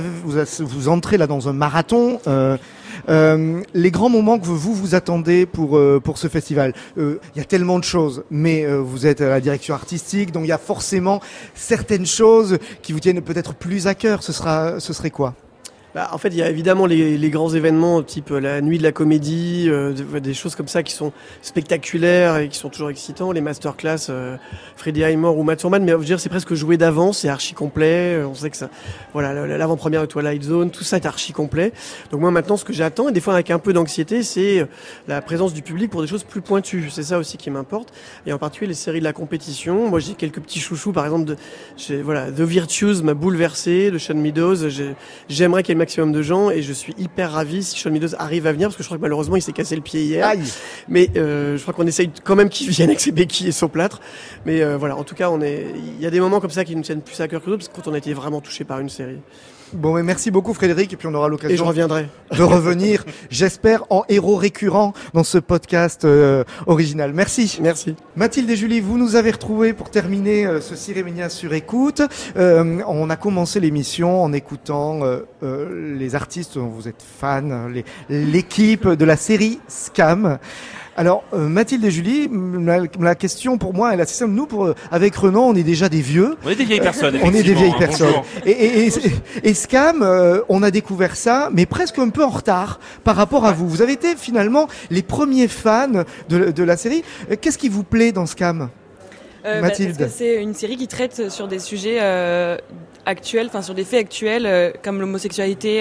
vous, 0.61 0.87
entrez 0.87 1.17
là 1.19 1.27
dans 1.27 1.49
un 1.49 1.53
marathon. 1.53 2.19
Euh, 2.25 2.57
euh, 3.09 3.61
les 3.75 3.91
grands 3.91 4.09
moments 4.09 4.39
que 4.39 4.45
vous 4.47 4.73
vous 4.73 4.95
attendez 4.95 5.45
pour 5.45 5.77
euh, 5.77 5.99
pour 6.03 6.17
ce 6.17 6.29
festival. 6.29 6.73
Il 6.97 7.19
y 7.35 7.39
a 7.39 7.43
tellement 7.43 7.77
de 7.77 7.83
choses, 7.83 8.23
mais 8.31 8.65
vous 8.65 9.05
êtes 9.05 9.21
à 9.21 9.29
la 9.29 9.39
direction 9.39 9.75
artistique, 9.75 10.31
donc 10.31 10.45
il 10.45 10.49
y 10.49 10.51
a 10.51 10.57
forcément 10.57 11.21
certaines 11.53 12.07
choses 12.07 12.57
qui 12.81 12.91
vous 12.91 12.99
tiennent 12.99 13.21
peut-être 13.21 13.53
plus 13.53 13.85
à 13.85 13.93
cœur. 13.93 14.23
Ce 14.23 14.33
sera, 14.33 14.79
ce 14.79 14.91
serait 14.91 15.11
quoi? 15.11 15.35
Bah, 15.95 16.09
en 16.13 16.19
fait, 16.19 16.27
il 16.29 16.35
y 16.35 16.43
a 16.43 16.49
évidemment 16.51 16.85
les, 16.85 17.17
les 17.17 17.29
grands 17.31 17.49
événements, 17.51 18.03
type 18.03 18.29
euh, 18.29 18.39
la 18.39 18.61
nuit 18.61 18.77
de 18.77 18.83
la 18.83 18.91
comédie, 18.91 19.65
euh, 19.69 19.91
des, 20.19 20.35
choses 20.35 20.53
comme 20.55 20.67
ça 20.67 20.83
qui 20.83 20.93
sont 20.93 21.11
spectaculaires 21.41 22.37
et 22.37 22.47
qui 22.47 22.59
sont 22.59 22.69
toujours 22.69 22.91
excitants. 22.91 23.31
Les 23.31 23.41
masterclass, 23.41 24.07
euh, 24.11 24.37
Freddy 24.75 25.03
Highmore 25.03 25.35
ou 25.37 25.43
Matt 25.43 25.57
Thurman, 25.59 25.83
mais 25.83 25.91
je 25.93 25.97
veux 25.97 26.05
dire, 26.05 26.19
c'est 26.19 26.29
presque 26.29 26.53
joué 26.53 26.77
d'avance, 26.77 27.19
c'est 27.19 27.27
archi 27.29 27.55
complet. 27.55 28.17
euh, 28.19 28.27
On 28.27 28.35
sait 28.35 28.51
que 28.51 28.55
ça, 28.57 28.69
voilà, 29.13 29.33
la- 29.33 29.57
l'avant-première 29.57 30.01
de 30.01 30.05
Twilight 30.05 30.43
Zone, 30.43 30.69
tout 30.69 30.83
ça 30.83 30.97
est 30.97 31.07
archi 31.07 31.33
complet. 31.33 31.73
Donc 32.11 32.21
moi 32.21 32.29
maintenant, 32.29 32.55
ce 32.55 32.65
que 32.65 32.73
j'attends, 32.73 33.09
et 33.09 33.11
des 33.11 33.19
fois 33.19 33.33
avec 33.33 33.49
un 33.49 33.57
peu 33.57 33.73
d'anxiété, 33.73 34.21
c'est 34.21 34.59
euh, 34.59 34.65
la 35.07 35.23
présence 35.23 35.55
du 35.55 35.63
public 35.63 35.89
pour 35.89 36.01
des 36.01 36.07
choses 36.07 36.23
plus 36.23 36.41
pointues. 36.41 36.89
C'est 36.91 37.01
ça 37.03 37.17
aussi 37.17 37.37
qui 37.37 37.49
m'importe. 37.49 37.91
Et 38.27 38.31
en 38.33 38.37
particulier 38.37 38.67
les 38.69 38.73
séries 38.75 38.99
de 38.99 39.05
la 39.05 39.13
compétition. 39.13 39.89
Moi, 39.89 39.99
j'ai 39.99 40.13
quelques 40.13 40.39
petits 40.39 40.59
chouchous, 40.59 40.91
par 40.93 41.05
exemple, 41.05 41.25
de, 41.25 42.01
voilà, 42.03 42.31
The 42.31 42.41
Virtues 42.41 43.01
m'a 43.03 43.15
bouleversé, 43.15 43.89
de 43.89 43.97
Sean 43.97 44.13
Meadows. 44.15 44.69
J'ai- 44.69 44.93
J'aimerais 45.29 45.63
qu'il 45.63 45.69
y 45.69 45.71
ait 45.71 45.75
le 45.75 45.78
maximum 45.79 46.11
de 46.11 46.21
gens 46.21 46.51
et 46.51 46.61
je 46.61 46.73
suis 46.73 46.93
hyper 46.97 47.31
ravi 47.31 47.63
si 47.63 47.79
Sean 47.79 47.89
Meadows 47.89 48.15
arrive 48.19 48.45
à 48.45 48.51
venir 48.51 48.67
parce 48.67 48.77
que 48.77 48.83
je 48.83 48.87
crois 48.87 48.97
que 48.97 49.01
malheureusement 49.01 49.35
il 49.35 49.41
s'est 49.41 49.51
cassé 49.51 49.75
le 49.75 49.81
pied 49.81 50.03
hier. 50.03 50.31
Mais 50.87 51.09
euh, 51.17 51.57
je 51.57 51.61
crois 51.61 51.73
qu'on 51.73 51.87
essaye 51.87 52.11
quand 52.23 52.35
même 52.35 52.49
qu'il 52.49 52.69
vienne 52.69 52.89
avec 52.89 52.99
ses 52.99 53.11
béquilles 53.11 53.47
et 53.47 53.51
son 53.51 53.67
plâtre. 53.67 53.99
Mais 54.45 54.61
euh, 54.61 54.77
voilà, 54.77 54.95
en 54.95 55.03
tout 55.03 55.15
cas, 55.15 55.29
on 55.29 55.41
est, 55.41 55.65
il 55.75 56.01
y 56.01 56.05
a 56.05 56.11
des 56.11 56.19
moments 56.19 56.39
comme 56.39 56.51
ça 56.51 56.63
qui 56.63 56.75
nous 56.75 56.83
tiennent 56.83 57.01
plus 57.01 57.19
à 57.19 57.27
cœur 57.27 57.41
que 57.41 57.49
d'autres 57.49 57.65
parce 57.65 57.69
que 57.69 57.81
quand 57.81 57.89
on 57.89 57.93
a 57.93 57.97
été 57.97 58.13
vraiment 58.13 58.41
touché 58.41 58.63
par 58.63 58.79
une 58.79 58.89
série. 58.89 59.19
Bon, 59.73 59.93
mais 59.93 60.03
merci 60.03 60.31
beaucoup 60.31 60.53
Frédéric, 60.53 60.93
et 60.93 60.95
puis 60.95 61.07
on 61.07 61.13
aura 61.13 61.27
l'occasion 61.27 61.53
Et 61.53 61.57
je 61.57 61.63
reviendrai. 61.63 62.07
de 62.35 62.41
revenir, 62.41 63.05
j'espère, 63.29 63.83
en 63.91 64.03
héros 64.09 64.35
récurrent 64.35 64.93
dans 65.13 65.23
ce 65.23 65.37
podcast 65.37 66.05
euh, 66.05 66.43
original. 66.65 67.13
Merci. 67.13 67.59
Merci. 67.61 67.95
Mathilde 68.15 68.49
et 68.49 68.55
Julie, 68.55 68.79
vous 68.79 68.97
nous 68.97 69.15
avez 69.15 69.29
retrouvés 69.31 69.73
pour 69.73 69.91
terminer 69.91 70.45
euh, 70.47 70.59
ce 70.59 70.75
Ciréménia 70.75 71.29
sur 71.29 71.53
écoute. 71.53 72.01
Euh, 72.35 72.81
on 72.87 73.09
a 73.11 73.15
commencé 73.15 73.59
l'émission 73.59 74.23
en 74.23 74.33
écoutant 74.33 75.03
euh, 75.03 75.19
euh, 75.43 75.95
les 75.97 76.15
artistes 76.15 76.55
dont 76.57 76.67
vous 76.67 76.87
êtes 76.87 77.03
fans, 77.19 77.67
les- 77.67 77.85
l'équipe 78.09 78.87
de 78.87 79.05
la 79.05 79.17
série 79.17 79.59
Scam. 79.67 80.39
Alors, 80.99 81.23
euh, 81.33 81.47
Mathilde 81.47 81.85
et 81.85 81.91
Julie, 81.91 82.29
la, 82.59 82.81
la 82.99 83.15
question 83.15 83.57
pour 83.57 83.73
moi, 83.73 83.93
elle 83.93 84.01
est 84.01 84.03
assez 84.03 84.15
simple. 84.15 84.33
Nous, 84.33 84.45
pour, 84.45 84.65
euh, 84.65 84.75
avec 84.91 85.15
Renan, 85.15 85.43
on 85.47 85.55
est 85.55 85.63
déjà 85.63 85.87
des 85.87 86.01
vieux. 86.01 86.35
On 86.43 86.49
est 86.49 86.55
des 86.55 86.65
vieilles 86.65 86.81
personnes, 86.81 87.17
on 87.23 87.33
est 87.33 87.41
des 87.41 87.53
vieilles 87.53 87.71
hein, 87.73 87.79
personnes. 87.79 88.07
bonjour. 88.07 88.25
Et, 88.45 88.51
et, 88.51 88.87
et, 88.87 88.91
et 89.45 89.53
Scam, 89.53 90.03
euh, 90.03 90.41
on 90.49 90.61
a 90.61 90.71
découvert 90.71 91.15
ça, 91.15 91.51
mais 91.53 91.65
presque 91.65 91.99
un 91.99 92.09
peu 92.09 92.21
en 92.21 92.27
retard 92.27 92.81
par 93.05 93.15
rapport 93.15 93.45
à 93.45 93.53
vous. 93.53 93.69
Vous 93.69 93.81
avez 93.81 93.93
été 93.93 94.17
finalement 94.17 94.67
les 94.89 95.01
premiers 95.01 95.47
fans 95.47 96.03
de, 96.27 96.51
de 96.51 96.63
la 96.63 96.75
série. 96.75 97.05
Qu'est-ce 97.39 97.57
qui 97.57 97.69
vous 97.69 97.83
plaît 97.83 98.11
dans 98.11 98.25
Scam 98.25 98.67
Euh, 99.45 99.61
bah, 99.61 99.67
Mathilde. 99.67 99.95
parce 99.97 100.11
que 100.11 100.17
c'est 100.17 100.41
une 100.43 100.53
série 100.53 100.75
qui 100.75 100.89
traite 100.89 101.29
sur 101.31 101.47
des 101.47 101.59
sujets 101.59 101.99
euh, 102.01 102.57
actuels, 103.05 103.47
enfin 103.47 103.61
sur 103.61 103.73
des 103.73 103.85
faits 103.85 104.01
actuels 104.01 104.45
euh, 104.45 104.71
comme 104.83 104.99
l'homosexualité, 104.99 105.79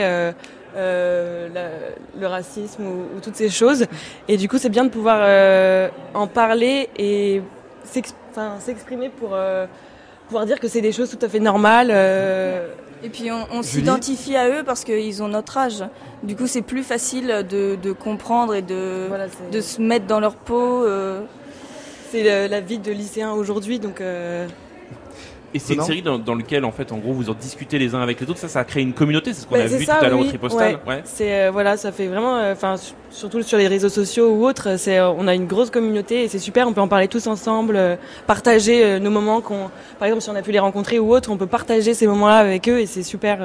euh, 0.77 1.49
la- 1.55 2.21
le 2.21 2.27
racisme 2.27 2.83
ou, 2.87 3.17
ou 3.17 3.21
toutes 3.23 3.37
ces 3.37 3.51
choses. 3.51 3.87
Et 4.29 4.37
du 4.37 4.49
coup, 4.49 4.59
c'est 4.59 4.69
bien 4.69 4.85
de 4.85 4.91
pouvoir 4.91 5.19
euh, 5.23 5.89
en 6.15 6.27
parler 6.27 6.89
et 6.97 7.43
s'exprimer 8.61 9.09
pour 9.09 9.31
euh, 9.35 9.67
pouvoir 10.27 10.47
dire 10.47 10.61
que 10.61 10.69
c'est 10.69 10.81
des 10.81 10.93
choses 10.93 11.11
tout 11.11 11.25
à 11.25 11.29
fait 11.29 11.41
normales. 11.41 11.91
euh. 11.93 12.69
Et 13.05 13.11
puis 13.11 13.31
on, 13.31 13.63
s'identifie 13.63 14.35
à 14.37 14.49
eux 14.49 14.65
parce 14.65 14.83
qu'ils 14.83 15.23
ont 15.23 15.29
notre 15.29 15.57
âge. 15.57 15.85
Du 16.25 16.35
coup, 16.35 16.49
c'est 16.49 16.63
plus 16.63 16.83
facile 16.83 17.45
de, 17.49 17.77
de 17.81 17.93
comprendre 17.93 18.55
et 18.57 18.63
de, 18.63 19.07
de 19.53 19.61
se 19.61 19.81
mettre 19.81 20.07
dans 20.07 20.19
leur 20.21 20.35
peau. 20.35 20.85
euh. 20.85 21.21
C'est 22.11 22.49
la 22.49 22.61
vie 22.61 22.79
de 22.79 22.91
lycéen 22.91 23.33
aujourd'hui, 23.33 23.79
donc. 23.79 24.01
Et 25.55 25.59
c'est 25.59 25.75
une 25.75 25.83
série 25.83 26.03
dans, 26.03 26.19
dans 26.19 26.35
laquelle, 26.35 26.65
en 26.67 26.73
fait, 26.73 26.93
en 26.93 26.99
gros, 26.99 27.13
vous 27.15 27.31
en 27.31 27.35
discutez 27.35 27.79
les 27.79 27.95
uns 27.95 28.01
avec 28.03 28.21
les 28.21 28.29
autres. 28.29 28.39
Ça, 28.39 28.49
ça 28.49 28.61
a 28.61 28.65
créé 28.65 28.83
une 28.83 28.93
communauté. 28.93 29.33
C'est 29.33 29.43
ce 29.43 29.47
qu'on 29.47 29.55
Bah, 29.57 29.63
a 29.65 29.69
c'est 29.69 29.79
vu 29.79 29.85
ça, 29.87 29.97
tout 29.99 30.05
à 30.05 30.09
l'heure 30.09 30.19
oui, 30.19 30.27
au 30.27 30.29
Tripostal. 30.29 30.79
ouais. 30.87 31.01
C'est 31.05 31.33
euh, 31.47 31.51
voilà, 31.51 31.77
ça 31.79 31.91
fait 31.91 32.07
vraiment, 32.07 32.37
euh, 32.37 32.53
enfin 32.53 32.77
su- 32.77 32.93
surtout 33.11 33.43
sur 33.43 33.57
les 33.57 33.67
réseaux 33.67 33.89
sociaux 33.89 34.29
ou 34.31 34.45
autres, 34.47 34.77
c'est 34.79 34.99
euh, 34.99 35.09
on 35.11 35.27
a 35.27 35.35
une 35.35 35.47
grosse 35.47 35.71
communauté 35.71 36.23
et 36.25 36.29
c'est 36.29 36.39
super. 36.39 36.69
On 36.69 36.75
peut 36.75 36.83
en 36.83 36.89
parler 36.89 37.09
tous 37.09 37.27
ensemble, 37.27 37.77
euh, 37.77 37.97
partager 38.27 39.01
nos 39.01 39.11
moments 39.11 39.41
qu'on, 39.41 39.71
par 39.99 40.07
exemple, 40.07 40.23
si 40.23 40.29
on 40.31 40.35
a 40.37 40.43
pu 40.43 40.53
les 40.53 40.59
rencontrer 40.59 40.99
ou 40.99 41.15
autres, 41.15 41.31
on 41.31 41.37
peut 41.39 41.47
partager 41.47 41.95
ces 41.95 42.07
moments-là 42.07 42.37
avec 42.39 42.69
eux 42.69 42.81
et 42.81 42.87
c'est 42.87 43.03
super. 43.03 43.39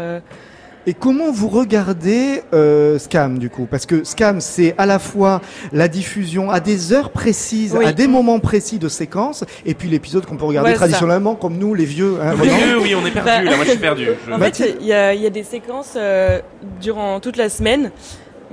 Et 0.86 0.93
comment 0.93 1.31
vous 1.31 1.47
regardez 1.47 2.41
euh, 2.53 2.99
Scam 2.99 3.39
du 3.39 3.49
coup? 3.49 3.67
Parce 3.71 3.86
que 3.86 4.03
Scam, 4.03 4.41
c'est 4.41 4.75
à 4.77 4.86
la 4.86 4.99
fois 4.99 5.41
la 5.71 5.88
diffusion 5.88 6.51
à 6.51 6.59
des 6.59 6.91
heures 6.91 7.11
précises, 7.11 7.73
Oui. 7.77 7.86
à 7.86 7.93
des 7.93 8.07
moments 8.07 8.39
précis 8.39 8.79
de 8.79 8.89
séquence, 8.89 9.45
et 9.65 9.75
puis 9.75 9.88
l'épisode 9.88 10.25
qu'on 10.25 10.36
peut 10.36 10.43
regarder 10.45 10.71
Ouais, 10.71 10.73
c'est 10.75 10.79
ça. 10.81 10.88
traditionnellement 10.88 11.36
comme 11.36 11.57
nous, 11.57 11.73
les 11.73 11.86
vieux. 11.86 12.17
hein, 12.21 12.34
Les 12.41 12.49
vieux, 12.49 12.79
oui, 12.81 12.95
on 12.95 13.05
est 13.05 13.11
perdu. 13.11 13.29
Bah, 13.29 13.41
Là, 13.43 13.55
moi, 13.55 13.63
je 13.65 13.69
suis 13.71 13.79
perdu. 13.79 14.07
Je- 14.27 14.34
En 14.34 14.39
fait, 14.39 14.61
il 14.81 14.86
y 14.86 14.91
a, 14.93 15.13
il 15.13 15.21
y 15.21 15.25
a 15.25 15.29
des 15.29 15.43
séquences 15.43 15.93
euh, 15.95 16.39
durant 16.81 17.19
toute 17.21 17.38
la 17.38 17.47
semaine. 17.47 17.91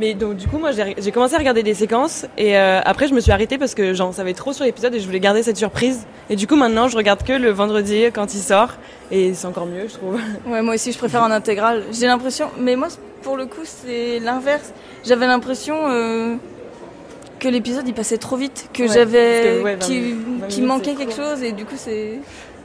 Mais 0.01 0.15
donc 0.15 0.37
du 0.37 0.49
coup 0.49 0.59
moi 0.59 0.71
j'ai 0.73 1.13
commencé 1.13 1.35
à 1.35 1.39
regarder 1.39 1.63
des 1.63 1.75
séquences 1.75 2.25
et 2.39 2.57
euh, 2.57 2.81
après 2.85 3.07
je 3.07 3.13
me 3.13 3.21
suis 3.21 3.33
arrêtée 3.33 3.59
parce 3.59 3.75
que 3.75 3.93
j'en 3.93 4.13
savais 4.13 4.33
trop 4.33 4.55
sur 4.55 4.65
l'épisode 4.65 4.95
et 4.95 4.99
je 5.01 5.05
voulais 5.05 5.21
garder 5.21 5.43
cette 5.43 5.59
surprise 5.59 6.07
et 6.31 6.37
du 6.37 6.47
coup 6.47 6.57
maintenant 6.57 6.89
je 6.89 6.97
regarde 6.97 7.23
que 7.23 7.35
le 7.35 7.51
vendredi 7.51 8.05
quand 8.15 8.33
il 8.33 8.41
sort 8.41 8.71
et 9.11 9.35
c'est 9.35 9.47
encore 9.47 9.67
mieux 9.67 9.87
je 9.89 9.95
trouve. 9.95 10.19
Ouais, 10.47 10.63
moi 10.63 10.75
aussi, 10.75 10.93
je 10.93 10.99
préfère 10.99 11.23
en 11.23 11.31
intégral. 11.31 11.85
J'ai 11.93 12.07
l'impression, 12.07 12.49
mais 12.59 12.77
moi, 12.77 12.89
pour 13.23 13.37
le 13.37 13.45
coup, 13.47 13.61
c'est 13.65 14.19
l'inverse. 14.21 14.73
J'avais 15.05 15.27
l'impression 15.27 15.77
euh, 15.91 16.37
que 17.39 17.49
l'épisode 17.49 17.87
il 17.87 17.95
passait 17.95 18.19
trop 18.19 18.37
vite, 18.37 18.69
que 18.73 18.85
Ouais, 18.85 18.89
j'avais, 18.89 19.43
parce 19.43 19.57
que, 19.59 19.63
ouais, 19.63 19.75
20 19.75 19.79
qu'il 19.79 20.01
minutes, 20.03 20.19
20 20.41 20.47
qu'il 20.47 20.63
minutes, 20.65 20.69
manquait 20.79 20.95
quelque 20.95 21.15
chose, 21.15 21.43
et 21.43 21.53
du 21.53 21.65
coup, 21.65 21.75
c'est. 21.77 22.21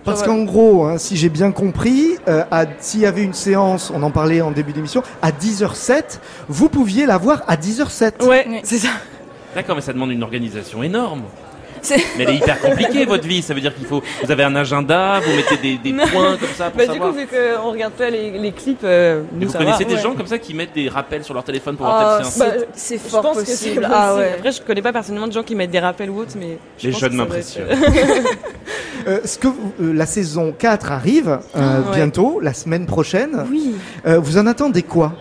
Parce 0.06 0.22
qu'en 0.24 0.43
gros, 0.43 0.86
hein, 0.86 0.97
si 0.99 1.18
j'ai 1.18 1.30
bien 1.30 1.51
compris, 1.51 2.18
euh, 2.28 2.43
s'il 2.80 2.99
y 2.99 3.06
avait 3.08 3.24
une 3.24 3.34
séance, 3.34 3.91
on 3.93 4.03
en 4.03 4.12
parlait 4.12 4.41
en 4.41 4.51
début 4.51 4.72
d'émission, 4.72 5.01
à 5.22 5.32
10h07, 5.32 6.20
vous 6.47 6.70
pouviez 6.70 7.06
la 7.08 7.18
voir 7.18 7.41
à 7.47 7.56
10h07. 7.58 8.24
Ouais, 8.24 8.62
c'est 8.64 8.78
ça. 8.78 8.89
D'accord, 9.56 9.76
mais 9.76 9.82
ça 9.82 9.93
demande 9.93 10.12
une 10.12 10.24
organisation 10.24 10.84
énorme. 10.84 11.24
C'est- 11.86 12.03
Mais 12.17 12.23
elle 12.23 12.29
est 12.31 12.36
hyper 12.38 12.59
compliquée 12.59 13.05
votre 13.13 13.27
vie. 13.27 13.41
Ça 13.41 13.53
veut 13.53 13.61
dire 13.61 13.73
qu'il 13.75 13.86
faut, 13.86 14.01
vous 14.23 14.31
avez 14.31 14.43
un 14.43 14.55
agenda, 14.55 15.19
vous 15.19 15.36
mettez 15.36 15.77
des, 15.77 15.93
points 16.11 16.38
comme 16.38 16.49
ça 16.55 16.69
pour 16.71 16.77
Bah, 16.86 16.93
du 16.93 16.99
coup 16.99 17.11
vu 17.11 17.27
qu'on 17.27 17.71
regarde 17.71 17.93
pas 17.93 18.09
les, 18.09 18.31
les 18.31 18.51
clips, 18.51 18.79
euh, 18.83 19.21
nous 19.33 19.47
vous 19.47 19.53
ça 19.53 19.59
connaissez 19.59 19.83
va. 19.83 19.89
des 19.89 19.95
Ouais. 19.95 20.01
gens 20.01 20.13
comme 20.15 20.27
ça 20.27 20.38
qui 20.39 20.53
mettent 20.53 20.73
des 20.73 20.89
rappels 20.89 21.23
sur 21.23 21.33
leur 21.33 21.43
téléphone 21.43 21.75
pour 21.77 21.86
Oh, 21.86 21.89
voir 21.91 22.17
séance 22.25 22.33
c'est- 22.33 22.67
c'est 22.73 22.95
je 23.03 23.09
fort 23.09 23.21
pense 23.21 23.38
que 23.38 23.43
possible. 23.45 23.81
c'est 23.88 23.89
Ah 23.93 24.15
ouais. 24.15 24.33
Après 24.38 24.51
je 24.51 24.61
connais 24.61 24.81
pas 24.81 24.91
personnellement 24.93 25.27
de 25.27 25.33
gens 25.33 25.43
qui 25.43 25.55
mettent 25.55 25.71
des 25.71 25.79
rappels 25.79 26.09
ou 26.09 26.19
autres 26.19 26.33
mais 26.39 26.57
je 26.79 26.88
Les 26.88 26.91
pense 26.91 27.01
jeunes 27.01 27.11
que 27.11 27.15
m'impressionnent. 27.17 27.67
Euh, 29.07 29.19
ce 29.23 29.38
que 29.38 29.47
vous- 29.47 29.71
euh, 29.81 29.93
la 29.93 30.07
saison 30.07 30.51
4 30.57 30.91
arrive 30.91 31.29
euh, 31.29 31.38
Ah, 31.53 31.59
ouais. 31.91 31.95
bientôt, 31.95 32.39
la 32.41 32.53
semaine 32.55 32.88
prochaine. 32.88 33.45
Oui. 33.51 33.75
Euh, 34.07 34.17
vous 34.19 34.38
en 34.39 34.47
attendez 34.47 34.81
quoi? 34.81 35.13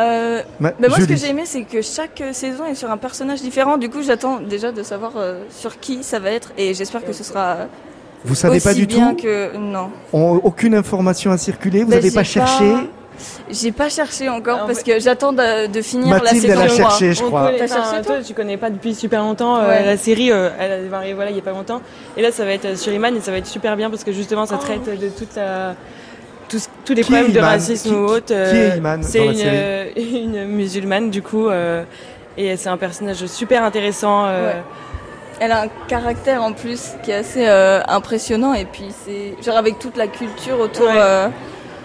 Euh, 0.00 0.42
bah, 0.60 0.72
moi, 0.88 0.98
ce 1.00 1.04
que 1.06 1.16
j'ai 1.16 1.28
aimé, 1.28 1.42
c'est 1.44 1.62
que 1.62 1.82
chaque 1.82 2.20
euh, 2.20 2.32
saison 2.32 2.64
est 2.66 2.74
sur 2.74 2.90
un 2.90 2.96
personnage 2.96 3.40
différent. 3.42 3.76
Du 3.78 3.88
coup, 3.90 4.02
j'attends 4.02 4.38
déjà 4.40 4.72
de 4.72 4.82
savoir 4.82 5.12
euh, 5.16 5.42
sur 5.50 5.78
qui 5.80 6.02
ça 6.02 6.18
va 6.18 6.30
être, 6.30 6.52
et 6.56 6.74
j'espère 6.74 7.04
que 7.04 7.12
ce 7.12 7.24
sera. 7.24 7.56
Vous 8.24 8.34
savez 8.34 8.56
aussi 8.56 8.66
pas 8.68 8.74
du 8.74 8.86
bien 8.86 9.10
tout 9.14 9.22
que 9.22 9.56
non. 9.56 9.90
On- 10.12 10.40
Aucune 10.44 10.74
information 10.74 11.30
à 11.30 11.38
circuler 11.38 11.84
Vous 11.84 11.90
n'avez 11.90 12.08
j'ai 12.10 12.14
pas 12.14 12.22
cherché 12.24 12.74
J'ai 13.50 13.72
pas 13.72 13.88
cherché 13.88 14.28
encore 14.28 14.56
Alors, 14.56 14.66
parce 14.66 14.82
que 14.82 14.98
j'attends 15.00 15.32
de, 15.32 15.66
de 15.66 15.80
finir 15.82 16.08
Mathilde, 16.22 16.46
la 16.46 16.52
elle 16.54 16.58
a 16.60 16.68
saison. 16.68 16.76
cherché, 16.76 17.12
je 17.14 17.22
crois. 17.22 17.46
connaît- 17.50 17.66
cherché, 17.68 18.02
toi 18.02 18.16
tu 18.26 18.34
connais 18.34 18.56
pas 18.58 18.68
depuis 18.70 18.94
super 18.94 19.22
longtemps 19.22 19.56
euh, 19.58 19.68
Ouais. 19.68 19.84
la 19.86 19.96
série 19.96 20.30
euh, 20.32 20.48
elle 20.58 20.88
va 20.88 20.98
arriver 20.98 21.14
voilà 21.14 21.30
il 21.30 21.36
y 21.36 21.38
a 21.38 21.42
pas 21.42 21.50
longtemps 21.52 21.80
et 22.16 22.22
là 22.22 22.30
ça 22.32 22.44
va 22.46 22.52
être 22.52 22.76
sur 22.78 22.92
Iman 22.92 23.14
et 23.16 23.20
ça 23.20 23.30
va 23.30 23.36
être 23.38 23.46
super 23.46 23.76
bien 23.76 23.90
parce 23.90 24.04
que 24.04 24.12
justement 24.12 24.46
ça 24.46 24.56
Oh. 24.58 24.62
traite 24.64 24.84
de 24.84 25.08
toute 25.08 25.34
la 25.36 25.74
tous, 26.84 26.94
les 26.94 27.02
Qui 27.02 27.10
problèmes 27.12 27.32
de 27.32 27.40
racisme 27.40 27.88
Qui- 27.90 27.94
ou 27.94 28.04
autre 28.04 28.26
qui 28.26 28.32
euh, 28.34 28.70
c'est 29.02 29.26
une, 29.26 29.40
euh, 29.44 29.86
une 29.96 30.44
musulmane 30.46 31.10
du 31.10 31.22
coup 31.22 31.48
euh, 31.48 31.84
et 32.36 32.56
c'est 32.56 32.68
un 32.68 32.76
personnage 32.76 33.24
super 33.26 33.62
intéressant 33.64 34.24
euh, 34.26 34.52
Ouais. 34.52 34.62
Elle 35.42 35.52
a 35.52 35.62
un 35.62 35.68
caractère 35.88 36.42
en 36.42 36.52
plus 36.52 36.90
qui 37.02 37.10
est 37.12 37.14
assez 37.14 37.48
euh, 37.48 37.80
impressionnant 37.88 38.52
et 38.52 38.66
puis 38.66 38.92
c'est 39.06 39.42
genre 39.42 39.56
avec 39.56 39.78
toute 39.78 39.96
la 39.96 40.06
culture 40.06 40.60
autour. 40.60 40.84
Ouais. 40.86 41.30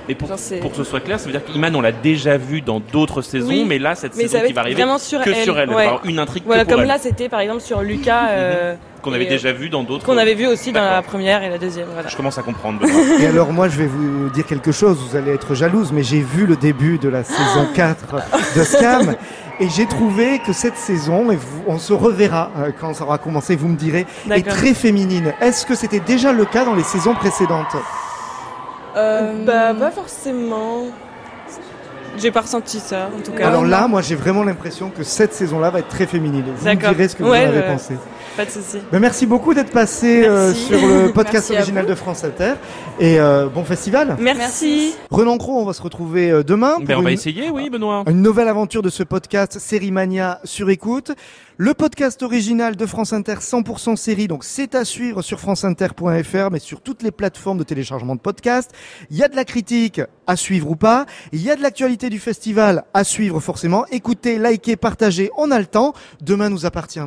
Euh, 0.06 0.08
Mais 0.10 0.16
pour, 0.16 0.28
Genre, 0.28 0.40
c'est- 0.40 0.58
pour 0.60 0.72
que 0.72 0.78
ce 0.78 0.84
soit 0.84 1.00
clair, 1.00 1.20
ça 1.20 1.26
veut 1.26 1.32
dire 1.32 1.44
qu'Iman, 1.44 1.76
on 1.76 1.82
l'a 1.82 1.92
déjà 1.92 2.38
vu 2.38 2.62
dans 2.62 2.80
d'autres 2.80 3.22
saisons, 3.22 3.48
Oui, 3.50 3.66
mais 3.68 3.80
là, 3.80 3.96
cette 3.96 4.16
mais 4.16 4.28
saison 4.28 4.46
qui 4.46 4.54
va 4.54 4.62
arriver, 4.62 4.76
vraiment 4.82 4.98
sur 4.98 5.22
que 5.22 5.30
elle, 5.30 5.44
sur 5.44 5.60
elle. 5.60 5.70
Ouais. 5.70 5.90
une 6.06 6.20
intrigue 6.20 6.44
que 6.44 6.48
voilà 6.48 6.64
pour 6.66 6.74
comme 6.74 6.82
elle. 6.84 6.88
là 6.88 6.98
c'était 7.00 7.30
par 7.30 7.40
exemple 7.40 7.62
sur 7.62 7.82
Lucas 7.82 8.30
euh, 8.30 8.76
qu'on 9.02 9.14
avait 9.14 9.26
et, 9.26 9.30
déjà 9.30 9.52
vu 9.52 9.70
dans 9.70 9.84
d'autres. 9.84 10.06
qu'on 10.06 10.18
avait 10.18 10.34
vu 10.36 10.48
aussi 10.48 10.72
dans 10.72 10.82
la 10.84 11.02
première 11.02 11.44
et 11.44 11.50
la 11.50 11.58
deuxième 11.58 11.88
voilà. 11.94 12.08
Je 12.10 12.16
commence 12.16 12.38
à 12.38 12.44
comprendre. 12.44 12.82
Et 13.20 13.26
alors 13.28 13.52
moi 13.52 13.68
je 13.70 13.78
vais 13.78 13.88
vous 13.88 14.30
dire 14.30 14.46
quelque 14.46 14.72
chose, 14.72 14.98
vous 15.10 15.16
allez 15.16 15.32
être 15.34 15.54
jalouse, 15.56 15.92
mais 15.92 16.04
j'ai 16.04 16.22
vu 16.22 16.46
le 16.46 16.56
début 16.56 16.98
de 16.98 17.10
la 17.10 17.24
saison 17.24 17.68
4 17.76 18.16
de 18.56 18.64
Scam 18.64 19.16
et 19.60 19.70
j'ai 19.70 19.86
trouvé 19.86 20.40
que 20.46 20.52
cette 20.54 20.76
saison, 20.76 21.32
et 21.32 21.36
vous- 21.38 21.64
on 21.68 21.78
se 21.80 21.94
reverra 21.94 22.52
euh, 22.58 22.72
quand 22.80 22.94
ça 22.94 23.06
aura 23.06 23.18
commencé, 23.18 23.56
vous 23.56 23.70
me 23.70 23.78
direz, 23.78 24.06
est 24.30 24.42
très 24.46 24.74
féminine. 24.74 25.34
Est-ce 25.40 25.66
que 25.66 25.76
c'était 25.76 26.02
déjà 26.02 26.34
le 26.34 26.44
cas 26.46 26.66
dans 26.66 26.76
les 26.76 26.84
saisons 26.84 27.14
précédentes? 27.16 27.74
euh, 27.76 27.80
Bah, 28.96 29.74
pas 29.78 29.92
forcément. 29.92 30.84
J'ai 32.18 32.32
pas 32.32 32.42
ressenti 32.42 32.80
ça, 32.80 33.10
en 33.18 33.22
tout 33.22 33.34
cas. 33.34 33.48
Alors 33.48 33.66
là, 33.66 33.88
moi 33.90 34.02
j'ai 34.02 34.16
vraiment 34.16 34.44
l'impression 34.44 34.90
que 34.90 35.04
cette 35.04 35.34
saison-là 35.34 35.70
va 35.70 35.80
être 35.80 35.90
très 35.90 36.06
féminine. 36.06 36.46
Vous 36.56 36.62
me 36.62 36.74
D'accord. 36.74 36.92
direz 36.92 37.10
ce 37.10 37.16
que 37.18 37.24
Ouais, 37.24 37.42
vous 37.46 37.52
en 37.52 37.58
avez 37.58 37.68
euh, 37.68 37.72
pensé. 37.74 37.96
Pas 38.36 38.44
de 38.46 38.50
souci. 38.50 38.80
Ben, 38.92 39.00
merci 39.00 39.26
beaucoup 39.26 39.54
d'être 39.54 39.72
passé 39.72 40.26
euh, 40.26 40.54
sur 40.54 40.78
le 40.86 41.10
podcast 41.14 41.52
original 41.52 41.86
de 41.86 41.96
France 41.96 42.26
Inter 42.26 42.56
et 43.00 43.18
euh, 43.18 43.48
bon 43.48 43.64
festival. 43.64 44.18
Merci. 44.20 44.94
Renan 45.10 45.38
Cro, 45.38 45.62
on 45.62 45.66
va 45.66 45.72
se 45.72 45.82
retrouver 45.82 46.32
euh, 46.32 46.44
demain. 46.44 46.76
Ben, 46.82 46.98
on 46.98 47.02
va 47.02 47.12
une- 47.12 47.14
essayer, 47.18 47.50
oui, 47.50 47.70
Benoît. 47.70 48.04
Une 48.10 48.22
nouvelle 48.22 48.50
aventure 48.50 48.82
de 48.82 48.90
ce 48.90 49.04
podcast 49.04 49.58
Série 49.60 49.92
Mania 49.92 50.42
sur 50.44 50.70
écoute. 50.70 51.12
Le 51.58 51.74
podcast 51.74 52.22
original 52.24 52.76
de 52.76 52.86
France 52.86 53.14
Inter 53.14 53.36
100% 53.36 53.96
série, 53.96 54.28
donc 54.28 54.44
c'est 54.44 54.76
à 54.76 54.84
suivre 54.84 55.22
sur 55.22 55.40
franceinter.fr, 55.40 56.52
mais 56.52 56.60
sur 56.60 56.82
toutes 56.82 57.04
les 57.04 57.12
plateformes 57.12 57.58
de 57.60 57.64
téléchargement 57.64 58.16
de 58.16 58.20
podcasts. 58.20 58.72
Il 59.12 59.16
y 59.16 59.24
a 59.24 59.30
de 59.30 59.38
la 59.38 59.46
critique 59.46 60.02
à 60.28 60.36
suivre 60.36 60.70
ou 60.72 60.76
pas. 60.76 61.06
Il 61.32 61.42
y 61.42 61.50
a 61.50 61.56
de 61.56 61.62
l'actualité 61.62 62.10
du 62.10 62.20
festival 62.20 62.84
à 62.94 63.06
suivre 63.06 63.40
forcément. 63.40 63.86
Écoutez, 63.92 64.38
likez, 64.40 64.76
partagez, 64.76 65.32
on 65.38 65.52
a 65.52 65.60
le 65.60 65.66
temps. 65.68 65.94
Demain 66.22 66.50
nous 66.50 66.66
appartient 66.66 67.00